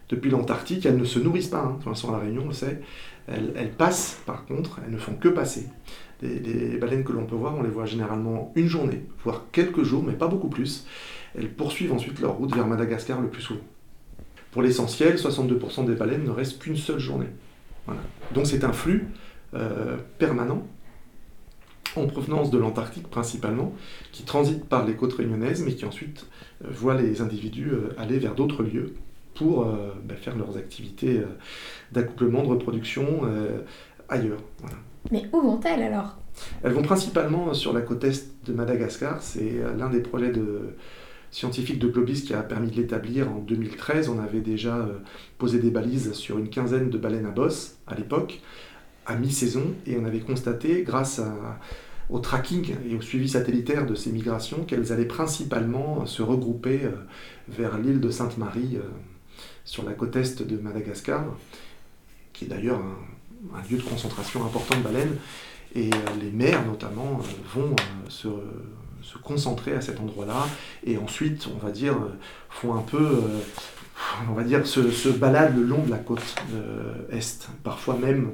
depuis 0.09 0.29
l'Antarctique. 0.29 0.85
Elles 0.85 0.97
ne 0.97 1.05
se 1.05 1.19
nourrissent 1.19 1.47
pas. 1.47 1.61
Hein. 1.61 1.77
Pour 1.81 1.89
l'instant, 1.89 2.09
à 2.09 2.13
La 2.13 2.19
Réunion, 2.19 2.43
on 2.45 2.47
le 2.47 2.53
sait. 2.53 2.81
Elles, 3.27 3.71
passent, 3.71 4.21
par 4.25 4.45
contre. 4.45 4.79
Elles 4.85 4.91
ne 4.91 4.97
font 4.97 5.13
que 5.13 5.29
passer. 5.29 5.67
Les, 6.21 6.77
baleines 6.77 7.03
que 7.03 7.13
l'on 7.13 7.25
peut 7.25 7.35
voir, 7.35 7.55
on 7.55 7.63
les 7.63 7.69
voit 7.69 7.85
généralement 7.85 8.51
une 8.55 8.67
journée, 8.67 9.05
voire 9.23 9.45
quelques 9.53 9.83
jours, 9.83 10.03
mais 10.03 10.13
pas 10.13 10.27
beaucoup 10.27 10.49
plus. 10.49 10.85
Elles 11.37 11.49
poursuivent 11.49 11.93
ensuite 11.93 12.19
leur 12.19 12.33
route 12.33 12.53
vers 12.53 12.67
Madagascar 12.67 13.21
le 13.21 13.29
plus 13.29 13.41
souvent. 13.41 13.61
Pour 14.51 14.61
l'essentiel, 14.61 15.15
62% 15.15 15.85
des 15.85 15.95
baleines 15.95 16.25
ne 16.25 16.31
restent 16.31 16.59
qu'une 16.59 16.75
seule 16.75 16.99
journée. 16.99 17.27
Donc 18.33 18.47
c'est 18.47 18.63
un 18.63 18.73
flux 18.73 19.07
euh, 19.53 19.97
permanent 20.17 20.67
en 21.95 22.07
provenance 22.07 22.51
de 22.51 22.57
l'Antarctique 22.57 23.09
principalement, 23.09 23.73
qui 24.11 24.23
transitent 24.23 24.65
par 24.65 24.85
les 24.85 24.95
côtes 24.95 25.13
réunionnaises, 25.13 25.63
mais 25.63 25.73
qui 25.73 25.85
ensuite 25.85 26.27
euh, 26.63 26.67
voient 26.71 26.95
les 26.95 27.21
individus 27.21 27.71
euh, 27.71 27.93
aller 27.97 28.19
vers 28.19 28.35
d'autres 28.35 28.63
lieux 28.63 28.95
pour 29.35 29.65
euh, 29.65 29.93
bah, 30.03 30.15
faire 30.15 30.37
leurs 30.37 30.57
activités 30.57 31.21
d'accouplement, 31.91 32.43
de 32.43 32.49
reproduction 32.49 33.21
ailleurs. 34.09 34.39
Mais 35.11 35.29
où 35.31 35.39
vont-elles 35.39 35.81
alors? 35.81 36.17
Elles 36.61 36.73
vont 36.73 36.81
principalement 36.81 37.53
sur 37.53 37.71
la 37.71 37.81
côte 37.81 38.03
est 38.03 38.31
de 38.45 38.53
Madagascar. 38.53 39.21
C'est 39.21 39.59
l'un 39.77 39.89
des 39.89 40.01
projets 40.01 40.31
de 40.31 40.75
scientifiques 41.31 41.79
de 41.79 41.87
Globis 41.87 42.23
qui 42.23 42.33
a 42.33 42.41
permis 42.41 42.69
de 42.69 42.75
l'établir 42.75 43.31
en 43.31 43.39
2013. 43.39 44.09
On 44.09 44.19
avait 44.19 44.41
déjà 44.41 44.89
posé 45.37 45.59
des 45.59 45.69
balises 45.69 46.11
sur 46.13 46.37
une 46.37 46.49
quinzaine 46.49 46.89
de 46.89 46.97
baleines 46.97 47.27
à 47.27 47.31
bosse 47.31 47.77
à 47.87 47.95
l'époque 47.95 48.41
à 49.09 49.15
mi-saison 49.15 49.73
et 49.85 49.97
on 49.97 50.05
avait 50.05 50.19
constaté, 50.19 50.83
grâce 50.83 51.19
au 52.09 52.19
tracking 52.19 52.75
et 52.89 52.95
au 52.95 53.01
suivi 53.01 53.29
satellitaire 53.29 53.85
de 53.85 53.95
ces 53.95 54.11
migrations, 54.11 54.63
qu'elles 54.63 54.91
allaient 54.91 55.05
principalement 55.05 56.05
se 56.05 56.21
regrouper 56.21 56.81
euh, 56.83 56.91
vers 57.47 57.77
l'île 57.77 57.99
de 57.99 58.09
Sainte-Marie 58.09 58.77
euh, 58.77 58.81
sur 59.63 59.83
la 59.83 59.93
côte 59.93 60.15
est 60.15 60.41
de 60.41 60.57
Madagascar, 60.57 61.23
qui 62.33 62.45
est 62.45 62.47
d'ailleurs 62.47 62.81
un, 63.53 63.69
lieu 63.69 63.77
de 63.77 63.83
concentration 63.83 64.43
important 64.43 64.77
de 64.77 64.81
baleines. 64.81 65.15
Et 65.75 65.91
euh, 65.93 65.97
les 66.19 66.31
mères, 66.31 66.65
notamment, 66.65 67.21
vont 67.53 67.75
se, 68.07 68.27
concentrer 69.23 69.73
à 69.73 69.81
cet 69.81 69.99
endroit-là 69.99 70.47
et 70.83 70.97
ensuite, 70.97 71.47
on 71.53 71.63
va 71.63 71.71
dire, 71.71 71.95
font 72.49 72.75
un 72.75 72.81
peu 72.81 73.21
on 74.29 74.33
va 74.33 74.43
dire, 74.43 74.65
se, 74.65 74.91
se 74.91 75.09
baladent 75.09 75.55
le 75.55 75.63
long 75.63 75.83
de 75.83 75.91
la 75.91 75.97
côte 75.97 76.35
est, 77.11 77.49
parfois 77.63 77.97
même 77.97 78.31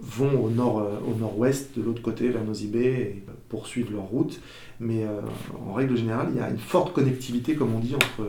vont 0.00 0.46
euh, 0.46 0.98
au 1.06 1.14
nord-ouest, 1.18 1.76
de 1.76 1.82
l'autre 1.82 2.02
côté, 2.02 2.28
vers 2.28 2.44
Nosy 2.44 2.70
et 2.74 3.22
poursuivent 3.48 3.92
leur 3.92 4.04
route. 4.04 4.40
Mais 4.78 5.04
euh, 5.04 5.20
en 5.68 5.72
règle 5.72 5.96
générale, 5.96 6.28
il 6.32 6.38
y 6.38 6.42
a 6.42 6.48
une 6.48 6.58
forte 6.58 6.92
connectivité, 6.92 7.54
comme 7.54 7.74
on 7.74 7.80
dit, 7.80 7.94
entre, 7.94 8.28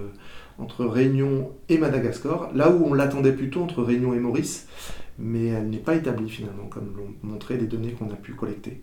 entre 0.57 0.85
Réunion 0.85 1.51
et 1.69 1.77
Madagascar, 1.77 2.51
là 2.53 2.69
où 2.69 2.85
on 2.85 2.93
l'attendait 2.93 3.33
plutôt 3.33 3.61
entre 3.61 3.83
Réunion 3.83 4.13
et 4.13 4.19
Maurice, 4.19 4.67
mais 5.17 5.47
elle 5.47 5.69
n'est 5.69 5.77
pas 5.77 5.95
établie 5.95 6.29
finalement, 6.29 6.65
comme 6.65 6.93
l'ont 6.97 7.13
montré 7.23 7.57
les 7.57 7.67
données 7.67 7.91
qu'on 7.91 8.09
a 8.09 8.15
pu 8.15 8.33
collecter. 8.33 8.81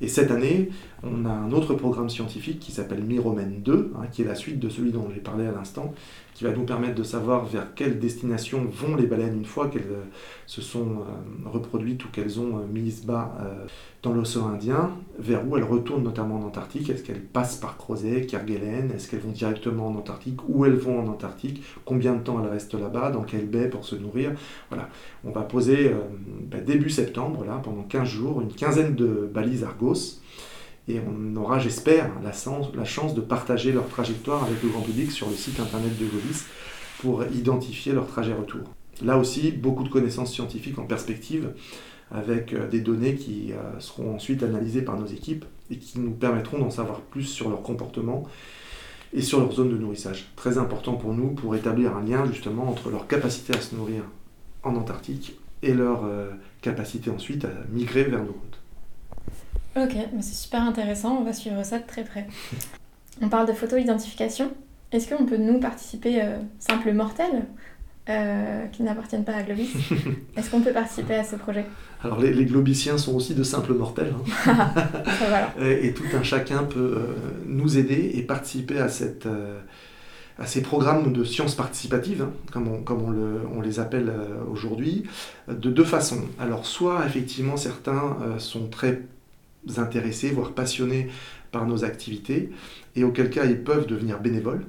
Et 0.00 0.08
cette 0.08 0.30
année, 0.30 0.70
on 1.02 1.24
a 1.24 1.30
un 1.30 1.52
autre 1.52 1.74
programme 1.74 2.08
scientifique 2.08 2.58
qui 2.60 2.72
s'appelle 2.72 3.02
Miromen 3.02 3.60
2, 3.62 3.92
hein, 3.96 4.06
qui 4.10 4.22
est 4.22 4.24
la 4.24 4.34
suite 4.34 4.58
de 4.58 4.68
celui 4.68 4.90
dont 4.90 5.08
j'ai 5.14 5.20
parlé 5.20 5.46
à 5.46 5.52
l'instant, 5.52 5.92
qui 6.34 6.44
va 6.44 6.50
nous 6.50 6.64
permettre 6.64 6.96
de 6.96 7.02
savoir 7.04 7.46
vers 7.46 7.74
quelle 7.74 8.00
destination 8.00 8.64
vont 8.64 8.96
les 8.96 9.06
baleines 9.06 9.36
une 9.36 9.44
fois 9.44 9.68
qu'elles 9.68 9.82
euh, 9.82 10.04
se 10.46 10.60
sont 10.60 10.86
euh, 10.86 11.48
reproduites 11.48 12.04
ou 12.04 12.08
qu'elles 12.08 12.40
ont 12.40 12.58
euh, 12.58 12.90
bas 13.04 13.32
dans 14.02 14.12
l'océan 14.12 14.48
Indien, 14.48 14.90
vers 15.18 15.48
où 15.48 15.56
elles 15.56 15.64
retournent 15.64 16.02
notamment 16.02 16.36
en 16.36 16.42
Antarctique. 16.42 16.90
Est-ce 16.90 17.02
qu'elles 17.02 17.22
passent 17.22 17.56
par 17.56 17.78
Crozet, 17.78 18.26
Kerguelen? 18.26 18.90
Est-ce 18.94 19.08
qu'elles 19.08 19.20
vont 19.20 19.30
directement 19.30 19.88
en 19.88 19.94
Antarctique? 19.94 20.40
Où 20.48 20.66
elles 20.66 20.74
vont 20.74 21.00
en 21.00 21.06
Antarctique? 21.08 21.62
Combien 21.86 22.14
de 22.14 22.20
temps 22.20 22.42
elles 22.42 22.50
restent 22.50 22.74
là-bas? 22.74 23.10
Dans 23.10 23.22
quelle 23.22 23.46
baie 23.46 23.68
pour 23.68 23.84
se 23.84 23.96
nourrir? 23.96 24.32
Voilà. 24.68 24.90
On 25.24 25.30
va 25.30 25.42
poser 25.42 25.90
bah, 26.50 26.58
début 26.58 26.90
septembre, 26.90 27.44
là, 27.46 27.60
pendant 27.64 27.82
15 27.82 28.06
jours, 28.06 28.42
une 28.42 28.52
quinzaine 28.52 28.94
de 28.94 29.28
balises 29.32 29.64
Et 30.86 31.00
on 31.00 31.36
aura, 31.36 31.58
j'espère, 31.58 32.10
la, 32.22 32.32
chance 32.84 33.14
de 33.14 33.20
partager 33.20 33.72
leur 33.72 33.88
trajectoire 33.88 34.44
avec 34.44 34.62
le 34.62 34.68
grand 34.68 34.82
public 34.82 35.10
sur 35.10 35.28
le 35.28 35.34
site 35.34 35.58
internet 35.58 35.98
de 35.98 36.04
Golis 36.04 36.44
pour 36.98 37.24
identifier 37.24 37.92
leur 37.92 38.06
trajet 38.06 38.34
retour. 38.34 38.60
Là 39.02 39.18
aussi, 39.18 39.50
beaucoup 39.50 39.82
de 39.82 39.88
connaissances 39.88 40.32
scientifiques 40.32 40.78
en 40.78 40.84
perspective 40.84 41.50
avec 42.10 42.52
euh, 42.52 42.68
des 42.68 42.80
données 42.80 43.14
qui 43.14 43.52
euh, 43.52 43.80
seront 43.80 44.14
ensuite 44.14 44.42
analysées 44.42 44.82
par 44.82 44.98
nos 44.98 45.06
équipes 45.06 45.46
et 45.70 45.78
qui 45.78 45.98
nous 45.98 46.12
permettront 46.12 46.58
d'en 46.58 46.70
savoir 46.70 47.00
plus 47.00 47.24
sur 47.24 47.48
leur 47.48 47.62
comportement 47.62 48.24
et 49.14 49.22
sur 49.22 49.40
leur 49.40 49.52
zone 49.52 49.70
de 49.70 49.78
nourrissage. 49.78 50.30
Très 50.36 50.58
important 50.58 50.94
pour 50.94 51.14
nous 51.14 51.30
pour 51.30 51.56
établir 51.56 51.96
un 51.96 52.04
lien 52.04 52.26
justement 52.26 52.68
entre 52.68 52.90
leur 52.90 53.08
capacité 53.08 53.56
à 53.56 53.60
se 53.60 53.74
nourrir 53.74 54.02
en 54.62 54.76
Antarctique 54.76 55.38
et 55.62 55.72
leur 55.72 56.02
capacité 56.60 57.10
ensuite 57.10 57.46
à 57.46 57.50
migrer 57.70 58.04
vers 58.04 58.22
nos 58.22 58.32
côtes. 58.32 58.60
Ok, 59.76 59.96
c'est 60.20 60.34
super 60.34 60.62
intéressant, 60.62 61.18
on 61.18 61.24
va 61.24 61.32
suivre 61.32 61.64
ça 61.64 61.78
de 61.78 61.86
très 61.86 62.04
près. 62.04 62.26
On 63.22 63.28
parle 63.28 63.46
de 63.46 63.52
photo-identification. 63.52 64.52
Est-ce 64.90 65.08
qu'on 65.08 65.24
peut 65.24 65.36
nous 65.36 65.60
participer, 65.60 66.20
simple 66.58 66.92
mortel, 66.92 67.44
euh, 68.10 68.66
qui 68.66 68.82
n'appartiennent 68.82 69.24
pas 69.24 69.32
à 69.32 69.42
Globis? 69.42 69.72
Est-ce 70.36 70.50
qu'on 70.50 70.60
peut 70.60 70.74
participer 70.74 71.14
à 71.14 71.24
ce 71.24 71.36
projet? 71.36 71.64
Alors 72.02 72.20
les, 72.20 72.34
les, 72.34 72.44
globiciens 72.44 72.98
sont 72.98 73.14
aussi 73.14 73.34
de 73.34 73.42
simples 73.42 73.72
mortels. 73.72 74.12
Hein. 74.46 74.68
et, 75.62 75.94
tout 75.94 76.04
un 76.14 76.22
chacun 76.22 76.64
peut 76.64 76.98
euh, 76.98 77.14
nous 77.46 77.78
aider 77.78 78.10
et 78.12 78.22
participer 78.22 78.78
à, 78.78 78.90
cette, 78.90 79.24
euh, 79.24 79.58
à 80.38 80.44
ces 80.44 80.60
programmes 80.60 81.14
de 81.14 81.24
sciences 81.24 81.54
participatives, 81.54 82.20
hein, 82.20 82.32
comme, 82.52 82.68
on, 82.68 82.82
comme 82.82 83.02
on, 83.04 83.10
le, 83.10 83.40
on, 83.56 83.62
les 83.62 83.80
appelle 83.80 84.12
aujourd'hui, 84.52 85.04
de 85.48 85.70
deux 85.70 85.84
façons. 85.84 86.24
Alors 86.38 86.66
soit 86.66 87.06
effectivement 87.06 87.56
certains 87.56 88.18
sont 88.36 88.68
très 88.68 89.00
intéressés, 89.76 90.30
voire 90.30 90.52
passionnés 90.52 91.08
par 91.52 91.66
nos 91.66 91.84
activités, 91.84 92.50
et 92.96 93.04
auquel 93.04 93.30
cas 93.30 93.44
ils 93.44 93.62
peuvent 93.62 93.86
devenir 93.86 94.20
bénévoles. 94.20 94.64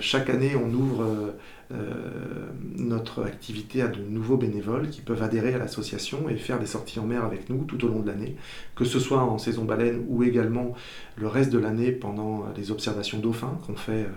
chaque 0.00 0.28
année 0.28 0.52
on 0.54 0.70
ouvre 0.72 1.34
euh, 1.72 2.48
notre 2.76 3.22
activité 3.22 3.80
à 3.80 3.86
de 3.86 4.00
nouveaux 4.00 4.36
bénévoles 4.36 4.88
qui 4.88 5.02
peuvent 5.02 5.22
adhérer 5.22 5.54
à 5.54 5.58
l'association 5.58 6.28
et 6.28 6.34
faire 6.34 6.58
des 6.58 6.66
sorties 6.66 6.98
en 6.98 7.06
mer 7.06 7.24
avec 7.24 7.48
nous 7.48 7.62
tout 7.62 7.84
au 7.84 7.88
long 7.88 8.00
de 8.00 8.08
l'année, 8.08 8.34
que 8.74 8.84
ce 8.84 8.98
soit 8.98 9.22
en 9.22 9.38
saison 9.38 9.64
baleine 9.64 10.04
ou 10.08 10.24
également 10.24 10.74
le 11.16 11.28
reste 11.28 11.52
de 11.52 11.58
l'année 11.58 11.92
pendant 11.92 12.44
les 12.56 12.72
observations 12.72 13.18
dauphins 13.18 13.56
qu'on 13.64 13.76
fait 13.76 14.02
euh, 14.02 14.08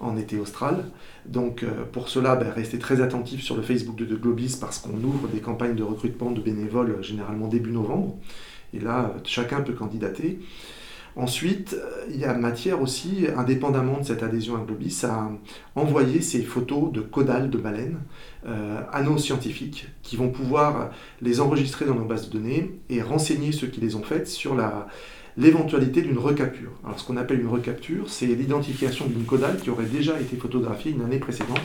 en 0.00 0.16
été 0.16 0.36
austral. 0.36 0.84
Donc 1.26 1.62
euh, 1.62 1.84
pour 1.92 2.08
cela, 2.08 2.34
ben, 2.34 2.50
restez 2.50 2.80
très 2.80 3.00
attentifs 3.00 3.42
sur 3.42 3.54
le 3.54 3.62
Facebook 3.62 3.94
de, 3.94 4.04
de 4.04 4.16
Globis 4.16 4.56
parce 4.60 4.80
qu'on 4.80 4.96
ouvre 4.96 5.28
des 5.28 5.40
campagnes 5.40 5.76
de 5.76 5.84
recrutement 5.84 6.32
de 6.32 6.40
bénévoles 6.40 7.00
généralement 7.04 7.46
début 7.46 7.70
novembre. 7.70 8.18
Et 8.74 8.80
là, 8.80 9.14
chacun 9.24 9.60
peut 9.60 9.72
candidater. 9.72 10.40
Ensuite, 11.16 11.76
il 12.10 12.16
y 12.16 12.24
a 12.24 12.34
matière 12.34 12.82
aussi, 12.82 13.26
indépendamment 13.36 13.98
de 13.98 14.04
cette 14.04 14.24
adhésion 14.24 14.56
à 14.56 14.64
Globis, 14.64 15.02
à 15.04 15.30
envoyer 15.76 16.20
ces 16.20 16.42
photos 16.42 16.90
de 16.90 17.00
caudales 17.00 17.50
de 17.50 17.58
baleines 17.58 18.00
euh, 18.46 18.80
à 18.92 19.02
nos 19.02 19.16
scientifiques 19.16 19.86
qui 20.02 20.16
vont 20.16 20.30
pouvoir 20.30 20.90
les 21.22 21.40
enregistrer 21.40 21.84
dans 21.84 21.94
nos 21.94 22.04
bases 22.04 22.28
de 22.30 22.38
données 22.38 22.80
et 22.90 23.00
renseigner 23.00 23.52
ceux 23.52 23.68
qui 23.68 23.80
les 23.80 23.94
ont 23.94 24.02
faites 24.02 24.26
sur 24.26 24.56
l'éventualité 25.36 26.02
d'une 26.02 26.18
recapture. 26.18 26.72
Alors 26.84 26.98
ce 26.98 27.06
qu'on 27.06 27.16
appelle 27.16 27.40
une 27.40 27.48
recapture, 27.48 28.10
c'est 28.10 28.26
l'identification 28.26 29.06
d'une 29.06 29.24
caudale 29.24 29.58
qui 29.58 29.70
aurait 29.70 29.84
déjà 29.84 30.20
été 30.20 30.36
photographiée 30.36 30.90
une 30.90 31.02
année 31.02 31.20
précédente 31.20 31.62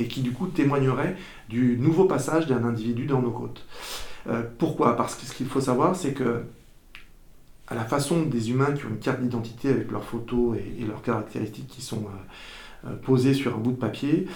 et 0.00 0.08
qui 0.08 0.22
du 0.22 0.32
coup 0.32 0.48
témoignerait 0.48 1.16
du 1.48 1.78
nouveau 1.78 2.06
passage 2.06 2.48
d'un 2.48 2.64
individu 2.64 3.06
dans 3.06 3.22
nos 3.22 3.30
côtes. 3.30 3.64
Euh, 4.28 4.42
pourquoi? 4.58 4.96
Parce 4.96 5.14
que 5.14 5.26
ce 5.26 5.32
qu'il 5.32 5.46
faut 5.46 5.60
savoir, 5.60 5.96
c'est 5.96 6.12
que 6.12 6.42
à 7.68 7.74
la 7.74 7.84
façon 7.84 8.22
des 8.22 8.50
humains 8.50 8.72
qui 8.72 8.86
ont 8.86 8.90
une 8.90 8.98
carte 8.98 9.20
d'identité 9.20 9.68
avec 9.68 9.90
leurs 9.90 10.04
photos 10.04 10.56
et, 10.56 10.84
leurs 10.84 11.02
caractéristiques 11.02 11.66
qui 11.68 11.82
sont 11.82 12.06
euh, 12.06 12.88
euh, 12.88 12.96
posées 12.96 13.34
sur 13.34 13.54
un 13.54 13.58
bout 13.58 13.72
de 13.72 13.76
papier. 13.76 14.26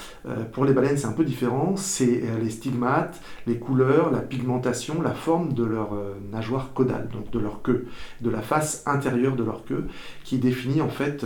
Pour 0.52 0.66
les 0.66 0.74
baleines, 0.74 0.98
c'est 0.98 1.06
un 1.06 1.12
peu 1.12 1.24
différent. 1.24 1.74
C'est 1.76 2.22
les 2.42 2.50
stigmates, 2.50 3.20
les 3.46 3.58
couleurs, 3.58 4.10
la 4.10 4.20
pigmentation, 4.20 5.00
la 5.00 5.14
forme 5.14 5.54
de 5.54 5.64
leur 5.64 5.96
nageoire 6.30 6.72
caudale, 6.74 7.08
donc 7.08 7.30
de 7.30 7.38
leur 7.38 7.62
queue, 7.62 7.86
de 8.20 8.30
la 8.30 8.42
face 8.42 8.82
intérieure 8.86 9.36
de 9.36 9.44
leur 9.44 9.64
queue, 9.64 9.86
qui 10.24 10.38
définit 10.38 10.82
en 10.82 10.88
fait 10.88 11.24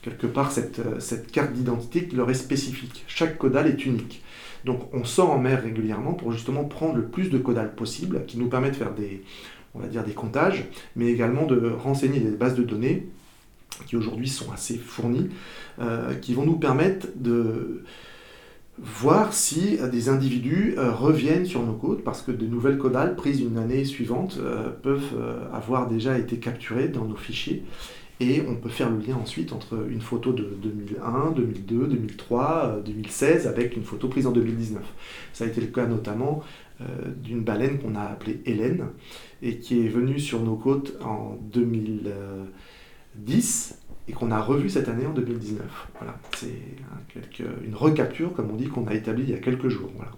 quelque 0.00 0.26
part 0.26 0.50
cette 0.52 1.30
carte 1.30 1.52
d'identité 1.52 2.06
qui 2.06 2.16
leur 2.16 2.30
est 2.30 2.34
spécifique. 2.34 3.04
Chaque 3.06 3.36
caudale 3.36 3.66
est 3.66 3.84
unique. 3.84 4.22
Donc 4.68 4.82
on 4.92 5.02
sort 5.02 5.30
en 5.30 5.38
mer 5.38 5.62
régulièrement 5.62 6.12
pour 6.12 6.30
justement 6.30 6.62
prendre 6.64 6.96
le 6.96 7.04
plus 7.04 7.30
de 7.30 7.38
caudales 7.38 7.74
possible, 7.74 8.26
qui 8.26 8.36
nous 8.36 8.48
permet 8.48 8.70
de 8.70 8.76
faire 8.76 8.92
des, 8.92 9.22
comptages, 10.14 10.66
mais 10.94 11.06
également 11.06 11.46
de 11.46 11.70
renseigner 11.70 12.20
des 12.20 12.36
bases 12.36 12.54
de 12.54 12.62
données 12.62 13.08
qui 13.86 13.96
aujourd'hui 13.96 14.28
sont 14.28 14.52
assez 14.52 14.76
fournies, 14.76 15.30
euh, 15.80 16.14
qui 16.16 16.34
vont 16.34 16.44
nous 16.44 16.58
permettre 16.58 17.06
de 17.16 17.82
voir 18.76 19.32
si 19.32 19.78
des 19.90 20.10
individus 20.10 20.74
euh, 20.76 20.92
reviennent 20.92 21.46
sur 21.46 21.62
nos 21.62 21.72
côtes, 21.72 22.04
parce 22.04 22.20
que 22.20 22.30
de 22.30 22.44
nouvelles 22.44 22.76
caudales 22.76 23.16
prises 23.16 23.40
une 23.40 23.56
année 23.56 23.86
suivante 23.86 24.36
euh, 24.38 24.68
peuvent 24.82 25.16
avoir 25.50 25.88
déjà 25.88 26.18
été 26.18 26.36
capturées 26.36 26.88
dans 26.88 27.06
nos 27.06 27.16
fichiers, 27.16 27.62
et 28.20 28.42
on 28.48 28.56
peut 28.56 28.68
faire 28.68 28.90
le 28.90 28.98
lien 28.98 29.14
ensuite 29.16 29.52
entre 29.52 29.86
une 29.88 30.00
photo 30.00 30.32
de 30.32 30.56
2001, 30.62 31.30
2002, 31.32 31.86
2003, 31.86 32.80
2016 32.84 33.46
avec 33.46 33.76
une 33.76 33.84
photo 33.84 34.08
prise 34.08 34.26
en 34.26 34.32
2019. 34.32 34.82
Ça 35.32 35.44
a 35.44 35.46
été 35.46 35.60
le 35.60 35.68
cas 35.68 35.86
notamment 35.86 36.42
d'une 37.22 37.42
baleine 37.42 37.78
qu'on 37.78 37.94
a 37.96 38.02
appelée 38.02 38.40
Hélène, 38.46 38.86
et 39.42 39.58
qui 39.58 39.84
est 39.84 39.88
venu 39.88 40.18
sur 40.18 40.42
nos 40.42 40.56
côtes 40.56 40.96
en 41.02 41.38
2010 41.52 43.78
et 44.08 44.12
qu'on 44.12 44.30
a 44.30 44.40
revu 44.40 44.70
cette 44.70 44.88
année 44.88 45.04
en 45.06 45.12
2019. 45.12 45.88
Voilà, 45.98 46.18
c'est 46.36 46.54
une 47.64 47.74
recapture, 47.74 48.32
comme 48.32 48.50
on 48.50 48.56
dit, 48.56 48.68
qu'on 48.68 48.86
a 48.86 48.94
établie 48.94 49.24
il 49.24 49.30
y 49.30 49.34
a 49.34 49.38
quelques 49.38 49.68
jours. 49.68 49.90
Voilà. 49.96 50.12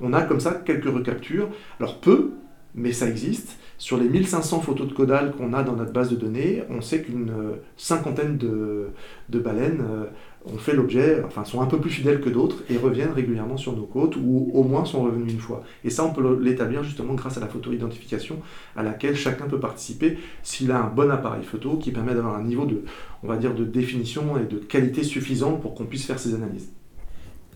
On 0.00 0.12
a 0.12 0.22
comme 0.22 0.40
ça 0.40 0.54
quelques 0.54 0.92
recaptures, 0.92 1.48
alors 1.78 2.00
peu, 2.00 2.32
mais 2.78 2.92
ça 2.92 3.08
existe. 3.08 3.58
Sur 3.76 3.96
les 3.96 4.08
1500 4.08 4.60
photos 4.60 4.88
de 4.88 4.92
caudales 4.92 5.32
qu'on 5.36 5.52
a 5.52 5.62
dans 5.62 5.76
notre 5.76 5.92
base 5.92 6.10
de 6.10 6.16
données, 6.16 6.64
on 6.68 6.80
sait 6.80 7.02
qu'une 7.02 7.32
cinquantaine 7.76 8.36
de, 8.36 8.90
baleines 9.38 9.84
euh, 9.88 10.06
ont 10.52 10.58
fait 10.58 10.72
l'objet, 10.72 11.22
enfin 11.24 11.44
sont 11.44 11.60
un 11.60 11.66
peu 11.66 11.78
plus 11.78 11.90
fidèles 11.90 12.20
que 12.20 12.28
d'autres 12.28 12.64
et 12.70 12.76
reviennent 12.76 13.12
régulièrement 13.12 13.56
sur 13.56 13.76
nos 13.76 13.84
côtes 13.84 14.16
ou 14.16 14.50
au 14.52 14.64
moins 14.64 14.84
sont 14.84 15.02
revenus 15.02 15.32
une 15.32 15.38
fois. 15.38 15.62
Et 15.84 15.90
ça, 15.90 16.04
on 16.04 16.12
peut 16.12 16.40
l'établir 16.40 16.82
justement 16.82 17.14
grâce 17.14 17.36
à 17.36 17.40
la 17.40 17.46
photo-identification 17.46 18.40
à 18.74 18.82
laquelle 18.82 19.14
chacun 19.14 19.46
peut 19.46 19.60
participer 19.60 20.18
s'il 20.42 20.72
a 20.72 20.80
un 20.80 20.88
bon 20.88 21.08
appareil 21.10 21.44
photo 21.44 21.76
qui 21.76 21.92
permet 21.92 22.14
d'avoir 22.14 22.34
un 22.34 22.42
niveau 22.42 22.66
de 22.66 23.64
définition 23.64 24.38
et 24.38 24.52
de 24.52 24.58
qualité 24.58 25.04
suffisant 25.04 25.52
pour 25.52 25.74
qu'on 25.74 25.84
puisse 25.84 26.06
faire 26.06 26.18
ces 26.18 26.34
analyses. 26.34 26.72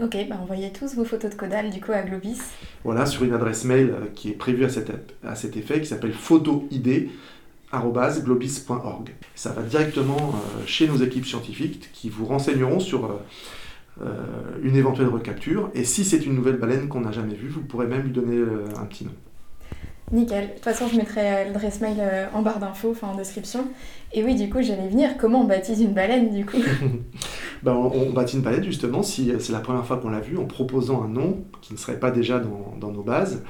Ok, 0.02 0.16
bah 0.28 0.36
envoyez 0.42 0.72
tous 0.72 0.96
vos 0.96 1.04
photos 1.04 1.30
de 1.30 1.36
caudales 1.36 1.70
du 1.70 1.80
coup 1.80 1.92
à 1.92 2.02
Globis. 2.02 2.40
Voilà, 2.82 3.06
sur 3.06 3.22
une 3.22 3.34
adresse 3.34 3.64
mail 3.64 3.90
euh, 3.90 4.06
qui 4.12 4.30
est 4.30 4.34
prévue 4.34 4.64
à 4.64 4.68
cet, 4.68 4.90
à 5.22 5.36
cet 5.36 5.56
effet, 5.56 5.80
qui 5.80 5.86
s'appelle 5.86 6.12
photoid 6.12 6.64
globis.org. 7.72 9.10
Ça 9.36 9.52
va 9.52 9.62
directement 9.62 10.16
euh, 10.34 10.62
chez 10.66 10.88
nos 10.88 10.96
équipes 10.96 11.24
scientifiques 11.24 11.90
qui 11.92 12.10
vous 12.10 12.26
renseigneront 12.26 12.80
sur 12.80 13.20
euh, 14.02 14.08
une 14.64 14.74
éventuelle 14.74 15.06
recapture. 15.06 15.70
Et 15.74 15.84
si 15.84 16.04
c'est 16.04 16.26
une 16.26 16.34
nouvelle 16.34 16.56
baleine 16.56 16.88
qu'on 16.88 17.02
n'a 17.02 17.12
jamais 17.12 17.34
vue, 17.34 17.48
vous 17.48 17.62
pourrez 17.62 17.86
même 17.86 18.02
lui 18.02 18.10
donner 18.10 18.42
un 18.76 18.84
petit 18.86 19.04
nom. 19.04 19.12
Nickel. 20.10 20.48
De 20.48 20.52
toute 20.54 20.64
façon, 20.64 20.88
je 20.88 20.96
mettrai 20.96 21.44
l'adresse 21.44 21.80
mail 21.80 22.02
en 22.34 22.42
barre 22.42 22.58
d'infos, 22.58 22.90
enfin 22.90 23.08
en 23.08 23.14
description. 23.14 23.66
Et 24.12 24.22
oui, 24.22 24.34
du 24.34 24.50
coup, 24.50 24.60
j'allais 24.60 24.88
venir. 24.88 25.16
Comment 25.18 25.42
on 25.42 25.44
baptise 25.44 25.80
une 25.80 25.94
baleine, 25.94 26.30
du 26.30 26.44
coup? 26.44 26.58
Ben, 27.62 27.74
on, 27.74 28.10
baptise 28.10 28.34
une 28.34 28.42
baleine, 28.42 28.64
justement, 28.64 29.04
si 29.04 29.32
c'est 29.38 29.52
la 29.52 29.60
première 29.60 29.86
fois 29.86 29.98
qu'on 29.98 30.10
l'a 30.10 30.18
vue, 30.18 30.36
en 30.36 30.46
proposant 30.46 31.04
un 31.04 31.08
nom 31.08 31.44
qui 31.60 31.72
ne 31.72 31.78
serait 31.78 32.00
pas 32.00 32.10
déjà 32.10 32.40
dans 32.40 32.90
nos 32.90 33.04
bases. 33.04 33.44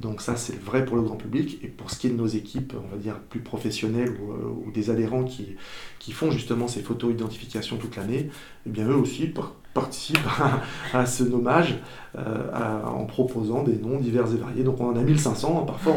Donc 0.00 0.20
ça, 0.20 0.36
c'est 0.36 0.58
vrai 0.58 0.84
pour 0.84 0.96
le 0.96 1.02
grand 1.02 1.16
public. 1.16 1.58
Et 1.62 1.68
pour 1.68 1.90
ce 1.90 1.98
qui 1.98 2.06
est 2.06 2.10
de 2.10 2.16
nos 2.16 2.26
équipes, 2.26 2.74
on 2.76 2.94
va 2.94 2.96
dire, 2.96 3.18
plus 3.18 3.40
professionnelles 3.40 4.10
ou, 4.10 4.32
euh, 4.32 4.72
des 4.72 4.90
adhérents 4.90 5.24
qui, 5.24 5.56
qui, 5.98 6.12
font 6.12 6.30
justement 6.30 6.68
ces 6.68 6.80
photos 6.80 7.12
identification 7.12 7.76
toute 7.76 7.96
l'année, 7.96 8.30
eh 8.66 8.70
bien 8.70 8.88
eux 8.88 8.96
aussi 8.96 9.32
participent 9.74 10.18
à, 10.92 11.06
ce 11.06 11.24
nommage 11.24 11.78
euh, 12.18 12.84
en 12.84 13.04
proposant 13.04 13.62
des 13.62 13.76
noms 13.76 13.98
divers 13.98 14.32
et 14.32 14.36
variés. 14.36 14.64
Donc 14.64 14.80
on 14.80 14.86
en 14.86 14.96
a 14.96 15.02
1500. 15.02 15.64
Parfois, 15.66 15.94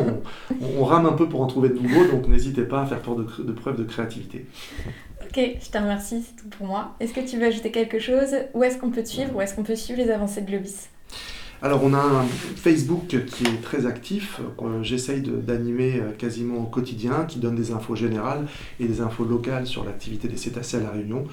on, 0.62 0.84
rame 0.84 1.06
un 1.06 1.14
peu 1.14 1.28
pour 1.28 1.42
en 1.42 1.48
trouver 1.48 1.70
de 1.70 1.80
nouveaux. 1.80 2.06
Donc 2.12 2.28
n'hésitez 2.28 2.64
pas 2.64 2.82
à 2.82 2.86
faire 2.86 3.02
preuve 3.02 3.26
de 3.46 3.52
preuve 3.52 3.78
de 3.78 3.84
créativité. 3.84 4.46
Ok, 5.24 5.58
je 5.62 5.70
te 5.70 5.78
remercie, 5.78 6.24
c'est 6.24 6.42
tout 6.42 6.50
pour 6.50 6.68
moi. 6.68 6.96
Est-ce 7.00 7.14
que 7.14 7.20
tu 7.20 7.38
veux 7.38 7.46
ajouter 7.46 7.72
quelque 7.72 8.00
chose? 8.00 8.36
Où 8.54 8.64
est-ce 8.64 8.78
qu'on 8.78 8.90
peut 8.90 9.04
te 9.04 9.10
suivre? 9.10 9.36
Où 9.36 9.42
est-ce 9.42 9.54
qu'on 9.54 9.64
peut 9.64 9.76
suivre 9.76 10.02
les 10.02 10.10
avancées 10.10 10.42
de 10.42 10.48
Globis? 10.48 10.88
Alors 11.66 11.84
on 11.84 11.96
a 11.96 12.00
un 12.00 12.26
Facebook 12.56 13.08
qui 13.08 13.16
est 13.44 13.62
très 13.64 13.88
actif, 13.88 14.40
j'essaye 14.84 15.22
d'animer 15.22 16.00
euh, 16.00 16.12
quasiment 16.12 16.60
au 16.60 16.66
quotidien, 16.66 17.26
qui 17.26 17.40
donne 17.40 17.56
des 17.56 17.72
infos 17.72 17.96
générales 17.96 18.46
et 18.80 18.86
des 18.86 19.02
infos 19.02 19.26
locales 19.26 19.66
sur 19.66 19.84
l'activité 19.84 20.28
des 20.28 20.38
cétacés 20.38 20.78
à 20.78 20.82
La 20.82 20.92
Réunion. 20.92 21.24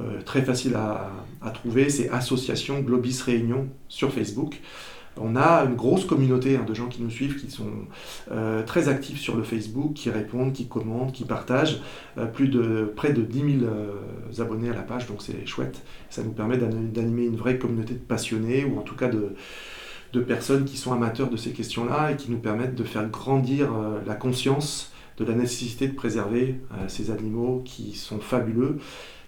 Euh, 0.00 0.20
très 0.24 0.42
facile 0.42 0.74
à, 0.74 1.50
trouver, 1.52 1.88
c'est 1.88 2.10
Association 2.10 2.80
Globis 2.80 3.22
Réunion 3.24 3.68
sur 3.86 4.12
Facebook. 4.12 4.60
On 5.18 5.36
a 5.36 5.64
une 5.64 5.76
grosse 5.76 6.04
communauté 6.04 6.56
hein, 6.56 6.64
de 6.66 6.74
gens 6.74 6.88
qui 6.88 7.00
nous 7.00 7.08
suivent, 7.08 7.40
qui 7.40 7.50
sont 7.50 7.70
euh, 8.32 8.64
très 8.64 8.88
actifs 8.88 9.20
sur 9.20 9.36
le 9.36 9.44
Facebook, 9.44 9.94
qui 9.94 10.10
répondent, 10.10 10.52
qui 10.52 10.66
commentent, 10.66 11.12
qui 11.12 11.24
partagent. 11.24 11.80
Plus 12.34 12.48
de 12.48 12.92
près 12.96 13.12
de 13.12 13.22
10 13.22 13.60
000 13.60 13.70
euh, 13.70 14.42
abonnés 14.42 14.68
à 14.68 14.74
la 14.74 14.82
page, 14.82 15.06
donc 15.06 15.22
c'est 15.22 15.46
chouette. 15.46 15.80
Ça 16.10 16.24
nous 16.24 16.32
permet 16.32 16.56
d'animer 16.58 17.26
une 17.26 17.36
vraie 17.36 17.56
communauté 17.56 17.94
de 17.94 18.00
passionnés, 18.00 18.64
ou 18.64 18.78
en 18.78 18.82
tout 18.82 18.96
cas 18.96 19.08
de, 19.08 19.34
de 20.16 20.24
personnes 20.24 20.64
qui 20.64 20.76
sont 20.76 20.92
amateurs 20.92 21.28
de 21.28 21.36
ces 21.36 21.50
questions-là 21.50 22.12
et 22.12 22.16
qui 22.16 22.30
nous 22.30 22.38
permettent 22.38 22.74
de 22.74 22.84
faire 22.84 23.06
grandir 23.08 23.70
la 24.06 24.14
conscience 24.14 24.92
de 25.18 25.24
la 25.24 25.34
nécessité 25.34 25.88
de 25.88 25.94
préserver 25.94 26.60
ces 26.88 27.10
animaux 27.10 27.62
qui 27.64 27.94
sont 27.94 28.18
fabuleux, 28.18 28.78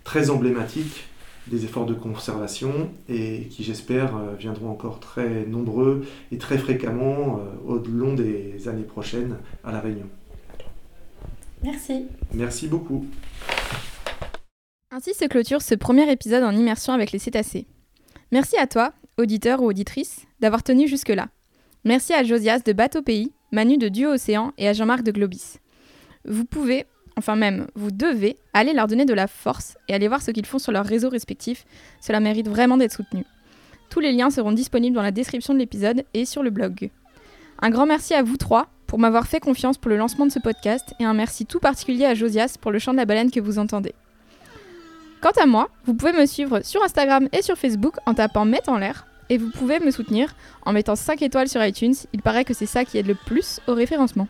très 0.04 0.30
emblématiques 0.30 1.08
des 1.48 1.64
efforts 1.64 1.86
de 1.86 1.94
conservation 1.94 2.90
et 3.08 3.48
qui, 3.50 3.64
j'espère, 3.64 4.16
euh, 4.16 4.34
viendront 4.38 4.70
encore 4.70 5.00
très 5.00 5.46
nombreux 5.46 6.06
et 6.30 6.38
très 6.38 6.58
fréquemment 6.58 7.40
euh, 7.40 7.74
au 7.74 7.78
long 7.78 8.14
des 8.14 8.68
années 8.68 8.84
prochaines 8.84 9.36
à 9.64 9.72
La 9.72 9.80
Réunion. 9.80 10.08
Merci. 11.62 12.06
Merci 12.32 12.68
beaucoup. 12.68 13.06
Ainsi 14.90 15.14
se 15.14 15.24
clôture 15.26 15.62
ce 15.62 15.74
premier 15.74 16.10
épisode 16.10 16.44
en 16.44 16.54
immersion 16.54 16.92
avec 16.92 17.12
les 17.12 17.18
cétacés. 17.18 17.66
Merci 18.30 18.56
à 18.56 18.66
toi, 18.66 18.92
auditeur 19.18 19.60
ou 19.60 19.66
auditrice, 19.66 20.26
d'avoir 20.40 20.62
tenu 20.62 20.88
jusque-là. 20.88 21.28
Merci 21.84 22.14
à 22.14 22.22
Josias 22.22 22.60
de 22.64 22.72
Bateau 22.72 23.02
Pays, 23.02 23.32
Manu 23.52 23.76
de 23.76 23.88
Duo 23.88 24.12
Océan 24.12 24.52
et 24.58 24.68
à 24.68 24.72
Jean-Marc 24.72 25.02
de 25.02 25.12
Globis. 25.12 25.56
Vous 26.24 26.44
pouvez, 26.44 26.86
enfin 27.16 27.36
même, 27.36 27.66
vous 27.74 27.90
devez 27.90 28.36
aller 28.52 28.72
leur 28.72 28.86
donner 28.86 29.04
de 29.04 29.14
la 29.14 29.26
force 29.26 29.76
et 29.88 29.94
aller 29.94 30.08
voir 30.08 30.22
ce 30.22 30.30
qu'ils 30.30 30.46
font 30.46 30.58
sur 30.58 30.72
leurs 30.72 30.86
réseaux 30.86 31.08
respectifs. 31.08 31.64
Cela 32.00 32.20
mérite 32.20 32.48
vraiment 32.48 32.76
d'être 32.76 32.92
soutenu. 32.92 33.24
Tous 33.90 34.00
les 34.00 34.12
liens 34.12 34.30
seront 34.30 34.52
disponibles 34.52 34.94
dans 34.94 35.02
la 35.02 35.12
description 35.12 35.54
de 35.54 35.58
l'épisode 35.58 36.04
et 36.14 36.24
sur 36.24 36.42
le 36.42 36.50
blog. 36.50 36.90
Un 37.60 37.70
grand 37.70 37.86
merci 37.86 38.14
à 38.14 38.22
vous 38.22 38.36
trois 38.36 38.68
pour 38.86 38.98
m'avoir 38.98 39.26
fait 39.26 39.40
confiance 39.40 39.78
pour 39.78 39.90
le 39.90 39.96
lancement 39.96 40.26
de 40.26 40.32
ce 40.32 40.38
podcast 40.38 40.94
et 41.00 41.04
un 41.04 41.14
merci 41.14 41.46
tout 41.46 41.58
particulier 41.58 42.04
à 42.04 42.14
Josias 42.14 42.56
pour 42.60 42.70
le 42.70 42.78
chant 42.78 42.92
de 42.92 42.98
la 42.98 43.04
baleine 43.04 43.30
que 43.30 43.40
vous 43.40 43.58
entendez. 43.58 43.94
Quant 45.20 45.32
à 45.42 45.46
moi, 45.46 45.68
vous 45.84 45.94
pouvez 45.94 46.12
me 46.12 46.26
suivre 46.26 46.60
sur 46.62 46.82
Instagram 46.84 47.28
et 47.32 47.42
sur 47.42 47.56
Facebook 47.56 47.96
en 48.06 48.14
tapant 48.14 48.44
Met 48.44 48.68
en 48.68 48.78
l'air 48.78 49.06
et 49.30 49.36
vous 49.36 49.50
pouvez 49.50 49.80
me 49.80 49.90
soutenir 49.90 50.34
en 50.64 50.72
mettant 50.72 50.94
5 50.94 51.20
étoiles 51.22 51.48
sur 51.48 51.64
iTunes, 51.64 51.94
il 52.12 52.22
paraît 52.22 52.44
que 52.44 52.54
c'est 52.54 52.66
ça 52.66 52.84
qui 52.84 52.98
aide 52.98 53.08
le 53.08 53.16
plus 53.16 53.60
au 53.66 53.74
référencement. 53.74 54.28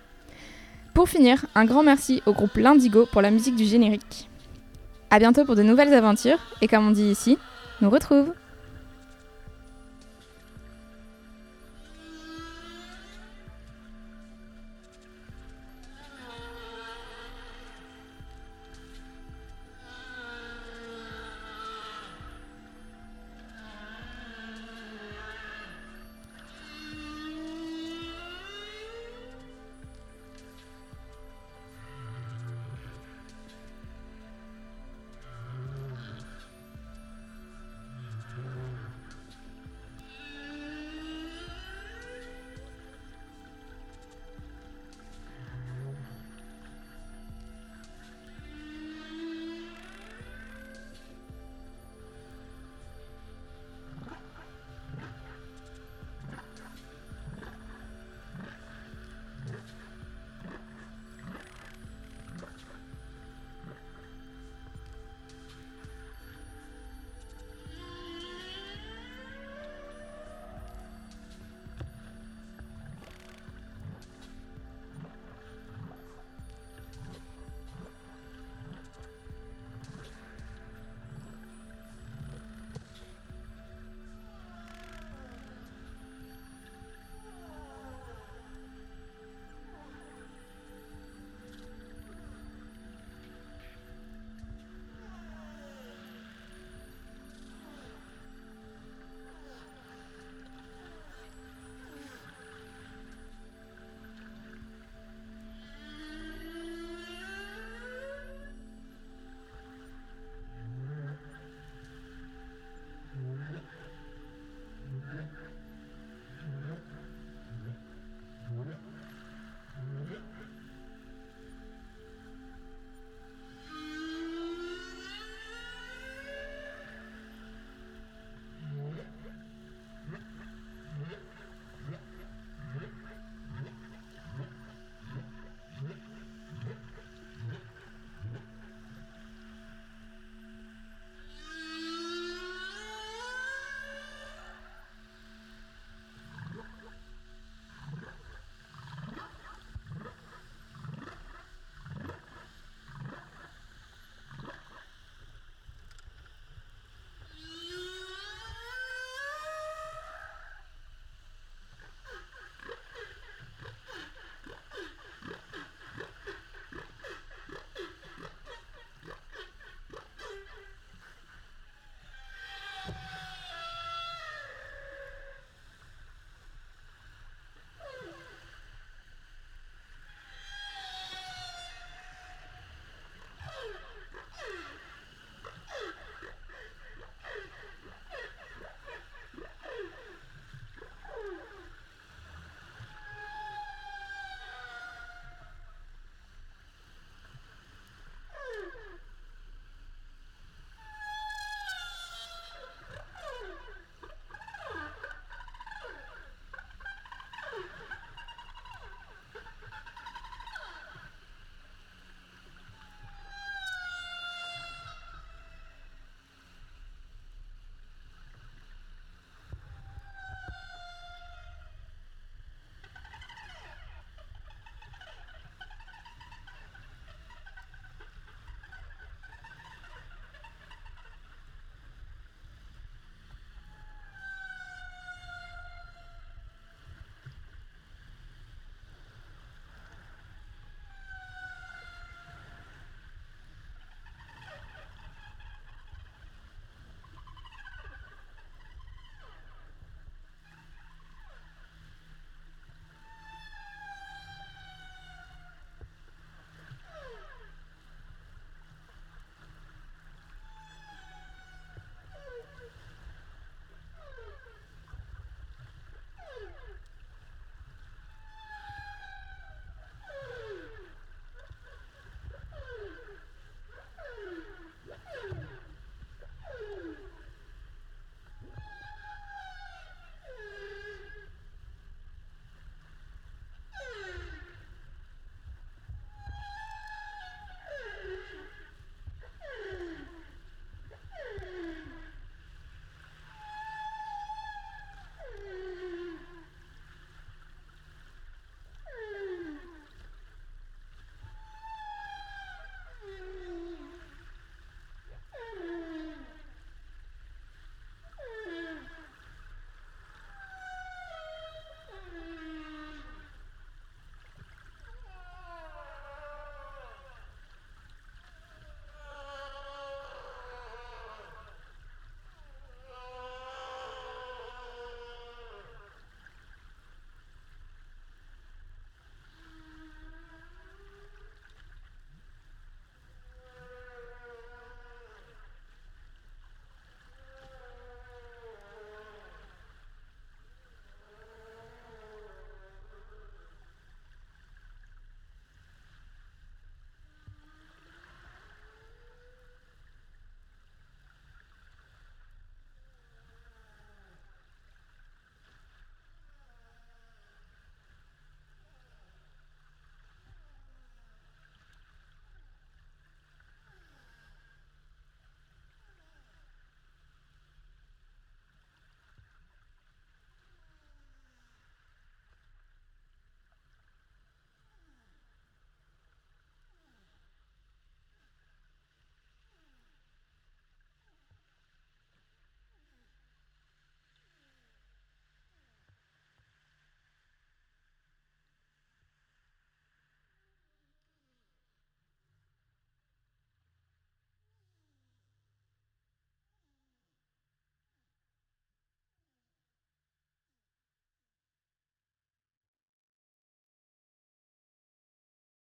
Pour 0.94 1.08
finir, 1.08 1.44
un 1.54 1.66
grand 1.66 1.82
merci 1.82 2.22
au 2.24 2.32
groupe 2.32 2.56
L'Indigo 2.56 3.06
pour 3.06 3.20
la 3.20 3.30
musique 3.30 3.54
du 3.54 3.64
générique. 3.64 4.28
A 5.10 5.18
bientôt 5.18 5.44
pour 5.44 5.56
de 5.56 5.62
nouvelles 5.62 5.92
aventures 5.92 6.40
et 6.62 6.68
comme 6.68 6.88
on 6.88 6.90
dit 6.90 7.10
ici, 7.10 7.38
nous 7.82 7.90
retrouve 7.90 8.32